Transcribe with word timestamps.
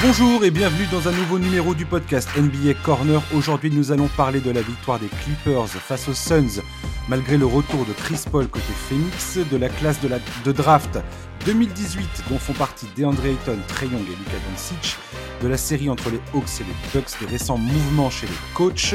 Bonjour 0.00 0.44
et 0.44 0.52
bienvenue 0.52 0.86
dans 0.92 1.08
un 1.08 1.10
nouveau 1.12 1.40
numéro 1.40 1.74
du 1.74 1.84
podcast 1.84 2.28
NBA 2.36 2.74
Corner. 2.84 3.20
Aujourd'hui, 3.34 3.68
nous 3.68 3.90
allons 3.90 4.06
parler 4.06 4.38
de 4.38 4.52
la 4.52 4.62
victoire 4.62 5.00
des 5.00 5.08
Clippers 5.08 5.66
face 5.66 6.08
aux 6.08 6.14
Suns, 6.14 6.62
malgré 7.08 7.36
le 7.36 7.46
retour 7.46 7.84
de 7.84 7.92
Chris 7.92 8.22
Paul 8.30 8.46
côté 8.46 8.72
Phoenix, 8.88 9.38
de 9.38 9.56
la 9.56 9.68
classe 9.68 10.00
de, 10.00 10.06
la, 10.06 10.20
de 10.44 10.52
draft 10.52 11.00
2018 11.46 12.26
dont 12.30 12.38
font 12.38 12.52
partie 12.52 12.86
DeAndre 12.96 13.26
Ayton, 13.26 13.58
Trey 13.66 13.86
Young 13.86 14.06
et 14.06 14.16
Luka 14.16 14.38
Doncic, 14.48 14.96
de 15.42 15.48
la 15.48 15.56
série 15.56 15.90
entre 15.90 16.10
les 16.10 16.20
Hawks 16.32 16.60
et 16.60 16.64
les 16.64 16.76
Bucks, 17.00 17.18
des 17.20 17.26
récents 17.26 17.58
mouvements 17.58 18.08
chez 18.08 18.28
les 18.28 18.54
coachs. 18.54 18.94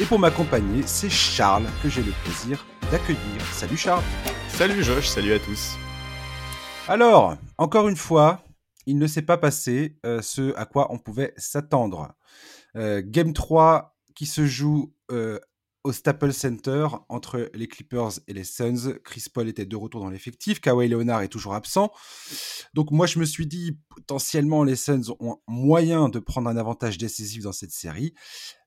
Et 0.00 0.04
pour 0.04 0.20
m'accompagner, 0.20 0.82
c'est 0.86 1.10
Charles 1.10 1.66
que 1.82 1.88
j'ai 1.88 2.02
le 2.04 2.12
plaisir 2.22 2.64
d'accueillir. 2.92 3.18
Salut 3.50 3.76
Charles. 3.76 4.04
Salut 4.46 4.84
Josh, 4.84 5.08
salut 5.08 5.32
à 5.32 5.40
tous. 5.40 5.76
Alors, 6.86 7.34
encore 7.58 7.88
une 7.88 7.96
fois, 7.96 8.43
il 8.86 8.98
ne 8.98 9.06
s'est 9.06 9.22
pas 9.22 9.38
passé 9.38 9.98
euh, 10.04 10.22
ce 10.22 10.54
à 10.56 10.66
quoi 10.66 10.92
on 10.92 10.98
pouvait 10.98 11.32
s'attendre. 11.36 12.14
Euh, 12.76 13.02
game 13.04 13.32
3 13.32 13.96
qui 14.14 14.26
se 14.26 14.46
joue 14.46 14.94
euh, 15.10 15.38
au 15.84 15.92
Staples 15.92 16.32
Center 16.32 16.88
entre 17.08 17.50
les 17.54 17.68
Clippers 17.68 18.12
et 18.26 18.32
les 18.32 18.44
Suns. 18.44 18.94
Chris 19.04 19.26
Paul 19.32 19.48
était 19.48 19.66
de 19.66 19.76
retour 19.76 20.00
dans 20.00 20.08
l'effectif. 20.08 20.60
Kawhi 20.60 20.88
Leonard 20.88 21.22
est 21.22 21.28
toujours 21.28 21.54
absent. 21.54 21.90
Donc 22.72 22.90
moi, 22.90 23.06
je 23.06 23.18
me 23.18 23.24
suis 23.24 23.46
dit, 23.46 23.78
potentiellement, 23.90 24.64
les 24.64 24.76
Suns 24.76 25.14
ont 25.20 25.36
moyen 25.46 26.08
de 26.08 26.18
prendre 26.18 26.48
un 26.48 26.56
avantage 26.56 26.96
décisif 26.96 27.42
dans 27.42 27.52
cette 27.52 27.70
série. 27.70 28.14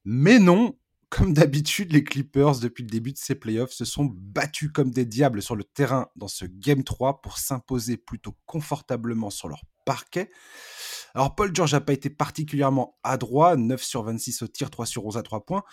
Mais 0.05 0.37
non, 0.37 0.77
comme 1.09 1.33
d'habitude, 1.33 1.93
les 1.93 2.03
Clippers, 2.03 2.59
depuis 2.59 2.83
le 2.83 2.89
début 2.89 3.13
de 3.13 3.17
ces 3.17 3.35
playoffs, 3.35 3.71
se 3.71 3.85
sont 3.85 4.05
battus 4.13 4.69
comme 4.73 4.91
des 4.91 5.05
diables 5.05 5.41
sur 5.41 5.55
le 5.55 5.63
terrain 5.63 6.07
dans 6.17 6.27
ce 6.27 6.43
Game 6.45 6.83
3 6.83 7.21
pour 7.21 7.37
s'imposer 7.37 7.95
plutôt 7.95 8.35
confortablement 8.45 9.29
sur 9.29 9.47
leur 9.47 9.61
parquet. 9.85 10.29
Alors, 11.15 11.33
Paul 11.33 11.55
George 11.55 11.73
n'a 11.73 11.81
pas 11.81 11.93
été 11.93 12.09
particulièrement 12.09 12.99
adroit, 13.03 13.55
9 13.55 13.81
sur 13.81 14.03
26 14.03 14.41
au 14.41 14.47
tir, 14.47 14.69
3 14.69 14.85
sur 14.85 15.05
11 15.05 15.17
à 15.17 15.23
3 15.23 15.45
points, 15.45 15.63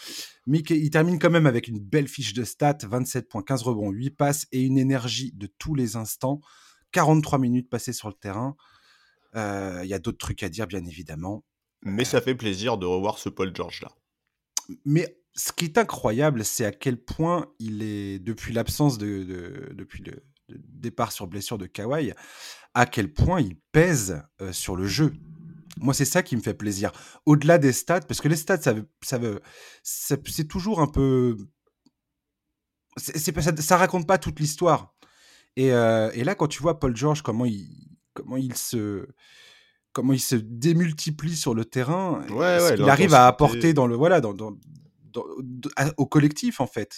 mais 0.47 0.61
il 0.61 0.91
termine 0.91 1.19
quand 1.19 1.31
même 1.31 1.47
avec 1.47 1.67
une 1.67 1.81
belle 1.81 2.09
fiche 2.09 2.33
de 2.33 2.45
stats, 2.45 2.79
27 2.85 3.29
points, 3.29 3.43
15 3.43 3.63
rebonds, 3.63 3.91
8 3.91 4.11
passes 4.11 4.47
et 4.53 4.63
une 4.63 4.79
énergie 4.79 5.33
de 5.35 5.49
tous 5.59 5.75
les 5.75 5.97
instants, 5.97 6.41
43 6.93 7.41
minutes 7.41 7.69
passées 7.69 7.93
sur 7.93 8.09
le 8.09 8.15
terrain. 8.15 8.57
Euh, 9.35 9.81
il 9.83 9.89
y 9.89 9.95
a 9.95 9.99
d'autres 9.99 10.19
trucs 10.19 10.45
à 10.45 10.49
dire, 10.49 10.69
bien 10.69 10.85
évidemment. 10.85 11.45
Mais 11.83 12.05
ça 12.05 12.21
fait 12.21 12.37
plaisir 12.37 12.79
de 12.79 12.87
revoir 12.87 13.19
ce 13.19 13.29
Paul 13.29 13.55
George-là. 13.55 13.91
Mais 14.85 15.19
ce 15.37 15.53
qui 15.53 15.65
est 15.65 15.79
incroyable, 15.79 16.45
c'est 16.45 16.65
à 16.65 16.73
quel 16.73 16.97
point 16.97 17.47
il 17.59 17.83
est, 17.83 18.19
depuis 18.19 18.53
l'absence 18.53 18.99
de, 18.99 19.73
depuis 19.75 20.03
le 20.03 20.23
départ 20.49 21.13
sur 21.13 21.27
blessure 21.27 21.59
de 21.59 21.67
Kawhi, 21.67 22.13
à 22.75 22.87
quel 22.87 23.13
point 23.13 23.41
il 23.41 23.57
pèse 23.73 24.23
euh, 24.41 24.53
sur 24.53 24.77
le 24.77 24.87
jeu. 24.87 25.13
Moi, 25.79 25.93
c'est 25.93 26.05
ça 26.05 26.23
qui 26.23 26.37
me 26.37 26.41
fait 26.41 26.55
plaisir. 26.55 26.93
Au-delà 27.27 27.59
des 27.59 27.73
stats, 27.73 28.01
parce 28.01 28.21
que 28.21 28.29
les 28.29 28.37
stats, 28.37 28.61
ça, 28.61 28.75
ça, 29.03 29.19
c'est 29.83 30.49
toujours 30.49 30.81
un 30.81 30.87
peu. 30.87 31.37
C'est, 32.97 33.41
ça, 33.41 33.57
ça 33.57 33.77
raconte 33.77 34.07
pas 34.07 34.19
toute 34.19 34.39
l'histoire. 34.39 34.95
Et, 35.57 35.73
euh, 35.73 36.11
et, 36.15 36.23
là, 36.23 36.37
quand 36.37 36.47
tu 36.47 36.63
vois 36.63 36.79
Paul 36.79 36.97
George, 36.97 37.23
comment 37.23 37.45
il, 37.45 37.69
comment 38.13 38.37
il 38.37 38.55
se 38.55 39.09
comment 39.93 40.13
il 40.13 40.21
se 40.21 40.37
démultiplie 40.37 41.37
sur 41.37 41.55
le 41.55 41.65
terrain, 41.65 42.25
ouais, 42.31 42.75
il 42.77 42.89
arrive 42.89 43.15
à 43.15 43.29
apporter 43.29 43.75
dans 43.75 43.87
le 43.87 43.95
voilà 43.95 44.21
dans, 44.21 44.35
dans, 44.35 44.53
au 45.97 46.07
collectif 46.07 46.61
en 46.61 46.67
fait. 46.67 46.97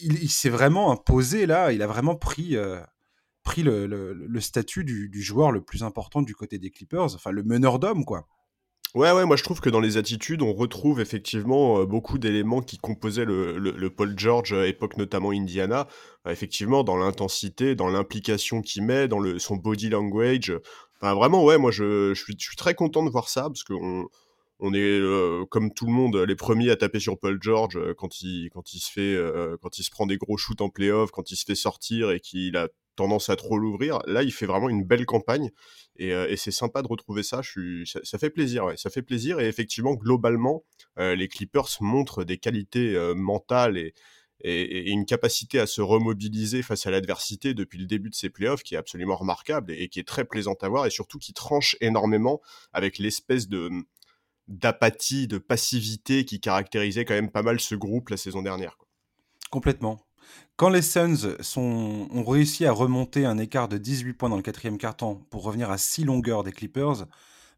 Il, 0.00 0.30
s'est 0.30 0.50
vraiment 0.50 0.90
imposé 0.90 1.46
là, 1.46 1.72
il 1.72 1.82
a 1.82 1.86
vraiment 1.86 2.16
pris, 2.16 2.56
euh, 2.56 2.80
pris 3.42 3.62
le, 3.62 3.86
le, 3.86 4.40
statut 4.40 4.84
du, 4.84 5.08
du, 5.08 5.22
joueur 5.22 5.52
le 5.52 5.62
plus 5.62 5.82
important 5.82 6.22
du 6.22 6.34
côté 6.34 6.58
des 6.58 6.70
Clippers, 6.70 7.14
enfin 7.14 7.30
le 7.30 7.42
meneur 7.42 7.78
d'hommes 7.78 8.04
quoi. 8.04 8.26
Ouais, 8.94 9.10
ouais, 9.10 9.24
moi 9.24 9.34
je 9.34 9.42
trouve 9.42 9.60
que 9.60 9.70
dans 9.70 9.80
les 9.80 9.96
attitudes, 9.96 10.40
on 10.40 10.52
retrouve 10.52 11.00
effectivement 11.00 11.80
euh, 11.80 11.84
beaucoup 11.84 12.16
d'éléments 12.16 12.62
qui 12.62 12.78
composaient 12.78 13.24
le, 13.24 13.58
le, 13.58 13.90
Paul 13.90 14.16
George, 14.16 14.52
euh, 14.52 14.68
époque 14.68 14.96
notamment 14.96 15.32
Indiana. 15.32 15.88
effectivement, 16.28 16.84
dans 16.84 16.96
l'intensité, 16.96 17.74
dans 17.74 17.88
l'implication 17.88 18.62
qu'il 18.62 18.84
met, 18.84 19.08
dans 19.08 19.18
le, 19.18 19.40
son 19.40 19.56
body 19.56 19.88
language. 19.88 20.52
Enfin, 20.96 21.12
vraiment, 21.14 21.42
ouais, 21.44 21.58
moi 21.58 21.72
je, 21.72 22.14
je, 22.14 22.22
suis, 22.22 22.36
je 22.38 22.44
suis 22.44 22.56
très 22.56 22.74
content 22.74 23.02
de 23.04 23.10
voir 23.10 23.28
ça 23.28 23.42
parce 23.42 23.64
qu'on 23.64 24.06
on 24.60 24.72
est 24.72 24.78
euh, 24.78 25.44
comme 25.46 25.72
tout 25.72 25.86
le 25.86 25.92
monde 25.92 26.16
les 26.16 26.36
premiers 26.36 26.70
à 26.70 26.76
taper 26.76 27.00
sur 27.00 27.18
Paul 27.18 27.38
George 27.40 27.76
euh, 27.76 27.94
quand 27.96 28.22
il 28.22 28.50
quand 28.50 28.72
il 28.72 28.78
se 28.78 28.90
fait 28.90 29.14
euh, 29.14 29.56
quand 29.60 29.78
il 29.78 29.84
se 29.84 29.90
prend 29.90 30.06
des 30.06 30.16
gros 30.16 30.36
shoots 30.36 30.60
en 30.60 30.68
playoff, 30.68 31.10
quand 31.10 31.30
il 31.30 31.36
se 31.36 31.44
fait 31.44 31.54
sortir 31.54 32.10
et 32.10 32.20
qu'il 32.20 32.56
a 32.56 32.68
tendance 32.96 33.28
à 33.28 33.34
trop 33.34 33.58
l'ouvrir. 33.58 33.98
Là, 34.06 34.22
il 34.22 34.32
fait 34.32 34.46
vraiment 34.46 34.68
une 34.68 34.84
belle 34.84 35.04
campagne 35.04 35.50
et, 35.96 36.36
c'est 36.36 36.52
sympa 36.52 36.80
de 36.80 36.86
retrouver 36.86 37.24
ça. 37.24 37.40
Ça, 38.04 38.18
fait 38.18 38.30
plaisir, 38.30 38.72
ça 38.76 38.88
fait 38.88 39.02
plaisir 39.02 39.40
et 39.40 39.48
effectivement 39.48 39.94
globalement, 39.94 40.62
les 40.96 41.26
Clippers 41.26 41.66
montrent 41.80 42.22
des 42.22 42.38
qualités 42.38 42.96
mentales 43.16 43.78
et, 43.78 43.94
et, 44.44 44.90
une 44.90 45.06
capacité 45.06 45.58
à 45.58 45.66
se 45.66 45.80
remobiliser 45.80 46.62
face 46.62 46.86
à 46.86 46.92
l'adversité 46.92 47.52
depuis 47.52 47.78
le 47.78 47.86
début 47.86 48.10
de 48.10 48.14
ces 48.14 48.30
playoffs 48.30 48.62
qui 48.62 48.76
est 48.76 48.78
absolument 48.78 49.16
remarquable 49.16 49.72
et, 49.72 49.82
et, 49.82 49.88
qui 49.88 49.98
est 49.98 50.06
très 50.06 50.24
plaisante 50.24 50.62
à 50.62 50.68
voir 50.68 50.86
et 50.86 50.90
surtout 50.90 51.18
qui 51.18 51.32
tranche 51.32 51.76
énormément 51.80 52.40
avec 52.72 52.98
l'espèce 52.98 53.48
de 53.48 53.70
d'apathie, 54.48 55.26
de 55.26 55.38
passivité 55.38 56.24
qui 56.24 56.40
caractérisait 56.40 57.04
quand 57.04 57.14
même 57.14 57.30
pas 57.30 57.42
mal 57.42 57.60
ce 57.60 57.74
groupe 57.74 58.10
la 58.10 58.16
saison 58.16 58.42
dernière. 58.42 58.76
Complètement. 59.50 60.00
Quand 60.56 60.68
les 60.68 60.82
Suns 60.82 61.36
sont, 61.40 62.08
ont 62.10 62.24
réussi 62.24 62.64
à 62.64 62.72
remonter 62.72 63.26
un 63.26 63.38
écart 63.38 63.68
de 63.68 63.78
18 63.78 64.14
points 64.14 64.28
dans 64.28 64.36
le 64.36 64.42
quatrième 64.42 64.78
quart-temps 64.78 65.16
pour 65.30 65.42
revenir 65.42 65.70
à 65.70 65.78
6 65.78 66.04
longueurs 66.04 66.44
des 66.44 66.52
Clippers, 66.52 67.06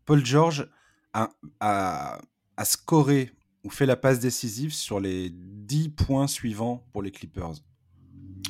Paul 0.05 0.25
George 0.25 0.69
a, 1.13 1.31
a, 1.61 2.19
scoré 2.65 3.31
ou 3.65 3.71
fait 3.71 3.87
la 3.87 3.97
passe 3.97 4.21
décisive 4.21 4.73
sur 4.73 5.01
les 5.01 5.31
10 5.31 5.91
points 5.91 6.27
suivants 6.27 6.87
pour 6.93 7.03
les 7.03 7.11
Clippers. 7.11 7.55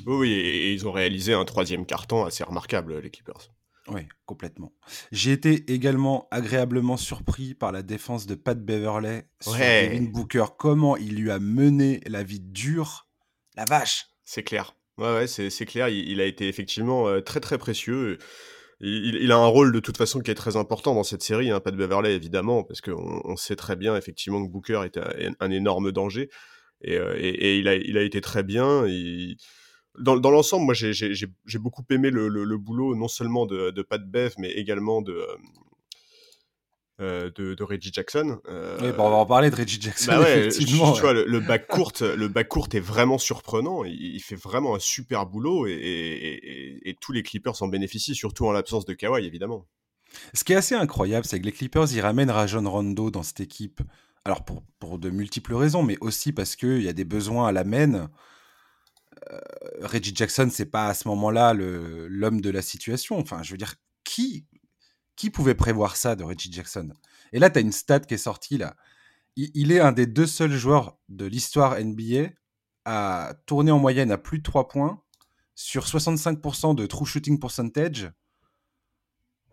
Oui, 0.06 0.32
et 0.32 0.72
ils 0.72 0.86
ont 0.86 0.92
réalisé 0.92 1.32
un 1.32 1.44
troisième 1.44 1.86
quart-temps 1.86 2.24
assez 2.24 2.44
remarquable, 2.44 2.98
les 2.98 3.10
Clippers. 3.10 3.50
Oui, 3.88 4.02
complètement. 4.24 4.72
J'ai 5.12 5.32
été 5.32 5.72
également 5.72 6.26
agréablement 6.30 6.96
surpris 6.96 7.54
par 7.54 7.72
la 7.72 7.82
défense 7.82 8.26
de 8.26 8.34
Pat 8.34 8.58
Beverley 8.58 9.28
sur 9.40 9.52
Devin 9.52 10.10
Booker. 10.10 10.44
Comment 10.58 10.96
il 10.96 11.16
lui 11.16 11.30
a 11.30 11.38
mené 11.38 12.00
la 12.06 12.22
vie 12.22 12.40
dure. 12.40 13.08
La 13.56 13.64
vache 13.64 14.06
C'est 14.24 14.42
clair. 14.42 14.76
Ouais, 14.98 15.14
ouais 15.14 15.26
c'est 15.26 15.66
clair. 15.66 15.88
Il, 15.88 16.20
a 16.20 16.24
été 16.24 16.48
effectivement 16.48 17.08
euh, 17.08 17.20
très 17.20 17.40
très 17.40 17.58
précieux. 17.58 18.18
Il, 18.80 19.32
a 19.32 19.36
un 19.36 19.46
rôle 19.46 19.72
de 19.72 19.80
toute 19.80 19.96
façon 19.96 20.20
qui 20.20 20.30
est 20.30 20.34
très 20.34 20.56
important 20.56 20.94
dans 20.94 21.04
cette 21.04 21.22
série, 21.22 21.50
hein, 21.50 21.60
Pat 21.60 21.74
Beverley 21.74 22.14
évidemment, 22.14 22.62
parce 22.62 22.82
qu'on 22.82 23.22
on 23.24 23.36
sait 23.36 23.56
très 23.56 23.74
bien 23.74 23.96
effectivement 23.96 24.44
que 24.44 24.50
Booker 24.50 24.82
était 24.84 25.00
un, 25.40 25.50
énorme 25.50 25.92
danger. 25.92 26.28
Et, 26.82 26.98
euh, 26.98 27.14
et, 27.16 27.58
il, 27.58 27.68
a, 27.68 27.74
il 27.74 27.96
a 27.96 28.02
été 28.02 28.20
très 28.20 28.42
bien. 28.42 28.86
Il, 28.86 29.36
dans, 29.98 30.16
dans 30.16 30.30
l'ensemble, 30.30 30.64
moi, 30.64 30.74
j'ai 30.74 31.58
beaucoup 31.58 31.84
aimé 31.90 32.10
le, 32.10 32.28
le, 32.28 32.58
boulot, 32.58 32.94
non 32.94 33.08
seulement 33.08 33.46
de, 33.46 33.70
de 33.70 33.82
Pat 33.82 34.02
Bev, 34.02 34.34
mais 34.38 34.50
également 34.50 35.02
de, 35.02 35.12
euh, 35.12 35.36
euh 37.00 37.30
de, 37.34 37.54
de, 37.54 37.64
Reggie 37.64 37.90
Jackson. 37.92 38.40
Euh, 38.48 38.78
oui, 38.80 38.92
bon, 38.96 39.06
on 39.06 39.10
va 39.10 39.16
en 39.16 39.26
parler 39.26 39.50
de 39.50 39.56
Reggie 39.56 39.80
Jackson. 39.80 40.12
Bah 40.12 40.20
ouais, 40.20 40.38
effectivement, 40.46 40.92
tu, 40.92 41.02
vois, 41.02 41.12
le, 41.12 41.24
le, 41.24 41.40
bac 41.40 41.66
court, 41.68 41.92
le 42.00 42.28
bac 42.28 42.48
est 42.72 42.80
vraiment 42.80 43.18
surprenant. 43.18 43.84
Il, 43.84 44.20
fait 44.20 44.36
vraiment 44.36 44.74
un 44.74 44.80
super 44.80 45.26
boulot 45.26 45.66
et, 45.66 45.72
et, 45.72 46.88
et, 46.88 46.94
tous 47.00 47.12
les 47.12 47.22
Clippers 47.22 47.62
en 47.62 47.68
bénéficient, 47.68 48.14
surtout 48.14 48.46
en 48.46 48.52
l'absence 48.52 48.84
de 48.84 48.94
Kawhi, 48.94 49.26
évidemment. 49.26 49.66
Ce 50.34 50.44
qui 50.44 50.52
est 50.52 50.56
assez 50.56 50.74
incroyable, 50.74 51.26
c'est 51.26 51.40
que 51.40 51.44
les 51.44 51.52
Clippers, 51.52 51.92
ils 51.92 52.00
ramènent 52.00 52.30
Rajon 52.30 52.68
Rondo 52.70 53.10
dans 53.10 53.22
cette 53.22 53.40
équipe. 53.40 53.80
Alors, 54.24 54.44
pour, 54.44 54.62
pour 54.80 54.98
de 54.98 55.10
multiples 55.10 55.54
raisons, 55.54 55.82
mais 55.82 55.96
aussi 56.00 56.32
parce 56.32 56.56
qu'il 56.56 56.82
y 56.82 56.88
a 56.88 56.92
des 56.92 57.04
besoins 57.04 57.48
à 57.48 57.52
la 57.52 57.64
main. 57.64 58.10
Euh, 59.30 59.40
Reggie 59.80 60.14
Jackson, 60.14 60.48
c'est 60.50 60.66
pas 60.66 60.88
à 60.88 60.94
ce 60.94 61.08
moment-là 61.08 61.54
l'homme 61.54 62.40
de 62.40 62.50
la 62.50 62.62
situation. 62.62 63.18
Enfin, 63.18 63.42
je 63.42 63.52
veux 63.52 63.56
dire, 63.56 63.74
qui, 64.04 64.46
qui 65.16 65.30
pouvait 65.30 65.54
prévoir 65.54 65.96
ça 65.96 66.16
de 66.16 66.24
Reggie 66.24 66.52
Jackson? 66.52 66.92
Et 67.32 67.38
là, 67.38 67.50
tu 67.50 67.58
as 67.58 67.62
une 67.62 67.72
stat 67.72 68.00
qui 68.00 68.14
est 68.14 68.18
sortie 68.18 68.58
là. 68.58 68.76
Il, 69.38 69.70
est 69.70 69.80
un 69.80 69.92
des 69.92 70.06
deux 70.06 70.26
seuls 70.26 70.52
joueurs 70.52 70.96
de 71.10 71.26
l'histoire 71.26 71.78
NBA 71.78 72.30
à 72.86 73.34
tourner 73.44 73.70
en 73.70 73.78
moyenne 73.78 74.10
à 74.10 74.16
plus 74.16 74.38
de 74.38 74.42
3 74.42 74.66
points 74.66 75.02
sur 75.54 75.84
65% 75.84 76.74
de 76.74 76.86
true 76.86 77.04
shooting 77.04 77.38
percentage 77.38 78.10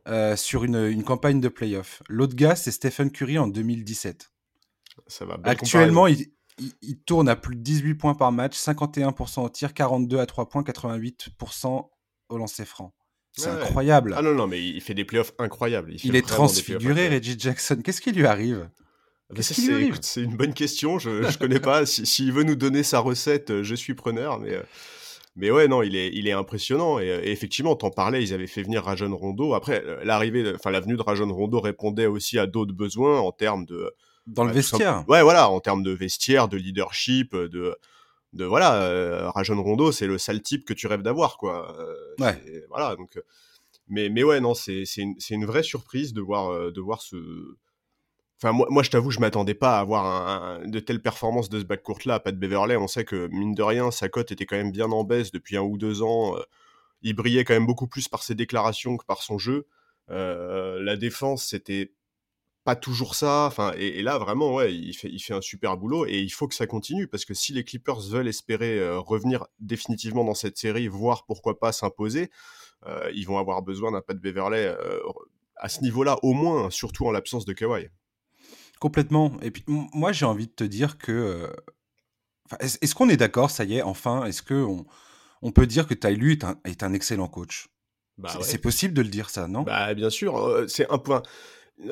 euh, 0.08 0.38
sur 0.38 0.64
une, 0.64 0.88
une, 0.88 1.04
campagne 1.04 1.42
de 1.42 1.50
playoff. 1.50 2.02
L'autre 2.08 2.34
gars, 2.34 2.56
c'est 2.56 2.72
Stephen 2.72 3.12
Curry 3.12 3.38
en 3.38 3.50
2017. 3.50 4.32
Ça 5.08 5.26
va 5.26 5.38
Actuellement, 5.44 6.08
il, 6.08 6.28
il, 6.82 6.98
tourne 7.00 7.30
à 7.30 7.36
plus 7.36 7.56
de 7.56 7.62
18 7.62 7.96
points 7.96 8.14
par 8.14 8.32
match, 8.32 8.58
51% 8.58 9.46
au 9.46 9.50
tir, 9.50 9.74
42 9.74 10.20
à 10.20 10.26
3 10.26 10.50
points, 10.50 10.62
88% 10.62 11.90
au 12.30 12.38
lancer 12.38 12.66
franc. 12.66 12.94
C'est 13.36 13.50
incroyable. 13.50 14.14
Ah 14.16 14.22
non, 14.22 14.36
non, 14.36 14.46
mais 14.46 14.64
il 14.64 14.80
fait 14.82 14.94
des 14.94 15.06
playoffs 15.06 15.34
incroyables. 15.40 15.96
Il, 16.04 16.16
est 16.16 16.28
transfiguré, 16.28 17.10
Reggie 17.10 17.36
Jackson. 17.38 17.80
Qu'est-ce 17.84 18.02
qui 18.02 18.12
lui 18.12 18.28
arrive? 18.28 18.70
Ah, 19.36 19.42
c'est 19.42 20.22
une 20.22 20.36
bonne 20.36 20.54
question. 20.54 21.00
Je 21.00 21.10
ne 21.10 21.38
connais 21.38 21.60
pas. 21.60 21.86
S'il 21.88 22.32
veut 22.32 22.44
nous 22.44 22.56
donner 22.56 22.84
sa 22.84 23.00
recette, 23.00 23.50
euh, 23.50 23.64
je 23.64 23.74
suis 23.74 23.96
preneur. 23.96 24.40
Mais, 24.40 24.54
euh, 24.54 24.62
mais 25.36 25.50
ouais, 25.50 25.68
non, 25.68 25.82
il 25.82 25.96
est, 25.96 26.12
il 26.14 26.28
est 26.28 26.32
impressionnant. 26.32 27.00
Et, 27.00 27.08
et 27.08 27.32
effectivement, 27.32 27.76
t'en 27.76 27.90
parlais, 27.90 28.22
ils 28.22 28.36
avaient 28.36 28.46
fait 28.46 28.62
venir 28.62 28.84
Rajon 28.84 29.16
Rondo. 29.16 29.56
Après, 29.56 29.84
l'arrivée, 30.04 30.54
enfin, 30.54 30.70
la 30.70 30.82
venue 30.82 30.96
de 30.96 31.02
Rajon 31.02 31.34
Rondo 31.34 31.60
répondait 31.60 32.06
aussi 32.06 32.38
à 32.38 32.46
d'autres 32.46 32.74
besoins 32.74 33.20
en 33.20 33.32
termes 33.32 33.66
de. 33.66 33.92
Dans 34.28 34.44
le 34.44 34.50
bah, 34.50 34.56
vestiaire. 34.56 35.04
Ouais, 35.08 35.22
voilà, 35.22 35.50
en 35.50 35.60
termes 35.60 35.84
de 35.84 35.92
vestiaire, 35.92 36.48
de 36.48 36.58
leadership, 36.58 37.36
de. 37.36 37.76
De 38.34 38.46
voilà, 38.46 38.82
euh, 38.82 39.30
Rajon 39.30 39.62
Rondo, 39.62 39.92
c'est 39.92 40.08
le 40.08 40.18
sale 40.18 40.42
type 40.42 40.66
que 40.66 40.74
tu 40.74 40.88
rêves 40.88 41.04
d'avoir, 41.04 41.38
quoi. 41.38 41.78
Euh, 41.80 41.94
Ouais. 42.18 42.64
Voilà, 42.70 42.96
donc. 42.96 43.22
Mais, 43.88 44.10
mais 44.10 44.24
ouais, 44.24 44.40
non, 44.40 44.56
c'est 44.56 44.86
une, 44.98 45.14
une 45.30 45.46
vraie 45.46 45.62
surprise 45.62 46.14
de 46.14 46.22
voir, 46.22 46.52
euh, 46.52 46.72
de 46.72 46.82
voir 46.82 47.04
ce, 47.04 47.16
Enfin, 48.44 48.52
moi, 48.52 48.68
moi 48.70 48.84
je 48.84 48.90
t'avoue, 48.90 49.10
je 49.10 49.20
m'attendais 49.22 49.54
pas 49.54 49.78
à 49.78 49.80
avoir 49.80 50.06
un, 50.06 50.68
de 50.68 50.80
telles 50.80 51.02
performances 51.02 51.48
de 51.48 51.60
ce 51.60 51.64
backcourt-là. 51.64 52.20
Pas 52.20 52.34
de 52.34 52.38
Beverley, 52.38 52.76
on 52.76 52.88
sait 52.90 53.06
que, 53.06 53.28
mine 53.28 53.54
de 53.56 53.64
rien, 53.64 53.90
sa 53.90 54.10
cote 54.10 54.34
était 54.34 54.46
quand 54.46 54.58
même 54.58 54.72
bien 54.72 54.92
en 54.92 55.06
baisse 55.06 55.32
depuis 55.32 55.56
un 55.56 55.62
ou 55.62 55.78
deux 55.78 56.02
ans. 56.02 56.36
Euh, 56.38 56.42
il 57.02 57.14
brillait 57.16 57.46
quand 57.46 57.54
même 57.54 57.66
beaucoup 57.66 57.88
plus 57.88 58.10
par 58.10 58.22
ses 58.22 58.36
déclarations 58.36 58.98
que 58.98 59.06
par 59.06 59.22
son 59.22 59.38
jeu. 59.38 59.66
Euh, 60.10 60.82
la 60.84 60.98
défense, 60.98 61.46
c'était 61.46 61.94
pas 62.64 62.76
toujours 62.76 63.16
ça. 63.16 63.46
Enfin, 63.46 63.74
et, 63.78 64.02
là, 64.02 64.18
vraiment, 64.18 64.54
ouais, 64.54 64.74
il 64.74 64.94
fait, 64.94 65.10
il 65.10 65.20
fait 65.20 65.34
un 65.34 65.42
super 65.42 65.78
boulot 65.78 66.06
et 66.06 66.20
il 66.20 66.30
faut 66.30 66.48
que 66.48 66.56
ça 66.56 66.68
continue 66.68 67.08
parce 67.08 67.26
que 67.26 67.34
si 67.34 67.54
les 67.54 67.64
Clippers 67.64 68.02
veulent 68.10 68.28
espérer 68.28 68.80
euh, 68.80 69.00
revenir 69.00 69.46
définitivement 69.60 70.24
dans 70.24 70.34
cette 70.34 70.58
série, 70.58 70.88
voire 70.88 71.26
pourquoi 71.26 71.60
pas 71.60 71.72
s'imposer, 71.72 72.30
ils 73.14 73.26
vont 73.26 73.38
avoir 73.38 73.62
besoin 73.62 73.94
d'un 73.94 74.02
pas 74.02 74.14
de 74.14 74.20
Beverley 74.20 74.76
à 75.56 75.70
ce 75.70 75.82
niveau-là, 75.82 76.18
au 76.24 76.34
moins, 76.34 76.70
surtout 76.70 77.08
en 77.08 77.12
l'absence 77.12 77.46
de 77.46 77.54
Kawhi. 77.54 77.88
Complètement. 78.80 79.32
Et 79.42 79.50
puis, 79.50 79.64
moi, 79.68 80.12
j'ai 80.12 80.26
envie 80.26 80.48
de 80.48 80.52
te 80.52 80.64
dire 80.64 80.98
que. 80.98 81.12
Euh, 81.12 81.48
est-ce 82.60 82.94
qu'on 82.94 83.08
est, 83.08 83.18
d'accord, 83.18 83.50
ça 83.50 83.64
y 83.64 83.78
est, 83.78 83.82
enfin 83.82 84.26
Est-ce 84.26 84.44
qu'on 84.44 84.86
on 85.42 85.52
peut 85.52 85.66
dire 85.66 85.88
que 85.88 85.94
Ty 85.94 86.10
est 86.10 86.44
un, 86.44 86.60
est 86.66 86.84
un 86.84 86.94
excellent 86.94 87.30
coach? 87.30 87.70
Bah 88.18 88.30
C'est 88.42 88.58
possible 88.58 88.94
de 88.94 89.02
le 89.02 89.08
dire, 89.08 89.30
ça, 89.30 89.48
non? 89.48 89.64
Bah, 89.64 89.94
bien 89.94 90.10
sûr. 90.10 90.38
Euh, 90.38 90.68
c'est 90.68 90.90
un 90.92 90.98
point. 90.98 91.24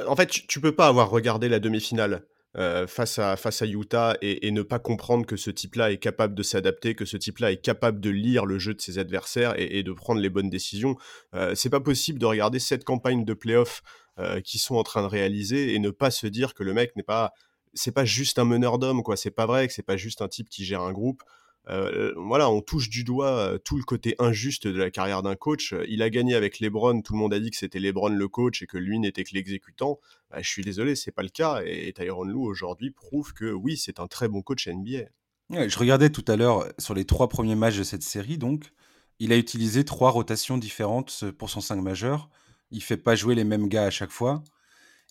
En 0.08 0.16
fait, 0.16 0.28
tu, 0.28 0.60
peux 0.60 0.76
pas 0.76 0.88
avoir 0.88 1.10
regardé 1.10 1.50
la 1.50 1.60
demi-finale. 1.60 2.26
Euh, 2.58 2.86
face, 2.86 3.18
à, 3.18 3.38
face 3.38 3.62
à 3.62 3.66
Utah 3.66 4.18
et, 4.22 4.52
ne 4.52 4.62
pas 4.62 4.78
comprendre 4.78 5.26
que 5.26 5.38
ce 5.38 5.50
type-là 5.50 5.90
est 5.90 6.00
capable 6.00 6.36
de 6.36 6.44
s'adapter, 6.44 6.96
que 6.96 7.06
ce 7.06 7.16
type-là 7.16 7.54
est 7.54 7.62
capable 7.62 8.02
de 8.02 8.10
lire 8.10 8.46
le 8.46 8.60
jeu 8.60 8.74
de 8.74 8.82
ses 8.82 9.00
adversaires 9.00 9.54
et, 9.58 9.84
de 9.84 9.94
prendre 9.94 10.20
les 10.20 10.30
bonnes 10.30 10.50
décisions. 10.50 10.98
Euh, 11.34 11.56
c'est 11.56 11.70
pas 11.70 11.80
possible 11.80 12.20
de 12.20 12.26
regarder 12.26 12.60
cette 12.60 12.84
campagne 12.84 13.24
de 13.24 13.34
playoff 13.34 13.84
euh, 14.20 14.42
qui 14.42 14.60
sont 14.60 14.76
en 14.76 14.84
train 14.84 15.02
de 15.02 15.08
réaliser 15.08 15.74
et 15.74 15.80
ne 15.80 15.92
pas 15.92 16.12
se 16.12 16.28
dire 16.28 16.54
que 16.54 16.64
le 16.64 16.74
mec 16.74 16.94
n'est 16.98 17.04
pas 17.04 17.32
juste 18.04 18.38
un 18.38 18.44
meneur 18.44 18.78
d'hommes 18.78 19.04
quoi 19.04 19.16
c'est 19.16 19.32
pas 19.32 19.46
vrai 19.46 19.70
que 19.70 19.74
c'est 19.74 19.82
pas 19.82 19.96
juste 19.96 20.22
un 20.22 20.28
type 20.28 20.50
qui 20.50 20.66
gère 20.66 20.82
un 20.82 20.92
groupe 20.92 21.24
euh, 21.70 22.14
voilà, 22.18 22.50
on 22.50 22.62
touche 22.62 22.90
du 22.90 23.04
doigt 23.04 23.38
euh, 23.38 23.58
tout 23.60 23.78
le 23.78 23.84
côté 23.84 24.16
injuste 24.20 24.68
de 24.68 24.78
la 24.78 24.90
carrière 24.90 25.22
d'un 25.22 25.36
coach. 25.36 25.76
Il 25.88 26.02
a 26.02 26.10
gagné 26.10 26.34
avec 26.34 26.60
LeBron, 26.60 27.02
tout 27.02 27.14
le 27.14 27.20
monde 27.20 27.34
a 27.34 27.40
dit 27.40 27.52
que 27.52 27.58
c'était 27.58 27.80
LeBron 27.80 28.10
le 28.10 28.28
coach 28.28 28.62
et 28.62 28.68
que 28.68 28.78
lui 28.78 29.00
n'était 29.00 29.24
que 29.24 29.34
l'exécutant. 29.34 30.00
Bah, 30.32 30.42
je 30.42 30.50
suis 30.50 30.64
désolé, 30.64 30.96
c'est 30.96 31.12
pas 31.12 31.24
le 31.24 31.30
cas. 31.30 31.62
Et, 31.66 31.94
Tyron 31.94 32.24
Lue 32.24 32.36
aujourd'hui 32.36 32.92
prouve 32.92 33.34
que 33.34 33.52
oui, 33.52 33.78
c'est 33.78 34.00
un 34.00 34.08
très 34.08 34.28
bon 34.28 34.42
coach 34.42 34.68
NBA. 34.68 35.06
je 35.52 35.78
regardais 35.78 36.10
tout 36.10 36.26
à 36.28 36.36
l'heure 36.36 36.66
sur 36.80 36.94
les 36.96 37.06
trois 37.06 37.30
premiers 37.30 37.56
matchs 37.56 37.78
de 37.78 37.84
cette 37.84 38.04
série, 38.04 38.38
donc 38.38 38.72
il 39.20 39.32
a 39.32 39.38
utilisé 39.38 39.86
trois 39.86 40.10
rotations 40.10 40.58
différentes 40.58 41.26
pour 41.38 41.50
son 41.50 41.62
5 41.62 41.76
majeur. 41.76 42.30
Il 42.72 42.82
fait 42.82 42.98
pas 42.98 43.16
jouer 43.16 43.36
les 43.36 43.44
mêmes 43.44 43.68
gars 43.68 43.86
à 43.86 43.92
chaque 43.92 44.10
fois. 44.10 44.44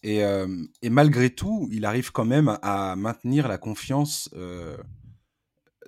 Et, 0.02 0.24
euh, 0.24 0.48
malgré 0.82 1.30
tout, 1.30 1.68
il 1.70 1.84
arrive 1.84 2.10
quand 2.10 2.24
même 2.24 2.58
à 2.62 2.96
maintenir 2.96 3.46
la 3.46 3.58
confiance 3.58 4.28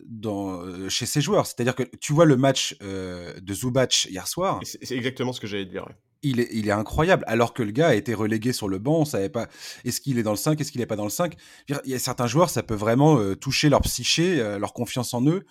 dans, 0.06 0.88
chez 0.88 1.06
ses 1.06 1.20
joueurs. 1.20 1.46
C'est-à-dire 1.46 1.75
que 1.75 1.82
tu 2.00 2.12
vois 2.12 2.25
le 2.25 2.37
match 2.37 2.76
euh, 2.82 3.38
de 3.40 3.54
Zubac 3.54 4.06
hier 4.10 4.26
soir. 4.26 4.60
C'est 4.64 4.96
exactement 4.96 5.32
ce 5.32 5.40
que 5.40 5.46
j'allais 5.46 5.66
dire. 5.66 5.87
Il 6.25 6.38
est, 6.38 6.49
il 6.52 6.69
est 6.69 6.72
incroyable, 6.72 7.25
alors 7.26 7.52
que 7.52 7.64
le 7.64 7.72
gars 7.72 7.88
a 7.88 7.94
été 7.94 8.14
relégué 8.14 8.52
sur 8.52 8.69
le 8.69 8.78
banc, 8.78 9.00
on 9.00 9.04
savait 9.04 9.28
pas 9.28 9.49
est-ce 9.84 10.00
qu'il 10.00 10.19
est 10.19 10.22
dans 10.22 10.31
le 10.31 10.37
5, 10.37 10.60
est-ce 10.60 10.70
qu'il 10.70 10.81
n'est 10.81 10.87
pas 10.87 10.94
dans 10.94 11.02
le 11.04 11.10
5. 11.10 11.34
Il 11.69 11.90
y 11.90 11.94
a 11.94 11.99
certains 11.99 12.28
joueurs, 12.28 12.49
ça 12.49 12.62
peut 12.62 12.76
vraiment 12.76 13.19
euh, 13.19 13.34
toucher 13.34 13.69
leur 13.69 13.81
psyché, 13.81 14.37
leur 14.58 14.72
confiance 14.72 15.14
en 15.14 15.26
eux. 15.26 15.44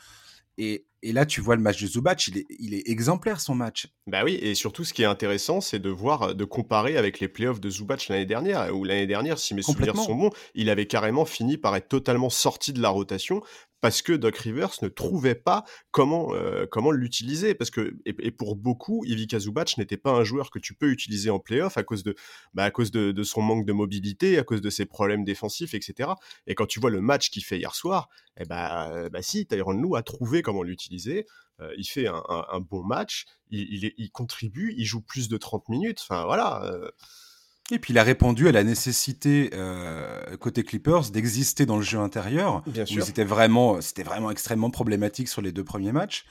Et, 0.57 0.86
et, 1.01 1.12
là, 1.13 1.25
tu 1.25 1.42
vois 1.42 1.56
le 1.56 1.62
match 1.62 1.81
de 1.81 1.88
Zubac, 1.88 2.27
il 2.27 2.38
est, 2.38 2.45
il 2.59 2.74
est 2.74 2.88
exemplaire 2.88 3.39
son 3.39 3.56
match. 3.56 3.88
Bah 4.06 4.24
oui, 4.24 4.38
et 4.42 4.54
surtout, 4.54 4.83
ce 4.83 4.94
qui 4.94 5.01
est 5.01 5.06
intéressant, 5.06 5.62
c'est 5.62 5.80
de 5.80 5.89
voir, 5.89 6.36
de 6.36 6.45
comparer 6.45 6.97
avec 6.97 7.19
les 7.19 7.27
playoffs 7.27 7.62
de 7.62 7.69
Zubac 7.69 8.07
l'année 8.09 8.25
dernière, 8.25 8.75
où 8.75 8.83
l'année 8.83 9.07
dernière, 9.07 9.39
si 9.39 9.56
mes 9.56 9.62
souvenirs 9.62 9.95
sont 9.95 10.15
bons, 10.15 10.30
il 10.54 10.69
avait 10.69 10.88
carrément 10.88 11.25
fini 11.25 11.57
par 11.57 11.75
être 11.75 11.88
totalement 11.88 12.30
sorti 12.30 12.74
de 12.74 12.81
la 12.81 12.89
rotation 12.89 13.42
parce 13.81 14.01
que 14.01 14.13
Doc 14.13 14.38
Rivers 14.38 14.72
ne 14.81 14.88
trouvait 14.88 15.36
pas 15.36 15.66
comment, 15.92 16.33
euh, 16.33 16.66
comment 16.69 16.92
l'utiliser. 16.92 17.56
Parce 17.56 17.72
que, 17.72 17.98
et, 18.06 18.31
pour 18.31 18.56
beaucoup, 18.56 19.04
Ivica 19.06 19.39
Zubac 19.39 19.78
n'était 19.78 19.98
pas 19.98 20.12
un 20.12 20.24
joueur 20.24 20.51
que 20.51 20.60
tu 20.60 20.74
peux 20.74 20.89
utiliser 20.89 21.30
en 21.30 21.39
playoff 21.39 21.78
à 21.78 21.83
cause, 21.83 22.04
de, 22.04 22.16
bah, 22.54 22.63
à 22.63 22.72
cause 22.72 22.92
de, 22.92 23.24
son 23.24 23.42
manque 23.42 23.66
de 23.66 23.74
mobilité, 23.74 24.38
à 24.38 24.44
cause 24.44 24.62
de 24.62 24.69
ses 24.69 24.86
problèmes 24.86 25.24
défensifs, 25.24 25.74
etc. 25.74 26.12
Et 26.48 26.56
quand 26.56 26.68
tu 26.68 26.80
vois 26.80 26.89
le 26.92 27.01
match 27.01 27.30
qu'il 27.30 27.44
fait 27.44 27.57
hier 27.57 27.75
soir, 27.75 28.07
eh 28.38 28.45
bah, 28.45 29.10
bah 29.10 29.22
si, 29.22 29.45
Tyron 29.45 29.74
Lou 29.74 29.95
a 29.95 30.04
trouvé 30.04 30.42
comment 30.42 30.63
l'utiliser. 30.63 31.25
Euh, 31.62 31.74
il 31.78 31.86
fait 31.86 32.07
un, 32.07 32.60
bon 32.60 32.83
match, 32.83 33.25
il, 33.50 33.94
il, 33.98 34.12
contribue, 34.12 34.74
il 34.78 34.86
joue 34.86 35.01
plus 35.01 35.30
de 35.30 35.38
30 35.38 35.69
minutes. 35.69 36.00
Enfin, 36.01 36.25
voilà. 36.25 36.63
Euh, 36.66 36.89
et 37.75 37.79
puis 37.79 37.94
il 37.94 38.00
a 38.00 38.03
répondu 38.03 38.47
à 38.47 38.51
la 38.51 38.63
nécessité 38.63 39.50
euh, 39.53 40.38
côté 40.38 40.63
Clippers 40.63 41.12
d'exister 41.12 41.65
dans 41.65 41.77
le 41.77 41.81
jeu 41.81 42.00
intérieur. 42.00 42.62
Bien 42.68 42.85
sûr. 42.85 43.03
C'était 43.03 43.23
vraiment, 43.23 43.81
c'était 43.81 44.03
vraiment 44.03 44.31
extrêmement 44.31 44.69
problématique 44.69 45.27
sur 45.27 45.41
les 45.41 45.51
deux 45.51 45.63
premiers 45.63 45.91
matchs. 45.91 46.25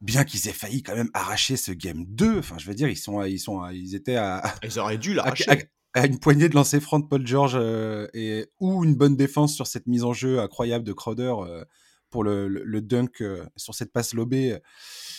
Bien 0.00 0.24
qu'ils 0.24 0.48
aient 0.48 0.52
failli 0.52 0.82
quand 0.82 0.94
même 0.94 1.10
arracher 1.14 1.56
ce 1.56 1.72
game 1.72 2.04
2. 2.06 2.38
Enfin, 2.38 2.56
je 2.58 2.66
veux 2.66 2.74
dire, 2.74 2.88
ils 2.88 2.96
sont, 2.96 3.22
ils 3.24 3.38
sont, 3.38 3.66
ils 3.70 3.94
étaient 3.94 4.16
à. 4.16 4.42
Ils 4.62 4.78
auraient 4.78 4.98
dû 4.98 5.14
l'arracher. 5.14 5.68
À, 5.94 6.06
une 6.06 6.18
poignée 6.18 6.48
de 6.48 6.56
lancer 6.56 6.80
franc 6.80 6.98
de 6.98 7.06
Paul 7.06 7.24
George 7.24 7.52
euh, 7.54 8.08
et 8.14 8.48
ou 8.58 8.82
une 8.82 8.96
bonne 8.96 9.16
défense 9.16 9.54
sur 9.54 9.68
cette 9.68 9.86
mise 9.86 10.02
en 10.02 10.12
jeu 10.12 10.40
incroyable 10.40 10.84
de 10.84 10.92
Crowder 10.92 11.32
euh, 11.38 11.64
pour 12.10 12.24
le, 12.24 12.48
le, 12.48 12.82
dunk 12.82 13.22
sur 13.54 13.76
cette 13.76 13.92
passe 13.92 14.12
lobée. 14.12 14.58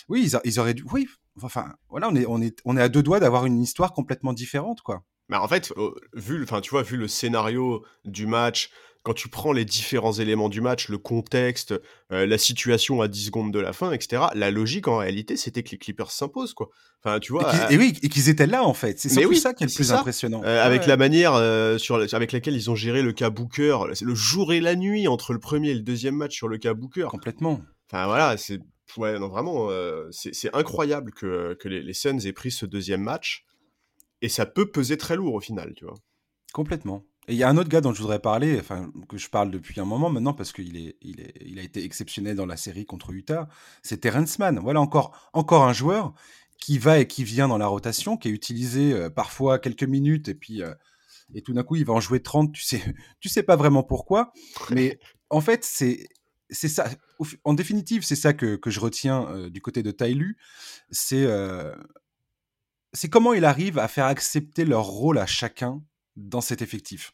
Oui, 0.10 0.30
ils, 0.30 0.38
ils, 0.44 0.60
auraient 0.60 0.74
dû. 0.74 0.84
Oui, 0.92 1.08
enfin, 1.42 1.74
voilà, 1.90 2.10
on 2.10 2.16
est, 2.16 2.26
on 2.28 2.42
est, 2.42 2.60
on 2.66 2.76
est 2.76 2.82
à 2.82 2.90
deux 2.90 3.04
doigts 3.04 3.22
d'avoir 3.22 3.46
une 3.46 3.62
histoire 3.62 3.94
complètement 3.94 4.34
différente, 4.34 4.82
quoi. 4.82 5.06
Mais 5.30 5.38
en 5.38 5.48
fait, 5.48 5.74
vu, 6.14 6.44
enfin, 6.44 6.62
tu 6.62 6.70
vois, 6.70 6.84
vu 6.84 6.98
le 6.98 7.08
scénario 7.08 7.84
du 8.06 8.28
match, 8.28 8.70
quand 9.06 9.14
tu 9.14 9.30
prends 9.30 9.54
les 9.54 9.66
différents 9.66 10.14
éléments 10.14 10.50
du 10.50 10.62
match, 10.62 10.90
le 10.90 10.98
contexte, 10.98 11.76
euh, 12.12 12.26
la 12.26 12.40
situation 12.40 13.02
à 13.02 13.08
10 13.08 13.28
secondes 13.28 13.54
de 13.54 13.60
la 13.60 13.72
fin, 13.72 13.92
etc., 13.92 14.24
la 14.34 14.50
logique 14.50 14.88
en 14.88 14.98
réalité, 14.98 15.38
c'était 15.38 15.62
que 15.62 15.70
les 15.70 15.78
Clippers 15.78 16.10
s'imposent, 16.10 16.56
quoi. 16.56 16.70
Enfin, 17.04 17.20
tu 17.20 17.32
vois. 17.32 17.54
Et, 17.72 17.78
oui, 17.78 17.94
et 18.02 18.10
qu'ils 18.10 18.30
étaient 18.30 18.48
là, 18.48 18.64
en 18.64 18.74
fait. 18.74 19.00
C'est 19.00 19.10
surtout 19.10 19.36
ça 19.36 19.54
qui 19.54 19.64
est 19.64 19.68
le 19.68 19.74
plus 19.74 19.92
impressionnant. 19.92 20.42
Euh, 20.44 20.66
avec 20.66 20.88
la 20.88 20.98
manière 20.98 21.36
euh, 21.36 21.78
sur, 21.78 21.98
avec 21.98 22.32
laquelle 22.32 22.56
ils 22.56 22.72
ont 22.72 22.76
géré 22.76 23.04
le 23.04 23.14
cas 23.14 23.30
Booker, 23.30 23.78
le 24.02 24.16
jour 24.16 24.54
et 24.54 24.60
la 24.60 24.76
nuit 24.76 25.08
entre 25.08 25.34
le 25.34 25.40
premier 25.40 25.70
et 25.70 25.76
le 25.76 25.82
deuxième 25.82 26.16
match 26.16 26.36
sur 26.36 26.48
le 26.48 26.58
cas 26.58 26.74
Booker. 26.74 27.06
Complètement. 27.12 27.62
Enfin, 27.92 28.08
voilà, 28.08 28.38
c'est. 28.38 28.60
Ouais, 28.98 29.20
non, 29.20 29.28
vraiment, 29.28 29.70
c'est 30.10 30.54
incroyable 30.56 31.12
que, 31.12 31.56
que 31.60 31.68
les, 31.68 31.84
les 31.84 31.94
Suns 31.94 32.20
aient 32.26 32.34
pris 32.34 32.50
ce 32.50 32.66
deuxième 32.66 33.02
match 33.02 33.45
et 34.22 34.30
ça 34.30 34.46
peut 34.46 34.72
peser 34.72 34.98
très 34.98 35.16
lourd 35.16 35.34
au 35.34 35.40
final, 35.40 35.74
tu 35.76 35.86
vois. 35.86 35.96
Complètement. 36.54 37.06
Et 37.28 37.34
il 37.34 37.38
y 37.38 37.44
a 37.44 37.50
un 37.50 37.58
autre 37.58 37.70
gars 37.70 37.82
dont 37.82 37.94
je 37.94 38.02
voudrais 38.02 38.20
parler, 38.20 38.60
enfin 38.60 38.92
que 39.10 39.18
je 39.18 39.30
parle 39.30 39.50
depuis 39.50 39.80
un 39.80 39.86
moment 39.86 40.10
maintenant 40.10 40.34
parce 40.34 40.52
qu'il 40.52 40.78
est, 40.78 40.96
il 41.02 41.22
est, 41.22 41.34
il 41.44 41.58
a 41.58 41.64
été 41.64 41.84
exceptionnel 41.84 42.36
dans 42.36 42.46
la 42.46 42.58
série 42.58 42.86
contre 42.86 43.12
Utah. 43.12 43.50
C'est 43.82 43.98
Terrence 43.98 44.38
Mann. 44.38 44.60
Voilà 44.60 44.80
encore, 44.80 45.30
encore 45.34 45.64
un 45.64 45.74
joueur 45.74 46.14
qui 46.60 46.78
va 46.78 47.00
et 47.00 47.08
qui 47.08 47.24
vient 47.24 47.48
dans 47.48 47.58
la 47.58 47.68
rotation, 47.68 48.16
qui 48.16 48.28
est 48.28 48.32
utilisé 48.32 48.94
euh, 48.94 49.10
parfois 49.10 49.60
quelques 49.60 49.84
minutes 49.84 50.30
et 50.30 50.36
puis 50.36 50.62
euh, 50.62 50.74
et 51.34 51.42
tout 51.42 51.54
d'un 51.54 51.64
coup 51.64 51.76
il 51.76 51.86
va 51.86 51.94
en 51.94 52.00
jouer 52.00 52.22
30. 52.22 52.54
Tu 52.54 52.64
sais, 52.64 52.82
tu 53.20 53.28
sais 53.28 53.44
pas 53.44 53.56
vraiment 53.56 53.84
pourquoi, 53.84 54.32
mais 54.70 55.00
en 55.30 55.42
fait 55.42 55.64
c'est 55.64 56.08
c'est 56.52 56.70
ça. 56.70 56.88
En 57.44 57.56
définitive, 57.56 58.04
c'est 58.04 58.16
ça 58.16 58.34
que, 58.34 58.56
que, 58.56 58.70
je 58.70 58.80
retiens 58.80 59.28
euh, 59.32 59.50
du 59.50 59.62
côté 59.62 59.82
de 59.82 59.90
Tailu. 59.90 60.38
C'est 60.92 61.26
c'est 62.96 63.10
comment 63.10 63.34
il 63.34 63.46
arrive 63.46 63.78
à 63.78 63.88
faire 63.88 64.06
accepter 64.06 64.66
leur 64.66 64.86
rôle 64.86 65.18
à 65.18 65.26
chacun 65.26 65.84
dans 66.16 66.42
cet 66.42 66.62
effectif. 66.62 67.14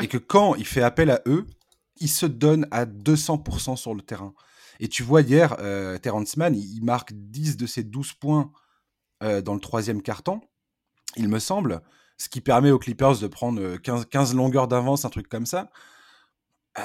Et 0.00 0.08
que 0.08 0.18
quand 0.18 0.54
il 0.54 0.64
fait 0.64 0.82
appel 0.82 1.10
à 1.10 1.20
eux, 1.26 1.46
il 1.96 2.08
se 2.08 2.24
donne 2.24 2.66
à 2.70 2.86
200% 2.86 3.76
sur 3.76 3.94
le 3.94 4.00
terrain. 4.00 4.32
Et 4.80 4.88
tu 4.88 5.02
vois, 5.02 5.20
hier, 5.20 5.56
euh, 5.58 5.98
Terrence 5.98 6.36
Mann, 6.36 6.56
il, 6.56 6.82
marque 6.82 7.12
10 7.12 7.56
de 7.56 7.66
ses 7.66 7.82
12 7.82 8.14
points 8.14 8.50
euh, 9.22 9.42
dans 9.42 9.54
le 9.54 9.60
troisième 9.60 10.00
quart-temps, 10.00 10.40
il 11.16 11.28
me 11.28 11.38
semble, 11.38 11.82
ce 12.16 12.28
qui 12.28 12.40
permet 12.40 12.70
aux 12.70 12.78
Clippers 12.78 13.18
de 13.18 13.26
prendre 13.26 13.76
15, 13.76 14.06
15 14.06 14.34
longueurs 14.34 14.66
d'avance, 14.66 15.04
un 15.04 15.10
truc 15.10 15.28
comme 15.28 15.46
ça. 15.46 15.70
Euh, 16.78 16.82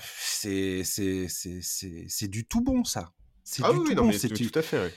c'est 0.00 0.82
du 2.28 2.44
tout 2.46 2.60
bon, 2.60 2.84
ça. 2.84 3.12
Ah 3.62 3.70
oui, 3.72 3.94
non, 3.94 4.06
mais 4.06 4.18
tout, 4.18 4.28
tout 4.28 4.58
à 4.58 4.62
fait, 4.62 4.84
oui. 4.84 4.90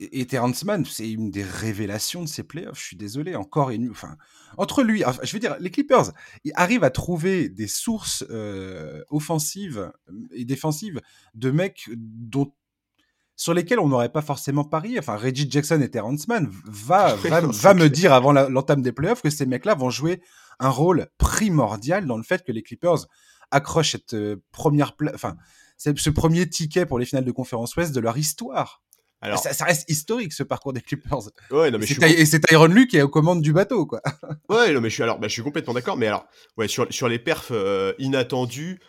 Et 0.00 0.26
Terrence 0.26 0.64
Mann, 0.64 0.84
c'est 0.84 1.10
une 1.10 1.30
des 1.30 1.42
révélations 1.42 2.22
de 2.22 2.28
ces 2.28 2.42
playoffs. 2.42 2.78
Je 2.78 2.84
suis 2.84 2.96
désolé, 2.96 3.36
encore 3.36 3.70
une. 3.70 3.90
Enfin, 3.90 4.16
entre 4.56 4.82
lui, 4.82 5.02
je 5.22 5.32
veux 5.32 5.38
dire, 5.38 5.56
les 5.60 5.70
Clippers, 5.70 6.12
ils 6.44 6.52
arrivent 6.56 6.84
à 6.84 6.90
trouver 6.90 7.48
des 7.48 7.68
sources 7.68 8.24
euh, 8.30 9.02
offensives 9.10 9.92
et 10.32 10.44
défensives 10.44 11.00
de 11.34 11.50
mecs 11.50 11.88
dont 11.94 12.52
sur 13.36 13.54
lesquels 13.54 13.78
on 13.80 13.88
n'aurait 13.88 14.12
pas 14.12 14.22
forcément 14.22 14.64
parié. 14.64 14.98
Enfin, 14.98 15.16
Reggie 15.16 15.50
Jackson 15.50 15.80
et 15.80 15.90
Terrence 15.90 16.28
Mann 16.28 16.50
va, 16.66 17.14
va, 17.16 17.74
me 17.74 17.88
dire 17.88 18.12
avant 18.12 18.32
l'entame 18.32 18.82
des 18.82 18.92
playoffs 18.92 19.22
que 19.22 19.30
ces 19.30 19.46
mecs-là 19.46 19.74
vont 19.74 19.88
jouer 19.88 20.20
un 20.58 20.68
rôle 20.68 21.08
primordial 21.16 22.06
dans 22.06 22.18
le 22.18 22.22
fait 22.22 22.44
que 22.44 22.52
les 22.52 22.62
Clippers 22.62 23.06
accrochent 23.50 23.92
cette 23.92 24.14
euh, 24.14 24.42
première, 24.52 24.94
enfin, 25.14 25.36
ce 25.78 26.10
premier 26.10 26.48
ticket 26.48 26.84
pour 26.84 26.98
les 26.98 27.06
finales 27.06 27.24
de 27.24 27.32
conférence 27.32 27.74
Ouest 27.76 27.94
de 27.94 28.00
leur 28.00 28.18
histoire. 28.18 28.82
Alors, 29.22 29.38
ça, 29.38 29.64
reste 29.64 29.88
historique 29.90 30.32
ce 30.32 30.42
parcours 30.42 30.72
des 30.72 30.80
Clippers. 30.80 31.30
Ouais, 31.50 31.70
non, 31.70 31.78
mais 31.78 31.86
et 31.86 32.26
c'est 32.26 32.40
Tyron 32.40 32.66
Lue 32.66 32.86
qui 32.86 32.96
est 32.96 33.02
aux 33.02 33.08
commandes 33.08 33.42
du 33.42 33.52
bateau, 33.52 33.84
quoi. 33.86 34.00
ouais, 34.48 34.72
non, 34.72 34.80
mais 34.80 34.88
je 34.88 34.94
suis 34.94 35.02
alors, 35.02 35.18
bah, 35.18 35.28
je 35.28 35.32
suis 35.32 35.42
complètement 35.42 35.74
d'accord. 35.74 35.96
Mais 35.96 36.06
alors, 36.06 36.26
ouais, 36.56 36.68
sur, 36.68 36.86
sur 36.92 37.08
les 37.08 37.18
perfs 37.18 37.50
euh, 37.50 37.92
inattendus, 37.98 38.80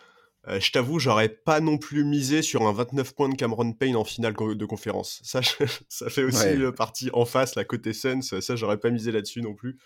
euh, 0.48 0.58
je 0.58 0.72
t'avoue, 0.72 0.98
j'aurais 0.98 1.28
pas 1.28 1.60
non 1.60 1.76
plus 1.76 2.04
misé 2.04 2.40
sur 2.40 2.66
un 2.66 2.72
29 2.72 3.14
points 3.14 3.28
de 3.28 3.34
Cameron 3.34 3.72
Payne 3.72 3.96
en 3.96 4.04
finale 4.04 4.34
de 4.34 4.64
conférence. 4.64 5.20
Ça, 5.22 5.40
ça 5.88 6.08
fait 6.08 6.24
aussi 6.24 6.46
partie 6.76 7.10
en 7.12 7.26
face, 7.26 7.54
la 7.54 7.64
côté 7.64 7.92
Suns. 7.92 8.22
Ça, 8.22 8.56
j'aurais 8.56 8.78
pas 8.78 8.90
misé 8.90 9.12
là-dessus 9.12 9.42
non 9.42 9.54
plus. 9.54 9.76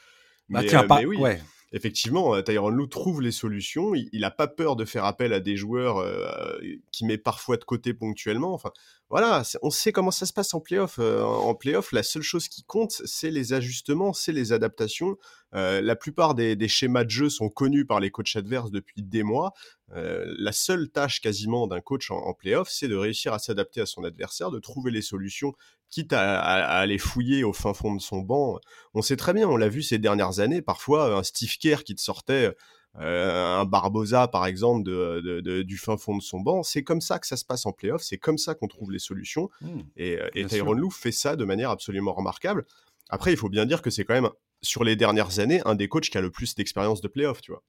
Bah, 0.48 0.60
mais, 0.62 0.68
tiens, 0.68 0.84
euh, 0.84 0.86
pas, 0.86 1.02
oui. 1.02 1.16
Ouais 1.16 1.40
effectivement, 1.72 2.34
euh, 2.34 2.42
Tyron 2.42 2.70
Lue 2.70 2.88
trouve 2.88 3.22
les 3.22 3.32
solutions. 3.32 3.94
Il 3.94 4.20
n'a 4.20 4.30
pas 4.30 4.48
peur 4.48 4.76
de 4.76 4.84
faire 4.84 5.04
appel 5.04 5.32
à 5.32 5.40
des 5.40 5.56
joueurs 5.56 5.98
euh, 5.98 6.58
qui 6.92 7.04
met 7.04 7.18
parfois 7.18 7.56
de 7.56 7.64
côté 7.64 7.94
ponctuellement. 7.94 8.54
Enfin, 8.54 8.70
voilà, 9.08 9.42
on 9.62 9.70
sait 9.70 9.92
comment 9.92 10.10
ça 10.10 10.26
se 10.26 10.32
passe 10.32 10.54
en 10.54 10.60
playoff. 10.60 10.98
Euh, 10.98 11.22
en 11.22 11.54
playoff, 11.54 11.92
la 11.92 12.02
seule 12.02 12.22
chose 12.22 12.48
qui 12.48 12.64
compte, 12.64 13.02
c'est 13.04 13.30
les 13.30 13.52
ajustements, 13.52 14.12
c'est 14.12 14.32
les 14.32 14.52
adaptations. 14.52 15.16
la 15.52 15.96
plupart 15.96 16.34
des, 16.34 16.68
schémas 16.68 17.04
de 17.04 17.10
jeu 17.10 17.28
sont 17.30 17.48
connus 17.48 17.86
par 17.86 18.00
les 18.00 18.10
coachs 18.10 18.36
adverses 18.36 18.70
depuis 18.70 19.02
des 19.02 19.22
mois. 19.22 19.52
la 19.94 20.52
seule 20.52 20.90
tâche 20.90 21.20
quasiment 21.20 21.66
d'un 21.66 21.80
coach 21.80 22.10
en, 22.10 22.16
en 22.16 22.34
playoff, 22.34 22.68
c'est 22.68 22.88
de 22.88 22.96
réussir 22.96 23.32
à 23.32 23.38
s'adapter 23.38 23.80
à 23.80 23.86
son 23.86 24.04
adversaire, 24.04 24.50
de 24.50 24.58
trouver 24.58 24.90
les 24.90 25.02
solutions 25.02 25.54
quitte 25.90 26.12
à, 26.12 26.40
aller 26.40 26.98
fouiller 26.98 27.44
au 27.44 27.52
fin 27.52 27.74
fond 27.74 27.94
de 27.94 28.00
son 28.00 28.18
banc. 28.18 28.58
On 28.94 29.02
sait 29.02 29.16
très 29.16 29.32
bien, 29.32 29.48
on 29.48 29.56
l'a 29.56 29.68
vu 29.68 29.82
ces 29.82 29.98
dernières 29.98 30.40
années, 30.40 30.62
parfois 30.62 31.16
un 31.16 31.22
Steve 31.22 31.56
Kerr 31.58 31.84
qui 31.84 31.94
te 31.94 32.00
sortait 32.00 32.54
euh, 33.00 33.60
un 33.60 33.64
Barbosa, 33.64 34.28
par 34.28 34.46
exemple, 34.46 34.82
de, 34.84 35.62
du 35.62 35.78
fin 35.78 35.96
fond 35.96 36.16
de 36.16 36.22
son 36.22 36.40
banc. 36.40 36.62
C'est 36.62 36.82
comme 36.82 37.00
ça 37.00 37.18
que 37.18 37.26
ça 37.26 37.36
se 37.36 37.44
passe 37.44 37.66
en 37.66 37.72
playoff, 37.72 38.02
c'est 38.02 38.18
comme 38.18 38.38
ça 38.38 38.54
qu'on 38.54 38.68
trouve 38.68 38.90
les 38.90 38.98
solutions. 38.98 39.50
Mmh, 39.60 39.80
et, 39.96 40.20
euh, 40.20 40.28
et 40.34 40.44
Tyron 40.46 40.72
Lue 40.72 40.90
fait 40.90 41.12
ça 41.12 41.36
de 41.36 41.44
manière 41.44 41.70
absolument 41.70 42.14
remarquable. 42.14 42.64
Après, 43.08 43.32
il 43.32 43.36
faut 43.36 43.48
bien 43.48 43.66
dire 43.66 43.82
que 43.82 43.90
c'est 43.90 44.04
quand 44.04 44.14
même, 44.14 44.30
sur 44.62 44.82
les 44.82 44.96
dernières 44.96 45.38
années, 45.38 45.60
un 45.64 45.74
des 45.74 45.88
coachs 45.88 46.08
qui 46.08 46.18
a 46.18 46.20
le 46.20 46.30
plus 46.30 46.54
d'expérience 46.54 47.00
de 47.00 47.08
playoff, 47.08 47.40
tu 47.40 47.52
vois. 47.52 47.62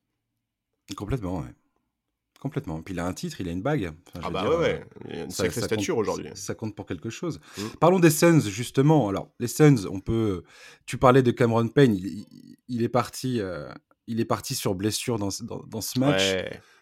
Complètement, 0.95 1.39
ouais. 1.39 1.53
Complètement. 2.39 2.81
Puis 2.81 2.93
il 2.93 2.99
a 2.99 3.05
un 3.05 3.13
titre, 3.13 3.41
il 3.41 3.49
a 3.49 3.51
une 3.51 3.61
bague. 3.61 3.91
ah 4.21 4.29
bah 4.29 4.47
ouais, 4.47 4.57
ouais. 4.57 4.85
Il 5.09 5.15
y 5.15 5.19
a 5.19 5.23
une 5.23 5.31
sacrée 5.31 5.61
stature 5.61 5.97
aujourd'hui. 5.97 6.29
Ça 6.35 6.53
compte 6.53 6.75
pour 6.75 6.85
quelque 6.85 7.09
chose. 7.09 7.39
Mmh. 7.57 7.61
Parlons 7.79 7.99
des 7.99 8.11
Suns, 8.11 8.41
justement. 8.41 9.09
Alors, 9.09 9.29
les 9.39 9.47
Suns, 9.47 9.87
on 9.89 9.99
peut... 9.99 10.43
Tu 10.85 10.97
parlais 10.97 11.23
de 11.23 11.31
Cameron 11.31 11.67
Payne, 11.67 11.97
il, 12.67 12.83
est, 12.83 12.89
parti, 12.89 13.41
euh, 13.41 13.71
il 14.05 14.19
est 14.19 14.25
parti 14.25 14.53
sur 14.53 14.75
blessure 14.75 15.17
dans, 15.17 15.29
dans, 15.67 15.81
ce 15.81 15.99
match. 15.99 16.35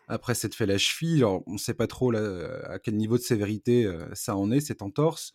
Après 0.08 0.36
s'être 0.36 0.56
fait 0.56 0.66
la 0.66 0.78
cheville. 0.78 1.20
Alors, 1.20 1.42
on 1.48 1.54
ne 1.54 1.58
sait 1.58 1.74
pas 1.74 1.88
trop 1.88 2.14
à 2.16 2.78
quel 2.80 2.96
niveau 2.96 3.18
de 3.18 3.24
sévérité 3.24 3.86
euh, 3.86 4.08
ça 4.14 4.36
en 4.36 4.52
est, 4.52 4.60
cette 4.60 4.82
entorse. 4.82 5.32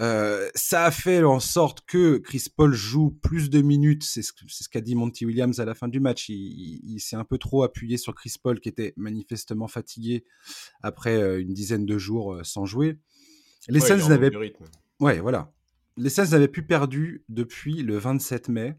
Euh, 0.00 0.48
ça 0.54 0.84
a 0.84 0.90
fait 0.90 1.22
en 1.22 1.40
sorte 1.40 1.82
que 1.82 2.16
Chris 2.16 2.46
Paul 2.54 2.72
joue 2.72 3.10
plus 3.10 3.50
de 3.50 3.60
minutes. 3.60 4.02
C'est 4.02 4.22
ce, 4.22 4.32
qu'a 4.70 4.80
dit 4.80 4.94
Monty 4.94 5.26
Williams 5.26 5.60
à 5.60 5.66
la 5.66 5.74
fin 5.74 5.88
du 5.88 6.00
match. 6.00 6.28
Il, 6.28 6.98
s'est 7.00 7.16
un 7.16 7.24
peu 7.24 7.36
trop 7.36 7.62
appuyé 7.62 7.98
sur 7.98 8.14
Chris 8.14 8.34
Paul, 8.42 8.60
qui 8.60 8.68
était 8.68 8.94
manifestement 8.96 9.68
fatigué 9.68 10.24
après 10.82 11.20
euh, 11.20 11.40
une 11.40 11.52
dizaine 11.52 11.84
de 11.84 11.98
jours 11.98 12.34
euh, 12.34 12.44
sans 12.44 12.64
jouer. 12.64 12.98
Les 13.68 13.80
Suns 13.80 14.08
n'avaient 14.08 14.32
ouais, 15.00 15.20
voilà. 15.20 15.52
Les 15.98 16.08
Suns 16.08 16.30
n'avaient 16.30 16.48
plus 16.48 16.66
perdu 16.66 17.24
depuis 17.28 17.82
le 17.82 17.98
27 17.98 18.48
mai. 18.48 18.76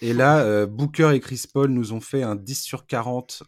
Et 0.00 0.12
là, 0.12 0.66
Booker 0.66 1.10
et 1.12 1.18
Chris 1.18 1.44
Paul 1.52 1.70
nous 1.70 1.92
ont 1.92 2.00
fait 2.00 2.22
un 2.22 2.36
10 2.36 2.62
sur 2.62 2.86
40 2.86 3.42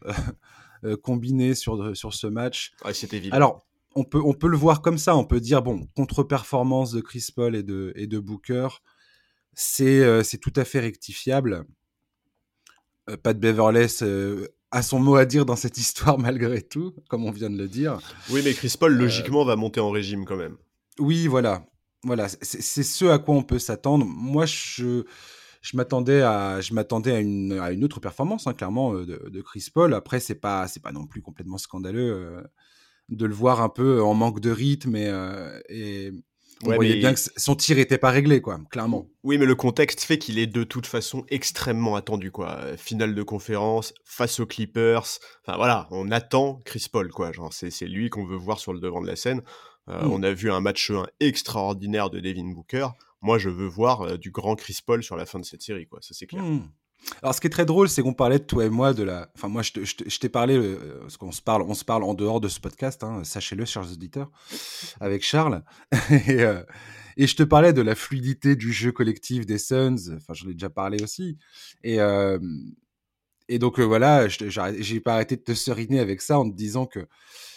combiné 1.02 1.54
sur, 1.54 1.96
sur 1.96 2.12
ce 2.12 2.26
match. 2.26 2.74
c'était 2.92 3.16
évident. 3.16 3.36
Alors, 3.36 3.66
on 3.94 4.04
peut, 4.04 4.20
on 4.24 4.32
peut 4.32 4.48
le 4.48 4.56
voir 4.56 4.82
comme 4.82 4.98
ça. 4.98 5.16
On 5.16 5.24
peut 5.24 5.40
dire, 5.40 5.62
bon, 5.62 5.88
contre-performance 5.96 6.92
de 6.92 7.00
Chris 7.00 7.28
Paul 7.34 7.54
et 7.56 7.62
de, 7.62 7.92
et 7.96 8.06
de 8.06 8.18
Booker, 8.18 8.68
c'est 9.54 10.00
euh, 10.00 10.22
c'est 10.22 10.38
tout 10.38 10.52
à 10.56 10.64
fait 10.64 10.80
rectifiable. 10.80 11.64
Euh, 13.10 13.16
Pat 13.16 13.38
Beverley 13.38 13.86
euh, 14.02 14.48
a 14.70 14.82
son 14.82 14.98
mot 14.98 15.16
à 15.16 15.24
dire 15.24 15.46
dans 15.46 15.56
cette 15.56 15.78
histoire 15.78 16.18
malgré 16.20 16.62
tout, 16.62 16.94
comme 17.08 17.24
on 17.24 17.30
vient 17.30 17.50
de 17.50 17.58
le 17.58 17.68
dire. 17.68 17.98
Oui, 18.30 18.42
mais 18.44 18.52
Chris 18.54 18.74
Paul, 18.78 18.94
logiquement, 18.94 19.44
va 19.44 19.56
monter 19.56 19.80
en 19.80 19.90
régime 19.90 20.24
quand 20.24 20.36
même. 20.36 20.56
Oui, 20.98 21.26
voilà. 21.26 21.66
Voilà, 22.02 22.28
c'est 22.28 22.82
ce 22.82 23.06
à 23.06 23.18
quoi 23.18 23.34
on 23.34 23.42
peut 23.42 23.58
s'attendre. 23.58 24.04
Moi, 24.04 24.44
je, 24.44 25.04
je 25.62 25.76
m'attendais 25.76 26.20
à, 26.20 26.60
je 26.60 26.74
m'attendais 26.74 27.12
à 27.12 27.20
une, 27.20 27.58
à 27.58 27.72
une 27.72 27.82
autre 27.82 27.98
performance, 27.98 28.46
hein, 28.46 28.52
clairement, 28.52 28.92
de, 28.92 29.04
de, 29.26 29.40
Chris 29.40 29.68
Paul. 29.72 29.94
Après, 29.94 30.20
c'est 30.20 30.34
pas, 30.34 30.68
c'est 30.68 30.82
pas 30.82 30.92
non 30.92 31.06
plus 31.06 31.22
complètement 31.22 31.56
scandaleux 31.56 32.44
de 33.08 33.26
le 33.26 33.34
voir 33.34 33.60
un 33.60 33.68
peu 33.68 34.02
en 34.02 34.14
manque 34.14 34.40
de 34.40 34.50
rythme 34.50 34.96
et, 34.96 35.08
euh, 35.08 35.60
et 35.68 36.10
on 36.62 36.74
voyait 36.74 36.96
bien 36.96 37.14
que 37.14 37.20
son 37.36 37.54
tir 37.54 37.78
était 37.78 37.98
pas 37.98 38.10
réglé, 38.10 38.40
quoi, 38.40 38.60
clairement. 38.70 39.06
Oui, 39.22 39.38
mais 39.38 39.46
le 39.46 39.54
contexte 39.54 40.02
fait 40.02 40.18
qu'il 40.18 40.38
est 40.38 40.46
de 40.46 40.64
toute 40.64 40.86
façon 40.86 41.24
extrêmement 41.28 41.96
attendu, 41.96 42.30
quoi. 42.30 42.60
Finale 42.76 43.14
de 43.14 43.22
conférence, 43.22 43.92
face 44.04 44.40
aux 44.40 44.46
Clippers. 44.46 45.18
Enfin 45.46 45.56
voilà, 45.56 45.88
on 45.90 46.10
attend 46.10 46.62
Chris 46.64 46.86
Paul, 46.90 47.10
quoi. 47.10 47.32
Genre, 47.32 47.52
c'est 47.52 47.86
lui 47.86 48.08
qu'on 48.08 48.24
veut 48.24 48.36
voir 48.36 48.58
sur 48.58 48.72
le 48.72 48.80
devant 48.80 49.02
de 49.02 49.06
la 49.06 49.16
scène. 49.16 49.42
Euh, 49.88 50.04
mm. 50.04 50.12
On 50.12 50.22
a 50.22 50.32
vu 50.32 50.50
un 50.50 50.60
match 50.60 50.90
1 50.90 51.06
extraordinaire 51.20 52.10
de 52.10 52.20
Devin 52.20 52.52
Booker. 52.52 52.88
Moi, 53.20 53.38
je 53.38 53.50
veux 53.50 53.66
voir 53.66 54.02
euh, 54.02 54.16
du 54.16 54.30
grand 54.30 54.56
Chris 54.56 54.78
Paul 54.84 55.02
sur 55.02 55.16
la 55.16 55.26
fin 55.26 55.38
de 55.38 55.44
cette 55.44 55.62
série, 55.62 55.86
quoi. 55.86 56.00
Ça, 56.02 56.14
c'est 56.14 56.26
clair. 56.26 56.42
Mm. 56.42 56.70
Alors, 57.22 57.34
ce 57.34 57.40
qui 57.40 57.46
est 57.46 57.50
très 57.50 57.66
drôle, 57.66 57.88
c'est 57.88 58.02
qu'on 58.02 58.14
parlait 58.14 58.38
de 58.38 58.44
toi 58.44 58.64
et 58.64 58.70
moi 58.70 58.92
de 58.92 59.02
la. 59.02 59.30
Enfin, 59.34 59.48
moi, 59.48 59.62
je, 59.62 60.18
t'ai 60.18 60.28
parlé, 60.28 60.56
euh, 60.56 61.00
parce 61.00 61.16
qu'on 61.16 61.32
se 61.32 61.42
parle, 61.42 61.62
on 61.62 61.74
se 61.74 61.84
parle 61.84 62.04
en 62.04 62.14
dehors 62.14 62.40
de 62.40 62.48
ce 62.48 62.60
podcast, 62.60 63.02
hein, 63.04 63.24
sachez-le, 63.24 63.64
chers 63.64 63.90
auditeurs, 63.90 64.30
avec 65.00 65.22
Charles. 65.22 65.62
et, 66.10 66.42
euh, 66.42 66.62
et, 67.16 67.26
je 67.26 67.36
te 67.36 67.42
parlais 67.42 67.72
de 67.72 67.82
la 67.82 67.94
fluidité 67.94 68.56
du 68.56 68.72
jeu 68.72 68.92
collectif 68.92 69.46
des 69.46 69.58
Suns. 69.58 70.14
Enfin, 70.16 70.34
j'en 70.34 70.48
ai 70.48 70.54
déjà 70.54 70.70
parlé 70.70 71.02
aussi. 71.02 71.38
Et, 71.82 72.00
euh, 72.00 72.38
et 73.48 73.58
donc, 73.58 73.78
voilà, 73.80 74.28
j'ai 74.28 75.00
pas 75.00 75.14
arrêté 75.14 75.36
de 75.36 75.42
te 75.42 75.52
seriner 75.52 76.00
avec 76.00 76.22
ça 76.22 76.38
en 76.38 76.50
te 76.50 76.56
disant 76.56 76.86
que 76.86 77.06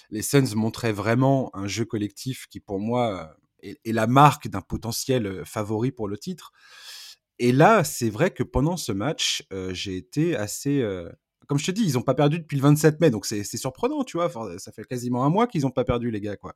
les 0.09 0.21
Suns 0.21 0.55
montraient 0.55 0.93
vraiment 0.93 1.49
un 1.53 1.67
jeu 1.67 1.85
collectif 1.85 2.47
qui, 2.49 2.59
pour 2.59 2.79
moi, 2.79 3.35
est 3.63 3.79
la 3.85 4.07
marque 4.07 4.47
d'un 4.49 4.61
potentiel 4.61 5.43
favori 5.45 5.91
pour 5.91 6.07
le 6.07 6.17
titre. 6.17 6.51
Et 7.39 7.51
là, 7.51 7.83
c'est 7.83 8.09
vrai 8.09 8.31
que 8.31 8.43
pendant 8.43 8.77
ce 8.77 8.91
match, 8.91 9.43
j'ai 9.71 9.97
été 9.97 10.35
assez. 10.35 10.83
Comme 11.47 11.59
je 11.59 11.65
te 11.65 11.71
dis, 11.71 11.83
ils 11.83 11.93
n'ont 11.93 12.01
pas 12.01 12.15
perdu 12.15 12.39
depuis 12.39 12.57
le 12.57 12.63
27 12.63 12.99
mai, 12.99 13.09
donc 13.09 13.25
c'est 13.25 13.43
surprenant, 13.43 14.03
tu 14.03 14.17
vois. 14.17 14.31
Ça 14.57 14.71
fait 14.71 14.83
quasiment 14.83 15.23
un 15.23 15.29
mois 15.29 15.47
qu'ils 15.47 15.61
n'ont 15.61 15.71
pas 15.71 15.85
perdu, 15.85 16.11
les 16.11 16.21
gars, 16.21 16.35
quoi. 16.35 16.55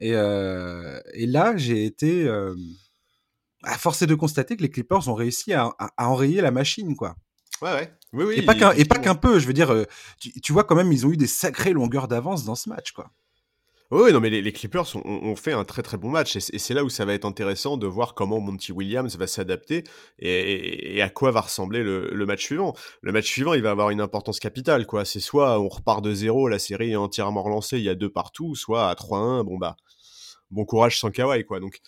Et, 0.00 0.10
et 0.10 1.26
là, 1.26 1.56
j'ai 1.56 1.84
été. 1.84 2.28
à 3.62 3.78
forcer 3.78 4.06
de 4.06 4.14
constater 4.14 4.56
que 4.56 4.62
les 4.62 4.70
Clippers 4.70 5.08
ont 5.08 5.14
réussi 5.14 5.52
à, 5.52 5.72
enrayer 5.96 6.40
la 6.40 6.50
machine, 6.50 6.96
quoi. 6.96 7.14
Ouais, 7.62 7.72
ouais. 7.72 7.92
Oui, 8.12 8.24
oui, 8.24 8.34
et 8.38 8.42
pas 8.42 8.54
qu'un 8.98 9.14
peu, 9.14 9.38
je 9.38 9.46
veux 9.46 9.52
dire, 9.52 9.86
tu, 10.20 10.32
tu, 10.40 10.52
vois 10.52 10.64
quand 10.64 10.74
même, 10.74 10.92
ils 10.92 11.06
ont 11.06 11.10
eu 11.10 11.16
des 11.16 11.26
sacrées 11.26 11.72
longueurs 11.72 12.08
d'avance 12.08 12.44
dans 12.44 12.54
ce 12.54 12.68
match, 12.68 12.92
quoi. 12.92 13.10
Oui, 13.90 14.12
non, 14.12 14.20
mais 14.20 14.28
les, 14.28 14.52
Clippers 14.52 14.96
ont, 14.96 15.34
fait 15.34 15.52
un 15.52 15.64
très 15.64 15.80
très 15.82 15.96
bon 15.96 16.10
match 16.10 16.36
et 16.36 16.40
c'est 16.40 16.74
là 16.74 16.84
où 16.84 16.90
ça 16.90 17.06
va 17.06 17.14
être 17.14 17.24
intéressant 17.24 17.78
de 17.78 17.86
voir 17.86 18.14
comment 18.14 18.38
Monty 18.38 18.70
Williams 18.70 19.16
va 19.16 19.26
s'adapter 19.26 19.82
et, 20.18 21.00
à 21.00 21.08
quoi 21.08 21.30
va 21.30 21.40
ressembler 21.40 21.82
le, 21.82 22.26
match 22.26 22.44
suivant. 22.44 22.74
Le 23.00 23.12
match 23.12 23.26
suivant, 23.26 23.54
il 23.54 23.62
va 23.62 23.70
avoir 23.70 23.88
une 23.88 24.02
importance 24.02 24.40
capitale, 24.40 24.86
quoi. 24.86 25.06
C'est 25.06 25.20
soit 25.20 25.58
on 25.58 25.68
repart 25.68 26.04
de 26.04 26.12
zéro, 26.12 26.48
la 26.48 26.58
série 26.58 26.92
est 26.92 26.96
entièrement 26.96 27.42
relancée, 27.42 27.78
il 27.78 27.84
y 27.84 27.88
a 27.88 27.94
deux 27.94 28.10
partout, 28.10 28.54
soit 28.54 28.90
à 28.90 28.94
3-1, 28.94 29.44
bon 29.44 29.56
bah, 29.56 29.76
bon 30.50 30.66
courage 30.66 31.00
sans 31.00 31.10
Kawhi, 31.10 31.44
quoi. 31.46 31.58
Donc, 31.58 31.80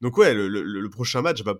donc 0.00 0.16
ouais, 0.16 0.32
le 0.32 0.88
prochain 0.90 1.22
match 1.22 1.42
va 1.42 1.54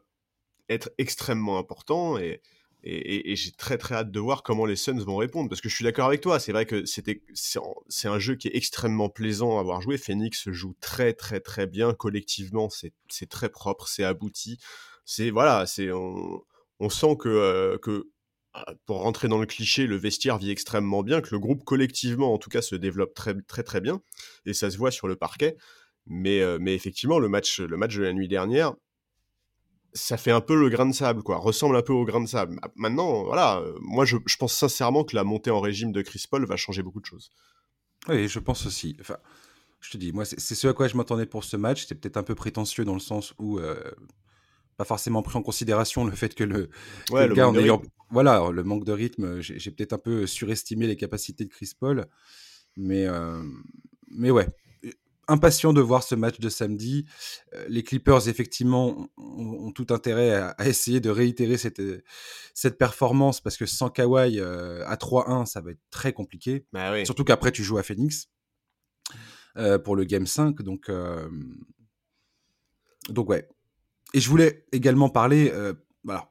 être 0.69 0.90
extrêmement 0.99 1.59
important 1.59 2.19
et, 2.19 2.40
et, 2.82 3.37
j'ai 3.37 3.50
très 3.52 3.76
très 3.76 3.94
hâte 3.94 4.10
de 4.10 4.20
voir 4.20 4.42
comment 4.42 4.64
les 4.64 4.76
Suns 4.76 5.04
vont 5.04 5.16
répondre 5.16 5.49
parce 5.49 5.60
que 5.60 5.68
je 5.68 5.75
suis 5.75 5.84
d'accord 5.84 6.06
avec 6.06 6.20
toi. 6.20 6.40
C'est 6.40 6.52
vrai 6.52 6.64
que 6.66 6.84
c'est 6.87 8.08
un 8.08 8.18
jeu 8.18 8.37
qui 8.37 8.49
est 8.49 8.56
extrêmement 8.56 9.08
plaisant 9.08 9.58
à 9.58 9.60
avoir 9.60 9.82
joué. 9.82 9.99
Phoenix 9.99 10.50
joue 10.50 10.75
très 10.80 11.12
très 11.12 11.40
très 11.40 11.66
bien 11.66 11.92
collectivement. 11.92 12.68
C'est 12.70 13.28
très 13.28 13.50
propre, 13.50 13.87
c'est 13.87 14.04
abouti. 14.04 14.58
C'est 15.04 15.30
voilà, 15.30 15.66
c'est 15.66 15.92
on, 15.92 16.42
on, 16.78 16.88
sent 16.88 17.16
que 17.18 17.28
euh, 17.28 17.78
que 17.78 18.10
ah, 18.54 18.72
pour 18.87 19.02
rentrer 19.02 19.28
dans 19.28 19.38
le 19.38 19.46
cliché, 19.46 19.87
le 19.87 19.96
vestiaire 19.96 20.38
vit 20.38 20.50
extrêmement 20.50 21.02
bien, 21.02 21.20
que 21.20 21.30
le 21.32 21.38
groupe 21.38 21.64
collectivement 21.64 22.32
en 22.32 22.38
tout 22.38 22.50
cas 22.50 22.62
se 22.62 22.76
développe 22.76 23.14
très 23.14 23.34
très 23.42 23.62
très 23.62 23.80
bien 23.80 24.00
et 24.46 24.54
ça 24.54 24.70
se 24.70 24.78
voit 24.78 24.90
sur 24.90 25.08
le 25.08 25.16
parquet. 25.16 25.56
Mais, 26.06 26.42
mais 26.58 26.75
effectivement, 26.75 27.18
le 27.18 27.28
match, 27.28 27.60
le 27.60 27.76
match 27.76 27.94
de 27.96 28.02
la 28.02 28.12
nuit 28.12 28.26
dernière, 28.26 28.75
ça 29.92 30.16
fait 30.16 30.30
un 30.30 30.40
peu 30.40 30.59
le 30.59 30.68
grain 30.68 30.87
de 30.87 30.94
sable, 30.94 31.23
quoi. 31.23 31.37
Ressemble 31.38 31.76
un 31.76 31.82
peu 31.82 31.92
au 31.92 32.04
grain 32.04 32.20
de 32.20 32.28
sable. 32.28 32.61
Maintenant, 32.76 33.25
voilà, 33.25 33.62
moi, 33.80 34.04
je, 34.04 34.16
je 34.26 34.37
pense 34.37 34.54
sincèrement 34.54 35.04
que 35.04 35.16
la 35.16 35.25
montée 35.25 35.50
en 35.50 35.61
régime 35.61 35.92
de 35.92 36.02
Chris 36.02 36.25
Paul 36.30 36.44
va 36.47 36.56
changer 36.56 36.82
beaucoup 36.82 37.00
de 37.00 37.06
choses. 37.06 37.30
Oui, 38.09 38.28
je 38.28 38.38
pense 38.38 38.66
aussi. 38.66 38.97
Enfin, 39.00 39.16
je 39.80 39.90
te 39.90 39.97
dis, 39.97 40.12
moi, 40.12 40.25
c'est 40.25 40.54
ce 40.54 40.68
à 40.68 40.73
quoi 40.73 40.88
je 40.88 40.97
m'attendais 40.97 41.26
pour 41.26 41.44
ce 41.44 41.56
match. 41.56 41.82
C'était 41.82 41.94
peut-être 41.94 42.16
un 42.16 42.23
peu 42.23 42.35
prétentieux 42.35 42.85
dans 42.85 42.94
le 42.94 43.00
sens 43.00 43.35
où 43.38 43.61
pas 44.76 44.85
forcément 44.85 45.23
pris 45.23 45.37
en 45.37 45.42
considération 45.42 46.06
le 46.06 46.12
fait 46.12 46.35
que 46.35 46.44
le, 46.44 46.70
le, 47.12 47.35
gars 47.35 47.49
en 47.49 47.54
ayant, 47.54 47.82
voilà, 48.11 48.50
le 48.50 48.62
manque 48.64 48.85
de 48.85 48.92
rythme, 48.92 49.40
j'ai 49.40 49.70
peut-être 49.70 49.92
un 49.92 49.99
peu 49.99 50.26
surestimé 50.26 50.87
les 50.87 50.97
capacités 50.97 51.44
de 51.44 51.50
Chris 51.50 51.73
Paul, 51.78 52.06
mais 52.78 53.06
mais 54.09 54.30
ouais, 54.30 54.49
impatient 55.30 55.72
de 55.72 55.80
voir 55.80 56.02
ce 56.02 56.14
match 56.14 56.40
de 56.40 56.49
samedi. 56.49 57.06
Euh, 57.54 57.64
les 57.68 57.82
Clippers, 57.82 58.28
effectivement, 58.28 59.08
ont, 59.16 59.72
tout 59.72 59.87
intérêt 59.90 60.34
à, 60.34 60.68
essayer 60.68 61.00
de 61.00 61.10
réitérer 61.10 61.56
cette, 61.56 61.80
cette 62.54 62.76
performance 62.76 63.40
parce 63.40 63.56
que 63.56 63.66
sans 63.66 63.88
Kawhi 63.88 64.40
euh, 64.40 64.84
à 64.87 64.96
3-1, 64.96 65.46
ça 65.46 65.60
va 65.60 65.70
être 65.70 65.80
très 65.90 66.12
compliqué. 66.12 66.66
Bah 66.72 67.04
Surtout 67.04 67.25
qu'après, 67.25 67.52
tu 67.52 67.62
joues 67.62 67.78
à 67.78 67.82
Phoenix 67.82 68.28
euh, 69.56 69.78
pour 69.78 69.96
le 69.96 70.04
Game 70.04 70.26
5. 70.26 70.60
Donc, 70.62 70.90
donc, 73.08 73.30
ouais. 73.30 73.49
Et 74.12 74.20
je 74.20 74.28
voulais 74.28 74.66
également 74.72 75.08
parler. 75.08 75.52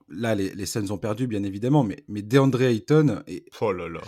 là, 0.10 0.36
les, 0.36 0.54
les 0.54 0.66
Suns 0.66 0.92
ont 0.92 0.98
perdu, 0.98 1.28
bien 1.28 1.44
évidemment, 1.44 1.84
mais, 1.84 2.04
mais 2.10 2.22
DeAndre 2.22 2.62
Ayton. 2.64 3.24
Et, 3.28 3.46
oh 3.62 3.72
là 3.72 3.88
là. 3.88 4.02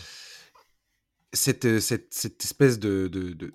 Cette, 1.33 1.79
cette, 1.79 2.13
cette 2.13 2.43
espèce 2.43 2.77
de, 2.77 3.07
de 3.07 3.53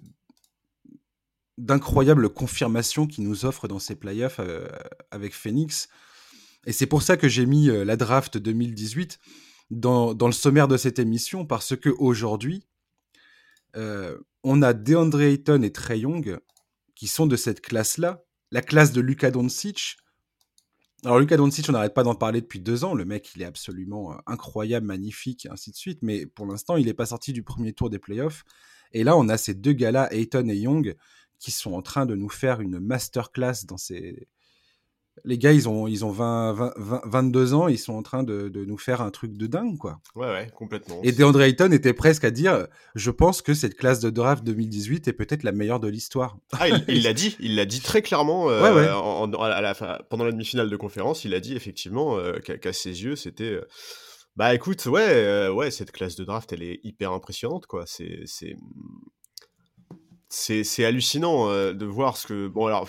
d'incroyables 1.58 2.28
confirmations 2.28 3.06
qu'il 3.06 3.24
nous 3.24 3.44
offre 3.44 3.68
dans 3.68 3.78
ses 3.78 3.96
playoffs 3.96 4.40
euh, 4.40 4.68
avec 5.10 5.34
Phoenix. 5.34 5.88
Et 6.66 6.72
c'est 6.72 6.86
pour 6.86 7.02
ça 7.02 7.16
que 7.16 7.28
j'ai 7.28 7.46
mis 7.46 7.70
euh, 7.70 7.84
la 7.84 7.96
draft 7.96 8.36
2018 8.36 9.18
dans, 9.70 10.14
dans, 10.14 10.26
le 10.26 10.32
sommaire 10.32 10.68
de 10.68 10.76
cette 10.76 10.98
émission, 10.98 11.46
parce 11.46 11.74
que 11.76 11.88
aujourd'hui, 11.88 12.66
euh, 13.76 14.16
on 14.42 14.62
a 14.62 14.72
DeAndre 14.72 15.22
Ayton 15.22 15.62
et 15.62 15.72
Trey 15.72 16.00
Young 16.00 16.38
qui 16.94 17.08
sont 17.08 17.26
de 17.26 17.36
cette 17.36 17.60
classe-là, 17.60 18.24
la 18.50 18.62
classe 18.62 18.92
de 18.92 19.00
Luka 19.00 19.30
Doncic. 19.30 19.96
Alors 21.04 21.18
Luka 21.18 21.36
Doncic, 21.36 21.68
on 21.68 21.72
n'arrête 21.72 21.94
pas 21.94 22.04
d'en 22.04 22.14
parler 22.14 22.40
depuis 22.40 22.60
deux 22.60 22.84
ans. 22.84 22.94
Le 22.94 23.04
mec, 23.04 23.32
il 23.34 23.42
est 23.42 23.46
absolument 23.46 24.16
incroyable, 24.26 24.86
magnifique, 24.86 25.46
et 25.46 25.50
ainsi 25.50 25.70
de 25.70 25.76
suite. 25.76 25.98
Mais 26.02 26.26
pour 26.26 26.46
l'instant, 26.46 26.76
il 26.76 26.86
n'est 26.86 26.94
pas 26.94 27.06
sorti 27.06 27.32
du 27.32 27.42
premier 27.42 27.72
tour 27.74 27.90
des 27.90 27.98
playoffs. 27.98 28.44
Et 28.92 29.04
là, 29.04 29.16
on 29.16 29.28
a 29.28 29.36
ces 29.36 29.52
deux 29.52 29.72
gars-là, 29.72 30.12
Ayton 30.12 30.48
et 30.48 30.56
Young, 30.56 30.96
qui 31.38 31.50
sont 31.50 31.72
en 31.72 31.82
train 31.82 32.06
de 32.06 32.14
nous 32.14 32.28
faire 32.28 32.60
une 32.60 32.78
masterclass 32.78 33.66
dans 33.66 33.76
ces. 33.76 34.28
Les 35.24 35.38
gars, 35.38 35.52
ils 35.52 35.66
ont, 35.66 35.86
ils 35.86 36.04
ont 36.04 36.10
20, 36.10 36.74
22 36.76 37.54
ans, 37.54 37.68
ils 37.68 37.78
sont 37.78 37.94
en 37.94 38.02
train 38.02 38.22
de, 38.22 38.48
de, 38.48 38.66
nous 38.66 38.76
faire 38.76 39.00
un 39.00 39.10
truc 39.10 39.32
de 39.32 39.46
dingue, 39.46 39.78
quoi. 39.78 39.98
Ouais, 40.14 40.26
ouais, 40.26 40.50
complètement. 40.54 41.00
Et 41.02 41.12
DeAndre 41.12 41.40
Ayton 41.40 41.72
était 41.72 41.94
presque 41.94 42.24
à 42.24 42.30
dire 42.30 42.66
Je 42.94 43.10
pense 43.10 43.40
que 43.40 43.54
cette 43.54 43.76
classe 43.76 44.00
de 44.00 44.10
draft 44.10 44.44
2018 44.44 45.08
est 45.08 45.14
peut-être 45.14 45.42
la 45.42 45.52
meilleure 45.52 45.80
de 45.80 45.88
l'histoire. 45.88 46.36
Ah, 46.52 46.68
il 46.88 47.02
l'a 47.02 47.14
dit, 47.14 47.34
il 47.40 47.56
l'a 47.56 47.64
dit 47.64 47.80
très 47.80 48.02
clairement 48.02 48.50
euh, 48.50 48.62
ouais, 48.62 48.86
ouais. 48.86 49.42
à 49.42 49.60
la 49.62 49.72
fin, 49.72 49.98
pendant 50.10 50.24
la 50.24 50.32
demi-finale 50.32 50.68
de 50.68 50.76
conférence. 50.76 51.24
Il 51.24 51.32
a 51.32 51.40
dit 51.40 51.56
effectivement 51.56 52.18
euh, 52.18 52.38
qu'à 52.38 52.72
ses 52.74 53.02
yeux, 53.02 53.16
c'était. 53.16 53.44
Euh, 53.44 53.66
bah 54.36 54.54
écoute, 54.54 54.84
ouais, 54.84 55.48
ouais, 55.48 55.70
cette 55.70 55.92
classe 55.92 56.14
de 56.14 56.24
draft, 56.24 56.52
elle 56.52 56.62
est 56.62 56.80
hyper 56.84 57.12
impressionnante, 57.12 57.64
quoi. 57.64 57.84
C'est 57.86 58.20
c'est 58.26 58.54
hallucinant 60.84 61.50
euh, 61.50 61.72
de 61.72 61.86
voir 61.86 62.16
ce 62.16 62.26
que. 62.26 62.48
Bon, 62.48 62.66
alors. 62.66 62.88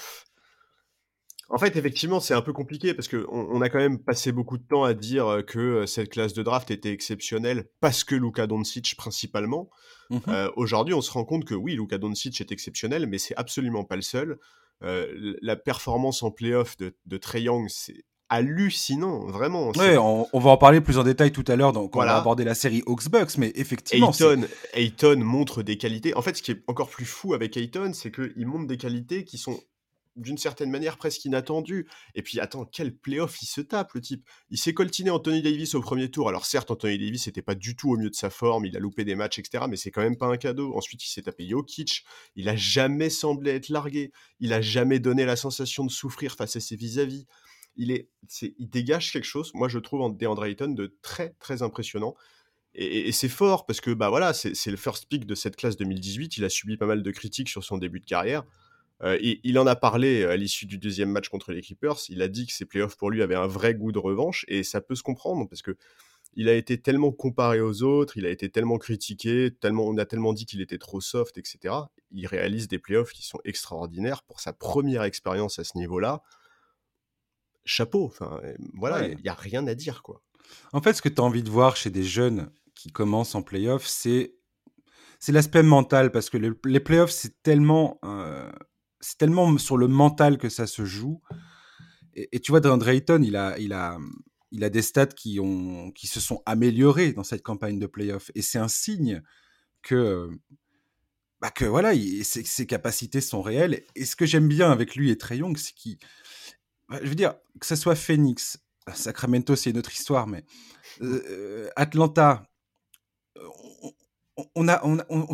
En 1.49 1.57
fait, 1.57 1.77
effectivement, 1.77 2.19
c'est 2.19 2.33
un 2.33 2.41
peu 2.41 2.51
compliqué 2.51 2.93
parce 2.93 3.07
qu'on 3.07 3.25
on 3.29 3.61
a 3.61 3.69
quand 3.69 3.77
même 3.77 4.03
passé 4.03 4.33
beaucoup 4.33 4.57
de 4.57 4.67
temps 4.67 4.83
à 4.83 4.93
dire 4.93 5.27
euh, 5.27 5.41
que 5.43 5.59
euh, 5.59 5.85
cette 5.85 6.09
classe 6.09 6.33
de 6.33 6.43
draft 6.43 6.71
était 6.71 6.91
exceptionnelle 6.91 7.69
parce 7.79 8.03
que 8.03 8.15
Luka 8.15 8.47
Doncic 8.47 8.95
principalement. 8.97 9.69
Mmh 10.09 10.19
aujourd'hui, 10.55 10.93
on 10.93 11.01
se 11.01 11.11
rend 11.11 11.25
compte 11.25 11.45
que 11.45 11.53
oui, 11.53 11.75
Luka 11.75 11.97
Doncic 11.97 12.39
est 12.39 12.51
exceptionnel, 12.51 13.07
mais 13.07 13.17
c'est 13.17 13.35
absolument 13.35 13.83
pas 13.83 13.97
le 13.97 14.01
seul. 14.01 14.39
la 14.81 15.55
performance 15.57 16.23
en 16.23 16.31
playoff 16.31 16.77
de, 16.77 16.95
de 17.05 17.17
Trey 17.17 17.41
Young, 17.43 17.67
c'est 17.69 18.05
hallucinant, 18.29 19.19
vraiment. 19.25 19.69
Ouais, 19.71 19.97
on, 19.97 20.39
va 20.39 20.49
en 20.49 20.57
parler 20.57 20.81
plus 20.81 20.97
en 20.97 21.03
détail 21.03 21.31
tout 21.31 21.45
à 21.47 21.55
l'heure 21.55 21.73
quand 21.73 21.89
on 21.93 21.99
va 21.99 22.17
aborder 22.17 22.43
la 22.43 22.55
série 22.55 22.83
Hawks 22.85 23.09
Bucks, 23.09 23.37
mais 23.37 23.51
effectivement. 23.55 24.11
Ayton, 24.73 25.17
montre 25.19 25.63
des 25.63 25.77
qualités. 25.77 26.15
En 26.15 26.21
fait, 26.21 26.37
ce 26.37 26.41
qui 26.41 26.51
est 26.51 26.63
encore 26.67 26.89
plus 26.89 27.05
fou 27.05 27.33
avec 27.33 27.55
Ayton, 27.57 27.91
c'est 27.93 28.11
qu'il 28.11 28.45
montre 28.45 28.67
des 28.67 28.77
qualités 28.77 29.23
qui 29.23 29.37
sont 29.37 29.59
d'une 30.17 30.37
certaine 30.37 30.71
manière 30.71 30.97
presque 30.97 31.23
inattendues. 31.25 31.87
Et 32.15 32.23
puis, 32.23 32.39
attends, 32.39 32.65
quel 32.65 32.95
playoff 32.95 33.41
il 33.41 33.45
se 33.45 33.61
tape, 33.61 33.93
le 33.93 34.01
type. 34.01 34.27
Il 34.49 34.57
s'est 34.57 34.73
coltiné 34.73 35.09
Anthony 35.11 35.41
Davis 35.41 35.75
au 35.75 35.81
premier 35.81 36.09
tour. 36.09 36.27
Alors, 36.27 36.45
certes, 36.45 36.71
Anthony 36.71 36.97
Davis 36.97 37.27
n'était 37.27 37.43
pas 37.43 37.55
du 37.55 37.75
tout 37.75 37.91
au 37.91 37.97
mieux 37.97 38.09
de 38.09 38.15
sa 38.15 38.29
forme, 38.29 38.65
il 38.65 38.75
a 38.75 38.79
loupé 38.79 39.05
des 39.05 39.15
matchs, 39.15 39.39
etc. 39.39 39.65
Mais 39.69 39.77
c'est 39.77 39.91
quand 39.91 40.01
même 40.01 40.17
pas 40.17 40.27
un 40.27 40.37
cadeau. 40.37 40.75
Ensuite, 40.75 41.05
il 41.05 41.09
s'est 41.09 41.21
tapé 41.21 41.47
Jokic. 41.47 42.03
Il 42.35 42.49
a 42.49 42.55
jamais 42.55 43.09
semblé 43.09 43.51
être 43.51 43.69
largué. 43.69 44.11
Il 44.39 44.53
a 44.53 44.61
jamais 44.61 44.99
donné 44.99 45.23
la 45.23 45.35
sensation 45.35 45.85
de 45.85 45.91
souffrir 45.91 46.33
face 46.33 46.55
à 46.55 46.59
ses 46.59 46.75
vis-à-vis. 46.75 47.07
vis 47.07 47.19
à 47.19 47.19
vis 47.19 47.27
il, 47.77 48.07
dégage 48.59 49.11
quelque 49.11 49.25
chose, 49.25 49.51
moi 49.53 49.67
je 49.67 49.79
trouve 49.79 50.01
en 50.01 50.09
DeAndre 50.09 50.45
Ayton 50.45 50.69
de 50.69 50.95
très 51.01 51.35
très 51.39 51.61
impressionnant. 51.61 52.15
Et, 52.73 53.11
c'est 53.11 53.29
fort 53.29 53.65
parce 53.65 53.81
que 53.81 53.91
bah 53.91 54.09
voilà, 54.09 54.33
c'est 54.33 54.69
le 54.69 54.77
first 54.77 55.07
pick 55.07 55.25
de 55.25 55.35
cette 55.35 55.55
classe 55.55 55.77
2018. 55.77 56.37
Il 56.37 56.45
a 56.45 56.49
subi 56.49 56.77
pas 56.77 56.85
mal 56.85 57.01
de 57.01 57.11
critiques 57.11 57.49
sur 57.49 57.63
son 57.63 57.77
début 57.77 57.99
de 57.99 58.05
carrière. 58.05 58.43
Euh, 59.03 59.17
il 59.21 59.59
en 59.59 59.67
a 59.67 59.75
parlé 59.75 60.25
à 60.25 60.35
l'issue 60.35 60.65
du 60.65 60.77
deuxième 60.77 61.09
match 61.09 61.29
contre 61.29 61.51
les 61.51 61.61
Clippers. 61.61 61.97
Il 62.09 62.21
a 62.21 62.27
dit 62.27 62.47
que 62.47 62.53
ses 62.53 62.65
playoffs 62.65 62.97
pour 62.97 63.09
lui 63.09 63.21
avaient 63.21 63.35
un 63.35 63.47
vrai 63.47 63.73
goût 63.73 63.91
de 63.91 63.99
revanche 63.99 64.45
et 64.47 64.63
ça 64.63 64.81
peut 64.81 64.95
se 64.95 65.03
comprendre 65.03 65.47
parce 65.47 65.61
que 65.61 65.77
il 66.35 66.49
a 66.49 66.53
été 66.53 66.79
tellement 66.79 67.11
comparé 67.11 67.61
aux 67.61 67.81
autres, 67.81 68.15
il 68.17 68.25
a 68.27 68.29
été 68.29 68.49
tellement 68.49 68.77
critiqué, 68.77 69.49
tellement, 69.59 69.85
on 69.87 69.97
a 69.97 70.05
tellement 70.05 70.33
dit 70.33 70.45
qu'il 70.45 70.61
était 70.61 70.77
trop 70.77 71.01
soft, 71.01 71.37
etc. 71.39 71.73
Il 72.11 72.27
réalise 72.27 72.67
des 72.67 72.77
playoffs 72.77 73.11
qui 73.11 73.25
sont 73.25 73.39
extraordinaires 73.43 74.21
pour 74.21 74.39
sa 74.39 74.53
première 74.53 75.01
expérience 75.01 75.57
à 75.57 75.63
ce 75.63 75.79
niveau-là 75.79 76.21
chapeau. 77.67 78.05
Enfin, 78.05 78.41
voilà, 78.73 79.07
il 79.07 79.17
n'y 79.21 79.29
a 79.29 79.33
rien 79.33 79.67
à 79.67 79.75
dire, 79.75 80.01
quoi. 80.01 80.23
En 80.73 80.81
fait, 80.81 80.93
ce 80.93 81.01
que 81.01 81.09
tu 81.09 81.21
as 81.21 81.23
envie 81.23 81.43
de 81.43 81.49
voir 81.49 81.75
chez 81.75 81.89
des 81.89 82.03
jeunes 82.03 82.49
qui 82.73 82.91
commencent 82.91 83.35
en 83.35 83.41
playoff, 83.41 83.85
c'est 83.85 84.33
c'est 85.19 85.31
l'aspect 85.31 85.63
mental 85.63 86.11
parce 86.11 86.29
que 86.29 86.37
les 86.37 86.79
playoffs 86.79 87.11
c'est 87.11 87.41
tellement 87.41 87.99
euh, 88.05 88.51
c'est 88.99 89.17
tellement 89.17 89.57
sur 89.57 89.77
le 89.77 89.87
mental 89.87 90.37
que 90.37 90.49
ça 90.49 90.67
se 90.67 90.85
joue. 90.85 91.21
Et, 92.13 92.39
tu 92.39 92.51
vois, 92.51 92.65
André 92.65 92.99
Drayton, 92.99 93.21
il 93.23 93.35
a 93.35 93.57
il 93.59 93.73
a 93.73 93.97
il 94.51 94.63
a 94.63 94.69
des 94.69 94.81
stats 94.81 95.07
qui 95.07 95.39
ont 95.39 95.91
qui 95.91 96.07
se 96.07 96.19
sont 96.19 96.41
améliorés 96.45 97.13
dans 97.13 97.23
cette 97.23 97.43
campagne 97.43 97.79
de 97.79 97.85
playoff 97.85 98.31
et 98.33 98.41
c'est 98.41 98.57
un 98.57 98.67
signe 98.67 99.21
que 99.83 100.29
bah 101.39 101.51
que 101.51 101.65
voilà, 101.65 101.93
ses, 101.93 102.43
ses, 102.43 102.65
capacités 102.65 103.21
sont 103.21 103.43
réelles. 103.43 103.83
Et 103.95 104.05
ce 104.05 104.15
que 104.15 104.25
j'aime 104.25 104.47
bien 104.47 104.71
avec 104.71 104.95
lui 104.95 105.11
et 105.11 105.17
Trey 105.17 105.37
Young, 105.37 105.55
c'est 105.55 105.75
qu'il 105.75 105.97
je 106.89 107.07
veux 107.07 107.15
dire, 107.15 107.35
que 107.59 107.65
ce 107.65 107.75
soit 107.75 107.95
Phoenix, 107.95 108.59
Sacramento, 108.93 109.55
c'est 109.55 109.71
une 109.71 109.77
autre 109.77 109.91
histoire, 109.91 110.27
mais 110.27 110.43
euh, 111.01 111.69
Atlanta, 111.75 112.43
on, 114.55 114.67
a, 114.67 114.81
on, 114.83 114.99
on, 115.09 115.33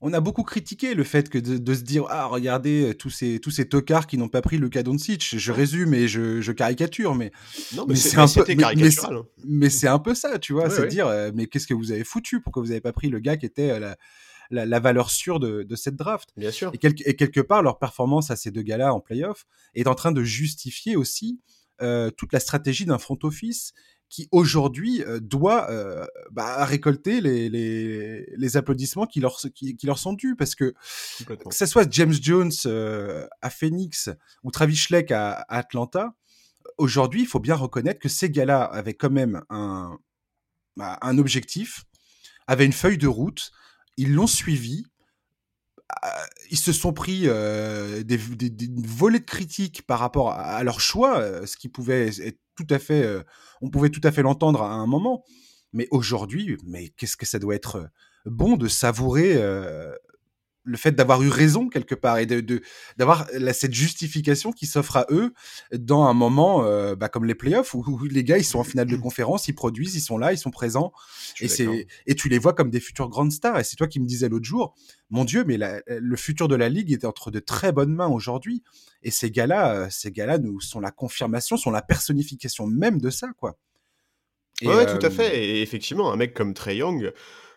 on 0.00 0.12
a 0.12 0.20
beaucoup 0.20 0.42
critiqué 0.42 0.94
le 0.94 1.04
fait 1.04 1.28
que 1.28 1.38
de, 1.38 1.74
se 1.74 1.82
dire 1.82 2.04
ah 2.10 2.26
regardez 2.26 2.94
tous 2.98 3.10
ces 3.10 3.40
tous 3.40 3.50
ces 3.50 3.68
tocards 3.68 4.06
qui 4.06 4.18
n'ont 4.18 4.28
pas 4.28 4.42
pris 4.42 4.58
le 4.58 4.68
cas 4.68 4.82
Doncic. 4.82 5.36
Je 5.36 5.52
résume 5.52 5.94
et 5.94 6.06
je, 6.08 6.52
caricature, 6.52 7.14
mais 7.14 7.32
non, 7.74 7.86
mais, 7.88 7.96
c'est 7.96 8.18
un 8.18 8.26
peu 8.26 8.44
mais, 9.44 9.70
c'est 9.70 9.88
un 9.88 9.98
peu 9.98 10.14
ça, 10.14 10.38
tu 10.38 10.52
vois, 10.52 10.70
c'est 10.70 10.88
dire 10.88 11.06
euh, 11.06 11.30
mais 11.34 11.46
qu'est-ce 11.46 11.66
que 11.66 11.74
vous 11.74 11.92
avez 11.92 12.04
foutu 12.04 12.40
Pourquoi 12.40 12.62
vous 12.62 12.68
n'avez 12.68 12.80
pas 12.80 12.92
pris 12.92 13.08
le 13.08 13.18
gars 13.20 13.36
qui 13.36 13.46
était 13.46 13.78
la, 13.80 13.96
la, 14.50 14.80
valeur 14.80 15.10
sûre 15.10 15.40
de, 15.40 15.74
cette 15.76 15.96
draft. 15.96 16.30
Bien 16.36 16.50
sûr. 16.50 16.72
Et, 16.74 16.78
quelque 16.78 17.40
part, 17.40 17.62
leur 17.62 17.78
performance 17.78 18.30
à 18.30 18.36
ces 18.36 18.50
deux 18.50 18.62
gars-là 18.62 18.94
en 18.94 19.00
playoff 19.00 19.46
est 19.74 19.86
en 19.86 19.94
train 19.94 20.12
de 20.12 20.22
justifier 20.22 20.96
aussi 20.96 21.40
euh, 21.82 22.10
toute 22.10 22.32
la 22.32 22.40
stratégie 22.40 22.86
d'un 22.86 22.98
front 22.98 23.18
office 23.22 23.74
qui 24.08 24.28
aujourd'hui 24.30 25.02
euh, 25.02 25.18
doit 25.20 25.70
euh, 25.70 26.06
bah, 26.30 26.64
récolter 26.64 27.20
les, 27.20 27.48
les, 27.50 28.56
applaudissements 28.56 29.04
qui 29.04 29.20
leur, 29.20 29.36
qui, 29.54 29.76
leur 29.82 29.98
sont 29.98 30.12
dus. 30.12 30.36
Parce 30.36 30.54
que 30.54 30.74
que 31.26 31.54
ce 31.54 31.66
soit 31.66 31.90
James 31.92 32.14
Jones 32.14 32.52
à 33.42 33.50
Phoenix 33.50 34.08
ou 34.42 34.50
Travis 34.50 34.76
Schleck 34.76 35.10
à, 35.10 35.32
à 35.32 35.58
Atlanta, 35.58 36.14
aujourd'hui, 36.78 37.22
il 37.22 37.26
faut 37.26 37.40
bien 37.40 37.54
reconnaître 37.54 38.00
que 38.00 38.08
ces 38.08 38.30
gars-là 38.30 38.62
avaient 38.62 38.94
quand 38.94 39.10
même 39.10 39.42
un, 39.50 39.98
bah, 40.76 40.98
un 41.02 41.18
objectif, 41.18 41.84
avaient 42.46 42.66
une 42.66 42.72
feuille 42.72 42.98
de 42.98 43.08
route, 43.08 43.50
ils 43.96 44.12
l'ont 44.12 44.26
suivi. 44.26 44.84
Ah, 45.88 46.26
ils 46.50 46.58
se 46.58 46.72
sont 46.72 46.92
pris 46.92 47.22
euh, 47.26 48.02
des, 48.02 48.16
volets 48.16 49.20
de 49.20 49.24
critiques 49.24 49.82
par 49.86 50.00
rapport 50.00 50.32
à, 50.32 50.62
leur 50.64 50.80
choix, 50.80 51.18
euh, 51.18 51.46
ce 51.46 51.56
qui 51.56 51.68
pouvait 51.68 52.08
être 52.08 52.40
tout 52.56 52.66
à 52.70 52.78
fait, 52.78 53.02
euh, 53.02 53.22
on 53.60 53.70
pouvait 53.70 53.90
tout 53.90 54.00
à 54.02 54.10
fait 54.10 54.22
l'entendre 54.22 54.62
à 54.62 54.72
un 54.72 54.86
moment. 54.86 55.24
Mais 55.72 55.86
aujourd'hui, 55.90 56.56
mais 56.64 56.88
qu'est-ce 56.96 57.16
que 57.16 57.26
ça 57.26 57.38
doit 57.38 57.54
être 57.54 57.88
bon 58.24 58.56
de 58.56 58.66
savourer 58.66 59.34
le 60.66 60.76
fait 60.76 60.92
d'avoir 60.92 61.22
eu 61.22 61.28
raison 61.28 61.68
quelque 61.68 61.94
part 61.94 62.18
et 62.18 62.26
de 62.26 62.60
d'avoir 62.96 63.26
cette 63.52 63.72
justification 63.72 64.52
qui 64.52 64.66
s'offre 64.66 64.96
à 64.96 65.06
eux 65.10 65.32
dans 65.72 66.04
un 66.04 66.12
moment 66.12 66.64
euh, 66.64 66.94
bah, 66.94 67.08
comme 67.08 67.24
les 67.24 67.34
playoffs 67.34 67.74
où, 67.74 68.04
les 68.04 68.24
gars 68.24 68.38
ils 68.38 68.44
sont 68.44 68.58
en 68.58 68.64
finale 68.64 68.88
de 68.88 68.96
conférence, 68.96 69.48
ils 69.48 69.54
produisent, 69.54 69.94
ils 69.94 70.00
sont 70.00 70.18
là, 70.18 70.32
ils 70.32 70.38
sont 70.38 70.50
présents 70.50 70.92
et 71.40 71.48
c'est 71.48 71.86
et 72.06 72.14
tu 72.14 72.28
les 72.28 72.38
vois 72.38 72.52
comme 72.52 72.70
des 72.70 72.80
futurs 72.80 73.08
grandes 73.08 73.32
stars. 73.32 73.58
Et 73.58 73.64
c'est 73.64 73.76
toi 73.76 73.86
qui 73.86 74.00
me 74.00 74.06
disais 74.06 74.28
l'autre 74.28 74.44
jour, 74.44 74.74
mon 75.08 75.24
Dieu, 75.24 75.44
mais 75.46 75.58
le 75.86 76.16
futur 76.16 76.48
de 76.48 76.56
la 76.56 76.68
ligue 76.68 76.92
est 76.92 77.04
entre 77.04 77.30
de 77.30 77.38
très 77.38 77.72
bonnes 77.72 77.94
mains 77.94 78.08
aujourd'hui. 78.08 78.62
Et 79.02 79.10
ces 79.10 79.30
gars-là, 79.30 79.72
euh, 79.72 79.86
ces 79.90 80.10
gars-là 80.10 80.38
nous 80.38 80.60
sont 80.60 80.80
la 80.80 80.90
confirmation, 80.90 81.56
sont 81.56 81.70
la 81.70 81.82
personnification 81.82 82.66
même 82.66 83.00
de 83.00 83.10
ça, 83.10 83.28
quoi. 83.36 83.56
Et, 84.62 84.68
ouais, 84.68 84.86
tout 84.86 85.04
à 85.04 85.10
fait. 85.10 85.38
Et 85.38 85.62
effectivement, 85.62 86.12
un 86.12 86.16
mec 86.16 86.32
comme 86.32 86.54
Trey 86.54 86.78
Young, 86.78 87.12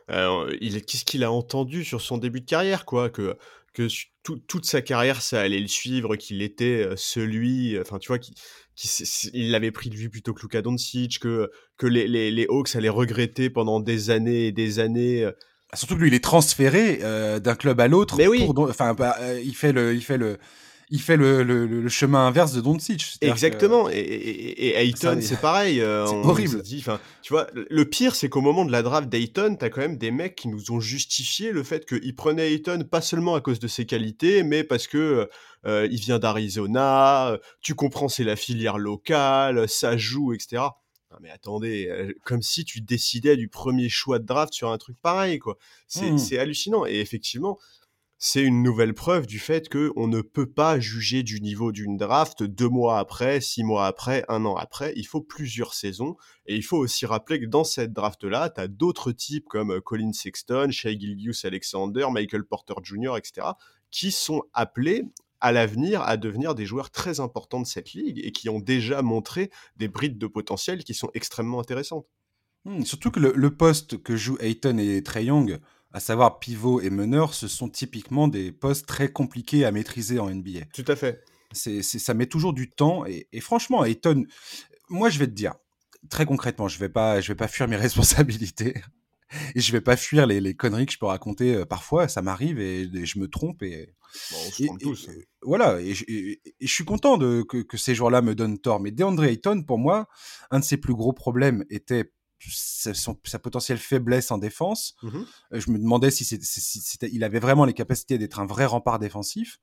euh, 0.10 0.56
il, 0.62 0.84
qu'est-ce 0.84 1.06
qu'il 1.06 1.24
a 1.24 1.32
entendu 1.32 1.84
sur 1.84 2.02
son 2.02 2.18
début 2.18 2.42
de 2.42 2.46
carrière, 2.46 2.86
quoi 2.86 3.10
Que, 3.10 3.38
que 3.74 3.88
toute 4.24 4.66
sa 4.66 4.82
carrière, 4.82 5.22
ça 5.22 5.42
allait 5.42 5.60
le 5.60 5.68
suivre, 5.68 6.16
qu'il 6.16 6.42
était 6.42 6.86
euh, 6.86 6.96
celui, 6.96 7.80
enfin, 7.80 8.00
tu 8.00 8.08
vois, 8.08 8.20
qui, 8.20 8.34
qui, 8.76 8.90
il 9.34 9.52
l'avait 9.52 9.72
pris 9.72 9.90
de 9.90 9.96
vue 9.96 10.10
plutôt 10.10 10.34
que 10.34 10.42
Luka 10.42 10.62
Doncic, 10.62 11.20
que, 11.20 11.50
que 11.78 11.88
les, 11.88 12.08
les, 12.08 12.32
les, 12.32 12.46
Hawks 12.48 12.76
allaient 12.76 12.90
regretter 12.90 13.50
pendant 13.50 13.80
des 13.80 14.10
années 14.10 14.48
et 14.48 14.52
des 14.52 14.80
années. 14.80 15.24
Euh. 15.24 15.32
Surtout 15.76 15.96
que 15.96 16.02
lui, 16.02 16.08
il 16.08 16.16
est 16.16 16.24
transféré 16.24 16.98
d'un 17.40 17.54
club 17.54 17.80
à 17.80 17.88
l'autre. 17.88 18.16
Mais 18.18 18.28
oui. 18.28 18.48
Enfin, 18.58 18.96
bah, 18.96 19.16
il 19.44 19.56
fait 19.56 19.72
le, 19.72 19.94
il 19.94 20.02
fait 20.02 20.18
le, 20.18 20.40
il 20.92 21.02
fait 21.02 21.18
le, 21.18 21.44
le, 21.44 21.68
le, 21.68 21.90
chemin 21.90 22.26
inverse 22.26 22.54
de 22.54 22.62
Doncic. 22.62 23.18
Exactement. 23.22 23.90
Et, 23.90 24.00
et, 24.00 24.68
et, 24.68 24.78
Ayton, 24.78 25.20
c'est 25.22 25.40
pareil. 25.40 25.82
Euh, 25.82 26.08
c'est 26.08 26.16
horrible. 26.16 26.62
Dit, 26.64 26.84
tu 27.22 27.34
vois, 27.34 27.48
le 27.54 27.86
pire, 27.86 28.16
c'est 28.16 28.28
qu'au 28.28 28.42
moment 28.42 28.66
de 28.66 28.72
la 28.72 28.82
draft 28.82 29.08
d'Ayton, 29.08 29.56
t'as 29.56 29.70
quand 29.70 29.82
même 29.82 29.98
des 29.98 30.10
mecs 30.10 30.36
qui 30.36 30.48
nous 30.48 30.72
ont 30.72 30.80
justifié 30.80 31.52
le 31.52 31.64
fait 31.64 31.86
qu'ils 31.86 32.16
prenaient 32.16 32.52
Ayton 32.52 32.84
pas 32.90 33.02
seulement 33.02 33.36
à 33.36 33.42
cause 33.42 33.60
de 33.60 33.68
ses 33.68 33.86
qualités, 33.86 34.42
mais 34.42 34.64
parce 34.64 34.88
que 34.88 35.30
euh, 35.66 35.88
il 35.92 36.00
vient 36.00 36.18
d'Arizona, 36.18 37.38
tu 37.62 37.76
comprends, 37.76 38.10
c'est 38.10 38.24
la 38.24 38.36
filière 38.36 38.80
locale, 38.80 39.70
ça 39.70 39.96
joue, 39.96 40.34
etc. 40.34 40.64
mais 41.22 41.30
attendez, 41.30 41.88
euh, 41.88 42.14
comme 42.24 42.42
si 42.42 42.66
tu 42.66 42.82
décidais 42.82 43.38
du 43.38 43.48
premier 43.48 43.90
choix 43.90 44.18
de 44.18 44.26
draft 44.26 44.54
sur 44.54 44.72
un 44.72 44.78
truc 44.80 44.98
pareil, 45.02 45.38
quoi. 45.38 45.58
C'est 45.88 46.10
mmh. 46.10 46.40
hallucinant. 46.40 46.86
Et 46.88 47.00
effectivement, 47.00 47.60
c'est 48.22 48.44
une 48.44 48.62
nouvelle 48.62 48.94
preuve 48.94 49.28
du 49.28 49.40
fait 49.40 49.70
qu'on 49.70 50.08
ne 50.08 50.20
peut 50.20 50.52
pas 50.52 50.78
juger 50.78 51.24
du 51.24 51.40
niveau 51.40 51.72
d'une 51.72 51.96
draft 51.96 52.44
deux 52.44 52.68
mois 52.68 53.00
après, 53.00 53.40
six 53.40 53.64
mois 53.64 53.88
après, 53.88 54.26
un 54.28 54.44
an 54.46 54.58
après. 54.58 54.92
Il 54.98 55.08
faut 55.08 55.22
plusieurs 55.22 55.74
saisons. 55.74 56.18
Et 56.46 56.58
il 56.58 56.62
faut 56.62 56.76
aussi 56.76 57.06
rappeler 57.06 57.40
que 57.40 57.46
dans 57.46 57.64
cette 57.64 57.94
draft-là, 57.94 58.50
tu 58.50 58.60
as 58.60 58.68
d'autres 58.68 59.14
types 59.14 59.46
comme 59.48 59.72
euh, 59.72 59.80
Colin 59.80 60.12
Sexton, 60.12 60.68
Shea 60.70 61.00
Gilgius 61.00 61.46
Alexander, 61.46 62.08
Michael 62.12 62.44
Porter 62.44 62.74
Jr., 62.84 63.16
etc., 63.16 63.48
qui 63.90 64.12
sont 64.12 64.44
appelés 64.54 65.06
à 65.40 65.54
l'avenir 65.54 66.02
à 66.02 66.18
devenir 66.18 66.56
des 66.56 66.66
joueurs 66.66 66.92
très 66.92 67.22
importants 67.22 67.62
de 67.62 67.68
cette 67.68 67.94
ligue 67.94 68.20
et 68.22 68.34
qui 68.34 68.50
ont 68.50 68.60
déjà 68.60 69.02
montré 69.02 69.50
des 69.78 69.88
brides 69.88 70.18
de 70.18 70.28
potentiel 70.28 70.84
qui 70.84 70.94
sont 70.94 71.10
extrêmement 71.14 71.62
intéressantes. 71.62 72.06
Mmh, 72.66 72.84
surtout 72.84 73.12
que 73.12 73.22
le, 73.22 73.56
poste 73.56 74.04
que 74.04 74.18
jouent 74.18 74.38
Ayton 74.42 74.78
et 74.78 75.02
Trey 75.02 75.26
Young, 75.26 75.60
à 75.92 76.00
savoir 76.00 76.40
pivot 76.40 76.82
et 76.82 76.90
meneur, 76.90 77.34
ce 77.34 77.48
sont 77.48 77.70
typiquement 77.70 78.28
des 78.28 78.52
postes 78.52 78.86
très 78.86 79.12
compliqués 79.12 79.66
à 79.66 79.72
maîtriser 79.72 80.20
en 80.20 80.30
NBA. 80.30 80.66
Tout 80.74 80.86
à 80.88 80.96
fait. 80.96 81.24
C'est, 81.52 81.82
ça 81.82 82.14
met 82.14 82.28
toujours 82.28 82.54
du 82.54 82.70
temps 82.70 83.06
et, 83.06 83.28
franchement, 83.42 83.84
Ayton, 83.84 84.26
moi 84.88 85.10
je 85.10 85.18
vais 85.18 85.26
te 85.26 85.32
dire, 85.32 85.56
très 86.10 86.26
concrètement, 86.26 86.68
je 86.68 86.78
vais 86.78 86.90
pas, 86.90 87.22
je 87.22 87.30
vais 87.30 87.36
pas 87.36 87.48
fuir 87.48 87.68
mes 87.68 87.76
responsabilités 87.88 88.76
et 89.56 89.60
je 89.60 89.72
vais 89.72 89.82
pas 89.82 89.96
fuir 89.96 90.28
les, 90.28 90.42
les 90.42 90.56
conneries 90.56 90.86
que 90.86 90.94
je 90.94 91.00
peux 91.00 91.08
raconter 91.08 91.56
euh, 91.56 91.66
parfois. 91.66 92.08
Ça 92.08 92.22
m'arrive 92.22 92.60
et, 92.60 92.88
je 93.06 93.20
me 93.20 93.28
trompe 93.28 93.64
et, 93.64 93.96
bon, 94.32 94.38
on 94.38 94.52
se 94.52 94.64
trompe 94.64 94.80
tous. 94.80 95.10
voilà. 95.42 95.82
Et, 95.82 95.94
je 95.96 96.74
suis 96.74 96.86
content 96.86 97.18
de, 97.18 97.42
que, 97.42 97.58
que 97.58 97.78
ces 97.78 97.96
jours-là 97.96 98.22
me 98.22 98.36
donnent 98.36 98.60
tort. 98.60 98.80
Mais 98.80 98.92
DeAndre 98.92 99.24
Ayton, 99.24 99.64
pour 99.64 99.80
moi, 99.80 100.08
un 100.52 100.60
de 100.60 100.64
ses 100.64 100.78
plus 100.78 100.94
gros 100.94 101.14
problèmes 101.14 101.66
était 101.72 102.12
sa, 102.48 103.40
potentielle 103.40 103.78
faiblesse 103.78 104.32
en 104.32 104.38
défense. 104.38 104.96
Mmh 105.04 105.20
euh, 105.54 105.60
je 105.60 105.72
me 105.72 105.78
demandais 105.78 106.12
si, 106.12 106.24
c'était, 106.26 107.10
il 107.12 107.24
avait 107.24 107.40
vraiment 107.40 107.66
les 107.66 107.74
capacités 107.74 108.18
d'être 108.18 108.40
un 108.40 108.46
vrai 108.46 108.66
rempart 108.66 109.00
défensif. 109.00 109.60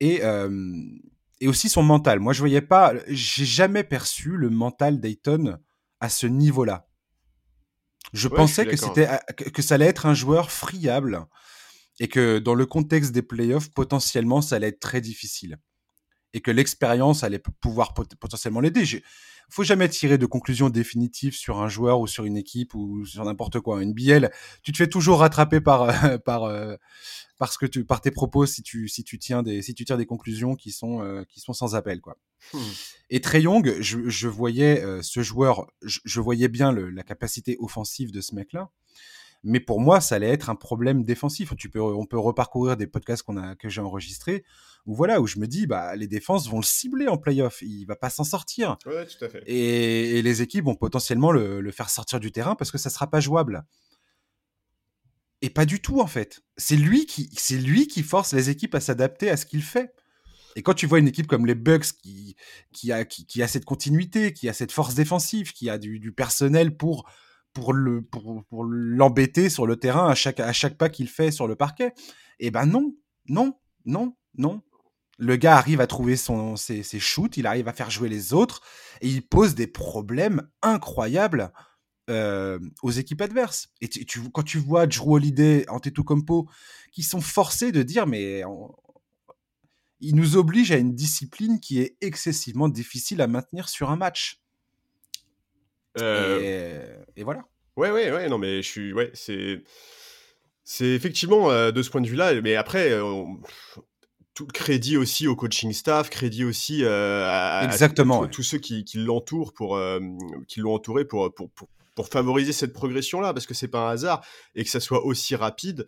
Et, 0.00 0.20
et 1.40 1.48
aussi 1.48 1.68
son 1.68 1.82
mental. 1.82 2.20
Moi, 2.20 2.32
je 2.32 2.40
voyais 2.40 2.60
pas, 2.60 2.92
j'ai 3.06 3.44
jamais 3.44 3.84
perçu 3.84 4.36
le 4.36 4.50
mental 4.50 5.00
d'Ayton 5.00 5.58
à 6.00 6.08
ce 6.08 6.26
niveau-là. 6.26 6.88
Je 8.12 8.28
pensais 8.28 8.66
que 8.66 8.76
c'était 8.76 9.08
que 9.52 9.62
ça 9.62 9.76
allait 9.76 9.86
être 9.86 10.06
un 10.06 10.14
joueur 10.14 10.50
friable 10.50 11.26
et 12.00 12.08
que 12.08 12.38
dans 12.38 12.54
le 12.54 12.66
contexte 12.66 13.12
des 13.12 13.22
playoffs, 13.22 13.70
potentiellement, 13.70 14.42
ça 14.42 14.56
allait 14.56 14.68
être 14.68 14.80
très 14.80 15.00
difficile 15.00 15.58
et 16.34 16.40
que 16.40 16.50
l'expérience 16.50 17.22
allait 17.22 17.42
pouvoir 17.60 17.94
potentiellement 17.94 18.60
l'aider 18.60 18.84
faut 19.50 19.64
jamais 19.64 19.88
tirer 19.88 20.18
de 20.18 20.26
conclusion 20.26 20.70
définitive 20.70 21.34
sur 21.34 21.60
un 21.60 21.68
joueur 21.68 22.00
ou 22.00 22.06
sur 22.06 22.24
une 22.24 22.36
équipe 22.36 22.74
ou 22.74 23.04
sur 23.04 23.24
n'importe 23.24 23.60
quoi. 23.60 23.82
Une 23.82 23.92
BL, 23.92 24.30
tu 24.62 24.72
te 24.72 24.76
fais 24.76 24.88
toujours 24.88 25.20
rattraper 25.20 25.60
par 25.60 25.82
euh, 25.82 26.18
par 26.24 26.44
euh, 26.44 26.76
parce 27.38 27.56
que 27.56 27.66
tu 27.66 27.84
par 27.84 28.00
tes 28.00 28.10
propos 28.10 28.46
si 28.46 28.62
tu 28.62 28.88
si 28.88 29.04
tu 29.04 29.18
tiens 29.18 29.42
des 29.42 29.62
si 29.62 29.74
tu 29.74 29.84
tires 29.84 29.98
des 29.98 30.06
conclusions 30.06 30.54
qui 30.54 30.70
sont 30.70 31.02
euh, 31.02 31.24
qui 31.28 31.40
sont 31.40 31.52
sans 31.52 31.74
appel 31.74 32.00
quoi. 32.00 32.16
Hmm. 32.52 32.58
Et 33.10 33.20
Trey 33.20 33.42
Young, 33.42 33.76
je, 33.80 34.08
je 34.08 34.28
voyais 34.28 34.84
ce 35.02 35.22
joueur, 35.22 35.66
je, 35.82 36.00
je 36.04 36.20
voyais 36.20 36.48
bien 36.48 36.72
le, 36.72 36.90
la 36.90 37.02
capacité 37.02 37.56
offensive 37.58 38.12
de 38.12 38.20
ce 38.20 38.34
mec-là. 38.34 38.70
Mais 39.46 39.60
pour 39.60 39.78
moi, 39.78 40.00
ça 40.00 40.14
allait 40.14 40.30
être 40.30 40.48
un 40.48 40.54
problème 40.54 41.04
défensif. 41.04 41.52
Tu 41.56 41.68
peux, 41.68 41.80
on 41.80 42.06
peut 42.06 42.18
reparcourir 42.18 42.78
des 42.78 42.86
podcasts 42.86 43.22
qu'on 43.22 43.36
a, 43.36 43.54
que 43.54 43.68
j'ai 43.68 43.82
enregistrés, 43.82 44.42
où 44.86 44.94
voilà, 44.94 45.20
où 45.20 45.26
je 45.26 45.38
me 45.38 45.46
dis, 45.46 45.66
bah, 45.66 45.94
les 45.96 46.08
défenses 46.08 46.48
vont 46.48 46.60
le 46.60 46.64
cibler 46.64 47.08
en 47.08 47.18
playoff. 47.18 47.60
Il 47.60 47.84
va 47.84 47.94
pas 47.94 48.08
s'en 48.08 48.24
sortir. 48.24 48.78
Ouais, 48.86 49.06
tout 49.06 49.22
à 49.22 49.28
fait. 49.28 49.42
Et, 49.46 50.22
les 50.22 50.40
équipes 50.40 50.64
vont 50.64 50.74
potentiellement 50.74 51.30
le, 51.30 51.70
faire 51.72 51.90
sortir 51.90 52.20
du 52.20 52.32
terrain 52.32 52.54
parce 52.54 52.70
que 52.70 52.78
ça 52.78 52.88
sera 52.88 53.10
pas 53.10 53.20
jouable. 53.20 53.64
Et 55.42 55.50
pas 55.50 55.66
du 55.66 55.82
tout, 55.82 56.00
en 56.00 56.06
fait. 56.06 56.42
C'est 56.56 56.76
lui 56.76 57.04
qui, 57.04 57.28
c'est 57.36 57.58
lui 57.58 57.86
qui 57.86 58.02
force 58.02 58.32
les 58.32 58.48
équipes 58.48 58.74
à 58.74 58.80
s'adapter 58.80 59.28
à 59.28 59.36
ce 59.36 59.44
qu'il 59.44 59.62
fait. 59.62 59.92
Et 60.56 60.62
quand 60.62 60.72
tu 60.72 60.86
vois 60.86 61.00
une 61.00 61.08
équipe 61.08 61.26
comme 61.26 61.44
les 61.44 61.54
Bucks 61.54 61.92
qui, 62.02 62.36
qui, 62.72 62.92
a, 62.92 63.04
qui, 63.04 63.42
a 63.42 63.48
cette 63.48 63.66
continuité, 63.66 64.32
qui 64.32 64.48
a 64.48 64.54
cette 64.54 64.72
force 64.72 64.94
défensive, 64.94 65.52
qui 65.52 65.68
a 65.68 65.76
du, 65.76 65.98
du 65.98 66.12
personnel 66.12 66.76
pour 66.76 67.04
pour 67.54 67.72
le 67.72 68.02
pour, 68.02 68.64
l'embêter 68.64 69.48
sur 69.48 69.66
le 69.66 69.76
terrain 69.76 70.08
à 70.08 70.14
chaque 70.14 70.40
à 70.40 70.52
chaque 70.52 70.76
pas 70.76 70.90
qu'il 70.90 71.08
fait 71.08 71.30
sur 71.30 71.46
le 71.46 71.56
parquet. 71.56 71.94
Et 72.40 72.48
eh 72.48 72.50
ben 72.50 72.66
non, 72.66 72.94
non, 73.28 73.54
non, 73.86 74.16
non. 74.36 74.60
Le 75.18 75.36
gars 75.36 75.56
arrive 75.56 75.80
à 75.80 75.86
trouver 75.86 76.16
son 76.16 76.56
ses, 76.56 76.82
ses, 76.82 76.98
shoots, 76.98 77.36
il 77.36 77.46
arrive 77.46 77.68
à 77.68 77.72
faire 77.72 77.90
jouer 77.90 78.08
les 78.08 78.34
autres 78.34 78.60
et 79.00 79.08
il 79.08 79.26
pose 79.26 79.54
des 79.54 79.68
problèmes 79.68 80.42
incroyables 80.60 81.52
euh, 82.10 82.58
aux 82.82 82.90
équipes 82.90 83.22
adverses. 83.22 83.68
Et 83.80 83.88
tu, 83.88 84.20
quand 84.32 84.42
tu 84.42 84.58
vois 84.58 84.86
Drew 84.86 85.14
Holiday, 85.14 85.64
Antetokounmpo 85.68 86.48
qui 86.92 87.04
sont 87.04 87.20
forcés 87.20 87.70
de 87.70 87.82
dire 87.82 88.06
mais 88.08 88.42
il 90.00 90.16
nous 90.16 90.36
oblige 90.36 90.72
à 90.72 90.76
une 90.76 90.94
discipline 90.94 91.60
qui 91.60 91.80
est 91.80 91.96
excessivement 92.00 92.68
difficile 92.68 93.22
à 93.22 93.26
maintenir 93.26 93.68
sur 93.68 93.90
un 93.90 93.96
match. 93.96 94.43
Euh, 96.00 96.96
et, 97.16 97.22
voilà. 97.24 97.44
Ouais, 97.76 97.90
ouais, 97.90 98.10
ouais, 98.10 98.28
non, 98.28 98.38
mais 98.38 98.62
je 98.62 98.68
suis. 98.68 98.92
Ouais, 98.92 99.10
c'est. 99.14 99.62
C'est 100.66 100.86
effectivement 100.86 101.50
euh, 101.50 101.72
de 101.72 101.82
ce 101.82 101.90
point 101.90 102.00
de 102.00 102.06
vue-là, 102.06 102.40
mais 102.40 102.56
après, 102.56 102.90
euh, 102.90 103.24
tout 104.32 104.46
crédit 104.46 104.96
aussi 104.96 105.26
au 105.26 105.36
coaching 105.36 105.74
staff, 105.74 106.08
crédit 106.08 106.42
aussi 106.42 106.86
à, 106.86 107.60
Exactement, 107.64 108.26
tous 108.28 108.42
ceux 108.42 108.56
qui, 108.56 108.82
qui 108.82 108.96
l'entourent 108.96 109.52
pour, 109.52 109.78
qui 110.48 110.60
l'ont 110.60 110.72
entouré 110.72 111.04
pour, 111.04 111.34
pour, 111.34 111.50
pour, 111.50 111.68
pour, 111.94 112.08
favoriser 112.08 112.52
cette 112.52 112.72
progression-là, 112.72 113.34
parce 113.34 113.46
que 113.46 113.52
c'est 113.52 113.68
pas 113.68 113.86
un 113.86 113.90
hasard 113.90 114.24
et 114.54 114.64
que 114.64 114.70
ça 114.70 114.80
soit 114.80 115.04
aussi 115.04 115.36
rapide. 115.36 115.86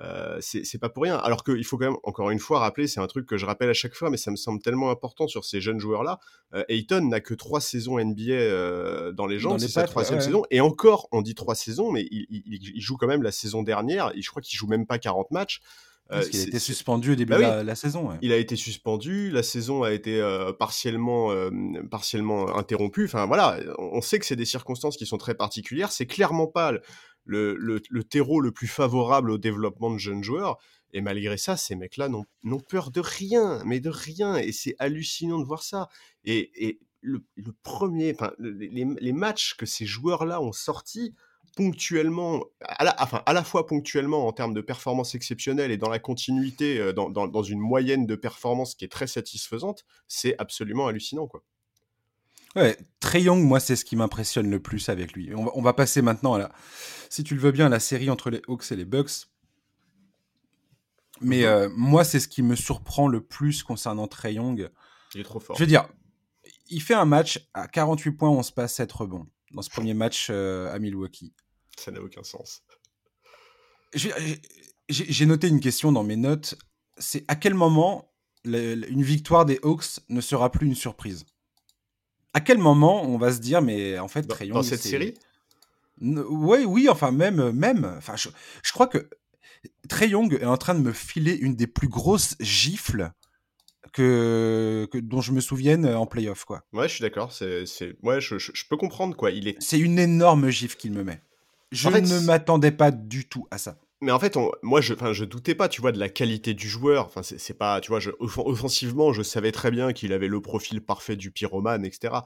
Euh, 0.00 0.38
c'est 0.40 0.78
pas 0.78 0.88
pour 0.88 1.02
rien. 1.02 1.16
Alors 1.16 1.42
qu'il 1.42 1.64
faut 1.64 1.76
quand 1.76 1.86
même, 1.86 1.98
encore 2.04 2.30
une 2.30 2.38
fois, 2.38 2.60
rappeler, 2.60 2.86
c'est 2.86 3.00
un 3.00 3.06
truc 3.06 3.26
que 3.26 3.36
je 3.36 3.46
rappelle 3.46 3.68
à 3.68 3.74
chaque 3.74 3.94
fois, 3.94 4.10
mais 4.10 4.16
ça 4.16 4.30
me 4.30 4.36
semble 4.36 4.60
tellement 4.62 4.90
important 4.90 5.26
sur 5.26 5.44
ces 5.44 5.60
jeunes 5.60 5.80
joueurs-là. 5.80 6.20
Euh, 6.54 6.64
Ayton 6.68 7.08
n'a 7.08 7.20
que 7.20 7.34
trois 7.34 7.60
saisons 7.60 7.98
NBA 7.98 8.32
euh, 8.32 9.12
dans 9.12 9.26
les 9.26 9.38
jambes, 9.38 9.58
c'est 9.58 9.68
sa 9.68 9.84
troisième 9.84 10.20
saison. 10.20 10.44
Et 10.50 10.60
encore, 10.60 11.08
on 11.10 11.22
dit 11.22 11.34
trois 11.34 11.54
saisons, 11.54 11.90
mais 11.90 12.06
il, 12.10 12.80
joue 12.80 12.96
quand 12.96 13.08
même 13.08 13.22
la 13.22 13.32
saison 13.32 13.62
dernière. 13.62 14.12
Et 14.14 14.22
je 14.22 14.30
crois 14.30 14.42
qu'il 14.42 14.56
joue 14.56 14.68
même 14.68 14.86
pas 14.86 14.98
40 14.98 15.30
matchs. 15.30 15.60
Parce 16.10 16.30
qu'il 16.30 16.40
a 16.40 16.44
été 16.44 16.58
suspendu 16.58 17.12
au 17.12 17.14
début 17.16 17.32
bah 17.32 17.60
de 17.60 17.66
la, 17.66 17.74
saison. 17.74 18.08
Il 18.22 18.32
a 18.32 18.38
été 18.38 18.56
suspendu, 18.56 19.30
la 19.30 19.42
saison 19.42 19.82
a 19.82 19.92
été 19.92 20.22
partiellement, 20.58 21.30
partiellement 21.90 22.56
interrompue. 22.56 23.04
Enfin 23.04 23.26
voilà, 23.26 23.58
on 23.76 24.00
sait 24.00 24.18
que 24.18 24.24
c'est 24.24 24.36
des 24.36 24.46
circonstances 24.46 24.96
qui 24.96 25.04
sont 25.04 25.18
très 25.18 25.34
particulières. 25.34 25.92
C'est 25.92 26.06
clairement 26.06 26.46
pas 26.46 26.72
le, 27.28 28.02
terreau 28.04 28.40
le 28.40 28.52
plus 28.52 28.66
favorable 28.66 29.30
au 29.30 29.38
développement 29.38 29.90
de 29.90 29.98
jeunes 29.98 30.24
joueurs. 30.24 30.58
Et 30.92 31.00
malgré 31.00 31.36
ça, 31.36 31.56
ces 31.56 31.76
mecs-là 31.76 32.08
n'ont 32.08 32.60
peur 32.60 32.90
de 32.90 33.00
rien, 33.00 33.62
mais 33.64 33.80
de 33.80 33.90
rien. 33.90 34.36
Et 34.36 34.52
c'est 34.52 34.74
hallucinant 34.78 35.38
de 35.38 35.44
voir 35.44 35.62
ça. 35.62 35.88
Et, 36.24 36.80
le, 37.00 37.22
premier, 37.62 38.12
enfin, 38.12 38.32
les, 38.38 39.12
matchs 39.12 39.54
que 39.54 39.66
ces 39.66 39.86
joueurs-là 39.86 40.42
ont 40.42 40.52
sortis, 40.52 41.14
ponctuellement, 41.56 42.44
à 42.60 42.84
la, 42.84 42.96
enfin, 42.98 43.22
à 43.24 43.32
la 43.32 43.44
fois 43.44 43.66
ponctuellement 43.66 44.26
en 44.26 44.32
termes 44.32 44.52
de 44.52 44.60
performance 44.60 45.14
exceptionnelle 45.14 45.70
et 45.70 45.76
dans 45.76 45.88
la 45.88 45.98
continuité, 45.98 46.78
euh, 46.78 46.92
dans, 46.92 47.08
dans, 47.10 47.42
une 47.42 47.60
moyenne 47.60 48.06
de 48.06 48.14
performance 48.14 48.74
qui 48.74 48.84
est 48.84 48.92
très 48.92 49.06
satisfaisante, 49.06 49.84
c'est 50.06 50.36
absolument 50.38 50.88
hallucinant, 50.88 51.26
quoi. 51.26 51.42
Ouais, 52.56 52.76
Trey 53.00 53.22
Young, 53.22 53.42
moi, 53.42 53.60
c'est 53.60 53.76
ce 53.76 53.84
qui 53.84 53.96
m'impressionne 53.96 54.50
le 54.50 54.60
plus 54.60 54.88
avec 54.88 55.12
lui. 55.12 55.34
On 55.34 55.44
va, 55.44 55.50
on 55.54 55.62
va, 55.62 55.72
passer 55.72 56.02
maintenant 56.02 56.34
à 56.34 56.38
la, 56.38 56.52
si 57.10 57.22
tu 57.22 57.34
le 57.34 57.40
veux 57.40 57.52
bien, 57.52 57.66
à 57.66 57.68
la 57.68 57.80
série 57.80 58.10
entre 58.10 58.30
les 58.30 58.42
Hawks 58.48 58.72
et 58.72 58.76
les 58.76 58.84
Bucks. 58.84 59.26
Mais 61.20 61.40
mm-hmm. 61.40 61.44
euh, 61.44 61.68
moi, 61.76 62.04
c'est 62.04 62.20
ce 62.20 62.28
qui 62.28 62.42
me 62.42 62.56
surprend 62.56 63.08
le 63.08 63.20
plus 63.20 63.62
concernant 63.62 64.06
Trey 64.06 64.34
Young. 64.34 64.70
Il 65.14 65.20
est 65.20 65.24
trop 65.24 65.40
fort. 65.40 65.56
Je 65.56 65.62
veux 65.62 65.66
dire, 65.66 65.88
il 66.68 66.82
fait 66.82 66.94
un 66.94 67.04
match 67.04 67.48
à 67.54 67.68
48 67.68 68.12
points, 68.12 68.30
on 68.30 68.42
se 68.42 68.52
passe 68.52 68.74
7 68.74 68.90
rebonds 68.92 69.26
dans 69.52 69.62
ce 69.62 69.70
premier 69.70 69.94
match 69.94 70.28
euh, 70.30 70.72
à 70.72 70.78
Milwaukee. 70.78 71.32
Ça 71.76 71.90
n'a 71.90 72.00
aucun 72.02 72.22
sens. 72.22 72.62
J'ai 73.94 75.26
noté 75.26 75.48
une 75.48 75.60
question 75.60 75.92
dans 75.92 76.04
mes 76.04 76.16
notes. 76.16 76.56
C'est 76.98 77.24
à 77.28 77.36
quel 77.36 77.54
moment 77.54 78.12
une 78.44 79.02
victoire 79.02 79.46
des 79.46 79.58
Hawks 79.62 80.00
ne 80.08 80.20
sera 80.20 80.50
plus 80.50 80.66
une 80.66 80.74
surprise? 80.74 81.24
À 82.34 82.40
quel 82.40 82.58
moment 82.58 83.02
on 83.04 83.18
va 83.18 83.32
se 83.32 83.38
dire, 83.38 83.62
mais 83.62 83.98
en 83.98 84.08
fait, 84.08 84.26
dans, 84.26 84.36
dans 84.54 84.62
cette 84.62 84.82
série? 84.82 85.14
Oui, 86.00 86.64
oui, 86.66 86.88
enfin 86.88 87.10
même, 87.10 87.50
même. 87.50 87.92
Enfin, 87.96 88.16
je, 88.16 88.28
je 88.62 88.72
crois 88.72 88.86
que 88.86 89.08
Trey 89.88 90.10
Young 90.10 90.38
est 90.40 90.44
en 90.44 90.56
train 90.56 90.74
de 90.74 90.80
me 90.80 90.92
filer 90.92 91.34
une 91.34 91.56
des 91.56 91.66
plus 91.66 91.88
grosses 91.88 92.36
gifles 92.40 93.10
que, 93.92 94.88
que, 94.92 94.98
dont 94.98 95.20
je 95.20 95.32
me 95.32 95.40
souvienne 95.40 95.86
en 95.86 96.06
playoff, 96.06 96.44
quoi. 96.44 96.62
Ouais, 96.72 96.88
je 96.88 96.94
suis 96.94 97.02
d'accord. 97.02 97.32
C'est, 97.32 97.64
ouais, 98.02 98.20
je, 98.20 98.38
je, 98.38 98.64
peux 98.68 98.76
comprendre, 98.76 99.16
quoi. 99.16 99.30
Il 99.30 99.48
est. 99.48 99.56
C'est 99.60 99.78
une 99.78 99.98
énorme 99.98 100.50
gifle 100.50 100.76
qu'il 100.76 100.92
me 100.92 101.02
met. 101.02 101.20
Je 101.72 101.88
ne 101.88 102.20
m'attendais 102.20 102.70
pas 102.70 102.90
du 102.90 103.28
tout 103.28 103.46
à 103.50 103.58
ça. 103.58 103.78
Mais 104.00 104.12
en 104.12 104.20
fait, 104.20 104.36
moi, 104.62 104.80
je, 104.80 104.94
je 105.12 105.24
doutais 105.24 105.56
pas, 105.56 105.68
tu 105.68 105.80
vois, 105.80 105.90
de 105.90 105.98
la 105.98 106.08
qualité 106.08 106.54
du 106.54 106.68
joueur. 106.68 107.06
Enfin, 107.06 107.22
c'est 107.22 107.58
pas, 107.58 107.80
tu 107.80 107.88
vois, 107.90 108.00
offensivement, 108.20 109.12
je 109.12 109.22
savais 109.22 109.50
très 109.50 109.70
bien 109.70 109.92
qu'il 109.92 110.12
avait 110.12 110.28
le 110.28 110.40
profil 110.40 110.80
parfait 110.80 111.16
du 111.16 111.32
pyromane, 111.32 111.84
etc. 111.84 112.18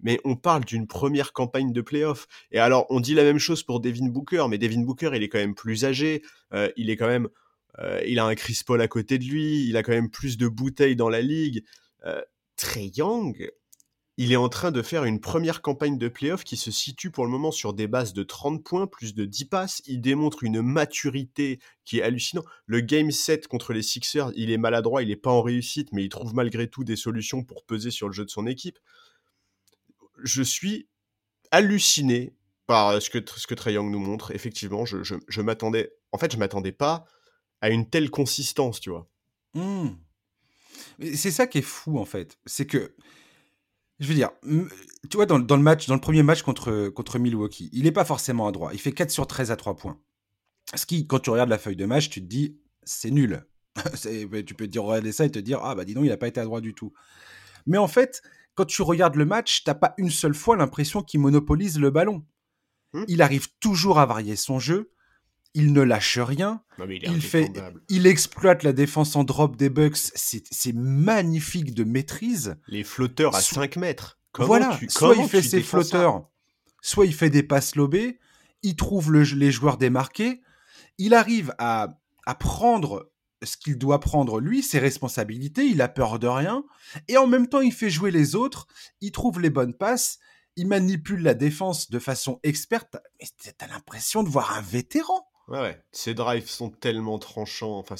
Mais 0.00 0.20
on 0.24 0.36
parle 0.36 0.64
d'une 0.64 0.86
première 0.86 1.32
campagne 1.32 1.72
de 1.72 1.80
playoff. 1.80 2.26
Et 2.50 2.58
alors, 2.58 2.86
on 2.90 3.00
dit 3.00 3.14
la 3.14 3.22
même 3.22 3.38
chose 3.38 3.62
pour 3.62 3.80
Devin 3.80 4.08
Booker, 4.08 4.46
mais 4.50 4.58
Devin 4.58 4.82
Booker, 4.82 5.10
il 5.14 5.22
est 5.22 5.28
quand 5.28 5.38
même 5.38 5.54
plus 5.54 5.84
âgé. 5.84 6.22
Euh, 6.52 6.70
il 6.76 6.90
est 6.90 6.96
quand 6.96 7.06
même, 7.06 7.28
euh, 7.78 8.02
il 8.06 8.18
a 8.18 8.24
un 8.24 8.34
Chris 8.34 8.60
Paul 8.66 8.80
à 8.80 8.88
côté 8.88 9.18
de 9.18 9.24
lui. 9.24 9.66
Il 9.68 9.76
a 9.76 9.82
quand 9.84 9.92
même 9.92 10.10
plus 10.10 10.36
de 10.36 10.48
bouteilles 10.48 10.96
dans 10.96 11.08
la 11.08 11.22
ligue. 11.22 11.64
Euh, 12.04 12.20
Trey 12.56 12.90
Young, 12.94 13.50
il 14.18 14.32
est 14.32 14.36
en 14.36 14.48
train 14.48 14.70
de 14.70 14.80
faire 14.80 15.04
une 15.04 15.20
première 15.20 15.60
campagne 15.60 15.98
de 15.98 16.08
playoff 16.08 16.42
qui 16.42 16.56
se 16.56 16.70
situe 16.70 17.10
pour 17.10 17.26
le 17.26 17.30
moment 17.30 17.50
sur 17.50 17.74
des 17.74 17.86
bases 17.86 18.14
de 18.14 18.22
30 18.22 18.64
points, 18.64 18.86
plus 18.86 19.14
de 19.14 19.26
10 19.26 19.44
passes. 19.46 19.82
Il 19.84 20.00
démontre 20.00 20.42
une 20.42 20.62
maturité 20.62 21.60
qui 21.84 21.98
est 21.98 22.02
hallucinante. 22.02 22.46
Le 22.64 22.80
game 22.80 23.10
set 23.10 23.46
contre 23.46 23.74
les 23.74 23.82
Sixers, 23.82 24.32
il 24.34 24.50
est 24.50 24.56
maladroit, 24.56 25.02
il 25.02 25.08
n'est 25.08 25.16
pas 25.16 25.30
en 25.30 25.42
réussite, 25.42 25.92
mais 25.92 26.02
il 26.02 26.08
trouve 26.08 26.34
malgré 26.34 26.68
tout 26.68 26.82
des 26.82 26.96
solutions 26.96 27.44
pour 27.44 27.64
peser 27.64 27.90
sur 27.90 28.06
le 28.06 28.14
jeu 28.14 28.24
de 28.24 28.30
son 28.30 28.46
équipe. 28.46 28.78
Je 30.22 30.42
suis 30.42 30.88
halluciné 31.50 32.34
par 32.66 33.00
ce 33.02 33.10
que, 33.10 33.18
ce 33.24 33.70
Young 33.70 33.90
nous 33.90 34.00
montre. 34.00 34.34
Effectivement, 34.34 34.86
je, 34.86 35.02
je, 35.02 35.40
m'attendais. 35.42 35.92
En 36.12 36.18
fait, 36.18 36.32
je 36.32 36.38
m'attendais 36.38 36.72
pas 36.72 37.04
à 37.60 37.68
une 37.68 37.88
telle 37.88 38.10
consistance, 38.10 38.80
tu 38.80 38.88
vois. 38.88 39.08
Mmh. 39.52 39.90
C'est 41.14 41.30
ça 41.30 41.46
qui 41.46 41.58
est 41.58 41.62
fou, 41.62 41.98
en 41.98 42.06
fait. 42.06 42.38
C'est 42.46 42.66
que 42.66 42.94
je 43.98 44.08
veux 44.08 44.14
dire, 44.14 44.30
tu 45.10 45.16
vois, 45.16 45.26
dans, 45.26 45.38
le 45.38 45.62
match, 45.62 45.86
dans 45.86 45.94
le 45.94 46.00
premier 46.00 46.22
match 46.22 46.42
contre, 46.42 46.88
contre 46.88 47.18
Milwaukee, 47.18 47.70
il 47.72 47.84
n'est 47.84 47.92
pas 47.92 48.04
forcément 48.04 48.46
à 48.46 48.52
droit. 48.52 48.70
Il 48.72 48.80
fait 48.80 48.92
4 48.92 49.10
sur 49.10 49.26
13 49.26 49.50
à 49.50 49.56
3 49.56 49.76
points. 49.76 49.98
Ce 50.74 50.84
qui, 50.84 51.06
quand 51.06 51.20
tu 51.20 51.30
regardes 51.30 51.48
la 51.48 51.58
feuille 51.58 51.76
de 51.76 51.86
match, 51.86 52.10
tu 52.10 52.20
te 52.20 52.26
dis, 52.26 52.58
c'est 52.82 53.10
nul. 53.10 53.46
tu 54.02 54.54
peux 54.54 54.66
te 54.66 54.70
dire, 54.70 54.82
regarder 54.82 55.12
ça 55.12 55.24
et 55.24 55.30
te 55.30 55.38
dire, 55.38 55.60
ah 55.62 55.74
bah 55.74 55.84
dis 55.84 55.94
donc, 55.94 56.04
il 56.04 56.10
n'a 56.10 56.16
pas 56.16 56.28
été 56.28 56.40
à 56.40 56.44
droit 56.44 56.60
du 56.60 56.74
tout. 56.74 56.92
Mais 57.66 57.78
en 57.78 57.88
fait, 57.88 58.22
quand 58.54 58.64
tu 58.64 58.82
regardes 58.82 59.16
le 59.16 59.24
match, 59.24 59.64
tu 59.64 59.70
n'as 59.70 59.74
pas 59.74 59.94
une 59.98 60.10
seule 60.10 60.34
fois 60.34 60.56
l'impression 60.56 61.02
qu'il 61.02 61.20
monopolise 61.20 61.78
le 61.78 61.90
ballon. 61.90 62.24
Mmh. 62.92 63.04
Il 63.08 63.22
arrive 63.22 63.48
toujours 63.60 63.98
à 63.98 64.06
varier 64.06 64.36
son 64.36 64.58
jeu 64.58 64.92
il 65.56 65.72
ne 65.72 65.80
lâche 65.80 66.18
rien. 66.18 66.62
il, 66.78 67.22
fait, 67.22 67.50
il 67.88 68.06
exploite 68.06 68.62
la 68.62 68.74
défense 68.74 69.16
en 69.16 69.24
drop 69.24 69.56
des 69.56 69.70
Bucks. 69.70 69.96
C'est 69.96 70.74
magnifique 70.74 71.74
de 71.74 71.82
maîtrise. 71.82 72.56
Les 72.68 72.84
flotteurs 72.84 73.34
à 73.34 73.40
5 73.40 73.76
mètres. 73.76 74.20
voilà, 74.38 74.78
soit 74.88 75.16
il 75.16 75.26
fait 75.26 75.42
ses 75.42 75.62
flotteurs, 75.62 76.28
soit 76.82 77.06
il 77.06 77.14
fait 77.14 77.30
des 77.30 77.42
passes 77.42 77.74
lobées. 77.74 78.18
Il 78.62 78.76
trouve 78.76 79.14
les 79.14 79.50
joueurs 79.50 79.78
démarqués. 79.78 80.42
Il 80.98 81.14
arrive 81.14 81.54
à, 81.58 82.00
à 82.26 82.34
prendre 82.34 83.10
ce 83.42 83.56
qu'il 83.56 83.78
doit 83.78 84.00
prendre 84.00 84.40
lui, 84.40 84.62
ses 84.62 84.78
responsabilités. 84.78 85.64
Il 85.64 85.80
a 85.80 85.88
peur 85.88 86.18
de 86.18 86.26
rien. 86.26 86.64
Et 87.08 87.16
en 87.16 87.26
même 87.26 87.48
temps, 87.48 87.62
il 87.62 87.72
fait 87.72 87.90
jouer 87.90 88.10
les 88.10 88.34
autres. 88.34 88.66
Il 89.00 89.10
trouve 89.10 89.40
les 89.40 89.50
bonnes 89.50 89.74
passes. 89.74 90.18
Il 90.56 90.66
manipule 90.66 91.22
la 91.22 91.34
défense 91.34 91.90
de 91.90 91.98
façon 91.98 92.40
experte. 92.42 92.98
Mais 93.20 93.52
t'as 93.56 93.68
l'impression 93.68 94.22
de 94.22 94.28
voir 94.28 94.54
un 94.54 94.60
vétéran. 94.60 95.26
Ouais, 95.48 95.60
ouais. 95.60 95.80
Ses 95.92 96.14
drives 96.14 96.48
sont 96.48 96.70
tellement 96.70 97.18
tranchants. 97.18 97.78
Enfin. 97.78 97.96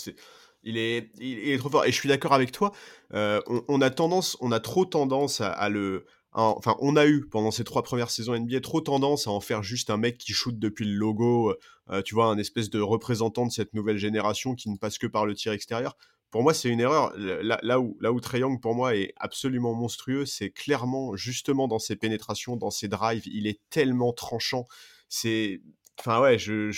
Il 0.62 0.78
est, 0.78 1.10
il 1.20 1.48
est 1.48 1.58
trop 1.58 1.70
fort. 1.70 1.84
Et 1.84 1.92
je 1.92 1.96
suis 1.96 2.08
d'accord 2.08 2.32
avec 2.32 2.50
toi. 2.50 2.72
Euh, 3.14 3.40
on, 3.68 3.80
a 3.80 3.90
tendance, 3.90 4.36
on 4.40 4.50
a 4.50 4.58
trop 4.58 4.84
tendance 4.84 5.40
à, 5.40 5.68
le. 5.68 6.06
enfin, 6.32 6.76
on 6.80 6.96
a 6.96 7.06
eu 7.06 7.24
pendant 7.28 7.52
ces 7.52 7.62
trois 7.62 7.84
premières 7.84 8.10
saisons 8.10 8.36
NBA 8.36 8.60
trop 8.60 8.80
tendance 8.80 9.28
à 9.28 9.30
en 9.30 9.40
faire 9.40 9.62
juste 9.62 9.90
un 9.90 9.96
mec 9.96 10.18
qui 10.18 10.32
shoot 10.32 10.58
depuis 10.58 10.84
le 10.84 10.94
logo. 10.94 11.54
Euh, 11.90 12.02
tu 12.02 12.16
vois, 12.16 12.26
un 12.26 12.36
espèce 12.36 12.68
de 12.68 12.80
représentant 12.80 13.46
de 13.46 13.52
cette 13.52 13.74
nouvelle 13.74 13.98
génération 13.98 14.56
qui 14.56 14.68
ne 14.68 14.76
passe 14.76 14.98
que 14.98 15.06
par 15.06 15.24
le 15.24 15.34
tir 15.34 15.52
extérieur. 15.52 15.96
Pour 16.32 16.42
moi, 16.42 16.52
c'est 16.52 16.68
une 16.68 16.80
erreur. 16.80 17.12
Là, 17.16 17.78
où, 17.78 17.96
là 18.00 18.12
où 18.12 18.20
Young, 18.34 18.60
pour 18.60 18.74
moi, 18.74 18.96
est 18.96 19.14
absolument 19.18 19.72
monstrueux, 19.72 20.26
c'est 20.26 20.50
clairement 20.50 21.14
justement 21.14 21.68
dans 21.68 21.78
ses 21.78 21.94
pénétrations, 21.94 22.56
dans 22.56 22.70
ses 22.70 22.88
drives. 22.88 23.26
Il 23.26 23.46
est 23.46 23.60
tellement 23.70 24.12
tranchant. 24.12 24.66
C'est 25.08 25.62
Enfin 25.98 26.20
ouais, 26.20 26.38
je, 26.38 26.70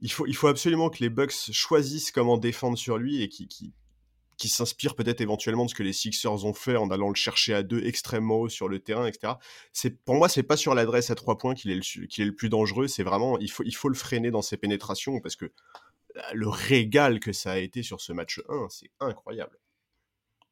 il 0.00 0.10
faut, 0.10 0.46
absolument 0.46 0.90
que 0.90 0.98
les 1.00 1.08
Bucks 1.08 1.50
choisissent 1.52 2.12
comment 2.12 2.38
défendre 2.38 2.78
sur 2.78 2.98
lui 2.98 3.22
et 3.22 3.28
qui, 3.28 3.48
qui, 3.48 4.48
s'inspire 4.48 4.94
peut-être 4.94 5.20
éventuellement 5.20 5.64
de 5.64 5.70
ce 5.70 5.74
que 5.74 5.82
les 5.82 5.92
Sixers 5.92 6.44
ont 6.44 6.54
fait 6.54 6.76
en 6.76 6.90
allant 6.90 7.08
le 7.08 7.16
chercher 7.16 7.54
à 7.54 7.62
deux 7.62 7.84
extrêmement 7.84 8.36
haut 8.36 8.48
sur 8.48 8.68
le 8.68 8.78
terrain, 8.78 9.06
etc. 9.06 9.34
Pour 10.04 10.14
moi, 10.14 10.28
c'est 10.28 10.44
pas 10.44 10.56
sur 10.56 10.74
l'adresse 10.74 11.10
à 11.10 11.16
trois 11.16 11.36
points 11.36 11.54
qu'il 11.54 11.70
est 11.72 11.80
le, 12.18 12.30
plus 12.32 12.48
dangereux. 12.48 12.86
C'est 12.86 13.02
vraiment, 13.02 13.38
il 13.38 13.50
faut, 13.50 13.64
il 13.64 13.74
faut 13.74 13.88
le 13.88 13.96
freiner 13.96 14.30
dans 14.30 14.42
ses 14.42 14.56
pénétrations 14.56 15.20
parce 15.20 15.34
que 15.34 15.50
le 16.32 16.48
régal 16.48 17.20
que 17.20 17.32
ça 17.32 17.52
a 17.52 17.58
été 17.58 17.82
sur 17.82 18.00
ce 18.00 18.12
match 18.12 18.40
1, 18.48 18.68
c'est 18.70 18.90
incroyable. 19.00 19.58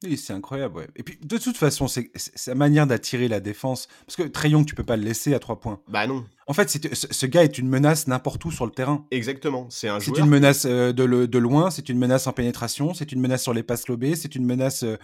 Oui, 0.05 0.19
c'est 0.19 0.35
incroyable, 0.35 0.77
ouais. 0.77 0.89
Et 0.95 1.03
puis, 1.03 1.19
de 1.23 1.39
toute 1.39 1.57
façon, 1.57 1.89
c'est 1.89 2.11
sa 2.17 2.55
manière 2.55 2.87
d'attirer 2.87 3.29
la 3.29 3.41
défense. 3.41 3.89
Parce 4.05 4.17
que 4.17 4.25
Trayon, 4.25 4.63
tu 4.65 4.75
peux 4.75 4.85
pas 4.85 4.97
le 4.97 5.03
laisser 5.03 5.33
à 5.33 5.39
trois 5.39 5.59
points. 5.59 5.81
Bah 5.89 6.07
non. 6.07 6.25
En 6.47 6.53
fait, 6.53 6.69
ce 6.95 7.27
gars 7.27 7.45
est 7.45 7.57
une 7.57 7.69
menace 7.69 8.07
n'importe 8.07 8.45
où 8.45 8.51
sur 8.51 8.67
le 8.67 8.73
terrain. 8.73 9.07
Exactement. 9.11 9.69
C'est 9.71 9.89
un 9.89 9.99
C'est 9.99 10.19
une 10.19 10.29
menace 10.29 10.67
euh, 10.67 10.93
de, 10.93 11.27
de, 11.27 11.39
loin, 11.39 11.71
c'est 11.71 11.89
une 11.89 11.99
menace 11.99 12.27
en 12.27 12.33
pénétration, 12.33 12.93
c'est 12.93 13.11
une 13.11 13.21
menace 13.21 13.43
sur 13.43 13.55
les 13.55 13.63
passes 13.63 13.89
lobées, 13.89 14.17
c'est 14.17 14.35
une 14.35 14.45
menace 14.45 14.83
euh, 14.83 14.99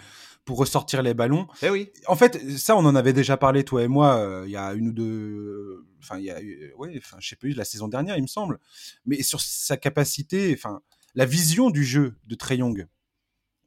pour 0.45 0.59
ressortir 0.59 1.03
les 1.03 1.15
ballons. 1.15 1.47
Eh 1.63 1.71
oui. 1.71 1.91
En 2.07 2.15
fait, 2.15 2.39
ça, 2.59 2.77
on 2.77 2.85
en 2.85 2.95
avait 2.95 3.15
déjà 3.15 3.39
parlé, 3.39 3.65
toi 3.65 3.83
et 3.83 3.89
moi, 3.89 4.17
euh, 4.17 4.45
il 4.47 4.53
y 4.53 4.57
a 4.57 4.75
une 4.75 4.89
ou 4.89 4.93
deux. 4.93 5.87
Enfin, 6.01 6.19
il 6.19 6.25
y 6.25 6.31
a. 6.31 6.39
Ouais, 6.77 6.93
enfin, 6.99 7.17
je 7.19 7.29
sais 7.31 7.37
plus, 7.37 7.55
la 7.55 7.65
saison 7.65 7.89
dernière, 7.89 8.19
il 8.19 8.23
me 8.23 8.27
semble. 8.27 8.59
Mais 9.07 9.23
sur 9.23 9.41
sa 9.41 9.79
capacité, 9.79 10.55
enfin, 10.57 10.81
la 11.15 11.25
vision 11.25 11.71
du 11.71 11.83
jeu 11.83 12.17
de 12.27 12.35
Trey 12.35 12.59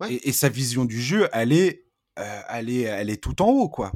Et, 0.10 0.32
sa 0.32 0.50
vision 0.50 0.86
du 0.86 1.02
jeu, 1.02 1.30
elle 1.32 1.54
est, 1.54 1.86
euh, 2.20 2.42
elle 2.50 2.70
est, 2.70 2.82
elle 2.82 3.10
est 3.10 3.22
tout 3.22 3.42
en 3.42 3.48
haut, 3.48 3.70
quoi. 3.70 3.92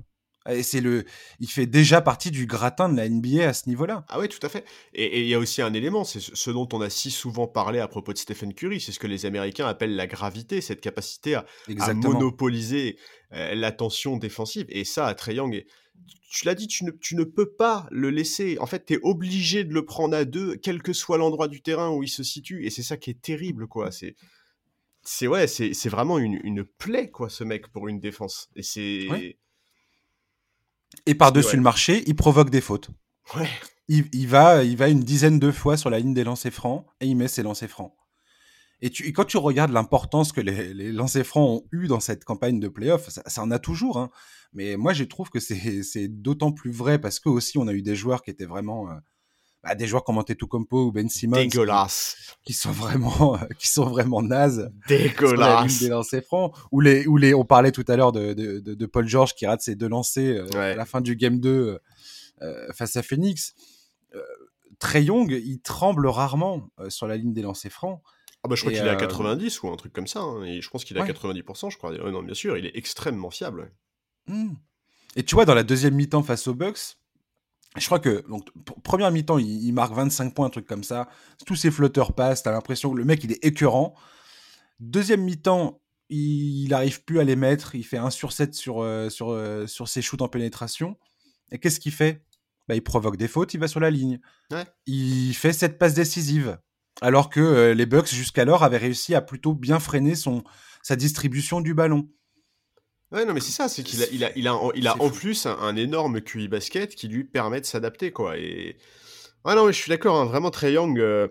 Et 0.50 0.64
c'est 0.64 0.82
le, 0.82 1.04
il 1.40 1.50
fait 1.50 1.66
déjà 1.66 2.02
partie 2.02 2.32
du 2.32 2.46
gratin 2.46 2.90
de 2.90 2.96
la 2.96 3.10
NBA 3.10 3.48
à 3.48 3.54
ce 3.54 3.68
niveau-là. 3.68 4.06
Ah 4.08 4.20
oui, 4.20 4.30
tout 4.30 4.40
à 4.42 4.50
fait. 4.50 4.66
Et 4.94 5.22
il 5.22 5.28
y 5.28 5.34
a 5.34 5.40
aussi 5.40 5.62
un 5.62 5.74
élément, 5.74 6.04
c'est 6.04 6.20
ce 6.20 6.50
dont 6.50 6.68
on 6.72 6.82
a 6.82 6.90
si 6.90 7.12
souvent 7.12 7.48
parlé 7.48 7.80
à 7.80 7.88
propos 7.88 8.14
de 8.14 8.18
Stephen 8.18 8.54
Curry, 8.54 8.80
c'est 8.80 8.92
ce 8.92 9.00
que 9.00 9.08
les 9.08 9.26
Américains 9.26 9.68
appellent 9.68 9.96
la 9.96 10.08
gravité, 10.08 10.62
cette 10.62 10.82
capacité 10.82 11.36
à, 11.36 11.46
monopoliser 11.94 12.98
euh, 13.34 13.54
l'attention 13.54 14.18
défensive. 14.18 14.66
Et 14.70 14.86
ça, 14.86 15.08
à 15.08 15.14
Trae 15.14 15.34
Young, 15.34 15.66
tu 16.32 16.46
l'as 16.46 16.56
dit, 16.56 16.68
tu 16.68 16.86
ne, 16.86 16.92
tu 16.92 17.16
ne, 17.16 17.26
peux 17.26 17.52
pas 17.52 17.88
le 17.92 18.10
laisser. 18.10 18.58
En 18.60 18.66
fait, 18.66 18.86
tu 18.86 18.94
es 18.94 19.00
obligé 19.04 19.64
de 19.66 19.74
le 19.74 19.84
prendre 19.84 20.16
à 20.16 20.26
deux, 20.26 20.56
quel 20.56 20.82
que 20.82 20.94
soit 20.94 21.18
l'endroit 21.18 21.48
du 21.48 21.62
terrain 21.62 21.90
où 21.92 22.02
il 22.02 22.10
se 22.10 22.24
situe. 22.24 22.66
Et 22.66 22.70
c'est 22.70 22.84
ça 22.84 22.98
qui 22.98 23.10
est 23.10 23.22
terrible, 23.22 23.68
quoi. 23.68 23.92
C'est 23.92 24.16
c'est 25.12 25.26
ouais, 25.26 25.48
c'est 25.48 25.90
vraiment 25.90 26.20
une, 26.20 26.40
une, 26.44 26.64
plaie 26.64 27.10
quoi, 27.10 27.30
ce 27.30 27.44
mec 27.44 27.70
pour 27.70 27.88
une 27.88 28.00
défense. 28.00 28.48
Et 28.56 28.62
c'est 28.62 29.38
et 31.08 31.16
par-dessus 31.16 31.56
le 31.56 31.64
marché, 31.64 32.04
il 32.06 32.16
provoque 32.16 32.52
des 32.52 32.62
fautes. 32.62 32.92
Ouais. 33.36 33.50
Il, 33.88 34.28
va, 34.28 34.64
il 34.64 34.78
va 34.78 34.88
une 34.88 35.00
dizaine 35.00 35.40
de 35.40 35.52
fois 35.52 35.78
sur 35.78 35.90
la 35.90 35.98
ligne 35.98 36.14
des 36.14 36.24
lancers 36.24 36.54
francs 36.54 36.86
et 37.02 37.08
il 37.08 37.16
met 37.16 37.28
ses 37.28 37.42
lancers 37.42 37.70
francs. 37.70 37.92
Et, 38.82 38.92
tu, 38.92 39.12
quand 39.12 39.26
tu 39.26 39.38
regardes 39.38 39.72
l'importance 39.72 40.32
que 40.32 40.42
les, 40.42 40.76
les 40.76 40.92
lancers 40.92 41.26
francs 41.26 41.50
ont 41.50 41.68
eu 41.72 41.88
dans 41.88 42.00
cette 42.00 42.24
campagne 42.24 42.60
de 42.60 42.68
playoff, 42.68 43.10
ça, 43.10 43.24
ça 43.26 43.42
en 43.42 43.50
a 43.50 43.58
toujours. 43.58 43.98
Hein. 43.98 44.12
Mais 44.54 44.78
moi, 44.78 44.94
je 44.94 45.04
trouve 45.06 45.32
que 45.32 45.40
c'est 45.40 46.08
d'autant 46.08 46.52
plus 46.52 46.72
vrai 46.72 47.02
parce 47.02 47.20
que 47.20 47.30
aussi 47.30 47.58
on 47.58 47.68
a 47.68 47.74
eu 47.74 47.82
des 47.82 47.96
joueurs 47.96 48.22
qui 48.22 48.30
étaient 48.30 48.46
vraiment, 48.46 48.92
euh, 48.92 48.96
bah, 49.64 49.76
des 49.76 49.88
joueurs 49.88 50.04
comme 50.04 50.18
Antetokounmpo 50.18 50.86
ou 50.86 50.92
Ben 50.92 51.10
Simmons 51.10 51.38
dégueulasse. 51.38 52.16
qui, 52.44 52.54
sont 52.54 52.72
vraiment 52.72 53.38
qui 53.60 53.68
sont 53.68 53.86
vraiment 53.86 54.22
nazes. 54.22 54.72
Dégueulasse. 54.88 55.80
des 55.80 55.90
lancers 55.90 56.24
francs. 56.24 56.56
Ou 56.72 56.82
les 56.82 57.06
ou 57.08 57.18
les 57.18 57.34
on 57.34 57.46
parlait 57.46 57.72
tout 57.72 57.86
à 57.88 57.96
l'heure 57.96 58.12
de, 58.12 58.34
de, 58.34 58.60
de, 58.60 58.86
Paul 58.86 59.08
George 59.08 59.36
qui 59.36 59.46
rate 59.46 59.62
ses 59.62 59.76
deux 59.76 59.90
lancers 59.90 60.46
à 60.56 60.76
la 60.76 60.86
fin 60.86 61.02
du 61.02 61.16
game 61.16 61.40
2 61.40 61.80
face 62.74 62.96
à 62.96 63.04
Phoenix. 63.04 63.54
Trey 64.80 65.04
Young 65.04 65.32
il 65.32 65.60
tremble 65.60 66.08
rarement 66.08 66.70
sur 66.88 67.08
la 67.08 67.18
ligne 67.18 67.34
des 67.34 67.42
lancers 67.42 67.72
francs. 67.72 68.02
Ah 68.44 68.48
bah 68.48 68.56
je 68.56 68.62
crois 68.62 68.72
qu'il 68.72 68.86
est 68.86 68.90
à 68.90 68.96
90 68.96 69.64
ou 69.64 69.70
un 69.70 69.76
truc 69.76 69.92
comme 69.92 70.08
ça, 70.08 70.22
hein, 70.22 70.44
et 70.46 70.62
je 70.62 70.70
pense 70.70 70.86
qu'il 70.86 70.96
est 70.96 71.02
à 71.02 71.06
90%, 71.06 71.72
je 71.72 71.78
crois. 71.78 71.92
non, 71.92 72.24
bien 72.24 72.34
sûr, 72.34 72.58
il 72.58 72.66
est 72.66 72.72
extrêmement 72.76 73.30
fiable. 73.30 73.72
Mmh. 74.28 74.54
Et 75.18 75.24
tu 75.24 75.36
vois, 75.36 75.44
dans 75.44 75.56
la 75.56 75.64
deuxième 75.64 75.96
mi-temps 75.96 76.24
face 76.24 76.48
aux 76.48 76.54
Bucks, 76.54 76.98
je 77.78 77.86
crois 77.86 78.00
que, 78.00 78.26
donc, 78.28 78.48
première 78.84 79.12
mi-temps, 79.12 79.38
il, 79.38 79.72
marque 79.74 79.94
25 79.94 80.34
points, 80.34 80.48
un 80.48 80.50
truc 80.50 80.66
comme 80.66 80.84
ça. 80.84 81.08
Tous 81.46 81.56
ses 81.56 81.70
flotteurs 81.70 82.14
passent, 82.14 82.44
t'as 82.44 82.52
l'impression 82.52 82.92
que 82.92 82.98
le 82.98 83.06
mec, 83.06 83.24
il 83.24 83.32
est 83.32 83.46
écœurant. 83.46 83.94
Deuxième 84.80 85.22
mi-temps, 85.22 85.82
il 86.10 86.70
n'arrive 86.70 87.04
plus 87.04 87.20
à 87.20 87.24
les 87.24 87.36
mettre. 87.36 87.76
Il 87.76 87.84
fait 87.84 87.98
1 87.98 88.10
sur 88.10 88.32
7 88.32 88.56
sur, 88.56 88.82
euh, 88.82 89.10
sur, 89.10 89.32
euh, 89.32 89.68
sur 89.68 89.88
ses 89.88 90.02
shoots 90.02 90.22
en 90.22 90.28
pénétration. 90.28 90.98
Et 91.52 91.60
qu'est-ce 91.60 91.80
qu'il 91.80 91.92
fait? 91.92 92.24
Bah, 92.68 92.76
Il 92.76 92.82
provoque 92.82 93.18
des 93.18 93.28
fautes, 93.28 93.54
il 93.54 93.60
va 93.60 93.68
sur 93.68 93.80
la 93.80 93.92
ligne. 93.92 94.20
Il 94.88 95.34
fait 95.34 95.54
cette 95.54 95.78
passe 95.78 95.94
décisive. 95.94 96.58
Alors 97.02 97.30
que 97.30 97.40
euh, 97.40 97.74
les 97.74 97.86
Bucks, 97.86 98.08
jusqu'alors, 98.08 98.64
avaient 98.64 98.78
réussi 98.78 99.14
à 99.14 99.22
plutôt 99.22 99.54
bien 99.54 99.80
freiner 99.80 100.16
son, 100.16 100.44
sa 100.82 100.96
distribution 100.96 101.62
du 101.62 101.74
ballon. 101.74 102.10
Ouais, 103.12 103.26
non, 103.26 103.34
mais 103.34 103.40
c'est 103.40 103.52
ça, 103.52 103.68
c'est 103.68 103.82
qu'il 103.82 104.04
a, 104.04 104.06
il 104.12 104.24
a, 104.24 104.32
il 104.38 104.48
a, 104.48 104.60
il 104.76 104.88
a 104.88 105.02
en 105.02 105.10
plus 105.10 105.48
un, 105.48 105.76
énorme 105.76 106.22
QI 106.22 106.48
basket 106.48 106.94
qui 106.94 107.08
lui 107.08 107.24
permet 107.24 107.60
de 107.60 107.66
s'adapter, 107.66 108.12
quoi. 108.12 108.38
Et 108.38 108.78
ouais, 109.46 109.56
non, 109.56 109.66
mais 109.66 109.74
je 109.74 109.80
suis 109.80 109.90
d'accord, 109.90 110.18
hein, 110.18 110.26
vraiment 110.26 110.52
très 110.52 110.74
young. 110.74 111.00
Euh, 111.00 111.28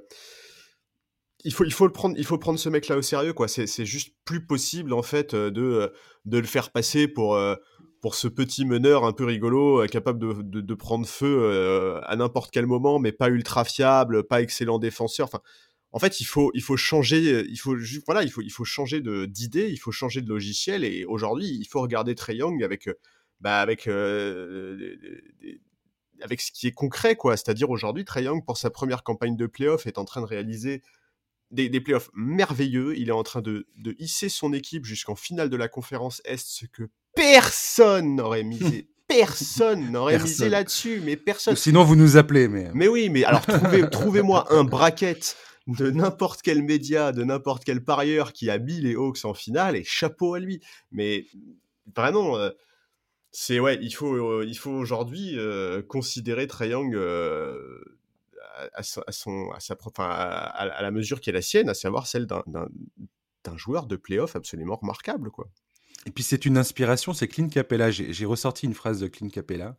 il 1.45 1.53
faut, 1.53 1.65
il 1.65 1.73
faut 1.73 1.87
le 1.87 1.93
prendre, 1.93 2.17
il 2.19 2.25
faut 2.25 2.37
prendre 2.37 2.59
ce 2.59 2.69
mec-là 2.69 2.97
au 2.97 3.03
sérieux, 3.03 3.33
quoi. 3.33 3.47
C'est 3.47 3.85
juste 3.85 4.13
plus 4.25 4.45
possible 4.45 4.93
en 4.93 5.03
fait 5.03 5.35
euh, 5.35 5.53
de, 5.53 5.63
euh, 5.63 5.89
de 6.25 6.39
le 6.39 6.47
faire 6.47 6.71
passer 6.71 7.07
pour 7.07 7.39
pour 8.01 8.15
ce 8.15 8.29
petit 8.29 8.65
meneur 8.65 9.05
un 9.05 9.13
peu 9.13 9.25
rigolo, 9.25 9.85
capable 9.87 10.19
de, 10.21 10.43
de, 10.43 10.61
de 10.61 10.75
prendre 10.75 11.07
feu 11.07 12.01
à 12.05 12.15
n'importe 12.17 12.51
quel 12.53 12.67
moment, 12.67 12.99
mais 13.01 13.11
pas 13.13 13.29
ultra 13.29 13.65
fiable, 13.65 14.25
pas 14.25 14.41
excellent 14.41 14.79
défenseur. 14.79 15.27
Enfin, 15.27 15.41
en 15.93 15.99
fait, 15.99 16.21
il 16.21 16.25
faut, 16.25 16.51
il 16.55 16.63
faut 16.63 16.77
changer, 16.77 17.33
euh, 17.33 17.47
il 17.49 17.59
faut, 17.59 17.75
voilà, 18.07 18.23
il 18.23 18.31
faut, 18.31 18.43
il 18.43 18.51
faut 18.51 18.65
changer 18.65 19.01
d'idée, 19.27 19.69
il 19.71 19.79
faut 19.79 19.93
changer 19.93 20.21
de 20.21 20.29
logiciel. 20.29 20.85
Et 20.85 21.05
aujourd'hui, 21.05 21.57
il 21.59 21.67
faut 21.67 21.81
regarder 21.81 22.15
Trey 22.15 22.37
Young 22.37 22.63
avec, 22.63 22.89
euh, 22.89 22.99
bah, 23.41 23.61
avec, 23.61 23.87
euh, 23.87 24.97
avec 26.23 26.41
ce 26.41 26.53
qui 26.53 26.67
est 26.67 26.73
concret, 26.73 27.17
quoi. 27.17 27.37
C'est-à-dire 27.37 27.71
aujourd'hui, 27.71 28.05
Trey 28.05 28.25
Young, 28.25 28.45
pour 28.45 28.59
sa 28.59 28.69
première 28.71 29.03
campagne 29.03 29.37
de 29.37 29.47
playoff, 29.47 29.87
est 29.87 29.99
en 29.99 30.05
train 30.05 30.21
de 30.21 30.27
réaliser 30.27 30.83
des, 31.51 31.71
des 31.71 31.81
playoffs 31.81 32.11
merveilleux. 32.15 32.99
Il 32.99 33.09
est 33.09 33.13
en 33.13 33.23
train 33.23 33.41
de, 33.41 33.67
de 33.77 33.97
hisser 33.99 34.29
son 34.29 34.53
équipe 34.53 34.85
jusqu'en 34.85 35.17
finale 35.17 35.49
de 35.49 35.57
la 35.57 35.69
conférence 35.69 36.21
Est, 36.27 36.47
ce 36.47 36.67
que 36.67 36.83
personne 37.15 38.15
n'aurait 38.17 38.45
misé. 38.45 38.91
personne 39.09 39.91
n'aurait 39.91 40.19
misé 40.19 40.51
là-dessus, 40.51 41.01
mais 41.03 41.17
personne. 41.17 41.57
Sinon, 41.57 41.83
vous 41.83 41.97
nous 41.97 42.19
appelez, 42.19 42.47
mais. 42.47 42.71
Mais 42.75 42.89
oui, 42.89 43.09
mais 43.09 43.25
alors 43.25 43.47
trouvez, 43.47 43.89
trouvez-moi 43.91 44.53
un 44.53 44.65
bracket 44.65 45.35
de 45.69 45.91
n'importe 45.91 46.43
quel 46.43 46.63
média, 46.63 47.13
de 47.13 47.23
n'importe 47.23 47.65
quel 47.65 47.85
parieur 47.85 48.33
qui 48.33 48.51
a 48.51 48.59
mis 48.59 48.81
les 48.81 48.95
Hawks 48.95 49.25
en 49.25 49.35
finale 49.35 49.77
et 49.77 49.85
chapeau 49.85 50.35
à 50.35 50.41
lui. 50.41 50.61
Mais 50.91 51.27
vraiment, 51.95 52.37
euh, 52.37 52.51
c'est 53.31 53.61
ouais, 53.61 53.79
il 53.81 53.93
faut, 53.93 54.15
euh, 54.15 54.45
il 54.47 54.57
faut 54.57 54.71
aujourd'hui 54.71 55.39
euh, 55.39 55.83
considérer 55.83 56.47
Trae 56.47 56.69
Young 56.69 56.99
à, 58.75 58.83
son, 58.83 59.51
à, 59.53 59.61
sa 59.61 59.77
propre, 59.77 60.01
à, 60.01 60.83
la 60.83 60.91
mesure 60.91 61.21
qui 61.21 61.31
est 61.31 61.33
la 61.33 61.43
sienne, 61.43 61.69
à 61.69 61.75
savoir 61.75 62.07
celle 62.09 62.27
d'un 62.27 63.57
joueur 63.57 63.87
de 63.87 63.97
playoff 63.97 64.35
absolument 64.35 64.77
remarquable, 64.77 65.31
quoi. 65.31 65.49
Et 66.07 66.11
puis 66.11 66.23
c'est 66.23 66.47
une 66.47 66.57
inspiration, 66.57 67.13
c'est 67.13 67.29
Clint 67.29 67.49
Capella. 67.49 67.91
J'ai 67.91 68.25
ressorti 68.25 68.67
une 68.67 68.75
phrase 68.75 69.01
de 69.01 69.09
Clint 69.09 69.29
Capella 69.29 69.77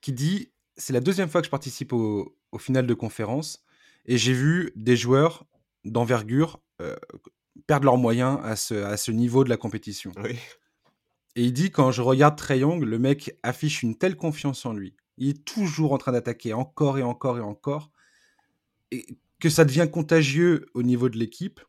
qui 0.00 0.12
dit 0.12 0.52
c'est 0.76 0.92
la 0.92 1.00
deuxième 1.00 1.28
fois 1.28 1.42
que 1.42 1.46
je 1.46 1.50
participe 1.50 1.92
au, 1.92 2.36
au 2.52 2.58
final 2.58 2.86
de 2.86 2.94
conférence 2.94 3.62
et 4.06 4.18
j'ai 4.18 4.32
vu 4.32 4.72
des 4.76 4.96
joueurs 4.96 5.46
d'envergure 5.84 6.60
euh, 6.80 6.96
perdre 7.66 7.84
leurs 7.84 7.96
moyens 7.96 8.38
à 8.42 8.56
ce, 8.56 8.74
à 8.74 8.96
ce 8.96 9.10
niveau 9.10 9.44
de 9.44 9.48
la 9.48 9.56
compétition. 9.56 10.12
Et 11.36 11.44
il 11.44 11.52
dit 11.52 11.70
quand 11.70 11.92
je 11.92 12.02
regarde 12.02 12.36
Trey 12.36 12.60
Young, 12.60 12.82
le 12.82 12.98
mec 12.98 13.36
affiche 13.42 13.82
une 13.82 13.96
telle 13.96 14.16
confiance 14.16 14.66
en 14.66 14.72
lui. 14.72 14.96
Il 15.16 15.28
est 15.28 15.44
toujours 15.44 15.92
en 15.92 15.98
train 15.98 16.12
d'attaquer 16.12 16.54
encore 16.54 16.98
et 16.98 17.02
encore 17.02 17.38
et 17.38 17.42
encore. 17.42 17.90
Et 18.90 19.06
que 19.38 19.48
ça 19.48 19.64
devient 19.64 19.88
contagieux 19.90 20.66
au 20.74 20.82
niveau 20.82 21.08
de 21.08 21.18
l'équipe. 21.18 21.60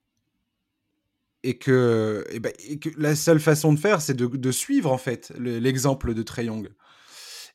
Et 1.43 1.57
que, 1.57 2.25
et 2.29 2.39
ben, 2.39 2.53
que 2.79 2.89
la 2.97 3.15
seule 3.15 3.39
façon 3.39 3.73
de 3.73 3.79
faire, 3.79 4.01
c'est 4.01 4.13
de, 4.13 4.27
de, 4.27 4.51
suivre 4.51 4.91
en 4.91 4.99
fait 4.99 5.33
l'exemple 5.37 6.13
de 6.13 6.21
Trey 6.21 6.45
Young. 6.45 6.69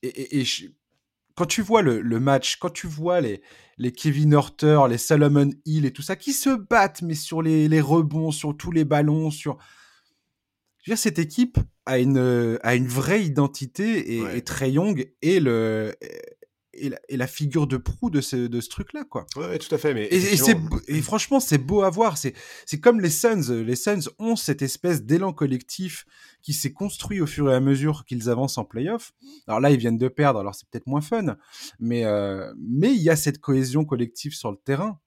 Et, 0.02 0.40
et, 0.40 0.44
quand 1.36 1.46
tu 1.46 1.62
vois 1.62 1.82
le, 1.82 2.00
le, 2.00 2.18
match, 2.18 2.56
quand 2.56 2.70
tu 2.70 2.86
vois 2.86 3.20
les, 3.20 3.42
les 3.78 3.92
Kevin 3.92 4.32
Hurter, 4.32 4.80
les 4.88 4.98
Solomon 4.98 5.50
Hill 5.64 5.84
et 5.84 5.92
tout 5.92 6.02
ça, 6.02 6.16
qui 6.16 6.32
se 6.32 6.50
battent, 6.50 7.02
mais 7.02 7.14
sur 7.14 7.42
les, 7.42 7.68
les 7.68 7.80
rebonds, 7.80 8.32
sur 8.32 8.56
tous 8.56 8.72
les 8.72 8.84
ballons, 8.84 9.30
sur. 9.30 9.58
Je 10.82 10.90
veux 10.90 10.94
dire, 10.94 11.02
cette 11.02 11.18
équipe 11.18 11.58
a 11.84 11.98
une, 11.98 12.58
a 12.62 12.74
une 12.74 12.86
vraie 12.86 13.24
identité 13.24 14.16
et, 14.16 14.22
ouais. 14.22 14.38
et 14.38 14.42
Trey 14.42 14.72
Young 14.72 15.12
est 15.20 15.40
le, 15.40 15.94
et 16.78 17.16
la, 17.16 17.26
figure 17.26 17.66
de 17.66 17.76
proue 17.76 18.10
de 18.10 18.20
ce, 18.20 18.36
de 18.36 18.60
ce 18.60 18.68
truc-là, 18.68 19.04
quoi. 19.04 19.26
Ouais, 19.36 19.58
tout 19.58 19.74
à 19.74 19.78
fait. 19.78 19.94
Mais 19.94 20.04
et, 20.06 20.34
et, 20.88 21.02
franchement, 21.02 21.40
c'est 21.40 21.58
beau 21.58 21.82
à 21.82 21.90
voir. 21.90 22.16
C'est 22.16 22.34
comme 22.80 23.00
les 23.00 23.10
Suns. 23.10 23.52
Les 23.64 23.76
Suns 23.76 24.10
ont 24.18 24.36
cette 24.36 24.62
espèce 24.62 25.02
d'élan 25.02 25.32
collectif 25.32 26.06
qui 26.42 26.52
s'est 26.52 26.72
construit 26.72 27.20
au 27.20 27.26
fur 27.26 27.50
et 27.50 27.54
à 27.54 27.60
mesure 27.60 28.04
qu'ils 28.04 28.30
avancent 28.30 28.58
en 28.58 28.64
playoff. 28.64 29.12
Alors 29.48 29.60
là, 29.60 29.70
ils 29.70 29.78
viennent 29.78 29.98
de 29.98 30.08
perdre, 30.08 30.38
alors 30.40 30.54
c'est 30.54 30.68
peut-être 30.68 30.86
moins 30.86 31.00
fun, 31.00 31.36
mais 31.80 32.04
euh, 32.04 32.52
mais 32.56 32.92
il 32.92 33.02
y 33.02 33.10
a 33.10 33.16
cette 33.16 33.38
cohésion 33.38 33.84
collective 33.84 34.32
sur 34.32 34.50
le 34.50 34.56
terrain. 34.56 35.00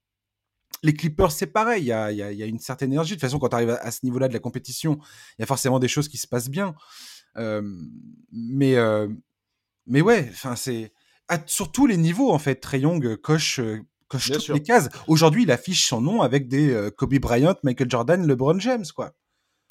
Les 0.84 0.94
Clippers, 0.94 1.32
c'est 1.32 1.48
pareil, 1.48 1.84
il 1.84 1.88
y 1.88 1.92
a, 1.92 2.12
y, 2.12 2.22
a, 2.22 2.32
y 2.32 2.44
a, 2.44 2.46
une 2.46 2.60
certaine 2.60 2.92
énergie. 2.92 3.12
De 3.12 3.16
toute 3.16 3.22
façon, 3.22 3.40
quand 3.40 3.50
tu 3.50 3.56
arrives 3.56 3.78
à, 3.82 3.92
ce 3.92 4.00
niveau-là 4.04 4.28
de 4.28 4.34
la 4.34 4.40
compétition, 4.40 5.00
il 5.38 5.42
y 5.42 5.44
a 5.44 5.46
forcément 5.46 5.80
des 5.80 5.88
choses 5.88 6.08
qui 6.08 6.18
se 6.18 6.28
passent 6.28 6.50
bien. 6.50 6.76
Euh, 7.38 7.62
mais, 8.32 8.76
euh, 8.76 9.08
mais 9.88 10.02
ouais, 10.02 10.28
enfin, 10.32 10.56
c'est 10.56 10.94
sur 11.46 11.72
tous 11.72 11.88
les 11.88 11.98
niveaux, 11.98 12.32
en 12.32 12.40
fait, 12.40 12.56
Trey 12.56 12.82
Young 12.82 13.06
euh, 13.06 13.18
coche, 13.18 13.60
euh, 13.60 13.82
coche 14.08 14.32
toutes 14.32 14.50
les 14.50 14.64
cases. 14.64 14.90
Aujourd'hui, 15.08 15.44
il 15.44 15.52
affiche 15.52 15.88
son 15.88 16.02
nom 16.02 16.22
avec 16.22 16.48
des 16.48 16.72
euh, 16.72 16.90
Kobe 16.90 17.16
Bryant, 17.16 17.56
Michael 17.64 17.90
Jordan, 17.90 18.26
LeBron 18.26 18.60
James, 18.60 18.86
quoi. 18.96 19.14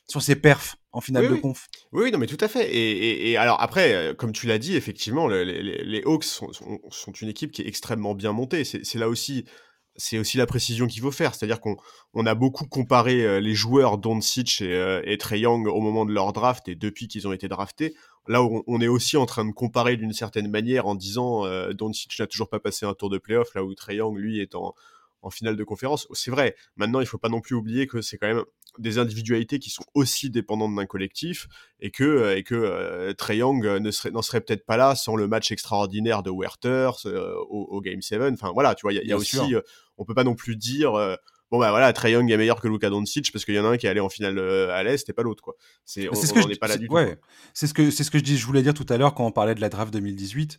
Sur 0.08 0.22
ses 0.22 0.36
perfs 0.36 0.76
en 0.92 1.02
finale 1.02 1.24
oui, 1.24 1.28
de 1.28 1.34
oui. 1.34 1.40
conf. 1.42 1.68
Oui, 1.92 2.10
non, 2.10 2.18
mais 2.18 2.26
tout 2.26 2.38
à 2.40 2.48
fait. 2.48 2.74
Et, 2.74 2.90
et, 2.90 3.30
et 3.30 3.36
alors 3.36 3.60
après, 3.60 4.14
comme 4.16 4.32
tu 4.32 4.46
l'as 4.46 4.58
dit, 4.58 4.74
effectivement, 4.74 5.28
les, 5.28 5.44
les, 5.44 5.84
les 5.84 6.02
Hawks 6.04 6.24
sont, 6.24 6.50
sont, 6.54 6.80
sont, 6.88 7.12
une 7.12 7.28
équipe 7.28 7.52
qui 7.52 7.60
est 7.60 7.68
extrêmement 7.68 8.14
bien 8.14 8.32
montée. 8.32 8.64
C'est 8.64 8.94
là 8.94 9.10
aussi 9.10 9.44
c'est 9.98 10.18
aussi 10.18 10.36
la 10.38 10.46
précision 10.46 10.86
qu'il 10.86 11.02
faut 11.02 11.10
faire. 11.10 11.34
C'est-à-dire 11.34 11.60
qu'on 11.60 11.76
on 12.14 12.24
a 12.24 12.34
beaucoup 12.34 12.66
comparé 12.66 13.24
euh, 13.24 13.40
les 13.40 13.54
joueurs 13.54 13.98
Doncic 13.98 14.62
et, 14.62 14.72
euh, 14.72 15.02
et 15.04 15.18
Trey 15.18 15.40
Young 15.40 15.66
au 15.66 15.80
moment 15.80 16.06
de 16.06 16.12
leur 16.12 16.32
draft 16.32 16.68
et 16.68 16.76
depuis 16.76 17.08
qu'ils 17.08 17.28
ont 17.28 17.32
été 17.32 17.48
draftés. 17.48 17.94
Là, 18.28 18.42
on, 18.42 18.62
on, 18.66 18.80
est 18.80 18.88
aussi 18.88 19.16
en 19.16 19.26
train 19.26 19.44
de 19.44 19.52
comparer 19.52 19.96
d'une 19.96 20.12
certaine 20.12 20.48
manière 20.48 20.86
en 20.86 20.94
disant 20.94 21.44
euh, 21.44 21.72
Doncic 21.72 22.18
n'a 22.18 22.26
toujours 22.26 22.48
pas 22.48 22.60
passé 22.60 22.86
un 22.86 22.94
tour 22.94 23.10
de 23.10 23.18
playoff, 23.18 23.54
là 23.54 23.64
où 23.64 23.74
Trey 23.74 23.96
Young, 23.96 24.16
lui, 24.16 24.40
est 24.40 24.54
en, 24.54 24.74
en 25.22 25.30
finale 25.30 25.56
de 25.56 25.64
conférence. 25.64 26.06
C'est 26.12 26.30
vrai. 26.30 26.54
Maintenant, 26.76 27.00
il 27.00 27.06
faut 27.06 27.18
pas 27.18 27.28
non 27.28 27.40
plus 27.40 27.56
oublier 27.56 27.86
que 27.86 28.00
c'est 28.00 28.18
quand 28.18 28.28
même 28.28 28.44
des 28.78 28.98
individualités 28.98 29.58
qui 29.58 29.70
sont 29.70 29.84
aussi 29.94 30.30
dépendantes 30.30 30.74
d'un 30.74 30.86
collectif 30.86 31.48
et 31.80 31.90
que 31.90 32.36
et 32.36 32.44
que 32.44 32.54
euh, 32.54 33.12
Trey 33.14 33.38
Young 33.38 33.64
ne 33.64 33.90
serait 33.90 34.10
n'en 34.10 34.22
serait 34.22 34.40
peut-être 34.40 34.64
pas 34.66 34.76
là 34.76 34.94
sans 34.94 35.16
le 35.16 35.26
match 35.26 35.50
extraordinaire 35.50 36.22
de 36.22 36.30
Werther 36.30 36.90
euh, 37.06 37.34
au, 37.48 37.66
au, 37.70 37.80
game 37.80 38.00
7 38.02 38.20
enfin 38.32 38.52
voilà 38.52 38.74
tu 38.74 38.82
vois 38.82 38.92
il 38.92 38.96
y 38.96 38.98
a, 39.00 39.04
y 39.04 39.12
a 39.12 39.16
aussi 39.16 39.54
euh, 39.54 39.60
on 39.98 40.04
peut 40.04 40.14
pas 40.14 40.24
non 40.24 40.34
plus 40.34 40.56
dire 40.56 40.92
bon 41.50 41.58
bah 41.58 41.70
voilà 41.70 41.92
Trey 41.92 42.12
Young 42.12 42.30
est 42.30 42.36
meilleur 42.36 42.60
que 42.60 42.68
Luka 42.68 42.90
Doncic 42.90 43.32
parce 43.32 43.44
qu'il 43.44 43.54
y 43.54 43.58
en 43.58 43.64
a 43.64 43.68
un 43.68 43.76
qui 43.76 43.86
est 43.86 43.90
allé 43.90 44.00
en 44.00 44.08
finale 44.08 44.38
à 44.38 44.82
l'est 44.82 45.08
et 45.08 45.12
pas 45.12 45.22
l'autre 45.22 45.42
quoi. 45.42 45.54
C'est 45.84 46.08
on, 46.08 46.14
ce 46.14 46.32
que 46.32 46.38
on 46.38 46.48
je, 46.48 46.58
pas 46.58 46.68
là 46.68 46.76
du 46.76 46.88
ouais. 46.88 47.16
tout 47.16 47.22
c'est 47.54 47.66
ce 47.66 47.74
que 47.74 47.90
c'est 47.90 48.04
ce 48.04 48.10
que 48.10 48.18
je 48.18 48.24
dis 48.24 48.36
je 48.36 48.46
voulais 48.46 48.62
dire 48.62 48.74
tout 48.74 48.86
à 48.88 48.96
l'heure 48.96 49.14
quand 49.14 49.26
on 49.26 49.32
parlait 49.32 49.54
de 49.54 49.60
la 49.60 49.68
draft 49.68 49.92
2018 49.92 50.58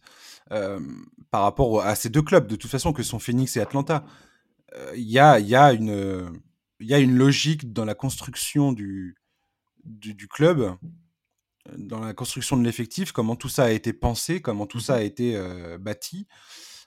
par 1.32 1.44
rapport 1.44 1.82
à 1.82 1.96
ces 1.96 2.10
deux 2.10 2.22
clubs 2.22 2.48
de 2.48 2.56
toute 2.56 2.72
façon 2.72 2.94
que 2.94 3.04
sont 3.04 3.20
Phoenix 3.20 3.56
et 3.58 3.62
Atlanta. 3.62 4.04
Il 4.96 5.10
y 5.10 5.20
a 5.20 5.40
il 5.40 5.48
y 5.48 5.56
a 5.56 5.74
une 5.74 6.42
il 6.80 6.88
y 6.88 6.94
a 6.94 7.00
une 7.00 7.16
logique 7.16 7.74
dans 7.74 7.86
la 7.86 7.96
construction 7.96 8.72
du, 8.72 9.16
du, 9.84 10.14
du 10.14 10.28
club, 10.28 10.76
dans 11.78 12.00
la 12.00 12.14
construction 12.14 12.58
de 12.58 12.64
l'effectif, 12.64 13.12
comment 13.12 13.36
tout 13.36 13.50
ça 13.50 13.66
a 13.66 13.72
été 13.72 13.94
pensé, 13.94 14.42
comment 14.42 14.66
tout 14.66 14.80
ça 14.80 14.96
a 14.96 15.02
été 15.02 15.36
euh, 15.36 15.78
bâti, 15.78 16.28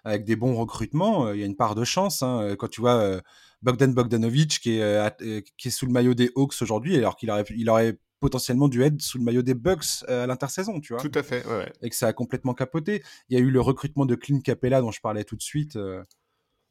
avec 0.05 0.25
des 0.25 0.37
bons 0.37 0.55
recrutements. 0.55 1.33
Il 1.33 1.41
y 1.41 1.43
a 1.43 1.47
une 1.47 1.57
part 1.57 1.75
de 1.75 1.85
chance. 1.85 2.23
Hein. 2.23 2.57
Quand 2.59 2.69
tu 2.69 2.81
vois 2.81 2.97
euh, 2.97 3.21
Bogdan 3.63 3.93
Bogdanovic 3.93 4.61
qui 4.61 4.79
est, 4.79 4.83
euh, 4.83 5.41
qui 5.57 5.69
est 5.69 5.71
sous 5.71 5.87
le 5.87 5.93
maillot 5.93 6.15
des 6.15 6.31
Hawks 6.37 6.61
aujourd'hui, 6.61 6.97
alors 6.97 7.17
qu'il 7.17 7.31
aurait, 7.31 7.45
il 7.51 7.71
aurait 7.71 7.99
potentiellement 8.21 8.69
dû 8.69 8.83
être 8.83 9.01
sous 9.01 9.19
le 9.19 9.25
maillot 9.25 9.43
des 9.43 9.55
Bucks 9.55 10.05
à 10.09 10.27
l'intersaison, 10.27 10.81
tu 10.81 10.93
vois? 10.93 11.03
Tout 11.03 11.19
à 11.19 11.23
fait, 11.23 11.45
ouais. 11.47 11.73
Et 11.83 11.91
que 11.91 11.97
ça 11.97 12.09
a 12.09 12.13
complètement 12.13 12.55
capoté. 12.55 13.03
Il 13.29 13.37
y 13.37 13.41
a 13.41 13.45
eu 13.45 13.51
le 13.51 13.61
recrutement 13.61 14.07
de 14.07 14.15
Clint 14.15 14.41
Capella 14.41 14.81
dont 14.81 14.93
je 14.93 15.01
parlais 15.01 15.25
tout 15.25 15.37
de 15.37 15.43
suite. 15.43 15.77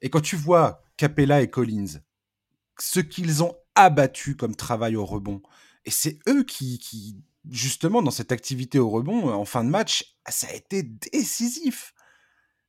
Et 0.01 0.09
quand 0.09 0.21
tu 0.21 0.38
vois 0.38 0.82
Capella 0.95 1.41
et 1.41 1.49
Collins, 1.49 1.99
ce 2.79 2.99
qu'ils 3.01 3.43
ont 3.43 3.53
abattu 3.75 4.36
comme 4.36 4.55
travail 4.55 4.95
au 4.95 5.05
rebond, 5.05 5.41
et 5.86 5.91
c'est 5.91 6.19
eux 6.29 6.43
qui, 6.43 6.79
qui, 6.79 7.17
justement, 7.49 8.01
dans 8.01 8.11
cette 8.11 8.32
activité 8.32 8.79
au 8.79 8.89
rebond, 8.89 9.29
en 9.29 9.45
fin 9.45 9.63
de 9.63 9.69
match, 9.69 10.15
ça 10.29 10.47
a 10.47 10.53
été 10.53 10.84
décisif. 10.84 11.93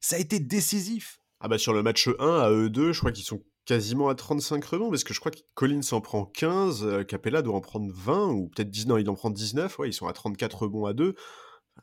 Ça 0.03 0.17
a 0.17 0.19
été 0.19 0.41
décisif. 0.41 1.21
Ah 1.41 1.49
bah 1.49 1.59
sur 1.59 1.73
le 1.73 1.83
match 1.83 2.09
1 2.19 2.41
à 2.41 2.51
eux 2.51 2.69
deux, 2.69 2.93
je 2.93 2.99
crois 2.99 3.13
qu'ils 3.13 3.25
sont 3.25 3.43
quasiment 3.65 4.09
à 4.09 4.15
35 4.15 4.65
rebonds, 4.65 4.91
parce 4.91 5.05
que 5.05 5.15
je 5.15 5.21
crois 5.21 5.31
que 5.31 5.39
Collins 5.55 5.81
en 5.93 6.01
prend 6.01 6.27
15, 6.27 6.85
euh, 6.85 7.05
Capella 7.05 7.41
doit 7.41 7.55
en 7.55 7.61
prendre 7.61 7.91
20, 7.95 8.33
ou 8.33 8.49
peut-être 8.49 8.69
19, 8.69 8.89
non, 8.89 8.99
il 8.99 9.09
en 9.09 9.15
prend 9.15 9.31
19, 9.31 9.79
ouais, 9.79 9.89
ils 9.89 9.93
sont 9.93 10.09
à 10.09 10.13
34 10.13 10.63
rebonds 10.63 10.87
à 10.87 10.93
deux. 10.93 11.15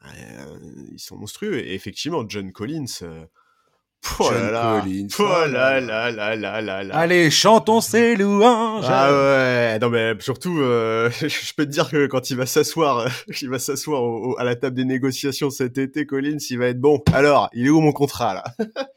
Euh, 0.05 0.59
ils 0.91 0.99
sont 0.99 1.17
monstrueux. 1.17 1.57
Et 1.59 1.73
effectivement, 1.73 2.27
John 2.27 2.51
Collins. 2.51 2.85
Euh, 3.01 3.25
oh 4.19 4.31
là 4.31 4.51
là, 4.51 4.81
Collins. 4.81 5.07
Oh, 5.19 5.23
là 5.23 5.79
là 5.79 6.11
là 6.11 6.35
là 6.35 6.61
là 6.61 6.83
là. 6.83 6.95
Allez, 6.95 7.29
chantons 7.31 7.81
ses 7.81 8.15
louanges. 8.15 8.85
Ah 8.87 9.11
ouais, 9.11 9.79
non 9.79 9.89
mais 9.89 10.13
surtout, 10.19 10.57
je 10.59 11.53
peux 11.55 11.65
te 11.65 11.71
dire 11.71 11.89
que 11.89 12.07
quand 12.07 12.29
il 12.29 12.37
va 12.37 12.45
s'asseoir, 12.45 13.07
il 13.41 13.49
va 13.49 13.59
s'asseoir 13.59 14.01
à 14.37 14.43
la 14.43 14.55
table 14.55 14.75
des 14.75 14.85
négociations 14.85 15.49
cet 15.49 15.77
été, 15.77 16.05
Collins, 16.05 16.37
il 16.49 16.57
va 16.57 16.67
être 16.67 16.79
bon. 16.79 17.01
Alors, 17.13 17.49
il 17.53 17.67
est 17.67 17.69
où 17.69 17.81
mon 17.81 17.91
contrat 17.91 18.33
là? 18.33 18.43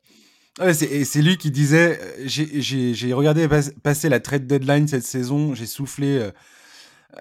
Ouais, 0.61 0.75
c'est 0.75 1.23
lui 1.23 1.39
qui 1.39 1.51
disait 1.51 1.99
euh, 1.99 2.27
j'ai 2.27 3.13
regardé 3.15 3.49
passer 3.83 4.11
la 4.11 4.21
trade 4.21 4.47
deadline 4.47 4.87
cette 4.87 5.05
saison, 5.05 5.55
j'ai 5.55 5.65
soufflé, 5.65 6.19
euh, 6.19 6.31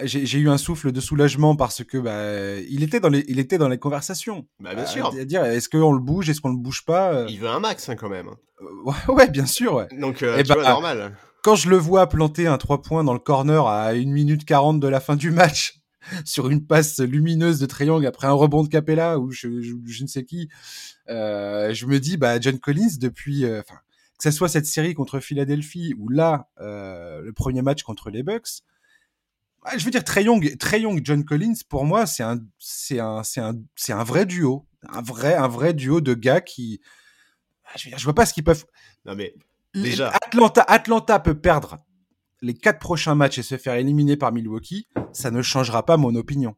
j'ai 0.04 0.40
eu 0.40 0.50
un 0.50 0.58
souffle 0.58 0.92
de 0.92 1.02
soulagement 1.02 1.56
parce 1.56 1.84
que 1.84 1.98
bah, 1.98 2.60
il, 2.70 2.84
était 2.84 3.00
dans 3.00 3.10
les, 3.10 3.26
il 3.28 3.40
était 3.40 3.58
dans 3.58 3.70
les 3.70 3.78
conversations. 3.78 4.46
Bah, 4.60 4.74
bien 4.76 4.86
sûr. 4.86 5.08
À 5.08 5.26
dire 5.26 5.44
est-ce 5.46 5.70
qu'on 5.70 5.92
le 5.92 6.00
bouge, 6.00 6.30
est-ce 6.30 6.42
qu'on 6.42 6.50
le 6.50 6.58
bouge 6.58 6.86
pas 6.86 7.14
euh? 7.14 7.26
Il 7.30 7.40
veut 7.40 7.50
un 7.50 7.60
max 7.60 7.90
hein, 7.90 7.96
quand 7.96 8.10
même. 8.10 8.30
ouais, 9.08 9.30
bien 9.30 9.46
sûr. 9.46 9.76
Ouais. 9.76 9.88
Donc, 10.00 10.24
euh, 10.24 10.42
bah, 10.48 10.56
normal. 10.64 11.16
Quand 11.44 11.56
je 11.56 11.70
le 11.70 11.78
vois 11.78 12.08
planter 12.08 12.48
un 12.48 12.58
3 12.58 12.82
points 12.84 13.04
dans 13.04 13.14
le 13.14 13.20
corner 13.20 13.68
à 13.68 13.88
1 13.90 14.06
minute 14.06 14.46
40 14.46 14.80
de 14.80 14.88
la 14.88 15.00
fin 15.00 15.16
du 15.16 15.32
match, 15.32 15.82
sur 16.26 16.50
une 16.50 16.66
passe 16.66 17.00
lumineuse 17.00 17.60
de 17.60 17.66
Triangle 17.66 18.06
après 18.06 18.28
un 18.28 18.34
rebond 18.34 18.64
de 18.64 18.70
Capella 18.70 19.20
ou 19.20 19.32
je, 19.32 19.62
je, 19.62 20.04
ne 20.04 20.08
sais 20.08 20.24
qui. 20.24 20.50
Euh, 21.10 21.74
je 21.74 21.86
me 21.86 22.00
dis, 22.00 22.18
bah, 22.18 22.40
John 22.40 22.60
Collins, 22.60 22.98
depuis, 23.00 23.46
euh, 23.46 23.62
enfin, 23.62 23.80
que 24.18 24.24
ce 24.24 24.32
soit 24.32 24.50
cette 24.50 24.66
série 24.66 24.94
contre 24.94 25.20
Philadelphie 25.20 25.94
ou 25.98 26.10
là, 26.10 26.50
euh, 26.60 27.22
le 27.22 27.34
premier 27.34 27.62
match 27.62 27.84
contre 27.84 28.10
les 28.10 28.24
Bucks, 28.24 28.64
je 29.78 29.86
veux 29.86 29.92
dire, 29.92 30.04
Trey 30.04 30.24
Young, 30.24 30.58
Trey 30.58 30.82
Young, 30.82 31.02
John 31.04 31.24
Collins, 31.24 31.54
pour 31.70 31.86
moi, 31.86 32.06
c'est 32.06 32.24
un, 32.24 32.40
c'est 32.58 33.00
un, 33.00 33.24
c'est 33.24 33.42
un, 33.42 33.54
c'est 33.76 33.94
un 33.94 34.04
vrai 34.04 34.26
duo, 34.26 34.68
un 34.90 35.02
vrai, 35.02 35.36
un 35.36 35.48
vrai 35.48 35.74
duo 35.74 36.02
de 36.02 36.14
gars 36.14 36.42
qui, 36.42 36.82
ah, 37.66 37.72
je, 37.78 37.86
veux 37.86 37.90
dire, 37.90 38.00
je 38.00 38.04
vois 38.04 38.16
pas 38.16 38.26
ce 38.26 38.34
qu'ils 38.34 38.44
peuvent. 38.44 38.66
Non 39.06 39.16
mais 39.16 39.36
déjà, 39.74 40.10
Atlanta, 40.10 40.64
Atlanta 40.68 41.20
peut 41.20 41.40
perdre 41.40 41.80
les 42.42 42.54
quatre 42.56 42.80
prochains 42.80 43.16
matchs 43.16 43.38
et 43.38 43.44
se 43.44 43.58
faire 43.58 43.76
éliminer 43.76 44.18
par 44.18 44.32
Milwaukee, 44.32 44.88
ça 45.14 45.32
ne 45.32 45.42
changera 45.42 45.86
pas 45.86 45.98
mon 45.98 46.16
opinion. 46.16 46.56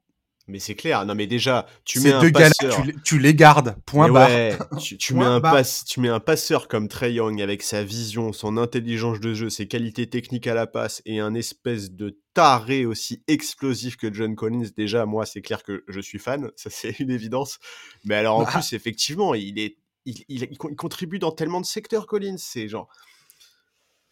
Mais 0.48 0.60
c'est 0.60 0.76
clair. 0.76 1.06
Non, 1.06 1.16
mais 1.16 1.26
déjà, 1.26 1.66
tu 1.86 2.02
mets 2.02 2.12
un 2.12 2.30
passeur. 2.32 2.84
tu, 3.06 3.18
les 3.18 3.34
gardes. 3.34 3.78
Point 3.86 4.10
barre. 4.10 4.30
tu, 4.78 5.14
mets 5.14 5.24
un 5.24 5.40
passe, 5.40 5.86
tu 5.86 6.02
mets 6.02 6.10
un 6.10 6.20
passeur 6.20 6.68
comme 6.68 6.90
Trey 6.90 7.14
Young 7.14 7.42
avec 7.42 7.64
sa 7.64 7.84
vision, 7.84 8.34
son 8.34 8.58
intelligence 8.58 9.22
de 9.22 9.34
jeu, 9.34 9.50
ses 9.50 9.68
qualités 9.68 10.10
techniques 10.10 10.48
à 10.48 10.54
la 10.54 10.68
passe 10.68 11.02
et 11.06 11.20
un 11.20 11.34
espèce 11.34 11.92
de 11.92 12.20
taré 12.34 12.86
aussi 12.86 13.24
explosif 13.28 13.96
que 13.96 14.14
John 14.14 14.36
Collins. 14.36 14.68
Déjà, 14.76 15.06
moi, 15.06 15.26
c'est 15.26 15.42
clair 15.42 15.64
que 15.64 15.86
je 15.88 16.02
suis 16.02 16.20
fan. 16.20 16.52
Ça, 16.58 16.70
c'est 16.70 17.00
une 17.00 17.12
évidence. 17.12 17.60
Mais 18.04 18.16
alors, 18.16 18.40
en 18.40 18.44
bah. 18.44 18.52
plus, 18.52 18.74
effectivement, 18.74 19.34
il 19.36 19.58
est, 19.60 19.78
il, 20.06 20.26
il, 20.28 20.58
contribue 20.58 21.20
dans 21.20 21.32
tellement 21.32 21.62
de 21.62 21.66
secteurs, 21.66 22.06
Collins. 22.06 22.38
C'est 22.38 22.68
genre, 22.68 22.90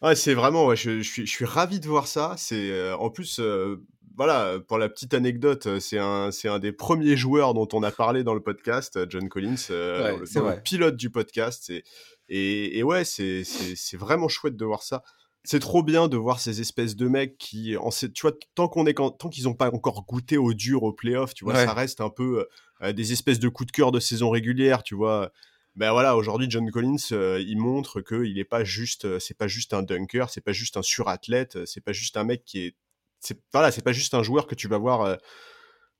Ouais, 0.02 0.16
c'est 0.16 0.34
vraiment, 0.34 0.66
ouais, 0.66 0.74
je, 0.74 1.00
je, 1.00 1.08
suis, 1.08 1.26
je 1.26 1.30
suis 1.30 1.44
ravi 1.44 1.78
de 1.78 1.86
voir 1.86 2.08
ça. 2.08 2.34
C'est 2.36 2.70
euh, 2.72 2.96
en 2.96 3.08
plus, 3.08 3.38
euh, 3.38 3.86
voilà, 4.16 4.58
pour 4.66 4.78
la 4.78 4.88
petite 4.88 5.14
anecdote, 5.14 5.66
euh, 5.66 5.80
c'est 5.80 5.98
un, 5.98 6.30
c'est 6.30 6.48
un 6.48 6.58
des 6.58 6.72
premiers 6.72 7.16
joueurs 7.16 7.54
dont 7.54 7.68
on 7.72 7.82
a 7.82 7.90
parlé 7.90 8.24
dans 8.24 8.34
le 8.34 8.42
podcast, 8.42 8.98
John 9.08 9.28
Collins, 9.28 9.56
le, 9.70 10.60
pilote 10.60 10.96
du 10.96 11.10
podcast. 11.10 11.70
Et, 11.70 11.84
et, 12.28 12.78
et 12.78 12.82
ouais, 12.82 13.04
c'est, 13.04 13.44
c'est, 13.44 13.96
vraiment 13.96 14.28
chouette 14.28 14.56
de 14.56 14.64
voir 14.64 14.82
ça. 14.82 15.02
C'est 15.44 15.58
trop 15.58 15.82
bien 15.82 16.08
de 16.08 16.16
voir 16.16 16.38
ces 16.38 16.60
espèces 16.60 16.94
de 16.94 17.08
mecs 17.08 17.36
qui, 17.36 17.76
en, 17.76 17.90
tu 17.90 18.22
vois, 18.22 18.32
tant 18.54 18.68
qu'on 18.68 18.86
est, 18.86 18.94
tant 18.94 19.28
qu'ils 19.28 19.44
n'ont 19.44 19.54
pas 19.54 19.70
encore 19.70 20.04
goûté 20.06 20.36
au 20.36 20.54
dur 20.54 20.84
au 20.84 20.92
playoff, 20.92 21.34
tu 21.34 21.44
vois, 21.44 21.54
ça 21.54 21.74
reste 21.74 22.00
un 22.00 22.10
peu 22.10 22.46
des 22.94 23.12
espèces 23.12 23.40
de 23.40 23.48
coups 23.48 23.68
de 23.68 23.72
cœur 23.72 23.92
de 23.92 24.00
saison 24.00 24.30
régulière, 24.30 24.82
tu 24.82 24.94
vois 24.94 25.32
ben 25.74 25.90
voilà, 25.92 26.16
aujourd'hui 26.16 26.48
John 26.50 26.70
Collins, 26.70 26.96
euh, 27.12 27.42
il 27.46 27.58
montre 27.58 28.02
que 28.02 28.24
il 28.26 28.38
est 28.38 28.44
pas 28.44 28.62
juste, 28.62 29.06
euh, 29.06 29.18
c'est 29.18 29.36
pas 29.36 29.48
juste 29.48 29.72
un 29.72 29.82
dunker, 29.82 30.28
c'est 30.28 30.42
pas 30.42 30.52
juste 30.52 30.76
un 30.76 30.82
surathlète, 30.82 31.56
euh, 31.56 31.66
c'est 31.66 31.80
pas 31.80 31.92
juste 31.92 32.18
un 32.18 32.24
mec 32.24 32.44
qui 32.44 32.66
est, 32.66 32.76
c'est 33.22 33.40
voilà, 33.52 33.70
c'est 33.70 33.82
pas 33.82 33.92
juste 33.92 34.14
un 34.14 34.22
joueur 34.22 34.46
que 34.46 34.54
tu 34.54 34.68
vas 34.68 34.78
voir 34.78 35.18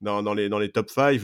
dans, 0.01 0.21
dans, 0.21 0.33
les 0.33 0.49
dans 0.49 0.59
les 0.59 0.71
top 0.71 0.89
5 0.89 1.19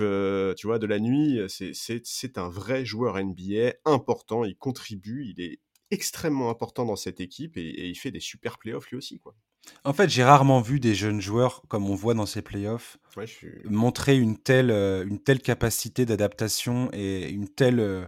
tu 0.56 0.68
vois, 0.68 0.80
de 0.80 0.88
la 0.88 1.00
nuit. 1.00 1.40
C'est 1.48 1.74
c'est 1.74 2.38
un 2.38 2.50
vrai 2.50 2.86
joueur 2.86 3.22
NBA 3.24 3.74
important, 3.86 4.44
il 4.44 4.56
contribue, 4.56 5.26
il 5.26 5.44
est 5.44 5.60
extrêmement 5.92 6.50
important 6.50 6.86
dans 6.86 6.96
cette 6.96 7.20
équipe 7.20 7.58
et, 7.58 7.88
il 7.88 7.96
fait 7.96 8.12
des 8.12 8.20
super 8.20 8.58
playoffs 8.58 8.90
lui 8.90 8.98
aussi 8.98 9.20
quoi. 9.20 9.36
En 9.84 9.94
fait, 9.94 10.10
j'ai 10.10 10.24
rarement 10.24 10.62
vu 10.62 10.80
des 10.80 10.96
jeunes 10.96 11.20
joueurs, 11.20 11.62
comme 11.68 11.90
on 11.90 11.94
voit 11.94 12.14
dans 12.14 12.26
ces 12.26 12.42
playoffs, 12.42 12.98
montrer 13.66 14.18
une 14.18 14.38
telle, 14.38 14.72
une 14.72 15.20
telle 15.20 15.42
capacité 15.42 16.06
d'adaptation 16.06 16.90
et 16.94 17.30
une 17.30 17.50
telle 17.50 18.08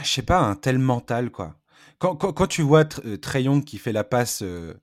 je 0.00 0.08
sais 0.08 0.22
pas, 0.22 0.40
un 0.40 0.54
tel 0.54 0.78
mental, 0.78 1.30
quoi. 1.30 1.56
Quand, 1.98 2.16
quand, 2.16 2.46
tu 2.46 2.62
vois 2.62 2.84
euh, 3.04 3.16
Trayon 3.16 3.60
qui 3.60 3.78
fait 3.78 3.92
la 3.92 4.02
passe, 4.02 4.42
euh, 4.42 4.74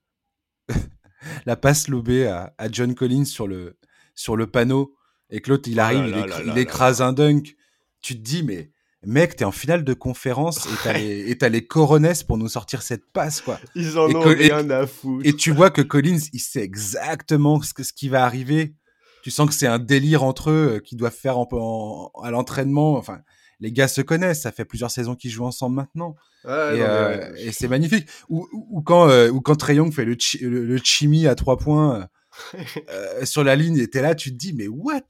la 1.46 1.56
passe 1.56 1.88
lobée 1.88 2.28
à, 2.28 2.54
à, 2.58 2.72
John 2.72 2.96
Collins 2.96 3.26
sur 3.26 3.48
le, 3.48 3.78
sur 4.16 4.36
le 4.36 4.48
panneau 4.48 4.96
et 5.30 5.42
que 5.42 5.50
l'autre 5.50 5.70
il 5.70 5.80
oh 5.80 5.84
arrive, 5.84 6.26
il, 6.46 6.58
écrase 6.58 7.02
un 7.02 7.14
dunk, 7.14 7.56
tu 8.02 8.16
te 8.16 8.22
dis, 8.22 8.44
mais 8.44 8.72
mec, 9.06 9.36
t'es 9.36 9.46
en 9.46 9.52
finale 9.52 9.84
de 9.84 9.94
conférence 9.94 10.66
et 10.66 10.76
t'as 10.84 10.94
les, 10.94 11.32
et 11.32 11.50
les 11.50 11.68
coronesses 11.68 12.24
pour 12.24 12.38
nous 12.38 12.50
sortir 12.50 12.82
cette 12.82 13.12
passe, 13.12 13.42
quoi. 13.42 13.60
Ils 13.76 13.98
en 13.98 14.14
ont 14.14 14.22
rien 14.22 14.70
à 14.70 14.88
foutre. 14.88 15.26
Et 15.28 15.34
tu 15.34 15.52
vois 15.52 15.70
que 15.70 15.82
Collins, 15.82 16.20
il 16.34 16.40
sait 16.40 16.64
exactement 16.64 17.62
ce, 17.62 17.74
que, 17.74 17.84
ce 17.84 17.94
qui 17.94 18.10
va 18.10 18.24
arriver. 18.26 18.76
Tu 19.24 19.32
sens 19.32 19.48
que 19.48 19.54
c'est 19.54 19.68
un 19.68 19.80
délire 19.80 20.24
entre 20.24 20.50
eux 20.50 20.76
euh, 20.76 20.80
qu'ils 20.80 20.98
doivent 20.98 21.16
faire 21.16 21.38
en, 21.38 22.12
à 22.24 22.32
l'entraînement. 22.32 22.96
Enfin, 22.96 23.20
les 23.60 23.72
gars 23.72 23.90
se 23.90 24.02
connaissent, 24.02 24.42
ça 24.42 24.52
fait 24.52 24.66
plusieurs 24.66 24.92
saisons 24.92 25.16
qu'ils 25.16 25.32
jouent 25.32 25.46
ensemble 25.46 25.76
maintenant. 25.76 26.16
Euh, 26.46 27.34
et, 27.38 27.52
c'est 27.52 27.68
magnifique. 27.68 28.08
Ou, 28.30 28.82
quand, 28.86 29.10
euh, 29.10 29.30
ou 29.30 29.42
quand 29.42 29.56
Trey 29.56 29.76
Young 29.76 29.92
fait 29.94 30.06
le, 30.06 30.16
le, 30.42 30.78
chimie 30.78 31.28
à 31.28 31.36
trois 31.36 31.58
points 31.58 32.08
euh, 32.90 33.26
sur 33.26 33.44
la 33.44 33.56
ligne, 33.56 33.78
et 33.78 33.88
t'es 33.88 34.02
là, 34.02 34.16
tu 34.16 34.32
te 34.32 34.38
dis, 34.38 34.54
mais 34.54 34.68
what? 34.68 35.02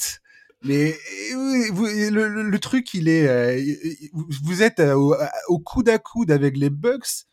Mais 0.64 0.96
le, 1.32 2.58
truc, 2.58 2.94
il 2.94 3.08
est, 3.08 3.64
vous 4.44 4.62
êtes 4.62 4.82
au, 4.82 5.60
coude 5.60 5.90
à 5.90 6.00
coude 6.00 6.32
avec 6.32 6.58
les 6.58 6.70
Bucks, 6.70 7.26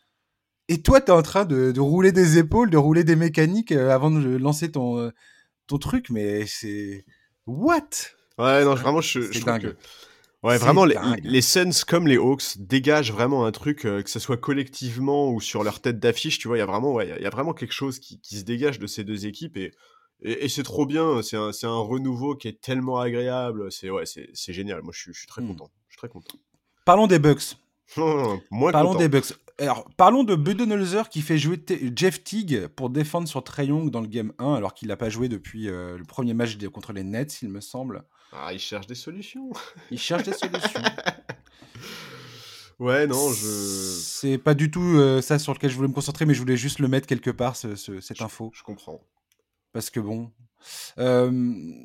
et 0.69 0.83
toi, 0.83 1.01
t'es 1.01 1.13
en 1.13 1.23
train 1.23 1.45
de, 1.45 1.79
rouler 1.81 2.13
des 2.13 2.39
épaules, 2.39 2.71
de 2.71 2.77
rouler 2.77 3.03
des 3.03 3.17
mécaniques 3.17 3.73
avant 3.73 4.11
de 4.11 4.37
lancer 4.37 4.71
ton, 4.71 5.11
ton 5.67 5.79
truc, 5.79 6.11
mais 6.11 6.47
c'est 6.47 7.05
what? 7.47 7.89
Ouais, 8.39 8.65
non, 8.65 8.75
vraiment, 8.75 9.01
je, 9.01 9.33
je 9.33 9.41
trouve 9.41 9.59
que 9.59 9.77
Ouais, 10.47 10.59
vraiment, 10.59 10.85
les, 10.85 10.97
les, 11.25 11.41
Suns 11.41 11.83
comme 11.89 12.07
les 12.07 12.19
Hawks 12.19 12.59
dégagent 12.59 13.11
vraiment 13.11 13.47
un 13.47 13.51
truc, 13.51 13.85
euh, 13.85 14.01
que 14.03 14.09
ce 14.09 14.21
soit 14.21 14.37
collectivement 14.37 15.33
ou 15.33 15.41
sur 15.41 15.65
leur 15.65 15.81
tête 15.81 15.99
d'affiche, 15.99 16.39
tu 16.39 16.47
vois, 16.47 16.57
il 16.57 16.61
y 16.61 16.63
a 16.63 16.67
vraiment, 16.67 16.93
ouais, 16.93 17.13
il 17.19 17.23
y 17.23 17.27
a 17.27 17.31
vraiment 17.31 17.53
quelque 17.53 17.73
chose 17.73 17.99
qui, 17.99 18.21
qui, 18.21 18.39
se 18.39 18.45
dégage 18.45 18.79
de 18.79 18.87
ces 18.87 19.03
deux 19.03 19.27
équipes 19.27 19.57
et, 19.57 19.73
et, 20.23 20.49
c'est 20.49 20.63
trop 20.63 20.87
bien, 20.87 21.21
c'est 21.23 21.37
un, 21.37 21.51
un, 21.65 21.79
renouveau 21.79 22.37
qui 22.37 22.47
est 22.47 22.61
tellement 22.61 23.01
agréable, 23.01 23.73
c'est 23.73 23.91
ouais, 23.91 24.05
génial, 24.35 24.83
moi 24.83 24.93
je 24.95 25.01
suis, 25.01 25.13
je 25.13 25.19
suis 25.19 25.27
très 25.27 25.43
hmm. 25.43 25.49
content, 25.49 25.71
je 25.89 25.95
suis 25.95 25.99
très 25.99 26.09
content. 26.09 26.39
Parlons 26.85 27.09
des 27.09 27.19
Bucks. 27.19 27.57
Moins 27.97 28.71
parlons 28.71 28.95
des 28.95 29.09
Bucks. 29.09 29.35
Alors, 29.59 29.89
parlons 29.97 30.23
de 30.23 30.37
Budenholzer 30.37 31.09
qui 31.09 31.23
fait 31.23 31.39
jouer 31.39 31.61
Jeff 31.97 32.23
Teague 32.23 32.69
pour 32.69 32.91
défendre 32.91 33.27
sur 33.27 33.43
Trey 33.43 33.67
Young 33.67 33.91
dans 33.91 34.01
le 34.01 34.07
game 34.07 34.33
1 34.39 34.55
alors 34.55 34.75
qu'il 34.75 34.89
n'a 34.89 34.97
pas 34.97 35.09
joué 35.09 35.29
depuis 35.29 35.69
euh, 35.69 35.97
le 35.97 36.05
premier 36.05 36.35
match 36.35 36.57
contre 36.69 36.93
les 36.93 37.03
Nets, 37.03 37.43
il 37.43 37.49
me 37.49 37.61
semble. 37.61 38.05
Ah, 38.33 38.53
il 38.53 38.59
cherche 38.59 38.87
des 38.87 38.95
solutions. 38.95 39.51
Il 39.91 39.99
cherche 39.99 40.25
des 40.25 40.33
solutions. 40.33 40.83
ouais, 42.79 43.07
non, 43.07 43.33
je. 43.33 43.47
C'est 44.03 44.39
pas 44.39 44.55
du 44.55 44.71
tout 44.71 44.83
euh, 44.83 45.23
ça 45.23 45.39
sur 45.39 45.55
lequel 45.55 45.71
je 45.71 45.77
voulais 45.77 45.89
me 45.89 45.95
concentrer, 45.95 46.27
mais 46.27 46.35
je 46.35 46.41
voulais 46.41 46.57
juste 46.57 46.79
le 46.79 46.89
mettre 46.89 47.07
quelque 47.07 47.31
part, 47.31 47.57
cette 47.57 48.21
info. 48.21 48.51
Je 48.55 48.63
comprends. 48.63 49.01
Parce 49.73 49.91
que 49.91 50.01
bon. 50.01 50.33
Euh, 50.99 51.31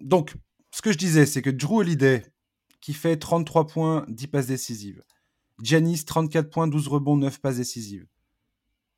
donc, 0.01 0.33
ce 0.71 0.81
que 0.81 0.91
je 0.91 0.97
disais, 0.97 1.25
c'est 1.25 1.41
que 1.41 1.49
Drew 1.49 1.79
Holiday, 1.79 2.23
qui 2.79 2.93
fait 2.93 3.17
33 3.17 3.67
points, 3.67 4.05
10 4.07 4.27
passes 4.27 4.47
décisives. 4.47 5.03
Janice, 5.61 6.05
34 6.05 6.49
points, 6.49 6.67
12 6.67 6.87
rebonds, 6.87 7.17
9 7.17 7.39
passes 7.39 7.57
décisives. 7.57 8.07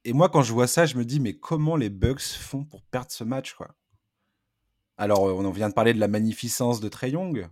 Et 0.06 0.14
moi, 0.14 0.30
quand 0.30 0.44
je 0.44 0.54
vois 0.54 0.68
ça, 0.68 0.86
je 0.86 0.98
me 0.98 1.06
dis, 1.06 1.20
mais 1.20 1.34
comment 1.34 1.76
les 1.76 1.90
Bucks 1.90 2.22
font 2.22 2.64
pour 2.64 2.82
perdre 2.84 3.12
ce 3.12 3.24
match, 3.24 3.54
quoi? 3.54 3.76
Alors, 4.98 5.24
on 5.24 5.50
vient 5.52 5.70
de 5.70 5.74
parler 5.74 5.94
de 5.94 6.00
la 6.00 6.08
magnificence 6.08 6.80
de 6.80 6.90
Trey 6.90 7.12
Young. 7.12 7.48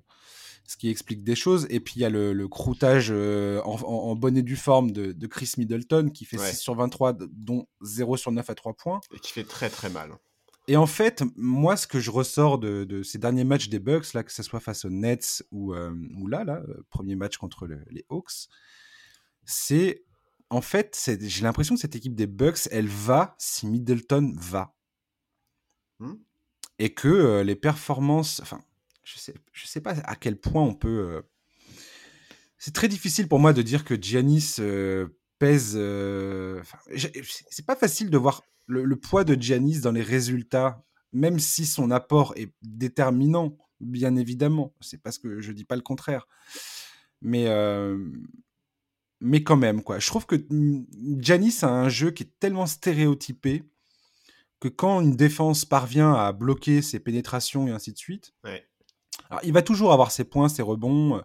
ce 0.68 0.78
qui 0.78 0.90
explique 0.90 1.24
des 1.24 1.36
choses. 1.36 1.68
Et 1.70 1.80
puis 1.80 1.96
il 1.98 2.02
y 2.02 2.06
a 2.06 2.10
le, 2.10 2.34
le 2.34 2.48
croûtage 2.48 3.10
euh, 3.12 3.62
en, 3.64 3.82
en, 3.82 4.16
bonne 4.16 4.38
et 4.38 4.44
due 4.44 4.56
forme 4.56 4.92
de, 4.92 5.12
de 5.12 5.28
Chris 5.28 5.54
Middleton 5.58 6.10
qui 6.10 6.26
fait 6.26 6.38
6 6.38 6.58
sur 6.58 6.76
23, 6.76 7.14
dont 7.32 7.68
0 7.82 8.18
sur 8.18 8.32
9 8.32 8.50
à 8.50 8.56
3 8.56 8.74
points. 8.74 9.02
Et 9.14 9.20
qui 9.20 9.32
fait 9.32 9.44
très 9.44 9.70
très 9.70 9.90
mal. 9.90 10.12
Et 10.68 10.78
en 10.78 10.86
fait, 10.86 11.24
moi, 11.36 11.76
ce 11.76 11.88
que 11.88 12.00
je 12.00 12.12
ressors 12.12 12.60
de, 12.60 12.84
de 12.84 13.04
ces 13.04 13.18
derniers 13.18 13.44
matchs 13.44 13.68
des 13.68 13.80
Bucks, 13.80 14.14
là, 14.14 14.24
que 14.24 14.32
ce 14.32 14.44
soit 14.44 14.60
face 14.60 14.86
aux 14.86 14.90
Nets 14.90 15.44
ou, 15.52 15.74
euh, 15.74 15.92
ou 16.18 16.28
là, 16.28 16.44
là, 16.44 16.62
euh, 16.68 16.86
premier 16.90 17.16
match 17.16 17.38
contre 17.38 17.66
le, 17.66 17.84
les 17.90 18.06
Hawks, 18.10 18.48
c'est 19.44 20.04
en 20.52 20.62
fait, 20.62 21.00
j'ai 21.22 21.44
l'impression 21.44 21.76
que 21.76 21.82
cette 21.82 21.96
équipe 21.96 22.14
des 22.14 22.28
Bucks, 22.28 22.68
elle 22.72 22.88
va 22.88 23.36
si 23.38 23.66
Middleton 23.66 24.34
va. 24.38 24.76
Hmm. 26.00 26.16
Et 26.82 26.90
que 26.96 27.08
euh, 27.08 27.44
les 27.44 27.56
performances, 27.56 28.40
enfin, 28.42 28.60
je 29.04 29.20
sais, 29.20 29.36
sais 29.54 29.82
pas 29.82 29.92
à 30.04 30.16
quel 30.16 30.36
point 30.36 30.64
on 30.64 30.74
peut. 30.74 31.12
Euh, 31.12 31.22
c'est 32.58 32.74
très 32.74 32.88
difficile 32.88 33.28
pour 33.28 33.38
moi 33.38 33.54
de 33.54 33.62
dire 33.62 33.86
que 33.86 33.94
Giannis 34.02 34.56
euh, 34.58 35.08
pèse. 35.38 35.74
c'est 37.52 37.66
pas 37.68 37.76
facile 37.76 38.10
de 38.10 38.18
voir 38.18 38.42
le, 38.66 38.96
poids 38.96 39.24
de 39.24 39.40
Giannis 39.40 39.82
dans 39.82 39.92
les 39.92 40.02
résultats, 40.02 40.84
même 41.14 41.38
si 41.38 41.68
son 41.68 41.92
apport 41.92 42.34
est 42.36 42.52
déterminant, 42.64 43.56
bien 43.80 44.16
évidemment. 44.16 44.74
C'est 44.82 45.04
parce 45.04 45.20
que 45.20 45.40
je 45.40 45.52
dis 45.52 45.66
pas 45.66 45.76
le 45.76 45.84
contraire. 45.84 46.28
Mais 47.22 47.46
mais 49.20 49.44
quand 49.44 49.58
même, 49.58 49.84
quoi. 49.84 50.00
Je 50.00 50.08
trouve 50.08 50.26
que 50.26 50.36
Janis 51.20 51.60
a 51.62 51.68
un 51.68 51.90
jeu 51.90 52.10
qui 52.10 52.24
est 52.24 52.40
tellement 52.40 52.66
stéréotypé 52.66 53.71
que 54.62 54.70
quand 54.70 55.02
une 55.02 55.18
défense 55.18 55.66
parvient 55.66 56.14
à 56.14 56.32
bloquer 56.32 56.82
ses 56.82 57.00
pénétrations 57.00 57.68
et 57.68 57.72
ainsi 57.72 57.92
de 57.92 57.98
suite, 57.98 58.34
alors, 59.30 59.42
il 59.44 59.52
va 59.52 59.62
toujours 59.62 59.92
avoir 59.92 60.12
ses 60.12 60.24
points, 60.24 60.48
ses 60.48 60.62
rebonds. 60.62 61.22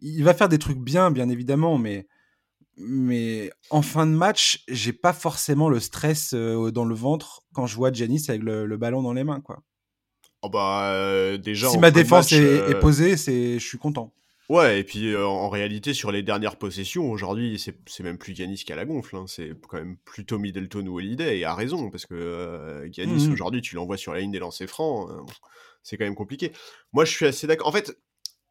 Il 0.00 0.22
va 0.22 0.34
faire 0.34 0.48
des 0.48 0.58
trucs 0.58 0.78
bien, 0.78 1.10
bien 1.10 1.28
évidemment, 1.28 1.78
mais, 1.78 2.06
mais 2.76 3.50
en 3.70 3.82
fin 3.82 4.06
de 4.06 4.12
match, 4.12 4.64
j'ai 4.68 4.92
pas 4.92 5.12
forcément 5.12 5.68
le 5.68 5.80
stress 5.80 6.32
euh, 6.34 6.70
dans 6.70 6.84
le 6.84 6.94
ventre 6.94 7.42
quand 7.54 7.66
je 7.66 7.76
vois 7.76 7.92
Janis 7.92 8.24
avec 8.28 8.42
le, 8.42 8.76
ballon 8.76 9.02
dans 9.02 9.12
les 9.12 9.24
mains, 9.24 9.40
quoi. 9.40 9.62
Oh 10.42 10.50
bah, 10.50 10.92
euh, 10.92 11.38
déjà, 11.38 11.68
si 11.70 11.78
ma 11.78 11.90
défense 11.90 12.30
est, 12.32 12.36
est, 12.36 12.74
euh, 12.74 12.80
posée, 12.80 13.16
c'est, 13.16 13.58
je 13.58 13.66
suis 13.66 13.78
content. 13.78 14.12
Ouais, 14.48 14.78
et 14.78 14.84
puis 14.84 15.12
euh, 15.12 15.26
en 15.26 15.48
réalité, 15.48 15.92
sur 15.92 16.12
les 16.12 16.22
dernières 16.22 16.56
possessions, 16.56 17.10
aujourd'hui, 17.10 17.58
c'est 17.58 18.02
même 18.04 18.16
plus 18.16 18.34
Giannis 18.34 18.62
qui 18.64 18.72
a 18.72 18.76
la 18.76 18.84
gonfle. 18.84 19.16
Hein. 19.16 19.24
C'est 19.26 19.50
quand 19.68 19.78
même 19.78 19.96
plutôt 20.04 20.38
Middleton 20.38 20.86
ou 20.86 20.98
Holiday, 20.98 21.38
et 21.40 21.44
a 21.44 21.54
raison, 21.54 21.90
parce 21.90 22.06
que 22.06 22.14
euh, 22.14 22.88
Giannis, 22.92 23.26
mmh 23.26 23.32
aujourd'hui, 23.32 23.60
tu 23.60 23.74
l'envoies 23.74 23.96
sur 23.96 24.14
la 24.14 24.20
ligne 24.20 24.30
des 24.30 24.38
lancers 24.38 24.68
francs, 24.68 25.10
euh, 25.10 25.20
c'est 25.82 25.96
quand 25.96 26.04
même 26.04 26.14
compliqué. 26.14 26.52
Moi, 26.92 27.04
je 27.04 27.10
suis 27.10 27.26
assez 27.26 27.48
d'accord. 27.48 27.66
En 27.66 27.72
fait, 27.72 27.98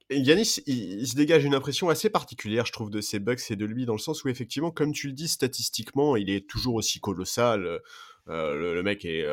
Giannis, 0.09 0.59
il, 0.67 1.07
se 1.07 1.15
dégage 1.15 1.45
une 1.45 1.55
impression 1.55 1.87
assez 1.87 2.09
particulière, 2.09 2.65
je 2.65 2.73
trouve, 2.73 2.89
de 2.89 2.99
ses 2.99 3.19
bugs 3.19 3.35
et 3.49 3.55
de 3.55 3.65
lui, 3.65 3.85
dans 3.85 3.93
le 3.93 3.99
sens 3.99 4.25
où, 4.25 4.27
effectivement, 4.27 4.71
comme 4.71 4.91
tu 4.91 5.07
le 5.07 5.13
dis, 5.13 5.29
statistiquement, 5.29 6.17
il 6.17 6.29
est 6.29 6.45
toujours 6.45 6.75
aussi 6.75 6.99
colossal. 6.99 7.79
Le, 8.27 8.81
mec 8.81 9.05
est 9.05 9.25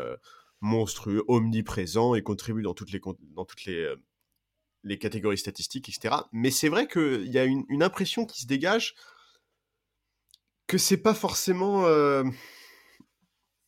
monstrueux, 0.61 1.25
omniprésent, 1.27 2.15
et 2.15 2.23
contribue 2.23 2.63
dans 2.63 2.75
toutes 2.75 2.93
les, 2.93 3.01
dans 3.35 3.45
toutes 3.45 3.65
les 3.65 3.95
les 4.85 4.99
catégories 4.99 5.39
statistiques, 5.39 5.89
etc. 5.89 6.17
Mais 6.33 6.51
c'est 6.51 6.69
vrai 6.69 6.87
qu'il 6.87 7.31
y 7.31 7.39
a 7.39 7.45
une, 7.45 7.83
impression 7.83 8.27
qui 8.27 8.43
se 8.43 8.47
dégage 8.47 8.95
que 10.67 10.79
c'est 10.79 10.97
pas 10.97 11.15
forcément. 11.15 11.87
Euh, 11.87 12.25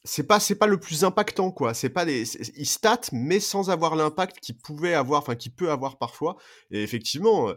c'est 0.05 0.27
pas 0.27 0.39
pas 0.59 0.67
le 0.67 0.79
plus 0.79 1.03
impactant 1.03 1.51
quoi 1.51 1.73
c'est 1.73 1.89
pas 1.89 2.05
des 2.05 2.25
il 2.59 2.67
stat 2.67 3.01
mais 3.13 3.41
sans 3.41 3.71
avoir 3.71 3.97
l'impact 3.97 4.39
qu'il 4.41 4.55
pouvait 4.59 4.93
avoir 4.93 5.23
enfin 5.23 5.35
qu'il 5.35 5.55
peut 5.55 5.71
avoir 5.71 5.97
parfois 5.97 6.37
et 6.71 6.83
effectivement 6.83 7.49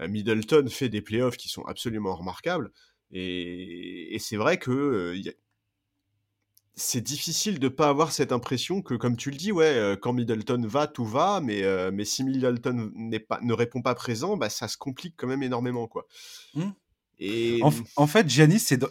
euh, 0.00 0.08
Middleton 0.08 0.66
fait 0.68 0.88
des 0.88 1.00
playoffs 1.00 1.36
qui 1.36 1.48
sont 1.48 1.62
absolument 1.62 2.16
remarquables 2.16 2.72
et, 3.12 4.16
c'est 4.18 4.36
vrai 4.36 4.58
que 4.58 4.70
euh, 4.70 5.32
c'est 6.74 7.02
difficile 7.02 7.58
de 7.58 7.68
pas 7.68 7.88
avoir 7.88 8.12
cette 8.12 8.32
impression 8.32 8.80
que, 8.80 8.94
comme 8.94 9.16
tu 9.16 9.30
le 9.30 9.36
dis, 9.36 9.52
ouais, 9.52 9.96
quand 10.00 10.12
Middleton 10.12 10.62
va, 10.66 10.86
tout 10.86 11.04
va, 11.04 11.40
mais, 11.42 11.64
euh, 11.64 11.90
mais 11.92 12.04
si 12.04 12.24
Middleton 12.24 12.92
pas, 13.28 13.40
ne 13.42 13.52
répond 13.52 13.82
pas 13.82 13.94
présent, 13.94 14.36
bah, 14.36 14.48
ça 14.48 14.68
se 14.68 14.78
complique 14.78 15.14
quand 15.16 15.26
même 15.26 15.42
énormément, 15.42 15.86
quoi. 15.86 16.06
Mmh. 16.54 16.62
Et... 17.18 17.60
En, 17.96 18.06
fait, 18.06 18.28
Giannis, 18.28 18.58
c'est, 18.58 18.82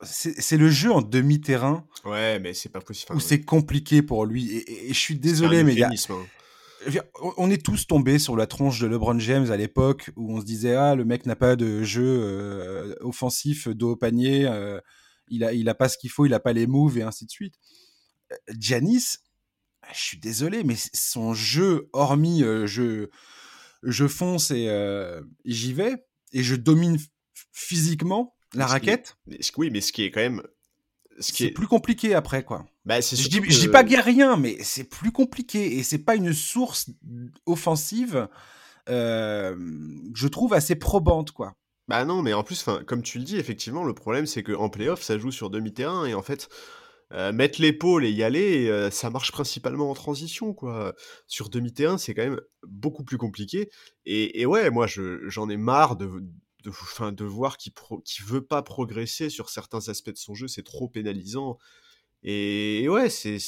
c'est, 0.00 0.56
le 0.56 0.70
jeu 0.70 0.92
en 0.92 1.02
demi-terrain. 1.02 1.84
Ouais, 2.04 2.38
mais 2.38 2.54
c'est 2.54 2.70
pas 2.70 2.80
possible. 2.80 3.14
où 3.14 3.20
c'est 3.20 3.42
compliqué 3.42 4.00
pour 4.00 4.24
lui. 4.24 4.56
Et, 4.56 4.88
je 4.88 4.98
suis 4.98 5.16
désolé, 5.16 5.64
mais 5.64 5.72
il 5.72 5.80
y 5.80 5.82
a... 5.82 5.90
Hein. 5.90 7.00
On 7.36 7.50
est 7.50 7.62
tous 7.62 7.86
tombés 7.86 8.18
sur 8.18 8.36
la 8.36 8.46
tronche 8.46 8.80
de 8.80 8.86
LeBron 8.86 9.18
James 9.18 9.50
à 9.50 9.56
l'époque 9.56 10.10
où 10.16 10.36
on 10.36 10.40
se 10.40 10.44
disait 10.44 10.74
ah 10.74 10.94
le 10.94 11.06
mec 11.06 11.24
n'a 11.24 11.34
pas 11.34 11.56
de 11.56 11.82
jeu 11.82 12.04
euh, 12.04 12.94
offensif 13.00 13.68
dos 13.68 13.92
au 13.92 13.96
panier 13.96 14.46
il 15.28 15.44
a, 15.44 15.52
il 15.52 15.68
a 15.68 15.74
pas 15.74 15.88
ce 15.88 15.98
qu'il 15.98 16.10
faut, 16.10 16.26
il 16.26 16.34
a 16.34 16.40
pas 16.40 16.52
les 16.52 16.66
moves 16.66 16.98
et 16.98 17.02
ainsi 17.02 17.26
de 17.26 17.30
suite. 17.30 17.54
Euh, 18.32 18.36
Giannis, 18.58 19.18
je 19.92 19.98
suis 19.98 20.18
désolé, 20.18 20.64
mais 20.64 20.76
son 20.92 21.34
jeu, 21.34 21.88
hormis 21.92 22.42
euh, 22.42 22.66
je, 22.66 23.08
je 23.82 24.06
fonce 24.06 24.50
euh, 24.52 25.22
et 25.44 25.52
j'y 25.52 25.72
vais, 25.72 26.06
et 26.32 26.42
je 26.42 26.54
domine 26.54 26.98
physiquement 27.52 28.36
la 28.54 28.66
raquette. 28.66 29.16
oui, 29.56 29.70
mais 29.70 29.80
ce 29.80 29.92
qui 29.92 30.04
est 30.04 30.10
quand 30.10 30.20
même. 30.20 30.42
C'est 31.20 31.50
plus 31.50 31.68
compliqué 31.68 32.12
après, 32.12 32.44
quoi. 32.44 32.66
Bah, 32.84 33.00
je, 33.00 33.28
dis, 33.28 33.40
je 33.48 33.60
dis 33.60 33.68
pas 33.68 33.84
qu'il 33.84 33.92
n'y 33.92 33.98
a 33.98 34.02
rien, 34.02 34.36
mais 34.36 34.56
c'est 34.64 34.82
plus 34.82 35.12
compliqué 35.12 35.78
et 35.78 35.84
c'est 35.84 35.98
pas 35.98 36.16
une 36.16 36.32
source 36.32 36.90
offensive, 37.46 38.28
je 38.88 40.26
trouve 40.26 40.54
assez 40.54 40.74
probante, 40.74 41.30
quoi. 41.30 41.54
Bah 41.88 42.04
non, 42.06 42.22
mais 42.22 42.32
en 42.32 42.42
plus, 42.42 42.64
comme 42.86 43.02
tu 43.02 43.18
le 43.18 43.24
dis, 43.24 43.36
effectivement, 43.36 43.84
le 43.84 43.92
problème 43.94 44.24
c'est 44.26 44.42
qu'en 44.42 44.70
playoff, 44.70 45.02
ça 45.02 45.18
joue 45.18 45.30
sur 45.30 45.50
demi-terrain 45.50 46.06
et 46.06 46.14
en 46.14 46.22
fait, 46.22 46.48
euh, 47.12 47.30
mettre 47.32 47.60
l'épaule 47.60 48.04
et 48.06 48.10
y 48.10 48.22
aller, 48.22 48.68
euh, 48.68 48.90
ça 48.90 49.10
marche 49.10 49.32
principalement 49.32 49.90
en 49.90 49.94
transition, 49.94 50.54
quoi. 50.54 50.94
Sur 51.26 51.50
demi-terrain, 51.50 51.98
c'est 51.98 52.14
quand 52.14 52.22
même 52.24 52.40
beaucoup 52.66 53.04
plus 53.04 53.18
compliqué. 53.18 53.70
Et, 54.06 54.46
ouais, 54.46 54.70
moi, 54.70 54.86
j'en 54.88 55.48
ai 55.50 55.56
marre 55.58 55.96
de, 55.96 56.06
de, 56.64 57.10
de 57.10 57.24
voir 57.24 57.58
qu'il 57.58 57.72
ne 57.90 58.26
veut 58.26 58.44
pas 58.44 58.62
progresser 58.62 59.28
sur 59.30 59.50
certains 59.50 59.88
aspects 59.90 60.10
de 60.10 60.16
son 60.16 60.34
jeu, 60.34 60.48
c'est 60.48 60.62
trop 60.64 60.88
pénalisant. 60.88 61.58
et 62.24 62.88
ouais, 62.88 63.10
c'est 63.10 63.38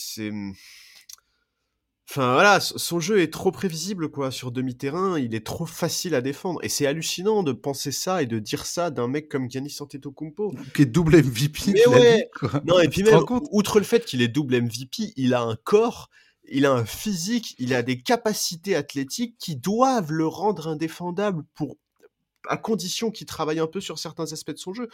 Enfin 2.09 2.35
voilà, 2.35 2.61
son 2.61 3.01
jeu 3.01 3.21
est 3.21 3.33
trop 3.33 3.51
prévisible 3.51 4.09
quoi 4.11 4.31
sur 4.31 4.53
demi-terrain, 4.53 5.19
il 5.19 5.35
est 5.35 5.45
trop 5.45 5.67
facile 5.67 6.15
à 6.15 6.21
défendre 6.21 6.61
et 6.63 6.69
c'est 6.69 6.87
hallucinant 6.87 7.43
de 7.43 7.51
penser 7.51 7.91
ça 7.91 8.23
et 8.23 8.27
de 8.27 8.39
dire 8.39 8.65
ça 8.65 8.91
d'un 8.91 9.09
mec 9.09 9.29
comme 9.29 9.51
Giannis 9.51 9.77
Antetokounmpo 9.81 10.55
qui 10.73 10.83
est 10.83 10.87
double 10.87 11.17
MVP. 11.17 11.73
Mais 11.73 11.87
ouais. 11.89 12.31
Non 12.65 12.79
et 12.79 12.89
puis 12.89 13.03
même 13.03 13.25
outre 13.51 13.81
le 13.81 13.85
fait 13.85 14.05
qu'il 14.05 14.23
est 14.23 14.29
double 14.29 14.63
MVP, 14.63 15.15
il 15.17 15.35
a 15.35 15.43
un 15.43 15.57
corps, 15.57 16.09
il 16.49 16.65
a 16.65 16.73
un 16.73 16.85
physique, 16.85 17.57
il 17.59 17.75
a 17.75 17.83
des 17.83 18.01
capacités 18.01 18.77
athlétiques 18.77 19.37
qui 19.39 19.57
doivent 19.57 20.13
le 20.13 20.29
rendre 20.29 20.69
indéfendable 20.69 21.43
pour 21.55 21.77
à 22.49 22.57
condition 22.57 23.11
qu'il 23.11 23.27
travaille 23.27 23.59
un 23.59 23.67
peu 23.67 23.81
sur 23.81 23.99
certains 23.99 24.33
aspects 24.33 24.53
de 24.53 24.59
son 24.59 24.73
jeu. 24.73 24.89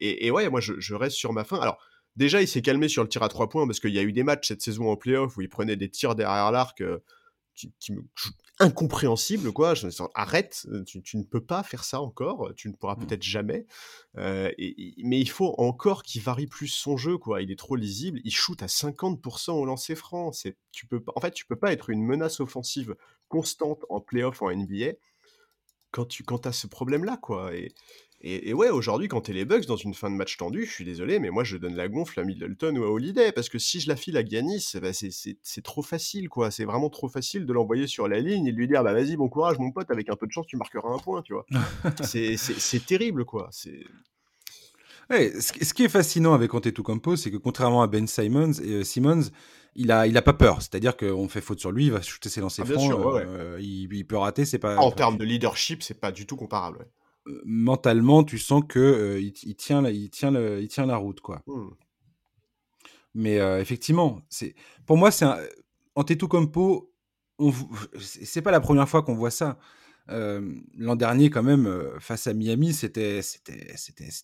Et, 0.00 0.30
ouais, 0.30 0.50
moi 0.50 0.60
je, 0.60 0.74
je 0.78 0.94
reste 0.94 1.16
sur 1.16 1.32
ma 1.32 1.44
fin. 1.44 1.58
Alors 1.58 1.78
Déjà, 2.18 2.42
il 2.42 2.48
s'est 2.48 2.62
calmé 2.62 2.88
sur 2.88 3.04
le 3.04 3.08
tir 3.08 3.22
à 3.22 3.28
trois 3.28 3.48
points 3.48 3.64
parce 3.64 3.78
qu'il 3.78 3.94
y 3.94 3.98
a 3.98 4.02
eu 4.02 4.12
des 4.12 4.24
matchs 4.24 4.48
cette 4.48 4.60
saison 4.60 4.90
en 4.90 4.96
playoff 4.96 5.36
où 5.36 5.40
il 5.40 5.48
prenait 5.48 5.76
des 5.76 5.88
tirs 5.88 6.16
derrière 6.16 6.50
l'arc 6.50 6.80
euh, 6.80 6.98
qui, 7.54 7.72
incompréhensibles, 8.58 9.52
quoi. 9.52 9.74
Je 9.74 9.86
me 9.86 9.92
sens, 9.92 10.08
arrête, 10.16 10.66
tu, 10.84 11.16
ne 11.16 11.22
peux 11.22 11.44
pas 11.44 11.62
faire 11.62 11.84
ça 11.84 12.00
encore, 12.00 12.52
tu 12.56 12.68
ne 12.70 12.74
pourras 12.74 12.96
mmh. 12.96 13.06
peut-être 13.06 13.22
jamais. 13.22 13.66
Euh, 14.16 14.50
mais 14.98 15.20
il 15.20 15.30
faut 15.30 15.54
encore 15.58 16.02
qu'il 16.02 16.20
varie 16.20 16.48
plus 16.48 16.66
son 16.66 16.96
jeu, 16.96 17.18
quoi. 17.18 17.40
Il 17.40 17.52
est 17.52 17.58
trop 17.58 17.76
lisible, 17.76 18.20
il 18.24 18.32
shoot 18.32 18.60
à 18.64 18.66
50% 18.66 19.52
au 19.52 19.64
lancer 19.64 19.94
franc. 19.94 20.32
C'est, 20.32 20.56
tu 20.72 20.88
peux, 20.88 21.00
en 21.14 21.20
fait, 21.20 21.30
tu 21.30 21.46
peux 21.46 21.54
pas 21.54 21.72
être 21.72 21.88
une 21.88 22.02
menace 22.02 22.40
offensive 22.40 22.96
constante 23.28 23.84
en 23.90 24.00
playoff 24.00 24.42
en 24.42 24.50
NBA 24.50 24.94
quand 25.90 26.04
tu 26.04 26.22
quand 26.24 26.46
as 26.46 26.52
ce 26.52 26.66
problème-là, 26.66 27.16
quoi. 27.16 27.54
Et, 27.54 27.72
et, 28.20 28.52
ouais, 28.52 28.68
aujourd'hui, 28.68 29.06
quand 29.06 29.20
t'es 29.20 29.32
les 29.32 29.44
Bucks 29.44 29.66
dans 29.66 29.76
une 29.76 29.94
fin 29.94 30.10
de 30.10 30.16
match 30.16 30.36
tendue, 30.36 30.66
je 30.66 30.72
suis 30.72 30.84
désolé, 30.84 31.20
mais 31.20 31.30
moi 31.30 31.44
je 31.44 31.56
donne 31.56 31.76
la 31.76 31.88
gonfle 31.88 32.18
à 32.18 32.24
Middleton 32.24 32.74
ou 32.76 32.82
à 32.82 32.90
Holiday, 32.90 33.30
parce 33.30 33.48
que 33.48 33.60
si 33.60 33.78
je 33.78 33.88
la 33.88 33.94
file 33.94 34.16
à 34.16 34.24
Giannis, 34.24 34.72
bah 34.82 34.90
c'est 34.92 35.62
trop 35.62 35.82
facile, 35.82 36.28
quoi. 36.28 36.50
C'est 36.50 36.64
vraiment 36.64 36.90
trop 36.90 37.08
facile 37.08 37.46
de 37.46 37.52
l'envoyer 37.52 37.86
sur 37.86 38.08
la 38.08 38.18
ligne 38.18 38.46
et 38.46 38.52
de 38.52 38.56
lui 38.56 38.66
dire, 38.66 38.82
bah 38.82 38.92
vas-y, 38.92 39.16
bon 39.16 39.28
courage, 39.28 39.58
mon 39.60 39.70
pote, 39.70 39.88
avec 39.92 40.08
un 40.08 40.16
peu 40.16 40.26
de 40.26 40.32
chance, 40.32 40.46
tu 40.48 40.56
marqueras 40.56 40.92
un 40.92 40.98
point, 40.98 41.22
tu 41.22 41.32
vois. 41.32 41.46
c'est 42.02 42.86
terrible, 42.86 43.24
quoi. 43.24 43.48
C'est. 43.52 43.84
Ouais, 45.10 45.32
ce 45.40 45.72
qui 45.72 45.84
est 45.84 45.88
fascinant 45.88 46.34
avec 46.34 46.52
Antetokounmpo, 46.52 47.16
c'est 47.16 47.30
que 47.30 47.38
contrairement 47.38 47.82
à 47.82 47.86
Ben 47.86 48.06
Simons, 48.06 48.52
et, 48.62 48.72
euh, 48.72 48.84
Simmons, 48.84 49.30
il 49.74 49.90
a, 49.90 50.06
il 50.06 50.16
a 50.16 50.22
pas 50.22 50.34
peur. 50.34 50.60
C'est-à-dire 50.60 50.96
qu'on 50.96 51.28
fait 51.28 51.40
faute 51.40 51.60
sur 51.60 51.70
lui, 51.70 51.86
il 51.86 51.92
va 51.92 52.02
shooter 52.02 52.28
ses 52.28 52.40
lancers 52.40 52.66
ah, 52.68 52.72
francs, 52.74 52.92
euh, 53.24 53.58
il, 53.60 54.06
peut 54.06 54.18
rater, 54.18 54.44
c'est 54.44 54.58
pas. 54.58 54.76
En 54.76 54.90
termes 54.90 55.16
de 55.16 55.24
leadership, 55.24 55.82
c'est 55.82 55.98
pas 55.98 56.12
du 56.12 56.26
tout 56.26 56.36
comparable. 56.36 56.86
Mentalement, 57.44 58.24
tu 58.24 58.38
sens 58.38 58.62
que 58.66 58.78
euh, 58.78 59.20
il, 59.20 59.32
tient, 59.56 59.86
il, 59.88 60.10
tient 60.10 60.30
le, 60.30 60.60
il 60.60 60.68
tient 60.68 60.86
la 60.86 60.96
route, 60.96 61.20
quoi. 61.20 61.42
Hmm. 61.46 61.70
Mais 63.14 63.40
euh, 63.40 63.60
effectivement, 63.60 64.20
c'est 64.28 64.54
pour 64.86 64.96
moi, 64.96 65.10
c'est 65.10 65.24
un 65.24 65.38
Antetokounmpo. 65.94 66.92
C'est 67.98 68.42
pas 68.42 68.50
la 68.50 68.60
première 68.60 68.88
fois 68.88 69.02
qu'on 69.02 69.14
voit 69.14 69.30
ça. 69.30 69.58
l'an 70.08 70.96
dernier, 70.96 71.30
quand 71.30 71.42
même, 71.42 71.92
face 72.00 72.26
à 72.26 72.34
Miami, 72.34 72.72
c'était 72.72 73.20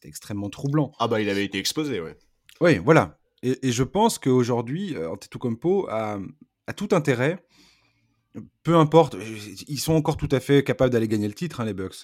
extrêmement 0.03 0.51
troublant. 0.51 0.93
Ah 0.99 1.07
bah, 1.07 1.21
il 1.21 1.29
avait 1.29 1.45
été 1.45 1.59
exposé, 1.59 2.01
ouais. 2.01 2.17
Oui, 2.61 2.79
voilà. 2.79 3.19
Et, 3.43 3.71
je 3.71 3.83
pense 3.85 4.19
qu'aujourd'hui, 4.19 4.97
Antetokounmpo 4.99 5.87
a, 5.89 6.19
a 6.67 6.73
tout 6.73 6.89
intérêt 6.93 7.45
peu 8.63 8.77
importe, 8.77 9.17
ils 9.69 9.79
sont 9.79 9.95
encore 9.95 10.17
tout 10.17 10.29
à 10.31 10.41
fait 10.41 10.65
capables 10.65 10.93
d'aller 10.93 11.09
gagner 11.09 11.29
le 11.29 11.35
titre, 11.35 11.61
hein, 11.61 11.65
les 11.65 11.75
Bucks. 11.75 11.95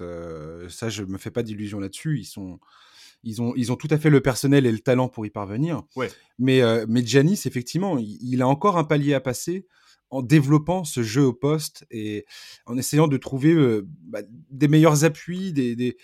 ça, 0.68 0.88
je 0.88 1.02
me 1.04 1.18
fais 1.18 1.30
pas 1.30 1.42
d'illusions 1.42 1.80
là-dessus. 1.80 2.18
Ils 2.20 2.24
sont, 2.24 2.60
ils 3.22 3.42
ont, 3.42 3.52
ils 3.56 3.72
ont 3.72 3.76
tout 3.76 3.88
à 3.90 3.98
fait 3.98 4.10
le 4.10 4.20
personnel 4.20 4.66
et 4.66 4.72
le 4.72 4.78
talent 4.78 5.08
pour 5.08 5.26
y 5.26 5.30
parvenir. 5.30 5.82
Ouais. 5.96 6.10
Mais, 6.38 6.62
mais 6.86 7.04
Giannis, 7.04 7.42
effectivement, 7.46 7.98
il, 7.98 8.42
a 8.42 8.48
encore 8.48 8.78
un 8.78 8.84
palier 8.84 9.14
à 9.14 9.20
passer 9.20 9.66
en 10.10 10.22
développant 10.22 10.84
ce 10.84 11.02
jeu 11.02 11.24
au 11.24 11.32
poste 11.32 11.84
et 11.90 12.26
en 12.66 12.76
essayant 12.76 13.08
de 13.08 13.16
trouver 13.16 13.80
bah, 14.02 14.20
des 14.50 14.68
meilleurs 14.68 15.04
appuis, 15.04 15.52
des, 15.52 15.96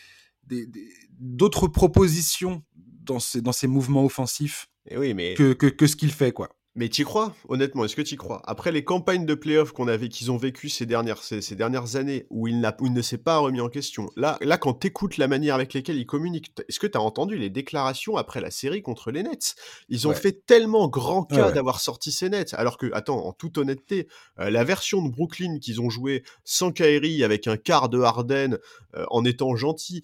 d'autres 1.19 1.69
propositions 1.69 2.63
dans 2.75 3.21
ces, 3.21 3.41
dans 3.41 3.53
ces 3.53 3.69
mouvements 3.69 4.05
offensifs 4.05 4.69
et 4.89 4.97
oui, 4.97 5.15
mais... 5.15 5.35
que, 5.35 5.53
que, 5.53 5.67
que 5.67 5.87
ce 5.87 5.97
qu'il 5.97 6.13
fait, 6.13 6.33
quoi. 6.33 6.56
Mais 6.77 6.91
t'y 6.91 7.05
crois 7.05 7.35
Honnêtement, 7.49 7.87
est-ce 7.87 7.97
que 7.97 8.03
t'y 8.03 8.17
crois? 8.17 8.43
Après 8.45 8.71
les 8.71 8.85
campagnes 8.85 9.25
de 9.25 9.35
playoffs 9.35 9.73
qu'on 9.73 9.89
avait, 9.89 10.11
qu'ils 10.11 10.31
ont 10.31 10.37
vécues 10.37 10.69
ces 10.69 10.85
dernières, 10.85 11.23
ces, 11.23 11.57
dernières 11.57 11.97
années, 11.97 12.27
où 12.29 12.49
il, 12.49 12.71
il 12.83 12.93
ne 12.93 13.03
s'est 13.03 13.17
pas 13.17 13.39
remis 13.39 13.63
en 13.63 13.71
question, 13.71 14.11
là, 14.15 14.37
là 14.43 14.59
quand 14.59 14.75
t'écoutes 14.75 15.17
la 15.17 15.27
manière 15.27 15.55
avec 15.55 15.73
laquelle 15.73 15.97
il 15.97 16.05
communique, 16.05 16.53
est-ce 16.69 16.79
que 16.79 16.87
t'as 16.87 16.99
entendu 16.99 17.39
les 17.39 17.49
déclarations 17.49 18.19
après 18.19 18.43
la 18.43 18.51
série 18.51 18.83
contre 18.83 19.11
les 19.11 19.23
Nets? 19.23 19.57
Ils 19.89 20.07
ont 20.07 20.13
fait 20.13 20.45
tellement 20.45 20.87
grand 20.89 21.25
cas 21.25 21.51
d'avoir 21.51 21.81
sorti 21.81 22.13
ces 22.13 22.29
Nets, 22.29 22.53
alors 22.53 22.77
que, 22.77 22.93
attends, 22.93 23.25
en 23.25 23.33
toute 23.33 23.57
honnêteté, 23.57 24.07
euh, 24.39 24.51
la 24.51 24.63
version 24.63 25.03
de 25.03 25.11
Brooklyn 25.11 25.59
qu'ils 25.59 25.81
ont 25.81 25.89
joué 25.89 26.25
sans 26.45 26.73
Kyrie, 26.73 27.25
avec 27.25 27.47
un 27.47 27.57
quart 27.57 27.89
de 27.89 28.01
Harden, 28.01 28.59
euh, 28.95 29.07
en 29.09 29.25
étant 29.25 29.57
gentil, 29.57 30.03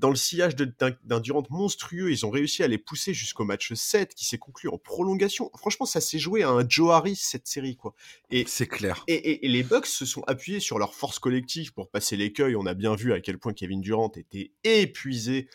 dans 0.00 0.08
le 0.08 0.16
sillage 0.16 0.56
d'un 0.56 1.20
Durant 1.20 1.42
monstrueux, 1.50 2.10
ils 2.10 2.24
ont 2.24 2.30
réussi 2.30 2.62
à 2.62 2.68
les 2.68 2.78
pousser 2.78 3.12
jusqu'au 3.12 3.44
match 3.44 3.74
7 3.74 4.14
qui 4.14 4.24
s'est 4.24 4.38
conclu 4.38 4.68
en 4.70 4.78
prolongation. 4.78 5.50
Franchement, 5.56 5.84
ça 5.84 6.00
s'est 6.00 6.18
joué 6.18 6.42
à 6.42 6.48
un 6.48 6.66
Joe 6.66 6.90
Harris 6.92 7.16
cette 7.16 7.46
série, 7.46 7.76
quoi. 7.76 7.94
Et 8.30 8.44
c'est 8.48 8.66
clair. 8.66 9.04
Et, 9.06 9.46
les 9.46 9.62
Bucks 9.62 9.86
se 9.86 10.06
sont 10.06 10.22
appuyés 10.22 10.60
sur 10.60 10.78
leur 10.78 10.94
force 10.94 11.18
collective 11.18 11.74
pour 11.74 11.90
passer 11.90 12.16
l'écueil. 12.16 12.56
On 12.56 12.64
a 12.64 12.72
bien 12.72 12.94
vu 12.94 13.12
à 13.12 13.20
quel 13.20 13.38
point 13.38 13.52
Kevin 13.52 13.82
Durant 13.82 14.10
était 14.16 14.52
épuisé. 14.64 15.48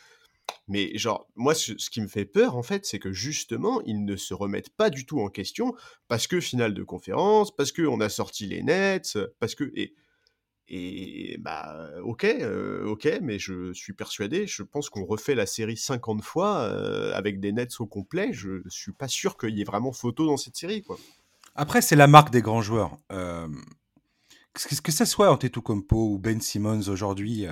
Mais 0.67 0.95
genre, 0.95 1.27
moi, 1.35 1.55
ce, 1.55 1.73
qui 1.73 1.99
me 2.01 2.07
fait 2.07 2.25
peur, 2.25 2.55
en 2.55 2.61
fait, 2.61 2.85
c'est 2.85 2.99
que 2.99 3.11
justement, 3.11 3.81
ils 3.81 4.05
ne 4.05 4.15
se 4.15 4.35
remettent 4.35 4.69
pas 4.69 4.91
du 4.91 5.07
tout 5.07 5.19
en 5.21 5.29
question 5.29 5.73
parce 6.07 6.27
que 6.27 6.39
finale 6.39 6.75
de 6.75 6.83
conférence, 6.83 7.55
parce 7.55 7.71
qu'on 7.71 7.99
a 7.99 8.09
sorti 8.09 8.45
les 8.45 8.61
Nets, 8.61 9.17
parce 9.39 9.55
que... 9.55 9.71
Et, 9.75 9.95
et 10.67 11.37
bah 11.39 11.89
ok, 12.03 12.25
ok, 12.85 13.19
mais 13.21 13.37
je 13.37 13.71
suis 13.73 13.93
persuadé, 13.93 14.47
je 14.47 14.63
pense 14.63 14.89
qu'on 14.89 15.05
refait 15.05 15.35
la 15.35 15.45
série 15.45 15.77
50 15.77 16.23
fois 16.23 16.63
avec 17.13 17.39
des 17.39 17.51
nets 17.51 17.79
au 17.79 17.85
complet. 17.85 18.33
Je 18.33 18.61
suis 18.67 18.91
pas 18.91 19.07
sûr 19.07 19.37
qu'il 19.37 19.55
y 19.57 19.61
ait 19.61 19.65
vraiment 19.65 19.91
photo 19.91 20.25
dans 20.25 20.37
cette 20.37 20.55
série, 20.55 20.81
quoi. 20.81 20.97
Après, 21.55 21.81
c'est 21.81 21.95
la 21.95 22.07
marque 22.07 22.31
des 22.31 22.41
grands 22.41 22.61
joueurs. 22.61 22.97
Que, 23.09 24.81
que 24.81 24.91
ça 24.91 25.05
soit 25.05 25.31
Antetokounmpo 25.31 26.13
ou 26.13 26.19
Ben 26.19 26.41
Simmons 26.41 26.89
aujourd'hui, 26.89 27.45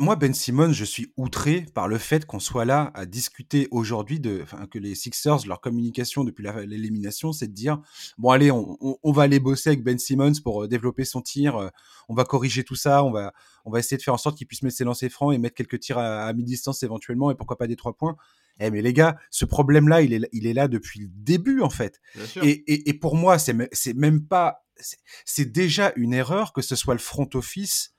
moi, 0.00 0.16
Ben 0.16 0.34
Simmons, 0.34 0.72
je 0.72 0.84
suis 0.84 1.12
outré 1.16 1.64
par 1.74 1.88
le 1.88 1.98
fait 1.98 2.26
qu'on 2.26 2.40
soit 2.40 2.64
là 2.64 2.90
à 2.94 3.06
discuter 3.06 3.68
aujourd'hui 3.70 4.20
de, 4.20 4.44
que 4.70 4.78
les 4.78 4.94
Sixers, 4.94 5.46
leur 5.46 5.60
communication 5.60 6.24
depuis 6.24 6.44
l'élimination, 6.66 7.32
c'est 7.32 7.46
de 7.46 7.52
dire 7.52 7.80
bon 8.18 8.30
allez, 8.30 8.50
on, 8.50 9.12
va 9.12 9.22
aller 9.22 9.40
bosser 9.40 9.70
avec 9.70 9.82
Ben 9.82 9.98
Simmons 9.98 10.40
pour 10.42 10.64
euh, 10.64 10.68
développer 10.68 11.04
son 11.04 11.22
tir, 11.22 11.56
euh, 11.56 11.68
on 12.08 12.14
va 12.14 12.24
corriger 12.24 12.64
tout 12.64 12.74
ça, 12.74 13.02
on 13.04 13.10
va, 13.10 13.32
on 13.64 13.70
va 13.70 13.78
essayer 13.78 13.96
de 13.96 14.02
faire 14.02 14.14
en 14.14 14.18
sorte 14.18 14.36
qu'il 14.36 14.46
puisse 14.46 14.62
mettre 14.62 14.76
ses 14.76 14.84
lancers 14.84 15.10
francs 15.10 15.34
et 15.34 15.38
mettre 15.38 15.54
quelques 15.54 15.80
tirs 15.80 15.98
à, 15.98 16.32
mi-distance 16.32 16.82
éventuellement 16.82 17.30
et 17.30 17.34
pourquoi 17.34 17.56
pas 17.56 17.66
des 17.66 17.76
trois 17.76 17.96
points. 17.96 18.16
Eh 18.60 18.70
mais 18.70 18.82
les 18.82 18.92
gars, 18.92 19.16
ce 19.30 19.44
problème-là, 19.44 20.02
il 20.02 20.12
est, 20.12 20.28
il 20.32 20.46
est 20.46 20.54
là 20.54 20.68
depuis 20.68 21.00
le 21.00 21.08
début 21.08 21.60
en 21.60 21.70
fait. 21.70 22.00
Et, 22.42 22.88
et, 22.88 22.94
pour 22.94 23.14
moi, 23.14 23.38
c'est 23.38 23.94
même 23.94 24.26
pas, 24.26 24.64
c'est 25.24 25.52
déjà 25.52 25.92
une 25.96 26.12
erreur 26.12 26.52
que 26.52 26.62
ce 26.62 26.74
soit 26.74 26.94
le 26.94 27.00
front 27.00 27.28
office 27.34 27.94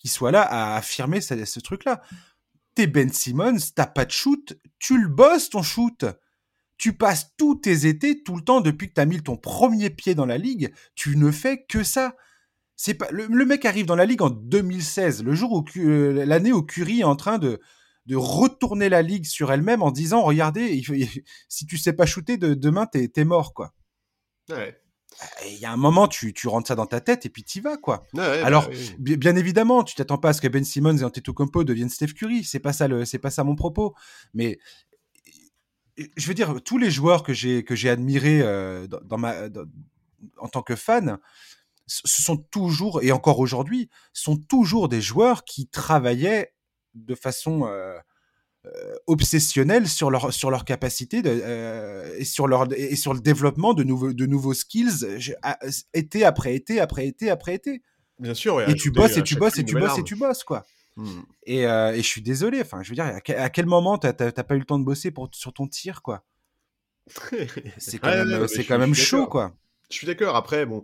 qui 0.00 0.08
soit 0.08 0.32
là 0.32 0.42
à 0.42 0.76
affirmer 0.76 1.20
ce, 1.20 1.60
truc-là. 1.60 2.02
T'es 2.74 2.86
Ben 2.86 3.12
Simmons, 3.12 3.58
t'as 3.74 3.86
pas 3.86 4.06
de 4.06 4.10
shoot, 4.10 4.58
tu 4.78 5.00
le 5.00 5.08
bosses 5.08 5.50
ton 5.50 5.62
shoot. 5.62 6.04
Tu 6.78 6.94
passes 6.94 7.32
tous 7.36 7.56
tes 7.56 7.86
étés, 7.86 8.22
tout 8.22 8.34
le 8.34 8.42
temps, 8.42 8.62
depuis 8.62 8.88
que 8.88 8.94
t'as 8.94 9.04
mis 9.04 9.22
ton 9.22 9.36
premier 9.36 9.90
pied 9.90 10.14
dans 10.14 10.24
la 10.24 10.38
ligue, 10.38 10.72
tu 10.94 11.16
ne 11.16 11.30
fais 11.30 11.62
que 11.68 11.84
ça. 11.84 12.16
C'est 12.74 12.94
pas 12.94 13.10
le, 13.10 13.28
mec 13.44 13.66
arrive 13.66 13.84
dans 13.84 13.96
la 13.96 14.06
ligue 14.06 14.22
en 14.22 14.30
2016, 14.30 15.22
le 15.22 15.34
jour 15.34 15.52
où 15.52 15.64
euh, 15.76 16.24
l'année 16.24 16.52
où 16.52 16.62
Curry 16.62 17.00
est 17.00 17.04
en 17.04 17.16
train 17.16 17.38
de 17.38 17.60
de 18.06 18.16
retourner 18.16 18.88
la 18.88 19.02
ligue 19.02 19.26
sur 19.26 19.52
elle-même 19.52 19.82
en 19.82 19.90
disant 19.90 20.22
regardez, 20.22 20.82
si 21.48 21.66
tu 21.66 21.76
sais 21.76 21.92
pas 21.92 22.06
shooter 22.06 22.38
de, 22.38 22.54
demain 22.54 22.86
t'es 22.86 23.12
es 23.14 23.24
mort 23.24 23.52
quoi. 23.52 23.74
Ouais 24.48 24.80
il 25.46 25.58
y 25.58 25.64
a 25.64 25.72
un 25.72 25.76
moment, 25.76 26.08
tu, 26.08 26.32
tu 26.32 26.48
rentres 26.48 26.68
ça 26.68 26.74
dans 26.74 26.86
ta 26.86 27.00
tête 27.00 27.26
et 27.26 27.28
puis 27.28 27.42
t'y 27.42 27.60
vas, 27.60 27.76
quoi. 27.76 28.02
Alors, 28.16 28.68
bah 28.98 29.16
bien 29.16 29.36
évidemment, 29.36 29.84
tu 29.84 29.94
t'attends 29.94 30.18
pas 30.18 30.30
à 30.30 30.32
ce 30.32 30.40
que 30.40 30.48
Ben 30.48 30.64
Simmons 30.64 30.96
et 30.98 31.04
Antetokounmpo 31.04 31.64
deviennent 31.64 31.90
Steph 31.90 32.14
Curry. 32.14 32.44
C'est 32.44 32.60
pas 32.60 32.72
ça 32.72 32.88
le, 32.88 33.04
c'est 33.04 33.18
pas 33.18 33.30
ça 33.30 33.44
mon 33.44 33.54
propos. 33.54 33.94
Mais 34.34 34.58
je 36.16 36.26
veux 36.26 36.34
dire, 36.34 36.60
tous 36.64 36.78
les 36.78 36.90
joueurs 36.90 37.22
que 37.22 37.32
j'ai 37.32 37.64
que 37.64 37.74
j'ai 37.74 37.90
admirés 37.90 38.40
euh, 38.42 38.86
dans, 38.86 39.18
ma 39.18 39.34
en 40.38 40.48
tant 40.48 40.62
que 40.62 40.76
fan, 40.76 41.18
ce 41.86 42.22
sont 42.22 42.36
toujours 42.36 43.02
et 43.02 43.12
encore 43.12 43.40
aujourd'hui, 43.40 43.90
sont 44.12 44.36
toujours 44.36 44.88
des 44.88 45.00
joueurs 45.00 45.44
qui 45.44 45.66
travaillaient 45.66 46.54
de 46.94 47.14
façon 47.14 47.66
euh, 47.66 47.96
euh, 47.96 47.98
obsessionnels 49.06 49.88
sur 49.88 50.10
leur 50.10 50.32
sur 50.32 50.50
leur 50.50 50.64
capacité 50.64 51.22
de, 51.22 51.30
euh, 51.30 52.14
et 52.18 52.24
sur 52.24 52.46
leur 52.46 52.68
et 52.76 52.96
sur 52.96 53.14
le 53.14 53.20
développement 53.20 53.72
de 53.72 53.82
nouveaux 53.82 54.12
de 54.12 54.26
nouveaux 54.26 54.54
skills 54.54 55.06
été 55.94 56.24
après 56.24 56.54
été 56.54 56.80
après 56.80 57.06
été 57.06 57.30
après 57.30 57.54
été. 57.54 57.82
Bien 58.18 58.34
sûr. 58.34 58.60
Et, 58.60 58.74
tu 58.74 58.90
bosses 58.90 59.16
et 59.16 59.22
tu 59.22 59.36
bosses 59.36 59.58
et 59.58 59.64
tu 59.64 59.74
bosses 59.74 59.98
et 59.98 60.04
tu 60.04 60.14
bosses 60.14 60.44
quoi. 60.44 60.64
Hmm. 60.96 61.20
Et, 61.46 61.66
euh, 61.66 61.92
et, 61.94 62.02
je 62.02 62.06
suis 62.06 62.20
désolé. 62.20 62.60
Enfin, 62.60 62.82
je 62.82 62.90
veux 62.90 62.94
dire, 62.94 63.04
à 63.04 63.50
quel, 63.50 63.64
moment 63.64 63.96
t'as 63.96 64.12
pas 64.12 64.54
eu 64.54 64.58
le 64.58 64.66
temps 64.66 64.78
de 64.78 64.84
bosser 64.84 65.10
pour 65.10 65.30
sur 65.32 65.54
ton 65.54 65.66
tir 65.66 66.02
quoi? 66.02 66.24
C'est 67.78 67.98
quand 67.98 68.10
même 68.10 68.46
c'est 68.46 68.64
quand 68.64 68.78
même 68.78 68.94
chaud 68.94 69.26
quoi. 69.26 69.54
Je 69.90 69.96
suis 69.96 70.06
d'accord. 70.06 70.36
Après, 70.36 70.66
bon, 70.66 70.82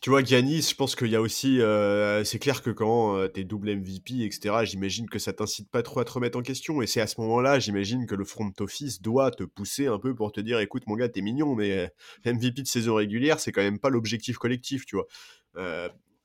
tu 0.00 0.10
vois, 0.10 0.22
Giannis, 0.22 0.62
je 0.70 0.74
pense 0.74 0.94
qu'il 0.94 1.08
y 1.08 1.16
a 1.16 1.20
aussi. 1.20 1.60
Euh, 1.60 2.22
c'est 2.22 2.38
clair 2.38 2.62
que 2.62 2.70
quand 2.70 3.16
euh, 3.16 3.28
t'es 3.28 3.44
double 3.44 3.74
MVP, 3.76 4.24
etc., 4.24 4.54
j'imagine 4.62 5.08
que 5.08 5.18
ça 5.18 5.32
t'incite 5.32 5.70
pas 5.70 5.82
trop 5.82 6.00
à 6.00 6.04
te 6.04 6.12
remettre 6.12 6.38
en 6.38 6.42
question. 6.42 6.82
Et 6.82 6.86
c'est 6.86 7.00
à 7.00 7.06
ce 7.06 7.20
moment-là, 7.20 7.58
j'imagine 7.58 8.06
que 8.06 8.14
le 8.14 8.24
front 8.24 8.52
office 8.60 9.02
doit 9.02 9.30
te 9.30 9.42
pousser 9.42 9.86
un 9.86 9.98
peu 9.98 10.14
pour 10.14 10.30
te 10.30 10.40
dire 10.40 10.60
écoute, 10.60 10.84
mon 10.86 10.94
gars, 10.94 11.08
t'es 11.08 11.20
mignon, 11.20 11.54
mais 11.56 11.72
euh, 11.72 12.32
MVP 12.32 12.62
de 12.62 12.68
saison 12.68 12.94
régulière, 12.94 13.40
c'est 13.40 13.50
quand 13.50 13.62
même 13.62 13.80
pas 13.80 13.90
l'objectif 13.90 14.38
collectif, 14.38 14.86
tu 14.86 14.96
vois. 14.96 15.06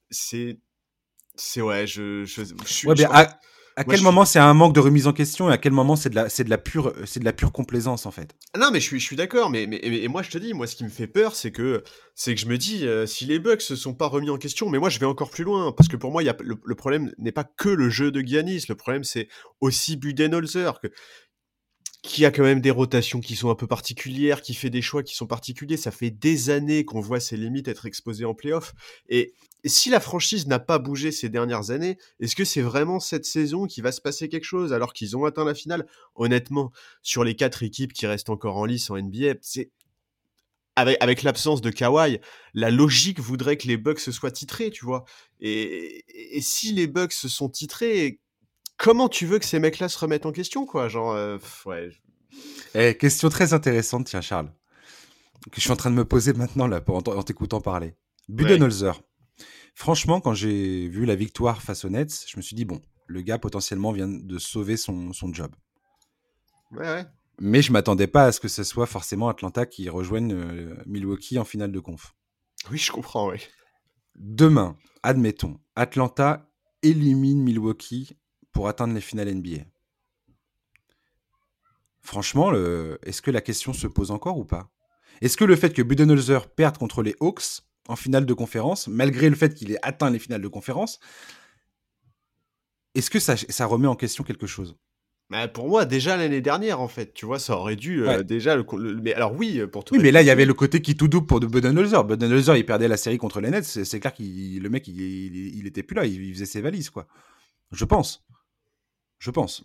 c'est. 0.09 0.59
C'est 1.35 1.61
ouais, 1.61 1.87
je, 1.87 2.25
je, 2.25 2.43
suis. 2.65 2.87
Ouais, 2.87 3.03
à 3.05 3.39
quel 3.83 4.01
moment 4.01 4.25
c'est 4.25 4.39
un 4.39 4.53
manque 4.53 4.73
de 4.73 4.79
remise 4.79 5.07
en 5.07 5.13
question 5.13 5.49
et 5.49 5.53
à 5.53 5.57
quel 5.57 5.71
moment 5.71 5.95
c'est 5.95 6.09
de 6.09 6.15
la 6.15 6.29
c'est 6.29 6.43
de 6.43 6.49
la 6.49 6.57
pure 6.57 6.93
c'est 7.05 7.19
de 7.19 7.25
la 7.25 7.33
pure 7.33 7.51
complaisance 7.51 8.05
en 8.05 8.11
fait? 8.11 8.35
Non 8.57 8.69
mais 8.71 8.79
je 8.79 8.85
suis 8.85 8.99
je 8.99 9.05
suis 9.05 9.15
d'accord 9.15 9.49
mais, 9.49 9.65
mais 9.65 9.79
et 9.81 10.07
moi 10.07 10.21
je 10.21 10.29
te 10.29 10.37
dis 10.37 10.53
moi 10.53 10.67
ce 10.67 10.75
qui 10.75 10.83
me 10.83 10.89
fait 10.89 11.07
peur 11.07 11.35
c'est 11.35 11.51
que 11.51 11.83
c'est 12.13 12.35
que 12.35 12.41
je 12.41 12.45
me 12.45 12.57
dis 12.57 12.85
euh, 12.85 13.07
si 13.07 13.25
les 13.25 13.39
bugs 13.39 13.59
se 13.59 13.75
sont 13.75 13.93
pas 13.93 14.07
remis 14.07 14.29
en 14.29 14.37
question 14.37 14.69
mais 14.69 14.77
moi 14.77 14.89
je 14.89 14.99
vais 14.99 15.05
encore 15.05 15.31
plus 15.31 15.43
loin 15.43 15.71
parce 15.71 15.89
que 15.89 15.95
pour 15.95 16.11
moi 16.11 16.21
il 16.21 16.27
y 16.27 16.29
a 16.29 16.37
le, 16.39 16.75
problème 16.75 17.11
n'est 17.17 17.31
pas 17.31 17.43
que 17.43 17.69
le 17.69 17.89
jeu 17.89 18.11
de 18.11 18.21
Giannis 18.21 18.65
le 18.69 18.75
problème 18.75 19.03
c'est 19.03 19.27
aussi 19.61 19.97
Budenholzer 19.97 20.79
que 20.79 20.87
qui 22.03 22.25
a 22.25 22.31
quand 22.31 22.43
même 22.43 22.59
des 22.59 22.69
rotations 22.69 23.21
qui 23.21 23.37
sont 23.37 23.49
un 23.49 23.55
peu 23.55 23.65
particulières, 23.65 24.41
qui 24.41 24.53
fait 24.53 24.69
des 24.69 24.81
choix 24.81 25.03
qui 25.03 25.15
sont 25.15 25.25
particuliers. 25.25 25.77
Ça 25.77 25.89
fait 25.89 26.11
des 26.11 26.49
années 26.49 26.83
qu'on 26.83 26.99
voit 26.99 27.21
ses 27.21 27.37
limites 27.37 27.69
être 27.69 27.85
exposées 27.85 28.25
en 28.25 28.33
playoff. 28.33 28.73
Et 29.07 29.33
si 29.63 29.89
la 29.89 30.01
franchise 30.01 30.45
n'a 30.45 30.59
pas 30.59 30.79
bougé 30.79 31.13
ces 31.13 31.29
dernières 31.29 31.71
années, 31.71 31.97
est-ce 32.19 32.35
que 32.35 32.43
c'est 32.43 32.61
vraiment 32.61 32.99
cette 32.99 33.25
saison 33.25 33.67
qui 33.67 33.79
va 33.79 33.93
se 33.93 34.01
passer 34.01 34.27
quelque 34.27 34.43
chose 34.43 34.73
alors 34.73 34.91
qu'ils 34.91 35.15
ont 35.15 35.23
atteint 35.23 35.45
la 35.45 35.55
finale? 35.55 35.87
Honnêtement, 36.15 36.73
sur 37.01 37.23
les 37.23 37.35
quatre 37.37 37.63
équipes 37.63 37.93
qui 37.93 38.05
restent 38.05 38.29
encore 38.29 38.57
en 38.57 38.65
lice 38.65 38.89
en 38.89 38.97
NBA, 38.97 39.35
c'est 39.41 39.71
avec, 40.75 41.21
l'absence 41.21 41.61
de 41.61 41.69
Kawhi, 41.69 42.19
la 42.55 42.71
logique 42.71 43.19
voudrait 43.19 43.57
que 43.57 43.67
les 43.67 43.77
Bucks 43.77 43.99
se 43.99 44.11
soient 44.11 44.31
titrés, 44.31 44.71
tu 44.71 44.85
vois. 44.85 45.05
Et, 45.39 46.03
et 46.35 46.41
si 46.41 46.73
les 46.73 46.87
Bucks 46.87 47.13
se 47.13 47.29
sont 47.29 47.47
titrés, 47.47 48.19
comment 48.77 49.09
tu 49.09 49.25
veux 49.25 49.39
que 49.39 49.45
ces 49.45 49.59
mecs-là 49.59 49.89
se 49.89 49.97
remettent 49.97 50.25
en 50.25 50.31
question, 50.31 50.65
quoi 50.65 50.87
Genre, 50.87 51.11
euh, 51.11 51.37
ouais. 51.65 51.89
Eh, 52.75 52.95
question 52.97 53.29
très 53.29 53.53
intéressante, 53.53 54.07
tiens, 54.07 54.21
Charles, 54.21 54.51
que 55.51 55.57
je 55.57 55.61
suis 55.61 55.71
en 55.71 55.75
train 55.75 55.91
de 55.91 55.95
me 55.95 56.05
poser 56.05 56.33
maintenant 56.33 56.67
là, 56.67 56.81
en, 56.87 57.23
t'écoutant 57.23 57.61
parler. 57.61 57.95
Budenholzer. 58.29 59.01
Franchement, 59.75 60.21
quand 60.21 60.33
j'ai 60.33 60.87
vu 60.87 61.05
la 61.05 61.15
victoire 61.15 61.61
face 61.61 61.83
aux 61.85 61.89
Nets, 61.89 62.25
je 62.27 62.37
me 62.37 62.41
suis 62.41 62.55
dit 62.55 62.65
bon, 62.65 62.81
le 63.07 63.21
gars 63.21 63.39
potentiellement 63.39 63.91
vient 63.91 64.07
de 64.07 64.37
sauver 64.37 64.77
son, 64.77 65.13
son 65.13 65.33
job. 65.33 65.53
Ouais, 66.71 66.87
ouais. 66.87 67.05
Mais 67.39 67.61
je 67.61 67.71
m'attendais 67.71 68.07
pas 68.07 68.25
à 68.25 68.31
ce 68.31 68.39
que 68.39 68.47
ce 68.47 68.63
soit 68.63 68.85
forcément 68.85 69.27
Atlanta 69.27 69.65
qui 69.65 69.89
rejoigne 69.89 70.33
euh, 70.33 70.75
Milwaukee 70.85 71.39
en 71.39 71.45
finale 71.45 71.71
de 71.71 71.79
conf. 71.79 72.15
Oui, 72.71 72.77
je 72.77 72.91
comprends, 72.91 73.29
oui. 73.29 73.37
Demain, 74.15 74.77
admettons, 75.01 75.59
Atlanta 75.75 76.49
élimine 76.83 77.41
Milwaukee 77.41 78.15
pour 78.53 78.67
atteindre 78.67 78.93
les 78.93 79.01
finales 79.01 79.33
NBA. 79.33 79.63
Franchement, 82.01 82.51
le... 82.51 82.99
est-ce 83.03 83.21
que 83.21 83.31
la 83.31 83.41
question 83.41 83.73
se 83.73 83.87
pose 83.87 84.11
encore 84.11 84.37
ou 84.37 84.45
pas? 84.45 84.69
Est-ce 85.21 85.37
que 85.37 85.45
le 85.45 85.55
fait 85.55 85.73
que 85.73 85.81
Budenholzer 85.81 86.49
perde 86.49 86.77
contre 86.77 87.01
les 87.01 87.15
Hawks 87.19 87.61
en 87.87 87.95
finale 87.95 88.25
de 88.25 88.33
conférence, 88.33 88.87
malgré 88.87 89.29
le 89.29 89.35
fait 89.35 89.53
qu'il 89.53 89.71
ait 89.71 89.79
atteint 89.81 90.09
les 90.09 90.19
finales 90.19 90.41
de 90.41 90.47
conférence, 90.47 90.99
est-ce 92.95 93.09
que 93.09 93.19
ça, 93.19 93.35
ça 93.37 93.65
remet 93.65 93.87
en 93.87 93.95
question 93.95 94.23
quelque 94.23 94.47
chose? 94.47 94.77
Bah, 95.29 95.47
pour 95.47 95.67
moi, 95.67 95.85
déjà 95.85 96.15
l'année 96.15 96.41
dernière, 96.41 96.79
en 96.79 96.87
fait, 96.87 97.13
tu 97.13 97.25
vois, 97.25 97.39
ça 97.39 97.57
aurait 97.57 97.75
dû 97.75 98.07
euh, 98.07 98.23
déjà 98.23 98.55
le, 98.55 98.65
Mais 99.01 99.13
alors 99.13 99.33
oui, 99.33 99.65
pour 99.71 99.83
tout. 99.83 99.95
Oui, 99.95 100.01
mais 100.01 100.11
là, 100.11 100.21
il 100.21 100.25
y 100.25 100.29
avait 100.29 100.45
le 100.45 100.53
côté 100.53 100.81
qui 100.81 100.95
tout 100.95 101.07
double 101.07 101.25
pour 101.25 101.39
Budenholzer. 101.39 102.03
Budenholzer, 102.03 102.57
il 102.57 102.65
perdait 102.65 102.87
la 102.87 102.97
série 102.97 103.17
contre 103.17 103.41
les 103.41 103.49
Nets. 103.49 103.63
C'est 103.63 103.99
clair 103.99 104.13
que 104.13 104.21
le 104.21 104.69
mec, 104.69 104.87
il, 104.87 104.99
il, 104.99 105.65
était 105.65 105.81
plus 105.81 105.95
là. 105.95 106.05
Il, 106.05 106.33
faisait 106.33 106.45
ses 106.45 106.61
valises, 106.61 106.89
quoi. 106.89 107.07
Je 107.71 107.85
pense. 107.85 108.23
Je 109.23 109.31
pense. 109.31 109.63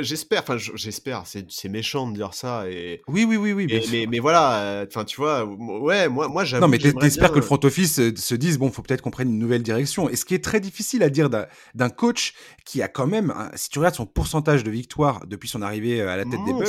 J'espère, 0.00 0.42
enfin 0.42 0.58
j'espère, 0.58 1.24
c'est 1.26 1.68
méchant 1.68 2.10
de 2.10 2.14
dire 2.14 2.34
ça. 2.34 2.68
Et, 2.68 3.00
oui, 3.08 3.24
oui, 3.26 3.36
oui, 3.36 3.52
oui. 3.54 3.66
mais, 3.90 4.06
mais, 4.06 4.18
voilà, 4.18 4.60
euh, 4.62 4.86
enfin 4.86 5.04
tu 5.04 5.16
vois, 5.16 5.44
ouais, 5.46 6.08
moi, 6.08 6.28
moi 6.28 6.44
j'avoue. 6.44 6.62
Non, 6.62 6.68
mais 6.68 6.78
t'espères 6.78 7.30
que 7.30 7.36
le 7.36 7.42
front 7.42 7.60
office 7.64 7.98
euh, 7.98 8.14
se 8.14 8.34
dise, 8.34 8.58
bon, 8.58 8.70
faut 8.70 8.82
peut-être 8.82 9.00
qu'on 9.00 9.10
prenne 9.10 9.30
une 9.30 9.38
nouvelle 9.38 9.62
direction. 9.62 10.10
Et 10.10 10.16
ce 10.16 10.26
qui 10.26 10.34
est 10.34 10.44
très 10.44 10.60
difficile 10.60 11.02
à 11.02 11.08
dire 11.08 11.30
d'un 11.30 11.88
coach 11.88 12.34
qui 12.66 12.82
a 12.82 12.88
quand 12.88 13.06
même, 13.06 13.34
si 13.54 13.70
tu 13.70 13.78
regardes 13.78 13.94
son 13.94 14.06
pourcentage 14.06 14.64
de 14.64 14.70
victoire 14.70 15.26
depuis 15.26 15.48
son 15.48 15.62
arrivée 15.62 16.02
euh, 16.02 16.10
à 16.10 16.18
la 16.18 16.24
tête 16.24 16.44
des 16.44 16.52
Bucks, 16.52 16.68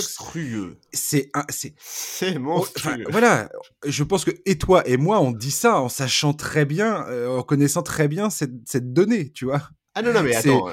c'est 0.94 1.32
c'est 1.52 2.40
monstrueux. 2.40 3.04
voilà, 3.10 3.50
je 3.86 4.04
pense 4.06 4.24
que 4.24 4.32
et 4.46 4.58
toi 4.58 4.88
et 4.88 4.96
moi, 4.96 5.20
on 5.20 5.32
dit 5.32 5.52
ça 5.52 5.82
en 5.82 5.90
sachant 5.90 6.34
très 6.34 6.64
bien, 6.64 7.06
en 7.28 7.44
connaissant 7.44 7.84
très 7.84 8.08
bien 8.08 8.30
cette, 8.30 8.52
cette 8.66 8.94
donnée, 8.94 9.32
tu 9.32 9.44
vois. 9.44 9.70
Ah 9.96 10.02
non, 10.02 10.14
non, 10.14 10.24
mais 10.24 10.36
attends. 10.36 10.70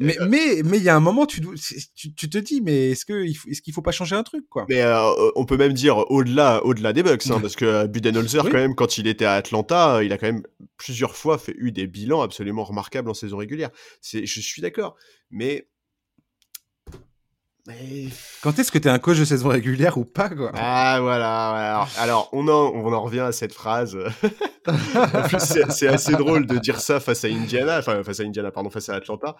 Mais 0.00 0.20
euh, 0.20 0.26
mais 0.28 0.62
mais 0.64 0.78
il 0.78 0.82
y 0.82 0.88
a 0.88 0.96
un 0.96 1.00
moment 1.00 1.26
tu, 1.26 1.40
tu, 1.94 2.14
tu 2.14 2.30
te 2.30 2.38
dis 2.38 2.60
mais 2.60 2.90
est-ce 2.90 3.04
que 3.04 3.24
est-ce 3.24 3.62
qu'il 3.62 3.74
faut 3.74 3.82
pas 3.82 3.92
changer 3.92 4.16
un 4.16 4.22
truc 4.22 4.44
quoi? 4.48 4.66
Mais 4.68 4.82
euh, 4.82 5.30
on 5.36 5.44
peut 5.44 5.56
même 5.56 5.72
dire 5.72 6.10
au-delà 6.10 6.64
au-delà 6.64 6.92
des 6.92 7.02
Bucks 7.02 7.26
hein, 7.30 7.38
parce 7.42 7.56
que 7.56 7.86
Budenholzer 7.86 8.44
quand 8.44 8.52
même 8.52 8.74
quand 8.74 8.98
il 8.98 9.06
était 9.06 9.24
à 9.24 9.34
Atlanta, 9.34 10.02
il 10.02 10.12
a 10.12 10.18
quand 10.18 10.26
même 10.26 10.42
plusieurs 10.76 11.16
fois 11.16 11.38
fait 11.38 11.54
eu 11.58 11.72
des 11.72 11.86
bilans 11.86 12.22
absolument 12.22 12.64
remarquables 12.64 13.10
en 13.10 13.14
saison 13.14 13.38
régulière. 13.38 13.70
C'est 14.00 14.26
je 14.26 14.40
suis 14.40 14.62
d'accord, 14.62 14.96
mais 15.30 15.68
quand 18.42 18.58
est-ce 18.58 18.72
que 18.72 18.78
tu 18.78 18.88
es 18.88 18.90
un 18.90 18.98
coach 18.98 19.18
de 19.18 19.24
saison 19.24 19.48
régulière 19.48 19.98
ou 19.98 20.04
pas 20.04 20.28
quoi? 20.28 20.52
Ah 20.54 20.98
voilà, 21.00 21.86
Alors, 21.98 22.28
on, 22.32 22.46
en, 22.48 22.72
on 22.74 22.92
en 22.92 23.02
revient 23.02 23.20
à 23.20 23.32
cette 23.32 23.52
phrase. 23.52 23.96
en 24.66 25.22
plus 25.28 25.38
c'est 25.70 25.88
assez 25.88 26.12
drôle 26.12 26.46
de 26.46 26.58
dire 26.58 26.80
ça 26.80 27.00
face 27.00 27.24
à 27.24 27.28
Indiana, 27.28 27.78
enfin 27.78 28.02
face 28.02 28.20
à 28.20 28.22
Indiana, 28.24 28.50
pardon, 28.50 28.70
face 28.70 28.88
à 28.88 28.94
Atlanta. 28.94 29.36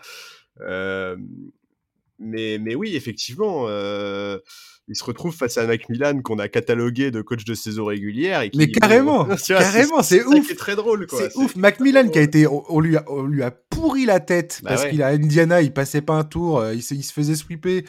Euh, 0.60 1.16
mais, 2.18 2.58
mais 2.60 2.74
oui, 2.74 2.96
effectivement, 2.96 3.66
euh, 3.68 4.38
il 4.88 4.96
se 4.96 5.04
retrouve 5.04 5.34
face 5.34 5.58
à 5.58 5.66
Macmillan 5.66 6.22
qu'on 6.22 6.38
a 6.38 6.48
catalogué 6.48 7.10
de 7.10 7.20
coach 7.20 7.44
de 7.44 7.54
saison 7.54 7.84
régulière. 7.84 8.42
Et 8.42 8.50
mais 8.56 8.70
carrément, 8.70 9.26
carrément, 9.46 10.02
c'est 10.02 10.24
ouf. 10.24 10.46
C'est 10.48 10.56
très 10.56 10.76
drôle, 10.76 11.06
C'est 11.10 11.36
ouf. 11.36 11.54
Macmillan 11.56 12.08
qui 12.08 12.18
a 12.18 12.22
été, 12.22 12.46
on, 12.46 12.80
lui, 12.80 12.96
a, 12.96 13.04
on 13.08 13.24
lui 13.24 13.42
a 13.42 13.50
pourri 13.50 14.06
la 14.06 14.20
tête 14.20 14.60
bah 14.62 14.70
parce 14.70 14.86
qu'il 14.86 15.02
a 15.02 15.08
Indiana, 15.08 15.60
il 15.60 15.72
passait 15.72 16.00
pas 16.00 16.14
un 16.14 16.24
tour, 16.24 16.58
euh, 16.58 16.74
il 16.74 16.82
se, 16.82 16.94
il 16.94 17.04
se 17.04 17.12
faisait 17.12 17.34
sweeper. 17.34 17.82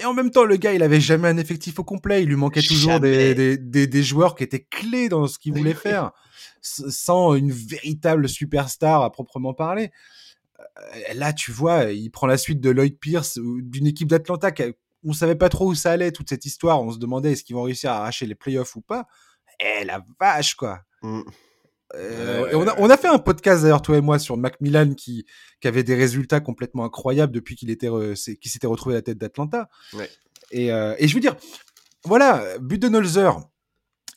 Et 0.00 0.04
en 0.04 0.14
même 0.14 0.30
temps, 0.30 0.44
le 0.44 0.56
gars, 0.56 0.74
il 0.74 0.82
avait 0.82 1.00
jamais 1.00 1.28
un 1.28 1.38
effectif 1.38 1.80
au 1.80 1.84
complet. 1.84 2.22
Il 2.22 2.28
lui 2.28 2.36
manquait 2.36 2.62
toujours 2.62 3.00
des, 3.00 3.34
des, 3.34 3.56
des, 3.56 3.86
des, 3.88 4.02
joueurs 4.04 4.36
qui 4.36 4.44
étaient 4.44 4.64
clés 4.70 5.08
dans 5.08 5.26
ce 5.26 5.40
qu'il 5.40 5.54
voulait 5.54 5.74
faire, 5.74 6.12
sans 6.60 7.34
une 7.34 7.50
véritable 7.50 8.28
superstar 8.28 9.02
à 9.02 9.10
proprement 9.10 9.54
parler. 9.54 9.90
Euh, 10.60 11.14
là, 11.14 11.32
tu 11.32 11.52
vois, 11.52 11.84
il 11.84 12.10
prend 12.10 12.26
la 12.26 12.38
suite 12.38 12.60
de 12.60 12.70
Lloyd 12.70 12.98
Pierce, 12.98 13.38
d'une 13.38 13.86
équipe 13.86 14.08
d'Atlanta 14.08 14.52
on 15.04 15.12
savait 15.12 15.36
pas 15.36 15.48
trop 15.48 15.68
où 15.68 15.74
ça 15.74 15.92
allait, 15.92 16.10
toute 16.10 16.28
cette 16.28 16.44
histoire. 16.44 16.82
On 16.82 16.90
se 16.90 16.98
demandait 16.98 17.32
est-ce 17.32 17.44
qu'ils 17.44 17.54
vont 17.54 17.62
réussir 17.62 17.90
à 17.90 17.98
arracher 17.98 18.26
les 18.26 18.34
playoffs 18.34 18.74
ou 18.74 18.80
pas. 18.80 19.06
Eh, 19.60 19.84
la 19.84 20.04
vache, 20.20 20.54
quoi. 20.54 20.80
Mmh. 21.02 21.22
Euh, 21.94 22.50
on, 22.52 22.66
a, 22.66 22.74
on, 22.78 22.90
a, 22.90 22.96
fait 22.98 23.08
un 23.08 23.18
podcast 23.18 23.62
d'ailleurs 23.62 23.80
toi 23.80 23.96
et 23.96 24.02
moi 24.02 24.18
sur 24.18 24.36
Macmillan 24.36 24.92
qui, 24.92 25.24
qui 25.60 25.68
avait 25.68 25.84
des 25.84 25.94
résultats 25.94 26.40
complètement 26.40 26.84
incroyables 26.84 27.32
depuis 27.32 27.56
qu'il 27.56 27.70
était 27.70 27.88
qui 28.42 28.48
s'était 28.50 28.66
retrouvé 28.66 28.96
à 28.96 28.98
la 28.98 29.02
tête 29.02 29.16
d'Atlanta. 29.16 29.70
Et, 30.50 30.70
euh, 30.70 30.94
et, 30.98 31.08
je 31.08 31.14
veux 31.14 31.20
dire, 31.20 31.36
voilà, 32.04 32.58
Budenholzer, 32.58 33.40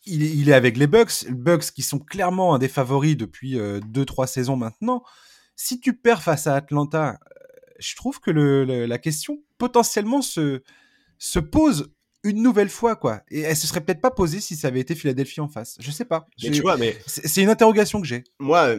il, 0.05 0.23
il, 0.23 0.49
est 0.49 0.53
avec 0.53 0.75
les 0.75 0.87
Bucks, 0.87 1.21
les 1.21 1.33
Bucks 1.33 1.71
qui 1.71 1.81
sont 1.81 1.99
clairement 1.99 2.55
un 2.55 2.59
des 2.59 2.67
favoris 2.67 3.15
depuis 3.15 3.55
2-3 3.55 4.27
saisons 4.27 4.57
maintenant 4.57 5.03
si 5.55 5.79
tu 5.79 5.95
perds 5.95 6.23
face 6.23 6.47
à 6.47 6.55
Atlanta, 6.55 7.11
euh, 7.11 7.39
je 7.79 7.95
trouve 7.95 8.19
que 8.19 8.31
le, 8.31 8.85
la 8.85 8.97
question 8.97 9.41
potentiellement 9.57 10.21
se, 10.21 10.61
se 11.17 11.39
pose 11.39 11.91
une 12.23 12.43
nouvelle 12.43 12.69
fois, 12.69 12.95
quoi. 12.95 13.21
Et 13.31 13.41
elle 13.41 13.55
se 13.55 13.67
serait 13.67 13.81
peut-être 13.81 14.01
pas 14.01 14.11
posée 14.11 14.39
si 14.39 14.55
ça 14.55 14.67
avait 14.67 14.79
été 14.79 14.93
Philadelphie 14.93 15.41
en 15.41 15.47
face. 15.47 15.77
Je 15.79 15.89
sais 15.89 16.05
pas. 16.05 16.27
Mais 16.43 16.51
tu 16.51 16.61
vois, 16.61 16.77
mais 16.77 16.97
c'est 17.07 17.41
une 17.41 17.49
interrogation 17.49 17.99
que 17.99 18.07
j'ai. 18.07 18.23
Moi, 18.39 18.75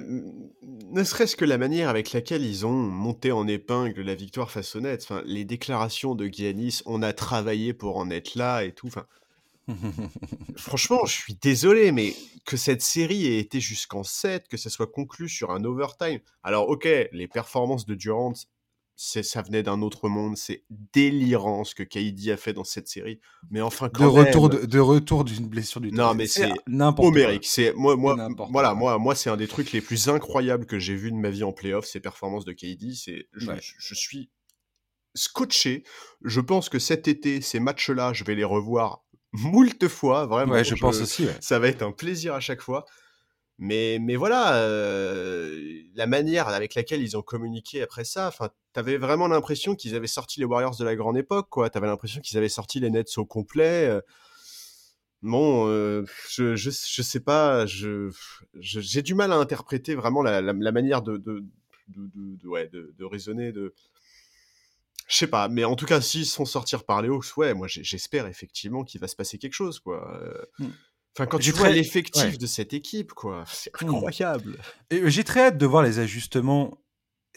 ne 0.63 1.05
serait-ce 1.05 1.35
que 1.35 1.45
la 1.45 1.59
manière 1.59 1.89
avec 1.89 2.13
laquelle 2.13 2.45
ils 2.45 2.65
ont 2.67 2.73
monté 2.73 3.33
en 3.33 3.49
épingle 3.49 4.01
la 4.03 4.15
victoire 4.15 4.51
face 4.51 4.77
aux 4.77 4.81
Nets, 4.81 5.03
enfin, 5.03 5.23
les 5.27 5.45
déclarations 5.45 6.15
de 6.15 6.27
Giannis, 6.27 6.83
on 6.87 7.03
a 7.03 7.13
travaillé 7.13 7.75
pour 7.75 7.97
en 7.97 8.11
être 8.11 8.37
là 8.37 8.63
et 8.63 8.73
tout. 8.73 8.87
Enfin, 8.87 9.07
Franchement, 10.57 11.05
je 11.07 11.13
suis 11.13 11.35
désolé, 11.35 11.93
mais 11.93 12.15
que 12.45 12.57
cette 12.57 12.83
série 12.83 13.27
ait 13.27 13.39
été 13.39 13.61
jusqu'en 13.61 14.03
7, 14.03 14.49
que 14.49 14.57
ça 14.57 14.71
soit 14.71 14.89
conclu 14.89 15.29
sur 15.29 15.51
un 15.51 15.65
overtime. 15.65 16.21
Alors, 16.43 16.69
ok, 16.69 16.89
les 17.13 17.29
performances 17.29 17.87
de 17.87 17.95
Durant, 17.95 18.35
ça 18.97 19.43
venait 19.43 19.63
d'un 19.63 19.83
autre 19.83 20.09
monde. 20.09 20.37
C'est 20.37 20.65
délirant 20.71 21.65
ce 21.65 21.75
que 21.75 21.83
KD 21.83 22.31
a 22.31 22.37
fait 22.37 22.53
dans 22.53 22.65
cette 22.65 22.89
série. 22.89 23.21
Mais 23.51 23.61
enfin, 23.61 23.89
quand 23.89 24.05
de 24.05 24.09
retour 24.09 24.49
de, 24.49 24.79
retour 24.79 25.25
d'une 25.25 25.47
blessure 25.47 25.81
du 25.81 25.93
Non, 25.93 26.15
mais 26.15 26.27
c'est 26.27 26.53
homérique. 26.69 27.47
C'est 27.47 27.73
moi, 27.75 27.97
moi, 27.97 28.17
voilà, 28.51 28.75
moi, 28.75 28.99
moi, 28.99 29.15
c'est 29.15 29.31
un 29.31 29.37
des 29.37 29.49
trucs 29.49 29.73
les 29.73 29.81
plus 29.81 30.09
incroyables 30.09 30.67
que 30.67 30.79
j'ai 30.79 30.95
vu 30.95 31.11
de 31.11 31.17
ma 31.17 31.31
vie 31.31 31.45
en 31.45 31.53
playoff. 31.53 31.87
Ces 31.87 32.01
performances 32.01 32.45
de 32.45 32.53
KD, 32.53 32.95
c'est, 32.95 33.29
je 33.33 33.95
suis 33.95 34.31
scotché. 35.15 35.85
Je 36.25 36.41
pense 36.41 36.69
que 36.69 36.79
cet 36.79 37.09
été, 37.09 37.41
ces 37.41 37.61
matchs-là, 37.61 38.13
je 38.13 38.25
vais 38.25 38.35
les 38.35 38.45
revoir 38.45 39.05
moult 39.33 39.89
fois, 39.89 40.27
vraiment. 40.27 40.53
Ouais, 40.53 40.65
je, 40.65 40.75
pense 40.75 41.01
aussi. 41.01 41.27
Ça 41.41 41.59
va 41.59 41.69
être 41.69 41.83
un 41.83 41.93
plaisir 41.93 42.35
à 42.35 42.41
chaque 42.41 42.61
fois. 42.61 42.85
Mais, 43.59 43.99
mais 44.01 44.17
voilà, 44.17 44.57
euh, 44.57 45.83
la 45.95 46.07
manière 46.07 46.49
avec 46.49 46.75
laquelle 46.75 47.01
ils 47.01 47.17
ont 47.17 47.23
communiqué 47.23 47.83
après 47.83 48.05
ça, 48.05 48.27
enfin, 48.27 48.51
t'avais 48.73 48.97
vraiment 48.97 49.29
l'impression 49.29 49.77
qu'ils 49.77 49.95
avaient 49.95 50.07
sorti 50.07 50.41
les 50.41 50.47
Warriors 50.47 50.77
de 50.77 50.85
la 50.85 50.97
grande 50.97 51.17
époque, 51.17 51.49
quoi. 51.49 51.71
T'avais 51.71 51.87
l'impression 51.87 52.21
qu'ils 52.21 52.37
avaient 52.39 52.49
sorti 52.49 52.81
les 52.81 52.91
Nets 52.91 53.19
au 53.19 53.25
complet. 53.25 53.89
Euh. 53.89 54.01
Bon, 55.21 55.69
euh, 55.69 56.05
je, 56.29 56.57
je, 56.57 56.71
je, 56.71 57.03
sais 57.03 57.21
pas, 57.21 57.65
je, 57.65 58.11
j'ai 58.59 59.03
du 59.03 59.15
mal 59.15 59.31
à 59.33 59.37
interpréter 59.37 59.95
vraiment 59.95 60.23
la, 60.23 60.41
la, 60.41 60.73
manière 60.73 61.01
de, 61.01 61.17
de, 61.17 61.45
de, 61.87 62.11
de, 62.15 62.49
ouais, 62.49 62.67
de, 62.67 62.93
de 62.99 63.05
raisonner, 63.05 63.53
de, 63.53 63.73
je 65.13 65.19
sais 65.19 65.27
pas, 65.27 65.49
mais 65.49 65.65
en 65.65 65.77
tout 65.77 65.85
cas, 65.85 66.01
s'ils 66.01 66.25
sont 66.25 66.47
sortir 66.47 66.85
par 66.85 67.03
les 67.03 67.11
Hawks, 67.11 67.37
ouais, 67.37 67.53
moi 67.53 67.67
j'espère 67.69 68.27
effectivement 68.27 68.83
qu'il 68.83 68.99
va 68.99 69.09
se 69.09 69.15
passer 69.15 69.37
quelque 69.37 69.53
chose, 69.53 69.79
quoi. 69.79 70.11
Euh. 70.23 70.43
Mmh. 70.59 70.69
Enfin, 71.15 71.27
quand 71.27 71.39
tu 71.39 71.53
vois 71.53 71.69
l'effectif 71.69 72.39
de 72.39 72.47
cette 72.47 72.73
équipe, 72.73 73.13
quoi, 73.13 73.45
c'est 73.47 73.71
incroyable. 73.83 74.57
Euh, 74.95 75.11
j'ai 75.11 75.23
très 75.23 75.41
hâte 75.41 75.59
de 75.59 75.67
voir 75.67 75.83
les 75.83 75.99
ajustements. 75.99 76.79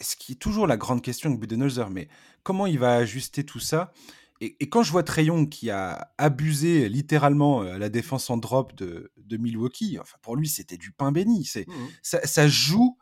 Ce 0.00 0.16
qui 0.16 0.32
est 0.32 0.36
toujours 0.36 0.66
la 0.66 0.78
grande 0.78 1.02
question 1.02 1.28
de 1.28 1.36
Budenholzer, 1.36 1.90
mais 1.90 2.08
comment 2.42 2.66
il 2.66 2.78
va 2.78 2.94
ajuster 2.94 3.44
tout 3.44 3.60
ça? 3.60 3.92
Et, 4.40 4.68
quand 4.70 4.82
je 4.82 4.92
vois 4.92 5.02
Trayon 5.02 5.44
qui 5.44 5.70
a 5.70 6.12
abusé 6.16 6.88
littéralement 6.88 7.62
euh, 7.62 7.76
la 7.76 7.90
défense 7.90 8.30
en 8.30 8.38
drop 8.38 8.74
de, 8.74 9.12
de 9.18 9.36
Milwaukee, 9.36 9.98
enfin 10.00 10.16
pour 10.22 10.36
lui 10.36 10.48
c'était 10.48 10.76
du 10.78 10.92
pain 10.92 11.12
béni. 11.12 11.44
C'est 11.44 11.66
mmh. 11.68 11.72
ça, 12.02 12.26
ça, 12.26 12.48
joue 12.48 12.96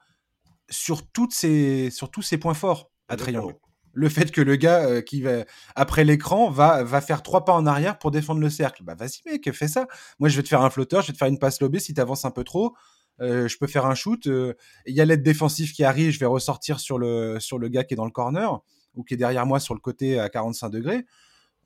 sur 0.69 1.07
toutes 1.07 1.33
ces, 1.33 1.91
sur 1.91 2.11
tous 2.11 2.23
ses 2.23 2.39
points 2.39 2.55
forts 2.55 2.91
à 3.09 3.17
Trayon 3.17 3.57
le 3.95 4.09
fait 4.09 4.31
que 4.31 4.41
le 4.41 4.57
gars 4.57 4.85
euh, 4.85 5.01
qui 5.01 5.23
va 5.23 5.45
après 5.75 6.05
l'écran 6.05 6.51
va, 6.51 6.83
va 6.83 7.01
faire 7.01 7.23
trois 7.23 7.45
pas 7.45 7.53
en 7.53 7.67
arrière 7.67 7.99
pour 7.99 8.11
défendre 8.11 8.41
le 8.41 8.51
cercle. 8.51 8.83
Bah 8.83 8.95
vas-y 8.95 9.21
mec, 9.27 9.51
fais 9.53 9.69
ça. 9.69 9.87
Moi 10.19 10.29
je 10.29 10.37
vais 10.37 10.43
te 10.43 10.49
faire 10.49 10.63
un 10.63 10.71
flotteur, 10.71 11.03
je 11.03 11.09
vais 11.09 11.13
te 11.13 11.19
faire 11.19 11.29
une 11.29 11.39
passe 11.39 11.61
lobée 11.61 11.79
si 11.79 11.95
tu 11.95 12.01
avances 12.01 12.25
un 12.25 12.31
peu 12.31 12.45
trop. 12.45 12.75
Euh, 13.21 13.47
je 13.47 13.57
peux 13.59 13.67
faire 13.67 13.87
un 13.87 13.95
shoot. 13.95 14.27
Euh, 14.27 14.55
il 14.87 14.95
y 14.95 15.01
a 15.01 15.05
l'aide 15.05 15.23
défensive 15.23 15.73
qui 15.73 15.85
arrive, 15.85 16.11
je 16.11 16.19
vais 16.19 16.27
ressortir 16.27 16.81
sur 16.81 16.99
le, 16.99 17.39
sur 17.41 17.59
le 17.59 17.69
gars 17.69 17.85
qui 17.85 17.95
est 17.95 17.97
dans 17.97 18.05
le 18.05 18.11
corner 18.11 18.61
ou 18.95 19.05
qui 19.05 19.15
est 19.15 19.17
derrière 19.17 19.47
moi 19.47 19.61
sur 19.61 19.75
le 19.75 19.81
côté 19.81 20.19
à 20.19 20.29
45 20.29 20.69
degrés. 20.71 21.07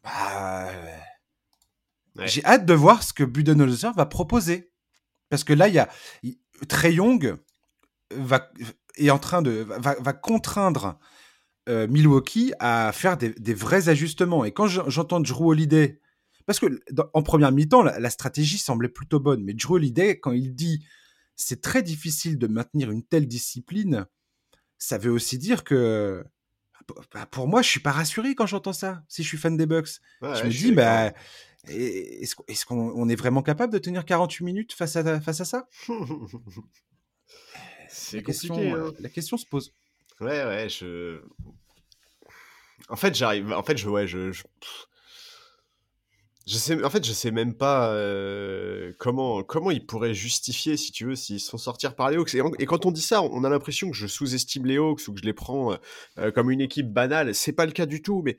Bah, 0.05 0.68
J'ai 2.24 2.45
hâte 2.45 2.66
de 2.66 2.74
voir 2.74 3.03
ce 3.03 3.12
que 3.12 3.24
Budenholzer 3.24 3.93
va 3.95 4.07
proposer. 4.07 4.70
Parce 5.31 5.45
que 5.45 5.53
là, 5.53 5.68
il 5.68 5.74
y 5.74 5.79
a 5.79 5.89
Trey 6.68 6.95
Young 6.95 7.37
va, 8.14 8.51
est 8.97 9.11
en 9.11 9.18
train 9.18 9.43
de 9.43 9.51
va, 9.51 9.95
va 10.01 10.12
contraindre 10.14 10.99
euh, 11.69 11.87
Milwaukee 11.89 12.53
à 12.59 12.93
faire 12.93 13.16
des, 13.16 13.55
vrais 13.55 13.89
ajustements. 13.89 14.45
Et 14.45 14.53
quand 14.53 14.66
j'entends 14.66 15.21
Drew 15.21 15.51
Holiday, 15.51 16.01
parce 16.47 16.59
que 16.59 16.66
en 17.12 17.23
première 17.23 17.53
mi-temps, 17.53 17.83
la, 17.83 18.11
stratégie 18.11 18.59
semblait 18.59 18.89
plutôt 18.89 19.21
bonne, 19.21 19.45
mais 19.45 19.55
Drew 19.55 19.75
Holiday, 19.75 20.19
quand 20.19 20.33
il 20.33 20.55
dit 20.55 20.85
c'est 21.37 21.61
très 21.61 21.83
difficile 21.83 22.39
de 22.39 22.47
maintenir 22.47 22.91
une 22.91 23.05
telle 23.05 23.29
discipline, 23.29 24.07
ça 24.79 24.99
veut 24.99 25.11
aussi 25.11 25.39
dire 25.39 25.62
que 25.62 26.25
bah, 27.12 27.27
pour 27.27 27.49
moi, 27.49 27.62
je 27.62 27.69
suis 27.69 27.81
pas 27.81 27.93
rassuré 27.93 28.35
quand 28.35 28.47
j'entends 28.47 28.73
ça. 28.73 29.05
Si 29.09 29.23
je 29.23 29.29
suis 29.29 29.39
fan 29.39 29.57
des 29.57 29.66
Bucks, 29.66 30.01
je 30.23 30.45
me 30.45 30.49
dis, 30.49 30.73
bah, 30.73 31.12
est-ce 31.69 32.64
qu'on 32.64 33.09
est 33.09 33.16
vraiment 33.16 33.43
capable 33.43 33.73
de 33.73 33.79
tenir 33.79 34.05
48 34.05 34.45
minutes 34.45 34.73
face 34.73 34.97
à, 34.97 35.21
face 35.21 35.41
à 35.41 35.45
ça? 35.45 35.69
C'est 37.91 38.23
compliqué. 38.23 38.71
Hein. 38.71 38.93
La 39.01 39.09
question 39.09 39.37
se 39.37 39.47
pose. 39.47 39.75
Ouais, 40.21 40.45
ouais, 40.45 40.69
je. 40.69 41.21
En 42.89 42.97
fait, 42.97 43.14
j'arrive. 43.14 43.53
En 43.53 43.62
fait, 43.62 43.77
je, 43.77 43.89
ouais, 43.89 44.07
je, 44.07 44.33
je 46.47 46.57
sais, 46.57 46.83
en 46.83 46.91
fait, 46.91 47.05
je 47.05 47.12
sais 47.12 47.31
même 47.31 47.55
pas 47.55 47.93
euh, 47.93 48.93
comment 48.99 49.43
comment 49.43 49.71
ils 49.71 49.85
pourraient 49.85 50.14
justifier, 50.14 50.77
si 50.77 50.93
tu 50.93 51.05
veux, 51.05 51.14
s'ils 51.14 51.41
se 51.41 51.51
font 51.51 51.59
sortir 51.59 51.95
par 51.95 52.11
les 52.11 52.16
Hawks. 52.16 52.35
Et, 52.59 52.66
quand 52.66 52.87
on 52.87 52.91
dit 52.91 53.03
ça, 53.03 53.23
on 53.23 53.45
a 53.45 53.51
l'impression 53.51 53.91
que 53.91 53.97
je 53.97 54.07
sous-estime 54.07 54.66
les 54.66 54.79
Hawks 54.79 55.07
ou 55.09 55.12
que 55.12 55.21
je 55.21 55.27
les 55.27 55.35
prends 55.35 55.77
euh, 56.19 56.31
comme 56.33 56.51
une 56.51 56.62
équipe 56.62 56.91
banale. 56.93 57.35
C'est 57.35 57.53
pas 57.53 57.66
le 57.66 57.73
cas 57.73 57.87
du 57.87 58.01
tout, 58.03 58.23
mais 58.25 58.39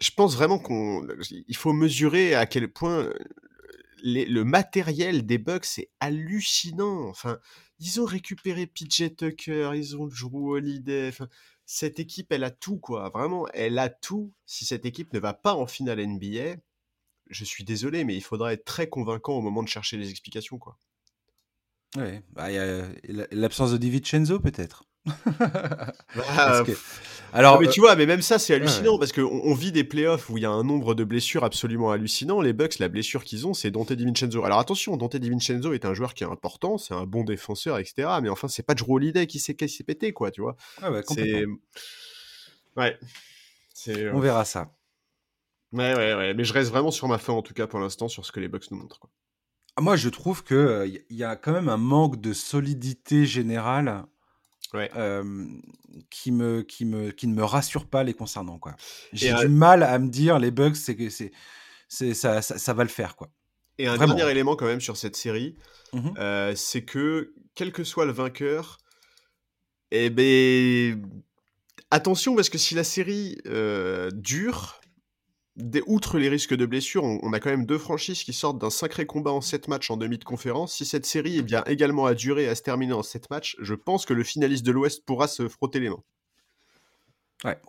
je 0.00 0.10
pense 0.16 0.34
vraiment 0.34 0.58
qu'on 0.58 1.06
il 1.30 1.56
faut 1.56 1.72
mesurer 1.72 2.34
à 2.34 2.46
quel 2.46 2.72
point 2.72 3.10
le 4.02 4.42
matériel 4.42 5.26
des 5.26 5.38
Bucks 5.38 5.66
c'est 5.66 5.90
hallucinant. 6.00 7.08
Enfin, 7.08 7.38
ils 7.84 8.00
ont 8.00 8.06
récupéré 8.06 8.66
PJ 8.66 9.14
Tucker, 9.14 9.72
ils 9.74 9.96
ont 9.96 10.06
Drew 10.06 10.54
Holiday. 10.54 11.10
Cette 11.66 12.00
équipe, 12.00 12.32
elle 12.32 12.44
a 12.44 12.50
tout, 12.50 12.78
quoi. 12.78 13.10
Vraiment, 13.10 13.46
elle 13.52 13.78
a 13.78 13.90
tout. 13.90 14.32
Si 14.46 14.64
cette 14.64 14.86
équipe 14.86 15.12
ne 15.12 15.18
va 15.18 15.34
pas 15.34 15.54
en 15.54 15.66
finale 15.66 16.04
NBA, 16.04 16.56
je 17.28 17.44
suis 17.44 17.62
désolé, 17.62 18.04
mais 18.04 18.16
il 18.16 18.22
faudra 18.22 18.54
être 18.54 18.64
très 18.64 18.88
convaincant 18.88 19.34
au 19.34 19.42
moment 19.42 19.62
de 19.62 19.68
chercher 19.68 19.98
les 19.98 20.08
explications, 20.08 20.58
quoi. 20.58 20.78
Ouais, 21.96 22.22
bah, 22.32 22.44
a 22.44 22.88
l'absence 23.30 23.72
de 23.72 23.76
DiVincenzo 23.76 24.40
peut-être. 24.40 24.84
Bah, 26.16 26.64
alors, 27.34 27.60
mais 27.60 27.68
tu 27.68 27.80
vois, 27.80 27.96
mais 27.96 28.06
même 28.06 28.22
ça, 28.22 28.38
c'est 28.38 28.54
hallucinant 28.54 28.96
parce 28.96 29.10
qu'on 29.10 29.22
on 29.22 29.54
vit 29.54 29.72
des 29.72 29.82
playoffs 29.82 30.30
où 30.30 30.38
il 30.38 30.44
y 30.44 30.46
a 30.46 30.50
un 30.50 30.62
nombre 30.62 30.94
de 30.94 31.02
blessures 31.02 31.42
absolument 31.42 31.90
hallucinant. 31.90 32.40
Les 32.40 32.52
Bucks, 32.52 32.78
la 32.78 32.88
blessure 32.88 33.24
qu'ils 33.24 33.44
ont, 33.48 33.54
c'est 33.54 33.72
Dante 33.72 33.92
DiVincenzo. 33.92 34.44
Alors 34.44 34.60
attention, 34.60 34.96
Dante 34.96 35.16
DiVincenzo 35.16 35.72
est 35.72 35.84
un 35.84 35.94
joueur 35.94 36.14
qui 36.14 36.22
est 36.22 36.28
important, 36.28 36.78
c'est 36.78 36.94
un 36.94 37.06
bon 37.06 37.24
défenseur, 37.24 37.78
etc. 37.78 38.08
Mais 38.22 38.28
enfin, 38.28 38.46
c'est 38.46 38.62
pas 38.62 38.74
Drew 38.74 38.94
Holiday 38.94 39.26
qui 39.26 39.40
s'est 39.40 39.54
pété, 39.54 40.12
quoi, 40.12 40.30
tu 40.30 40.42
vois. 40.42 40.54
Ah 40.80 40.92
ouais, 40.92 41.02
Ouais. 42.76 42.98
On 44.12 44.20
verra 44.20 44.44
ça. 44.44 44.72
Ouais, 45.72 45.92
ouais, 45.92 46.14
ouais. 46.14 46.34
Mais 46.34 46.44
je 46.44 46.52
reste 46.52 46.70
vraiment 46.70 46.92
sur 46.92 47.08
ma 47.08 47.18
fin, 47.18 47.32
en 47.32 47.42
tout 47.42 47.52
cas, 47.54 47.66
pour 47.66 47.80
l'instant, 47.80 48.06
sur 48.06 48.24
ce 48.24 48.30
que 48.30 48.38
les 48.38 48.46
Bucks 48.46 48.70
nous 48.70 48.78
montrent. 48.78 49.00
Quoi. 49.00 49.10
Ah, 49.74 49.80
moi, 49.80 49.96
je 49.96 50.08
trouve 50.08 50.44
qu'il 50.44 51.04
il 51.10 51.16
y 51.16 51.24
a 51.24 51.34
quand 51.34 51.50
même 51.52 51.68
un 51.68 51.76
manque 51.78 52.20
de 52.20 52.32
solidité 52.32 53.26
générale 53.26 54.04
qui, 56.10 56.32
me, 56.32 56.62
qui, 56.62 56.84
me, 56.84 57.10
qui 57.10 57.26
ne 57.26 57.34
me 57.34 57.44
rassure 57.44 57.86
pas 57.86 58.02
les 58.02 58.14
concernant. 58.14 58.58
Quoi. 58.58 58.74
J'ai 59.12 59.32
du 59.34 59.48
mal 59.48 59.82
à 59.82 59.98
me 59.98 60.08
dire, 60.08 60.38
les 60.38 60.50
Bucks, 60.50 60.76
c'est, 60.76 61.10
c'est, 61.10 61.32
c'est, 61.88 62.14
ça, 62.14 62.42
ça, 62.42 62.72
va 62.72 62.82
le 62.82 62.88
faire. 62.88 63.16
Quoi. 63.16 63.30
Et 63.78 63.86
un 63.86 63.96
dernier 63.96 64.30
élément, 64.30 64.56
quand 64.56 64.66
même, 64.66 64.80
sur 64.80 64.96
cette 64.96 65.16
série, 65.16 65.56
mmh 65.92 66.54
c'est 66.56 66.84
que, 66.84 67.34
quel 67.54 67.72
que 67.72 67.84
soit 67.84 68.06
le 68.06 68.12
vainqueur, 68.12 68.78
eh 69.90 70.10
ben, 70.10 71.00
attention, 71.90 72.34
parce 72.34 72.48
que 72.48 72.58
si 72.58 72.74
la 72.74 72.84
série 72.84 73.38
dure 74.12 74.80
outre 75.86 76.18
les 76.18 76.28
risques 76.28 76.54
de 76.54 76.66
blessure, 76.66 77.04
on, 77.04 77.32
a 77.32 77.40
quand 77.40 77.50
même 77.50 77.66
deux 77.66 77.78
franchises 77.78 78.24
qui 78.24 78.32
sortent 78.32 78.58
d'un 78.58 78.70
sacré 78.70 79.06
combat 79.06 79.30
en 79.30 79.40
7 79.40 79.68
matchs 79.68 79.90
en 79.90 79.96
demi 79.96 80.18
de 80.18 80.24
conférence. 80.24 80.74
Si 80.74 80.84
cette 80.84 81.06
série 81.06 81.38
est 81.38 81.42
bien 81.42 81.62
également 81.64 82.06
à 82.06 82.14
durer 82.14 82.44
et 82.44 82.48
à 82.48 82.54
se 82.54 82.62
terminer 82.62 82.92
en 82.92 83.02
7 83.02 83.30
matchs, 83.30 83.56
je 83.60 83.74
pense 83.74 84.04
que 84.04 84.14
le 84.14 84.24
finaliste 84.24 84.66
de 84.66 84.72
l'Ouest 84.72 85.04
pourra 85.04 85.28
se 85.28 85.48
frotter 85.48 85.80
les 85.80 85.90
mains. 85.90 86.02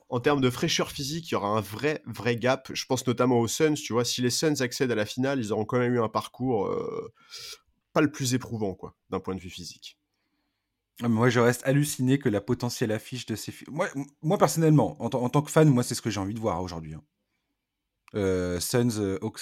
En 0.09 0.21
termes 0.21 0.39
de 0.39 0.49
fraîcheur 0.49 0.89
physique, 0.89 1.29
il 1.29 1.33
y 1.33 1.35
aura 1.35 1.49
un 1.49 1.59
vrai, 1.59 2.01
vrai 2.05 2.37
gap. 2.37 2.69
Je 2.73 2.85
pense 2.85 3.05
notamment 3.05 3.39
aux 3.39 3.47
Suns. 3.47 3.73
Tu 3.73 3.91
vois, 3.91 4.05
si 4.05 4.21
les 4.21 4.29
Suns 4.29 4.61
accèdent 4.61 4.91
à 4.91 4.95
la 4.95 5.05
finale, 5.05 5.39
ils 5.39 5.51
auront 5.51 5.65
quand 5.65 5.79
même 5.79 5.93
eu 5.93 6.01
un 6.01 6.07
parcours 6.07 6.67
euh, 6.67 7.13
pas 7.91 8.01
le 8.01 8.09
plus 8.09 8.33
éprouvant, 8.33 8.73
quoi, 8.73 8.95
d'un 9.09 9.19
point 9.19 9.35
de 9.35 9.41
vue 9.41 9.49
physique. 9.49 9.97
Ah, 11.01 11.09
moi, 11.09 11.29
je 11.29 11.41
reste 11.41 11.61
halluciné 11.65 12.19
que 12.19 12.29
la 12.29 12.39
potentielle 12.39 12.93
affiche 12.93 13.25
de 13.25 13.35
ces 13.35 13.51
films. 13.51 13.73
Moi, 13.75 13.89
moi, 14.21 14.37
personnellement, 14.37 14.95
en, 15.01 15.07
en, 15.07 15.29
tant 15.29 15.41
que 15.41 15.51
fan, 15.51 15.67
moi, 15.67 15.83
c'est 15.83 15.95
ce 15.95 16.01
que 16.01 16.09
j'ai 16.09 16.21
envie 16.21 16.33
de 16.33 16.39
voir 16.39 16.61
aujourd'hui. 16.63 16.93
Hein. 16.93 17.03
Euh, 18.15 18.59
Suns 18.59 18.99
euh, 18.99 19.17
Hawks. 19.21 19.41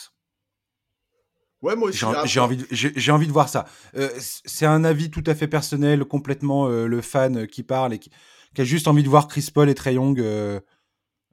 Ouais, 1.61 1.75
moi 1.75 1.89
aussi. 1.89 2.05
J'ai 2.25 2.39
envie, 2.39 2.57
de, 2.57 2.67
j'ai 2.69 3.11
envie 3.11 3.27
de 3.27 3.31
voir 3.31 3.47
ça. 3.47 3.65
Euh, 3.95 4.09
c'est 4.19 4.65
un 4.65 4.83
avis 4.83 5.09
tout 5.09 5.23
à 5.27 5.35
fait 5.35 5.47
personnel, 5.47 6.03
complètement 6.03 6.67
le 6.67 7.01
fan 7.01 7.47
qui 7.47 7.63
parle 7.63 7.93
et 7.93 7.99
qui, 7.99 8.11
a 8.57 8.63
juste 8.65 8.87
envie 8.87 9.03
de 9.03 9.09
voir 9.09 9.29
Chris 9.29 9.49
Paul 9.53 9.69
et 9.69 9.75
Trey 9.75 9.93
Young 9.93 10.17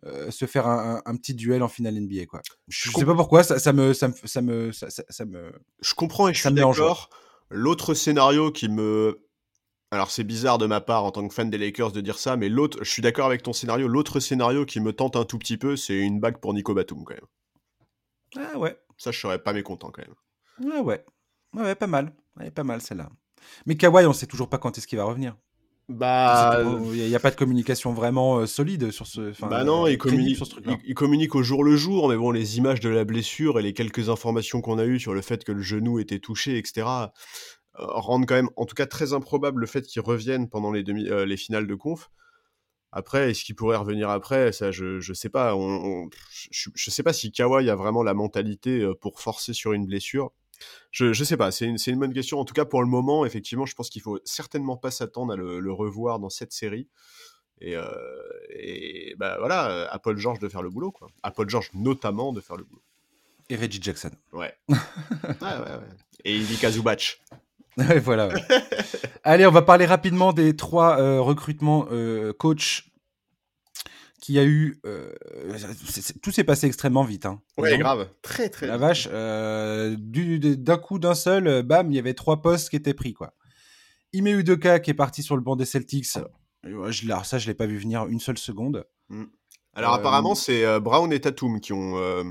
se 0.05 0.47
faire 0.47 0.69
un, 0.69 1.17
petit 1.17 1.35
duel 1.35 1.65
en 1.65 1.69
finale 1.69 1.99
NBA. 2.01 2.27
Quoi. 2.27 2.43
Je, 2.69 2.93
sais 2.93 3.05
pas 3.05 3.17
pourquoi, 3.17 3.43
ça, 3.43 3.59
ça, 3.59 3.73
me, 3.73 3.93
ça, 3.93 4.07
me, 4.09 4.15
ça, 4.25 4.41
me, 4.41 4.71
ça, 4.73 5.25
me. 5.25 5.53
Je 5.83 5.95
comprends 5.95 6.29
et 6.29 6.35
je 6.35 6.41
suis 6.41 6.55
d'accord. 6.55 7.11
L'autre 7.51 7.95
scénario 7.95 8.53
qui 8.53 8.69
me 8.69 9.19
alors 9.91 10.11
c'est 10.11 10.25
bizarre 10.25 10.59
de 10.59 10.67
ma 10.67 10.81
part 10.81 11.05
en 11.05 11.11
tant 11.11 11.27
que 11.27 11.35
fan 11.35 11.51
des 11.51 11.59
Lakers 11.59 11.93
de 11.93 12.01
dire 12.01 12.19
ça, 12.19 12.37
mais 12.37 12.49
l'autre, 12.49 12.79
je 12.83 12.91
suis 12.91 13.03
d'accord 13.03 13.27
avec 13.27 13.43
ton 13.43 13.53
scénario. 13.53 13.89
L'autre 13.89 14.21
scénario 14.21 14.65
qui 14.65 14.81
me 14.81 14.93
tente 14.93 15.17
un 15.17 15.25
tout 15.25 15.39
petit 15.39 15.57
peu, 15.57 15.77
c'est 15.77 15.99
une 15.99 16.21
bague 16.21 16.39
pour 16.39 16.55
Nico 16.55 16.75
Batum 16.75 17.05
quand 17.05 17.15
même. 17.15 18.47
Ah 18.53 18.59
ouais. 18.59 18.79
Ça, 18.97 19.11
je 19.11 19.19
serais 19.19 19.43
pas 19.43 19.53
mécontent 19.53 19.91
quand 19.91 20.03
même. 20.03 20.73
Ah 20.73 20.83
ouais. 20.83 21.05
Ouais, 21.55 21.75
pas 21.75 21.89
mal. 21.89 22.13
Pas 22.55 22.65
mal 22.65 22.81
celle-là. 22.81 23.11
Mais 23.67 23.77
Kawhi, 23.77 24.07
on 24.07 24.13
sait 24.13 24.27
toujours 24.27 24.49
pas 24.49 24.59
quand 24.59 24.79
est-ce 24.79 24.87
qu'il 24.87 24.99
va 24.99 25.05
revenir. 25.05 25.37
Bah, 25.89 26.63
il 26.93 27.09
n'y 27.09 27.15
a, 27.17 27.19
pas 27.19 27.33
de 27.33 27.37
communication 27.37 27.93
vraiment 27.93 28.39
euh, 28.39 28.47
solide 28.47 28.93
sur 28.93 29.09
ce. 29.09 29.33
Bah 29.45 29.65
non, 29.65 29.89
il 29.89 29.99
communique, 29.99 30.37
sur 30.37 30.47
ce 30.47 30.55
il, 30.65 30.77
il 30.85 30.95
communique 30.95 31.35
au 31.35 31.43
jour 31.43 31.65
le 31.65 31.75
jour, 31.75 32.09
mais 32.09 32.17
bon, 32.17 32.31
les 32.31 32.59
images 32.59 32.79
de 32.79 32.89
la 32.89 33.05
blessure 33.05 33.59
et 33.59 33.63
les 33.63 33.73
quelques 33.73 34.09
informations 34.09 34.61
qu'on 34.61 34.79
a 34.79 34.85
eues 34.85 35.01
sur 35.01 35.15
le 35.15 35.21
fait 35.21 35.43
que 35.43 35.51
le 35.51 35.63
genou 35.63 35.99
était 35.99 36.21
touché, 36.21 36.59
etc. 36.59 36.87
Rendent 37.75 38.27
quand 38.27 38.35
même, 38.35 38.51
en 38.57 38.67
tout 38.67 38.75
cas, 38.75 38.87
très 38.87 39.13
improbable 39.13 39.61
le 39.61 39.67
fait 39.67 39.83
qu'ils 39.83 40.03
reviennent 40.03 40.49
pendant 40.49 40.73
les, 40.73 40.83
demi, 40.83 41.09
euh, 41.09 41.25
les 41.25 41.37
finales 41.37 41.67
de 41.67 41.75
conf. 41.75 42.11
Après, 42.93 43.31
est-ce 43.31 43.45
qu'il 43.45 43.55
pourrait 43.55 43.77
revenir 43.77 44.11
après? 44.11 44.51
Ça, 44.53 44.73
je, 44.73 44.99
je 44.99 45.13
sais 45.13 45.29
pas. 45.29 45.55
On, 45.55 46.11
je, 46.51 46.71
je, 46.75 46.91
sais 46.91 47.05
pas 47.05 47.13
si 47.13 47.31
Kawhi 47.31 47.71
a 47.71 47.77
vraiment 47.77 48.03
la 48.03 48.15
mentalité 48.15 48.81
euh, 48.81 48.95
pour 48.95 49.21
forcer 49.21 49.53
sur 49.53 49.73
une 49.73 49.87
blessure. 49.87 50.33
Je, 50.91 51.13
je 51.13 51.25
sais 51.25 51.37
pas. 51.37 51.53
C'est 51.53 51.67
une, 51.67 51.77
une, 51.87 51.99
bonne 52.01 52.13
question. 52.13 52.41
En 52.41 52.45
tout 52.45 52.55
cas, 52.55 52.65
pour 52.65 52.83
le 52.83 52.89
moment, 52.89 53.25
effectivement, 53.25 53.67
je 53.67 53.75
pense 53.75 53.89
qu'il 53.89 54.03
faut 54.03 54.19
certainement 54.25 54.77
pas 54.77 54.91
s'attendre 54.91 55.33
à 55.35 55.37
le, 55.37 55.73
revoir 55.73 56.19
dans 56.19 56.31
cette 56.31 56.53
série. 56.53 56.89
Et, 57.61 57.77
euh, 57.77 57.85
et 58.51 59.15
bah 59.19 59.37
voilà, 59.39 59.89
à 59.91 59.99
Paul 59.99 60.17
George 60.17 60.41
de 60.41 60.49
faire 60.49 60.63
le 60.63 60.71
boulot, 60.71 60.91
quoi. 60.91 61.09
À 61.23 61.31
Paul 61.31 61.49
George 61.49 61.71
notamment 61.75 62.33
de 62.33 62.41
faire 62.41 62.57
le 62.57 62.65
boulot. 62.65 62.83
Et 63.51 63.57
Reggie 63.57 63.81
Jackson. 63.83 64.11
Ouais. 64.33 64.55
ouais, 64.69 64.77
ouais, 65.41 65.59
ouais. 65.59 65.89
Et 66.25 66.37
Ilika 66.37 66.71
Voilà. 68.03 68.29
Allez, 69.23 69.47
on 69.47 69.51
va 69.51 69.63
parler 69.63 69.87
rapidement 69.87 70.33
des 70.33 70.57
trois 70.57 71.01
euh, 71.01 71.21
recrutements 71.21 71.87
euh, 71.91 72.33
coach 72.33 72.91
qui 74.21 74.39
a 74.39 74.45
eu. 74.45 74.79
Euh, 74.87 75.13
tout 76.23 76.31
s'est 76.31 76.45
passé 76.45 76.67
extrêmement 76.67 77.05
vite. 77.05 77.27
Hein, 77.27 77.41
ouais, 77.59 77.79
grave. 77.79 78.09
Très, 78.23 78.49
très 78.49 78.67
La 78.67 78.77
vache. 78.77 79.09
D'un 79.09 80.79
coup, 80.79 80.99
d'un 80.99 81.15
seul, 81.15 81.63
bam, 81.63 81.91
il 81.91 81.97
y 81.97 81.99
avait 81.99 82.15
trois 82.15 82.43
postes 82.43 82.71
qui 82.71 82.77
étaient 82.77 82.95
pris. 82.95 83.15
quoi. 83.15 83.35
Ime 84.13 84.27
Udoka 84.27 84.81
qui 84.81 84.91
est 84.91 84.95
parti 84.95 85.23
sur 85.23 85.37
le 85.37 85.43
banc 85.43 85.57
des 85.57 85.65
Celtics. 85.65 86.19
Je, 86.65 87.05
alors 87.07 87.25
ça, 87.25 87.39
je 87.39 87.47
l'ai 87.47 87.55
pas 87.55 87.67
vu 87.67 87.79
venir 87.79 88.07
une 88.07 88.21
seule 88.21 88.39
seconde. 88.39 88.87
Mm. 89.09 89.25
Alors 89.75 89.95
apparemment, 89.95 90.35
c'est 90.35 90.65
euh, 90.65 90.81
Brown 90.81 91.13
et 91.13 91.21
Tatum 91.21 91.61
qui 91.61 91.73
ont, 91.73 91.97
euh, 91.97 92.25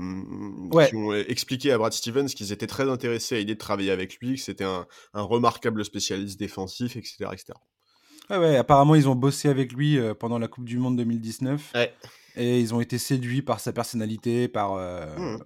qui 0.86 0.94
ont 0.94 1.12
expliqué 1.14 1.72
à 1.72 1.78
Brad 1.78 1.92
Stevens 1.92 2.26
qu'ils 2.26 2.52
étaient 2.52 2.66
très 2.66 2.88
intéressés 2.88 3.36
à 3.36 3.38
l'idée 3.38 3.54
de 3.54 3.58
travailler 3.58 3.90
avec 3.90 4.18
lui, 4.18 4.34
que 4.34 4.42
c'était 4.42 4.64
un, 4.64 4.86
un, 5.14 5.22
remarquable 5.22 5.84
spécialiste 5.84 6.38
défensif, 6.38 6.96
etc. 6.96 7.16
etc. 7.32 7.52
Ouais, 8.28 8.36
ouais, 8.36 8.56
apparemment, 8.56 8.94
ils 8.94 9.08
ont 9.08 9.14
bossé 9.14 9.48
avec 9.48 9.72
lui 9.72 9.98
euh, 9.98 10.14
pendant 10.14 10.38
la 10.38 10.48
Coupe 10.48 10.66
du 10.66 10.78
Monde 10.78 10.96
2019. 10.98 11.72
Ouais. 11.74 11.94
Et 12.36 12.60
ils 12.60 12.74
ont 12.74 12.80
été 12.80 12.98
séduits 12.98 13.42
par 13.42 13.58
sa 13.58 13.72
personnalité, 13.72 14.46
par, 14.46 14.74
mmh. 14.76 15.38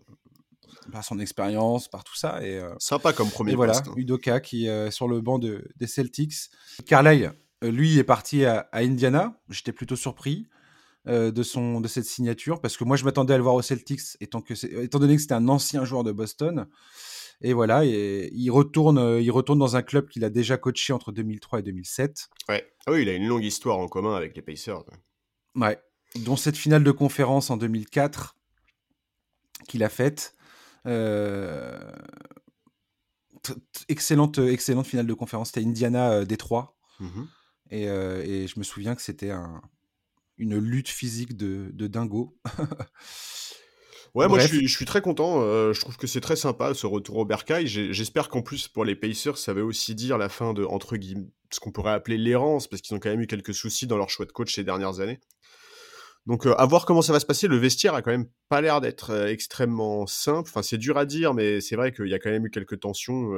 par 0.92 1.02
son 1.02 1.18
expérience, 1.18 1.88
par 1.88 2.04
tout 2.04 2.16
ça. 2.16 2.44
Et, 2.44 2.60
Sympa 2.78 3.14
comme 3.14 3.30
premier 3.30 3.52
et 3.52 3.56
voilà, 3.56 3.78
hein. 3.78 3.92
Udoka 3.96 4.40
qui 4.40 4.66
est 4.66 4.90
sur 4.90 5.08
le 5.08 5.22
banc 5.22 5.38
de, 5.38 5.66
des 5.76 5.86
Celtics. 5.86 6.50
Carlyle, 6.86 7.32
lui, 7.62 7.98
est 7.98 8.04
parti 8.04 8.44
à, 8.44 8.68
à 8.70 8.80
Indiana. 8.80 9.40
J'étais 9.48 9.72
plutôt 9.72 9.96
surpris. 9.96 10.46
Euh, 11.06 11.30
de, 11.30 11.42
son, 11.42 11.82
de 11.82 11.88
cette 11.88 12.06
signature, 12.06 12.62
parce 12.62 12.78
que 12.78 12.84
moi 12.84 12.96
je 12.96 13.04
m'attendais 13.04 13.34
à 13.34 13.36
le 13.36 13.42
voir 13.42 13.54
au 13.54 13.60
Celtics, 13.60 14.16
étant, 14.22 14.40
que 14.40 14.54
étant 14.82 14.98
donné 14.98 15.16
que 15.16 15.20
c'était 15.20 15.34
un 15.34 15.48
ancien 15.48 15.84
joueur 15.84 16.02
de 16.02 16.12
Boston. 16.12 16.66
Et 17.42 17.52
voilà, 17.52 17.84
et 17.84 18.30
il, 18.32 18.48
retourne, 18.50 18.96
euh, 18.96 19.20
il 19.20 19.30
retourne 19.30 19.58
dans 19.58 19.76
un 19.76 19.82
club 19.82 20.08
qu'il 20.08 20.24
a 20.24 20.30
déjà 20.30 20.56
coaché 20.56 20.94
entre 20.94 21.12
2003 21.12 21.58
et 21.58 21.62
2007. 21.62 22.30
Ouais. 22.48 22.66
Ah 22.86 22.92
oui, 22.92 23.02
il 23.02 23.08
a 23.10 23.12
une 23.12 23.26
longue 23.26 23.44
histoire 23.44 23.76
en 23.76 23.86
commun 23.86 24.14
avec 24.14 24.34
les 24.34 24.40
Pacers. 24.40 24.82
Ouais. 25.54 25.78
Dont 26.20 26.36
cette 26.36 26.56
finale 26.56 26.82
de 26.82 26.90
conférence 26.90 27.50
en 27.50 27.58
2004 27.58 28.38
qu'il 29.68 29.82
a 29.82 29.90
faite. 29.90 30.34
Euh, 30.86 31.78
excellente, 33.88 34.38
excellente 34.38 34.86
finale 34.86 35.06
de 35.06 35.12
conférence. 35.12 35.48
C'était 35.48 35.66
Indiana-Détroit. 35.66 36.78
Mmh 36.98 37.24
Et, 37.72 37.82
et, 37.82 38.46
je 38.46 38.58
me 38.58 38.64
souviens 38.64 38.94
que 38.94 39.02
c'était 39.02 39.32
un, 39.32 39.60
une 40.38 40.58
lutte 40.58 40.88
physique 40.88 41.36
de, 41.36 41.70
de 41.72 41.86
dingo. 41.86 42.36
Ouais, 44.14 44.28
moi 44.28 44.38
je 44.38 44.46
suis, 44.46 44.68
je 44.68 44.72
suis, 44.72 44.84
très 44.84 45.00
content. 45.00 45.40
je 45.72 45.80
trouve 45.80 45.96
que 45.96 46.06
c'est 46.06 46.20
très 46.20 46.36
sympa 46.36 46.72
ce 46.72 46.86
retour 46.86 47.16
au 47.16 47.24
bercail. 47.24 47.66
J'espère 47.66 48.28
qu'en 48.28 48.42
plus 48.42 48.68
pour 48.68 48.84
les 48.84 48.94
Pacers, 48.94 49.36
ça 49.36 49.52
veut 49.52 49.64
aussi 49.64 49.96
dire 49.96 50.18
la 50.18 50.28
fin 50.28 50.52
de 50.52 50.64
entre 50.64 50.96
guillemets 50.96 51.26
ce 51.50 51.58
qu'on 51.58 51.72
pourrait 51.72 51.92
appeler 51.92 52.16
l'errance, 52.16 52.68
parce 52.68 52.80
qu'ils 52.80 52.94
ont 52.94 53.00
quand 53.00 53.10
même 53.10 53.20
eu 53.20 53.26
quelques 53.26 53.54
soucis 53.54 53.86
dans 53.86 53.96
leur 53.96 54.10
choix 54.10 54.24
de 54.24 54.32
coach 54.32 54.54
ces 54.54 54.62
dernières 54.62 55.00
années. 55.00 55.18
Donc 56.26 56.46
à 56.46 56.64
voir 56.64 56.86
comment 56.86 57.02
ça 57.02 57.12
va 57.12 57.20
se 57.20 57.26
passer. 57.26 57.48
Le 57.48 57.56
vestiaire 57.56 57.94
a 57.94 58.02
quand 58.02 58.12
même 58.12 58.28
pas 58.48 58.60
l'air 58.60 58.80
d'être 58.80 59.26
extrêmement 59.26 60.06
simple. 60.06 60.48
Enfin, 60.48 60.62
c'est 60.62 60.78
dur 60.78 60.96
à 60.96 61.06
dire, 61.06 61.34
mais 61.34 61.60
c'est 61.60 61.76
vrai 61.76 61.92
qu'il 61.92 62.06
y 62.06 62.14
a 62.14 62.18
quand 62.18 62.30
même 62.30 62.46
eu 62.46 62.50
quelques 62.50 62.80
tensions 62.80 63.32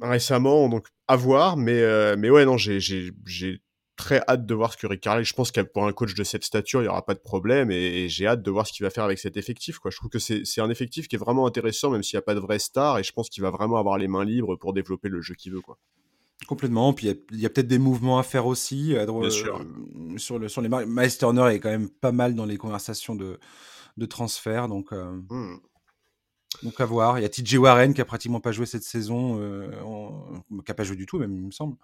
récemment. 0.00 0.68
Donc 0.68 0.88
à 1.08 1.16
voir. 1.16 1.56
Mais, 1.56 2.16
mais 2.16 2.28
ouais, 2.28 2.44
non, 2.44 2.56
j'ai 2.58 3.62
très 4.02 4.20
hâte 4.28 4.46
de 4.46 4.54
voir 4.54 4.72
ce 4.72 4.76
que 4.76 4.86
Rick 4.88 5.00
Carlisle. 5.00 5.24
Je 5.24 5.34
pense 5.34 5.52
que 5.52 5.60
pour 5.60 5.86
un 5.86 5.92
coach 5.92 6.14
de 6.14 6.24
cette 6.24 6.42
stature, 6.42 6.80
il 6.80 6.84
n'y 6.84 6.88
aura 6.88 7.04
pas 7.04 7.14
de 7.14 7.20
problème 7.20 7.70
et, 7.70 8.08
j'ai 8.08 8.26
hâte 8.26 8.42
de 8.42 8.50
voir 8.50 8.66
ce 8.66 8.72
qu'il 8.72 8.84
va 8.84 8.90
faire 8.90 9.04
avec 9.04 9.18
cet 9.18 9.36
effectif. 9.36 9.78
Quoi. 9.78 9.90
Je 9.90 9.96
trouve 9.96 10.10
que 10.10 10.18
c'est 10.18 10.60
un 10.60 10.70
effectif 10.70 11.06
qui 11.06 11.14
est 11.14 11.18
vraiment 11.18 11.46
intéressant, 11.46 11.90
même 11.90 12.02
s'il 12.02 12.16
n'y 12.16 12.18
a 12.18 12.22
pas 12.22 12.34
de 12.34 12.40
vraie 12.40 12.58
star 12.58 12.98
et 12.98 13.04
je 13.04 13.12
pense 13.12 13.28
qu'il 13.28 13.42
va 13.42 13.50
vraiment 13.50 13.76
avoir 13.76 13.98
les 13.98 14.08
mains 14.08 14.24
libres 14.24 14.56
pour 14.56 14.72
développer 14.72 15.08
le 15.08 15.20
jeu 15.20 15.34
qu'il 15.34 15.52
veut. 15.52 15.60
Quoi. 15.60 15.78
Complètement. 16.46 16.92
Puis 16.92 17.08
il 17.30 17.40
y 17.40 17.46
a, 17.46 17.50
peut-être 17.50 17.68
des 17.68 17.78
mouvements 17.78 18.18
à 18.18 18.24
faire 18.24 18.46
aussi. 18.46 18.96
À 18.96 19.06
Bien 19.06 19.30
sûr. 19.30 19.60
Euh, 19.60 20.18
sur, 20.18 20.38
le, 20.38 20.48
sur 20.48 20.62
les 20.62 20.68
Miles 20.68 21.16
Turner 21.16 21.54
est 21.54 21.60
quand 21.60 21.70
même 21.70 21.88
pas 21.88 22.12
mal 22.12 22.34
dans 22.34 22.44
les 22.44 22.56
conversations 22.56 23.14
de, 23.14 23.38
de 23.96 24.06
transfert. 24.06 24.66
Donc. 24.66 24.92
Euh, 24.92 25.12
mmh. 25.30 25.60
Donc 26.62 26.80
à 26.80 26.84
voir. 26.84 27.18
Il 27.18 27.22
y 27.22 27.24
a 27.24 27.28
TJ 27.28 27.54
Warren 27.54 27.94
qui 27.94 28.00
a 28.00 28.04
pratiquement 28.04 28.40
pas 28.40 28.52
joué 28.52 28.66
cette 28.66 28.82
saison, 28.82 29.38
euh, 29.40 29.70
qui 30.64 30.70
a 30.70 30.74
pas 30.74 30.84
joué 30.84 30.96
du 30.96 31.06
tout 31.06 31.18
même, 31.18 31.34
il 31.34 31.46
me 31.46 31.50
semble. 31.50 31.76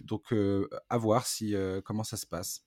Donc 0.00 0.32
euh, 0.32 0.68
à 0.88 0.98
voir 0.98 1.26
si 1.26 1.54
euh, 1.54 1.80
comment 1.84 2.04
ça 2.04 2.16
se 2.16 2.26
passe. 2.26 2.64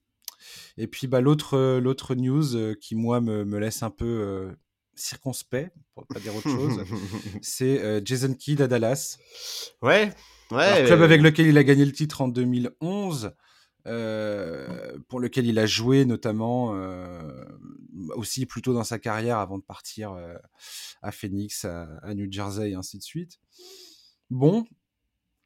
Et 0.77 0.87
puis 0.87 1.07
bah, 1.07 1.21
l'autre 1.21 1.79
l'autre 1.79 2.15
news 2.15 2.75
qui 2.75 2.95
moi 2.95 3.19
me, 3.19 3.43
me, 3.43 3.59
laisse 3.59 3.83
un 3.83 3.89
peu 3.89 4.49
circonspect, 4.95 5.73
pour 5.95 6.05
pas 6.07 6.19
dire 6.19 6.35
autre 6.35 6.49
chose, 6.49 6.83
c'est 7.41 8.05
Jason 8.05 8.33
Kidd 8.33 8.61
à 8.61 8.67
Dallas. 8.67 9.17
Ouais. 9.81 10.13
Ouais. 10.51 10.83
club 10.87 11.01
avec 11.01 11.21
lequel 11.21 11.47
il 11.47 11.57
a 11.57 11.63
gagné 11.63 11.85
le 11.85 11.91
titre 11.91 12.21
en 12.21 12.27
2011. 12.27 13.33
Euh, 13.87 14.99
pour 15.07 15.21
lequel 15.21 15.47
il 15.47 15.57
a 15.57 15.65
joué 15.65 16.03
notamment 16.03 16.75
euh, 16.75 17.45
aussi 18.15 18.45
plutôt 18.45 18.73
dans 18.73 18.83
sa 18.83 18.99
carrière 18.99 19.37
avant 19.37 19.57
de 19.57 19.63
partir 19.63 20.11
euh, 20.11 20.35
à 21.01 21.13
Phoenix, 21.13 21.63
à, 21.63 22.13
New 22.13 22.29
Jersey 22.29 22.71
et 22.71 22.75
ainsi 22.75 22.97
de 22.97 23.03
suite. 23.03 23.39
Bon, 24.29 24.65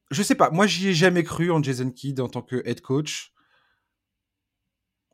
je 0.10 0.24
sais 0.24 0.34
pas, 0.34 0.50
moi 0.50 0.66
j'y 0.66 0.90
ai 0.90 0.94
jamais 0.94 1.24
cru 1.24 1.52
en 1.52 1.62
Jason 1.62 1.92
Kidd 1.92 2.20
en 2.20 2.28
tant 2.28 2.42
que 2.42 2.64
head 2.66 2.82
coach. 2.82 3.33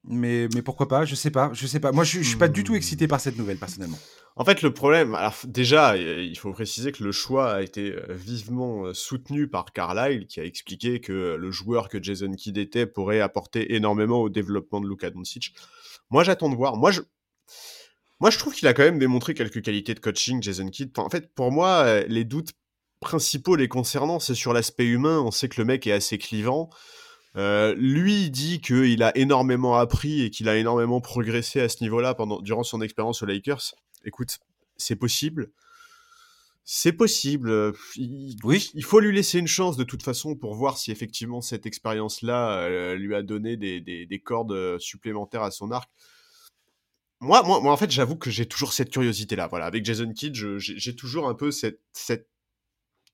Mais, 0.06 0.48
pourquoi 0.64 0.88
pas, 0.88 1.06
je 1.06 1.14
sais 1.14 1.32
pas, 1.32 1.52
je 1.54 1.68
sais 1.68 1.80
pas. 1.80 1.92
Moi 1.92 2.04
je, 2.04 2.20
je 2.20 2.28
suis 2.28 2.38
pas 2.38 2.48
du 2.48 2.64
tout 2.64 2.76
excité 2.76 3.08
par 3.08 3.20
cette 3.20 3.38
nouvelle 3.38 3.58
personnellement. 3.58 4.00
En 4.36 4.46
fait, 4.46 4.62
le 4.62 4.74
problème, 4.74 5.16
alors 5.16 5.36
déjà, 5.44 5.98
il 5.98 6.38
faut 6.38 6.52
préciser 6.54 6.94
que 6.94 7.04
le 7.04 7.12
choix 7.12 7.56
a 7.56 7.62
été 7.62 7.92
euh, 7.92 8.06
vivement 8.10 8.86
euh, 8.86 8.94
soutenu 8.94 9.50
par 9.50 9.74
Carlyle, 9.74 10.28
qui 10.28 10.40
a 10.40 10.46
expliqué 10.46 11.02
que 11.02 11.36
le 11.38 11.52
joueur 11.52 11.90
que 11.90 12.02
Jason 12.02 12.32
Kidd 12.32 12.58
était 12.58 12.86
pourrait 12.86 13.20
apporter 13.20 13.76
énormément 13.76 14.22
au 14.22 14.30
développement 14.30 14.80
de 14.80 14.88
Luka 14.88 15.10
Doncic. 15.10 15.54
Moi, 16.10 16.24
j'attends 16.24 16.50
de 16.50 16.56
voir. 16.56 16.78
Moi, 16.78 16.92
je, 16.92 17.02
moi, 18.22 18.30
je 18.30 18.38
trouve 18.38 18.54
qu'il 18.54 18.68
a 18.70 18.74
quand 18.74 18.84
même 18.84 19.00
démontré 19.00 19.34
quelques 19.34 19.62
qualités 19.62 19.94
de 19.94 20.00
coaching, 20.00 20.42
Jason 20.42 20.70
Kidd. 20.70 20.98
En 20.98 21.10
fait, 21.10 21.34
pour 21.34 21.52
moi, 21.52 21.84
euh, 21.84 22.06
les 22.08 22.24
doutes 22.24 22.54
principaux 23.02 23.58
les 23.58 23.68
concernant, 23.68 24.20
c'est 24.20 24.36
sur 24.36 24.54
l'aspect 24.54 24.86
humain. 24.86 25.20
On 25.20 25.32
sait 25.32 25.50
que 25.50 25.60
le 25.60 25.66
mec 25.66 25.86
est 25.86 25.92
assez 25.92 26.18
clivant. 26.18 26.70
Lui 27.36 28.24
il 28.24 28.32
dit 28.32 28.62
qu'il 28.62 29.04
a 29.04 29.16
énormément 29.18 29.76
appris 29.76 30.22
et 30.22 30.30
qu'il 30.30 30.50
a 30.50 30.58
énormément 30.58 31.02
progressé 31.02 31.62
à 31.62 31.70
ce 31.70 31.84
niveau-là 31.84 32.14
pendant 32.14 32.42
durant 32.42 32.64
son 32.64 32.82
expérience 32.82 33.24
aux 33.24 33.26
Lakers 33.26 33.74
écoute, 34.06 34.40
c'est 34.78 34.96
possible. 34.96 35.52
C'est 36.64 36.94
possible. 36.94 37.74
Il, 37.96 38.38
oui. 38.44 38.70
Il 38.76 38.84
faut 38.84 39.00
lui 39.00 39.16
laisser 39.16 39.40
une 39.40 39.48
chance 39.48 39.76
de 39.76 39.84
toute 39.84 40.04
façon 40.04 40.36
pour 40.36 40.54
voir 40.54 40.78
si 40.78 40.92
effectivement 40.92 41.42
cette 41.42 41.66
expérience-là 41.66 42.60
euh, 42.60 42.96
lui 42.96 43.16
a 43.16 43.24
donné 43.24 43.58
des, 43.58 44.22
cordes 44.24 44.52
euh, 44.52 44.78
supplémentaires 44.78 45.42
à 45.42 45.52
son 45.52 45.72
arc. 45.72 45.90
Moi, 47.22 47.42
moi, 47.44 47.60
moi 47.60 47.74
en 47.74 47.78
fait, 47.78 47.90
j'avoue 47.90 48.16
que 48.16 48.30
j'ai 48.30 48.46
toujours 48.46 48.74
cette 48.74 48.92
curiosité-là. 48.92 49.48
Voilà, 49.48 49.66
avec 49.66 49.84
Jason 49.84 50.14
Kidd, 50.14 50.36
j'ai 50.36 50.96
toujours 50.96 51.28
un 51.28 51.34
peu 51.34 51.52
cette, 51.52 51.82
cette 51.92 52.30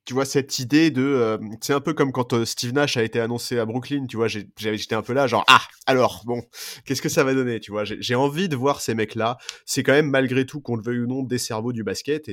tu 0.06 0.14
vois, 0.14 0.26
cette 0.26 0.60
idée 0.60 0.92
de. 0.92 1.02
Euh, 1.02 1.38
c'est 1.62 1.74
un 1.74 1.82
peu 1.82 1.94
comme 1.94 2.12
quand 2.12 2.34
euh, 2.34 2.46
Steve 2.46 2.74
Nash 2.74 2.96
a 2.96 3.04
été 3.04 3.20
annoncé 3.20 3.58
à 3.58 3.66
Brooklyn, 3.66 4.06
tu 4.06 4.18
vois, 4.18 4.28
j'étais 4.28 4.94
un 4.96 5.02
peu 5.02 5.14
là, 5.14 5.26
genre, 5.26 5.44
ah, 5.48 5.62
alors, 5.88 6.22
bon, 6.26 6.44
qu'est-ce 6.86 7.02
que 7.02 7.10
ça 7.10 7.24
va 7.24 7.34
donner, 7.34 7.60
tu 7.60 7.72
vois? 7.72 7.84
J'ai 7.86 8.16
envie 8.16 8.48
de 8.48 8.56
voir 8.56 8.82
ces 8.82 8.94
mecs-là. 8.94 9.38
C'est 9.66 9.82
quand 9.82 9.94
même, 9.94 10.10
malgré 10.10 10.46
tout, 10.46 10.62
qu'on 10.62 10.76
le 10.76 10.84
veuille 10.84 11.00
ou 11.00 11.08
non, 11.08 11.24
des 11.24 11.40
cerveaux 11.40 11.74
du 11.74 11.84
basket. 11.84 12.30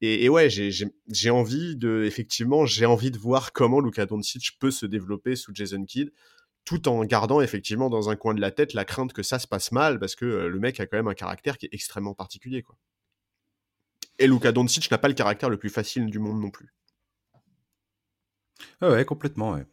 Et, 0.00 0.28
ouais, 0.28 0.48
j'ai 0.50 1.30
envie 1.30 1.76
de. 1.76 2.04
Effectivement, 2.06 2.66
j'ai 2.66 2.86
envie 2.86 3.10
de 3.10 3.18
voir 3.18 3.52
comment 3.52 3.80
Luka 3.80 4.06
Doncic 4.06 4.58
peut 4.58 4.70
se 4.70 4.86
développer 4.86 5.36
sous 5.36 5.54
Jason 5.54 5.84
Kidd 5.84 6.10
tout 6.64 6.88
en 6.88 7.04
gardant 7.04 7.42
effectivement 7.42 7.90
dans 7.90 8.08
un 8.08 8.16
coin 8.16 8.32
de 8.32 8.40
la 8.40 8.50
tête 8.50 8.72
la 8.72 8.86
crainte 8.86 9.12
que 9.12 9.22
ça 9.22 9.38
se 9.38 9.46
passe 9.46 9.70
mal 9.70 9.98
parce 9.98 10.14
que 10.14 10.24
euh, 10.24 10.48
le 10.48 10.58
mec 10.58 10.80
a 10.80 10.86
quand 10.86 10.96
même 10.96 11.08
un 11.08 11.14
caractère 11.14 11.58
qui 11.58 11.66
est 11.66 11.74
extrêmement 11.74 12.14
particulier 12.14 12.62
quoi. 12.62 12.74
Et 14.18 14.26
Luka 14.26 14.52
Doncic 14.52 14.90
n'a 14.90 14.98
pas 14.98 15.08
le 15.08 15.14
caractère 15.14 15.50
le 15.50 15.58
plus 15.58 15.68
facile 15.68 16.06
du 16.06 16.18
monde 16.18 16.40
non 16.40 16.50
plus. 16.50 16.72
Ouais, 18.82 19.04
complètement, 19.04 19.52
ouais. 19.52 19.64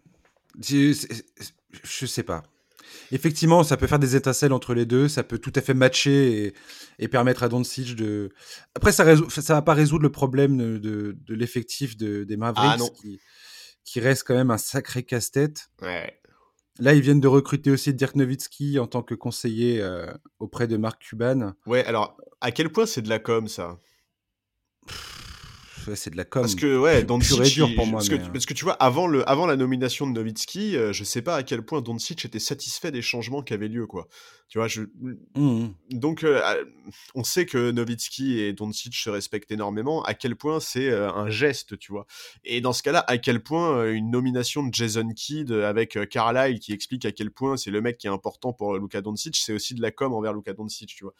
Je, 0.62 2.06
sais 2.06 2.24
pas. 2.24 2.44
Effectivement, 3.12 3.64
ça 3.64 3.78
peut 3.78 3.88
faire 3.88 4.00
des 4.00 4.16
étincelles 4.16 4.54
entre 4.54 4.74
les 4.74 4.86
deux, 4.86 5.08
ça 5.08 5.24
peut 5.24 5.38
tout 5.38 5.54
à 5.56 5.62
fait 5.62 5.74
matcher 5.74 6.54
et, 7.00 7.08
permettre 7.08 7.44
à 7.44 7.50
Doncic 7.50 7.96
de. 7.96 8.30
Après, 8.76 8.92
ça 8.92 9.06
ne 9.06 9.30
ça 9.30 9.54
va 9.54 9.62
pas 9.62 9.74
résoudre 9.74 10.04
le 10.04 10.12
problème 10.12 10.58
de, 10.58 11.16
de, 11.18 11.34
l'effectif 11.34 11.98
de, 11.98 12.24
des 12.24 12.38
Mavericks, 12.38 12.82
ah 12.82 13.02
qui, 13.02 13.20
qui, 13.86 14.00
reste 14.00 14.24
quand 14.26 14.36
même 14.36 14.52
un 14.52 14.58
sacré 14.58 15.04
casse-tête. 15.04 15.70
Ouais. 15.82 16.22
Là, 16.80 16.94
ils 16.94 17.02
viennent 17.02 17.20
de 17.20 17.28
recruter 17.28 17.70
aussi 17.70 17.94
Dirk 17.94 18.16
Nowitzki 18.16 18.80
en 18.80 18.88
tant 18.88 19.04
que 19.04 19.14
conseiller 19.14 19.82
euh, 19.82 20.12
auprès 20.40 20.68
de 20.68 20.78
Marc 20.78 21.02
Cuban. 21.02 21.54
Ouais, 21.66 21.86
alors, 21.86 22.18
à 22.40 22.52
quel 22.52 22.72
point 22.72 22.86
c'est 22.86 23.02
de 23.02 23.10
la 23.10 23.20
com, 23.20 23.48
ça? 23.48 23.78
C'est 25.96 26.10
de 26.10 26.18
la 26.18 26.26
com. 26.26 26.42
Parce 26.42 26.56
que 26.56 26.78
ouais, 26.78 27.04
Doncic, 27.04 27.42
dur 27.54 27.70
pour 27.76 27.86
moi. 27.86 28.00
Parce, 28.00 28.10
que, 28.10 28.16
euh. 28.16 28.30
parce, 28.32 28.46
que, 28.46 28.54
tu 28.54 28.64
vois, 28.64 28.74
avant 28.74 29.08
le, 29.08 29.28
avant 29.30 29.46
la 29.46 29.56
nomination 29.56 30.08
de 30.08 30.14
Nowitzki, 30.14 30.76
euh, 30.76 30.94
je 30.94 31.04
sais 31.04 31.22
pas 31.22 31.36
à 31.36 31.44
quel 31.44 31.62
point 31.62 31.82
Doncic 31.82 32.26
était 32.26 32.40
satisfait 32.40 32.92
des 32.92 33.02
changements 33.02 33.42
qui 33.42 33.54
avaient 33.54 33.68
lieu, 33.68 33.88
quoi. 33.88 34.08
Tu 34.48 34.58
vois, 34.58 34.68
je. 34.68 34.84
Mmh 35.36 35.68
donc, 35.92 36.24
euh, 36.24 36.64
on 37.16 37.24
sait 37.24 37.46
que 37.46 37.72
Nowitzki 37.72 38.40
et 38.40 38.54
Doncic 38.54 38.96
se 38.96 39.10
respectent 39.10 39.52
énormément. 39.52 40.04
À 40.04 40.14
quel 40.14 40.36
point 40.36 40.60
c'est 40.60 40.92
un 40.92 41.30
geste, 41.30 41.78
tu 41.78 41.92
vois? 41.92 42.06
Et 42.44 42.62
dans 42.62 42.74
ce 42.74 42.84
cas-là, 42.84 43.04
à 43.08 43.18
quel 43.18 43.44
point 43.44 43.90
une 43.92 44.10
nomination 44.10 44.64
de 44.64 44.74
Jason 44.74 45.10
Kidd 45.10 45.52
avec 45.52 45.98
Carlisle 46.10 46.60
qui 46.60 46.74
explique 46.74 47.06
à 47.06 47.12
quel 47.12 47.32
point 47.32 47.58
c'est 47.58 47.72
le 47.72 47.82
mec 47.82 47.98
qui 47.98 48.08
est 48.08 48.12
important 48.12 48.54
pour 48.54 48.78
Luka 48.78 49.02
Doncic, 49.02 49.36
c'est 49.36 49.54
aussi 49.54 49.76
de 49.76 49.82
la 49.82 49.92
com 49.92 50.14
envers 50.14 50.34
Luka 50.34 50.54
Doncic, 50.54 50.90
tu 50.90 51.04
vois? 51.04 51.14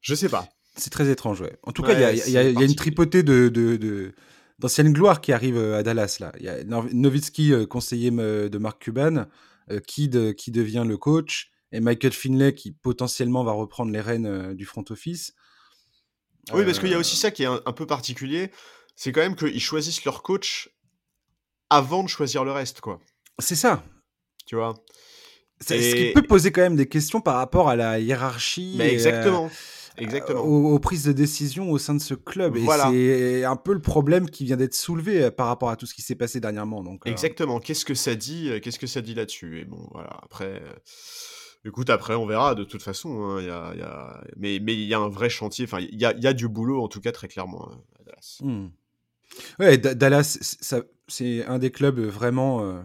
Je 0.00 0.14
sais 0.14 0.28
pas. 0.28 0.48
C'est 0.76 0.90
très 0.90 1.10
étrange, 1.10 1.40
ouais. 1.40 1.56
En 1.62 1.72
tout 1.72 1.82
cas, 1.82 2.12
il 2.12 2.30
y, 2.30 2.36
a, 2.36 2.42
une 2.42 2.74
tripotée 2.74 3.22
de, 3.22 3.48
de, 3.48 4.12
d'anciennes 4.58 4.92
gloires 4.92 5.20
qui 5.20 5.32
arrivent 5.32 5.58
euh, 5.58 5.78
à 5.78 5.82
Dallas. 5.82 6.18
Là. 6.20 6.32
Il 6.38 6.44
y 6.44 6.48
a 6.48 6.62
Nowitzki, 6.64 7.52
euh, 7.52 7.66
conseiller 7.66 8.10
de 8.10 8.58
Mark 8.58 8.82
Cuban, 8.82 9.26
euh, 9.70 9.80
qui, 9.80 10.08
devient 10.08 10.84
le 10.86 10.96
coach, 10.96 11.50
et 11.72 11.80
Michael 11.80 12.12
Finlay 12.12 12.54
qui 12.54 12.72
potentiellement 12.72 13.42
va 13.42 13.52
reprendre 13.52 13.90
les 13.90 14.00
rênes 14.00 14.54
du 14.54 14.64
front 14.64 14.84
office. 14.90 15.34
Oui, 16.52 16.64
parce 16.64 16.78
qu'il 16.78 16.90
y 16.90 16.94
a 16.94 16.98
aussi 16.98 17.16
ça 17.16 17.30
qui 17.30 17.42
est 17.42 17.46
un, 17.46 17.72
peu 17.72 17.86
particulier, 17.86 18.52
c'est 18.94 19.10
quand 19.10 19.20
même 19.20 19.34
qu'ils 19.34 19.60
choisissent 19.60 20.04
leur 20.04 20.22
coach 20.22 20.70
avant 21.70 22.04
de 22.04 22.08
choisir 22.08 22.44
le 22.44 22.52
reste, 22.52 22.80
quoi. 22.80 23.00
C'est 23.40 23.56
ça. 23.56 23.82
Tu 24.46 24.54
vois? 24.54 24.74
Ce 25.60 25.74
qui 25.74 26.12
peut 26.12 26.22
poser 26.22 26.52
quand 26.52 26.60
même 26.60 26.76
des 26.76 26.86
questions 26.86 27.20
par 27.20 27.36
rapport 27.36 27.68
à 27.68 27.76
la 27.76 27.98
hiérarchie. 27.98 28.74
Mais 28.78 28.92
exactement. 28.92 29.50
Exactement. 29.98 30.40
Aux, 30.40 30.78
prises 30.78 31.04
de 31.04 31.12
décision 31.12 31.70
au 31.70 31.78
sein 31.78 31.94
de 31.94 32.00
ce 32.00 32.14
club. 32.14 32.56
Et 32.56 32.66
c'est 32.66 33.44
un 33.44 33.56
peu 33.56 33.72
le 33.72 33.80
problème 33.80 34.28
qui 34.28 34.44
vient 34.44 34.56
d'être 34.56 34.74
soulevé 34.74 35.24
euh, 35.24 35.30
par 35.30 35.46
rapport 35.46 35.70
à 35.70 35.76
tout 35.76 35.86
ce 35.86 35.94
qui 35.94 36.02
s'est 36.02 36.14
passé 36.14 36.40
dernièrement. 36.40 36.82
Donc, 36.82 37.06
euh. 37.06 37.10
Exactement. 37.10 37.60
Qu'est-ce 37.60 37.84
que 37.84 37.94
ça 37.94 38.14
dit 38.14 38.48
euh, 38.48 38.60
Qu'est-ce 38.60 38.78
que 38.78 38.86
ça 38.86 39.00
dit 39.00 39.14
là-dessus? 39.14 39.60
Et 39.60 39.64
bon, 39.64 39.88
voilà. 39.92 40.18
Après. 40.22 40.62
Écoute, 41.64 41.90
après, 41.90 42.14
on 42.14 42.26
verra 42.26 42.54
de 42.54 42.62
toute 42.62 42.82
façon. 42.82 43.22
Hein, 43.22 43.42
y 43.42 43.50
a, 43.50 43.74
y 43.74 43.82
a... 43.82 44.22
Mais 44.36 44.56
il 44.56 44.80
y 44.82 44.94
a 44.94 44.98
un 44.98 45.08
vrai 45.08 45.28
chantier. 45.28 45.64
Enfin, 45.64 45.80
il 45.80 46.00
y 46.00 46.04
a, 46.04 46.16
y 46.16 46.26
a, 46.26 46.32
du 46.32 46.48
boulot, 46.48 46.82
en 46.82 46.88
tout 46.88 47.00
cas, 47.00 47.12
très 47.12 47.26
clairement, 47.26 47.68
hein, 47.70 47.80
à 47.98 48.04
Dallas. 48.04 48.38
Hmm. 48.40 48.68
Ouais, 49.58 49.76
Dallas, 49.76 50.38
c'est 51.08 51.44
un 51.44 51.58
des 51.58 51.70
clubs 51.70 51.98
vraiment. 51.98 52.84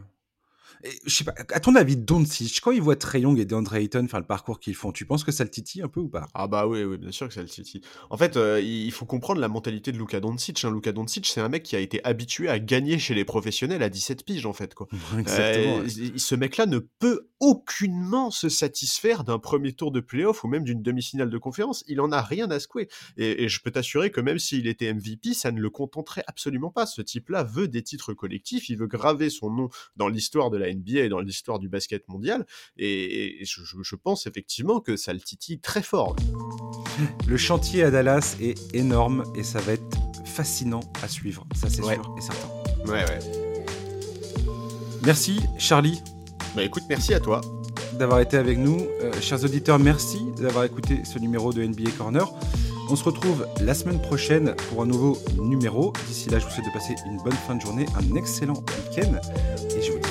Je 1.06 1.14
sais 1.14 1.24
pas, 1.24 1.34
à 1.50 1.60
ton 1.60 1.76
avis, 1.76 1.98
Doncic, 1.98 2.62
quand 2.62 2.72
il 2.72 2.82
voit 2.82 2.96
Trey 2.96 3.22
Young 3.22 3.40
et 3.40 3.46
DeAndre 3.46 3.76
Ayton 3.76 4.08
faire 4.08 4.20
le 4.20 4.26
parcours 4.26 4.60
qu'ils 4.60 4.76
font, 4.76 4.92
tu 4.92 5.06
penses 5.06 5.24
que 5.24 5.32
ça 5.32 5.44
le 5.44 5.50
titille 5.50 5.82
un 5.82 5.88
peu 5.88 6.00
ou 6.00 6.10
pas? 6.10 6.28
Ah 6.34 6.48
bah 6.48 6.68
oui, 6.68 6.84
oui, 6.84 6.98
bien 6.98 7.12
sûr 7.12 7.28
que 7.28 7.34
ça 7.34 7.42
le 7.42 7.48
titille. 7.48 7.82
En 8.10 8.18
fait, 8.18 8.38
euh, 8.38 8.60
il 8.62 8.92
faut 8.92 9.06
comprendre 9.06 9.40
la 9.42 9.48
mentalité 9.48 9.92
de 9.92 9.98
Luka 9.98 10.20
Doncic. 10.20 10.64
Hein. 10.64 10.72
Luka 10.72 10.92
Doncic, 10.92 11.26
c'est 11.28 11.42
un 11.42 11.50
mec 11.50 11.64
qui 11.64 11.76
a 11.76 11.80
été 11.80 12.04
habitué 12.04 12.50
à 12.50 12.60
gagner 12.60 13.00
chez 13.00 13.14
les 13.14 13.26
professionnels 13.26 13.84
à 13.84 13.90
17 13.90 14.26
piges, 14.26 14.46
en 14.46 14.54
fait. 14.54 14.74
Quoi. 14.74 14.88
Exactement. 15.18 15.80
Euh, 15.80 16.12
ce 16.16 16.36
mec-là 16.36 16.66
ne 16.66 16.80
peut 16.80 17.28
aucunement 17.40 18.32
se 18.32 18.50
satisfaire 18.50 19.24
d'un 19.24 19.40
premier 19.40 19.74
tour 19.74 19.92
de 19.92 20.00
playoff 20.00 20.44
ou 20.44 20.48
même 20.48 20.64
d'une 20.64 20.82
demi-finale 20.82 21.30
de 21.30 21.38
conférence. 21.38 21.84
Il 21.88 22.02
en 22.02 22.12
a 22.12 22.22
rien 22.22 22.50
à 22.52 22.60
secouer. 22.60 22.88
Et, 23.18 23.44
et 23.44 23.50
je 23.50 23.62
peux 23.62 23.72
t'assurer 23.72 24.12
que 24.12 24.22
même 24.22 24.40
s'il 24.40 24.68
était 24.68 24.94
MVP, 24.94 25.34
ça 25.34 25.52
ne 25.52 25.60
le 25.60 25.70
contenterait 25.70 26.24
absolument 26.28 26.72
pas. 26.72 26.86
Ce 26.86 27.02
type-là 27.02 27.44
veut 27.44 27.68
des 27.68 27.84
titres 27.84 28.14
collectifs, 28.14 28.70
il 28.70 28.78
veut 28.78 28.88
graver 28.88 29.30
son 29.30 29.50
nom 29.50 29.70
dans 29.96 30.08
l'histoire 30.08 30.50
de 30.50 30.58
la 30.58 30.71
NBA 30.74 31.02
et 31.02 31.10
dans 31.10 31.20
l'histoire 31.20 31.60
du 31.60 31.70
basket 31.70 32.08
mondial. 32.08 32.46
Et, 32.78 33.44
je, 33.44 33.96
pense 33.96 34.26
effectivement 34.26 34.80
que 34.80 34.96
ça 34.96 35.14
le 35.14 35.20
titille 35.20 35.60
très 35.60 35.82
fort. 35.82 36.16
Le 37.28 37.38
chantier 37.38 37.84
à 37.84 37.92
Dallas 37.92 38.36
est 38.42 38.58
énorme 38.74 39.24
et 39.36 39.44
ça 39.44 39.60
va 39.60 39.74
être 39.74 39.98
fascinant 40.26 40.82
à 41.04 41.08
suivre, 41.08 41.46
ça 41.56 41.70
c'est 41.70 41.84
sûr 41.84 42.16
et 42.18 42.22
certain. 42.22 42.48
Ouais, 42.86 43.04
ouais. 43.06 43.20
Merci 45.04 45.40
Charlie. 45.58 46.02
Bah 46.56 46.64
écoute, 46.64 46.84
merci 46.90 47.14
à 47.14 47.20
toi. 47.20 47.42
D'avoir 47.98 48.20
été 48.20 48.38
avec 48.38 48.58
nous. 48.58 48.80
Euh, 49.02 49.12
chers 49.22 49.44
auditeurs, 49.44 49.80
merci 49.80 50.20
d'avoir 50.38 50.64
écouté 50.64 51.04
ce 51.06 51.20
numéro 51.20 51.54
de 51.54 51.64
NBA 51.64 51.92
Corner. 51.98 52.28
On 52.92 52.96
se 52.98 53.06
retrouve 53.06 53.48
la 53.62 53.74
semaine 53.74 54.02
prochaine 54.02 54.54
pour 54.70 54.82
un 54.82 54.86
nouveau 54.86 55.18
numéro. 55.40 55.94
D'ici 56.08 56.30
là, 56.30 56.40
je 56.40 56.46
vous 56.46 56.52
souhaite 56.52 56.66
de 56.66 56.74
passer 56.74 56.96
une 57.06 57.18
bonne 57.24 57.32
fin 57.32 57.56
de 57.56 57.62
journée, 57.62 57.86
un 57.96 58.16
excellent 58.16 58.54
week-end. 58.54 59.14
Et 59.78 59.82
je 59.82 59.94
vous 59.94 60.00
dis 60.00 60.11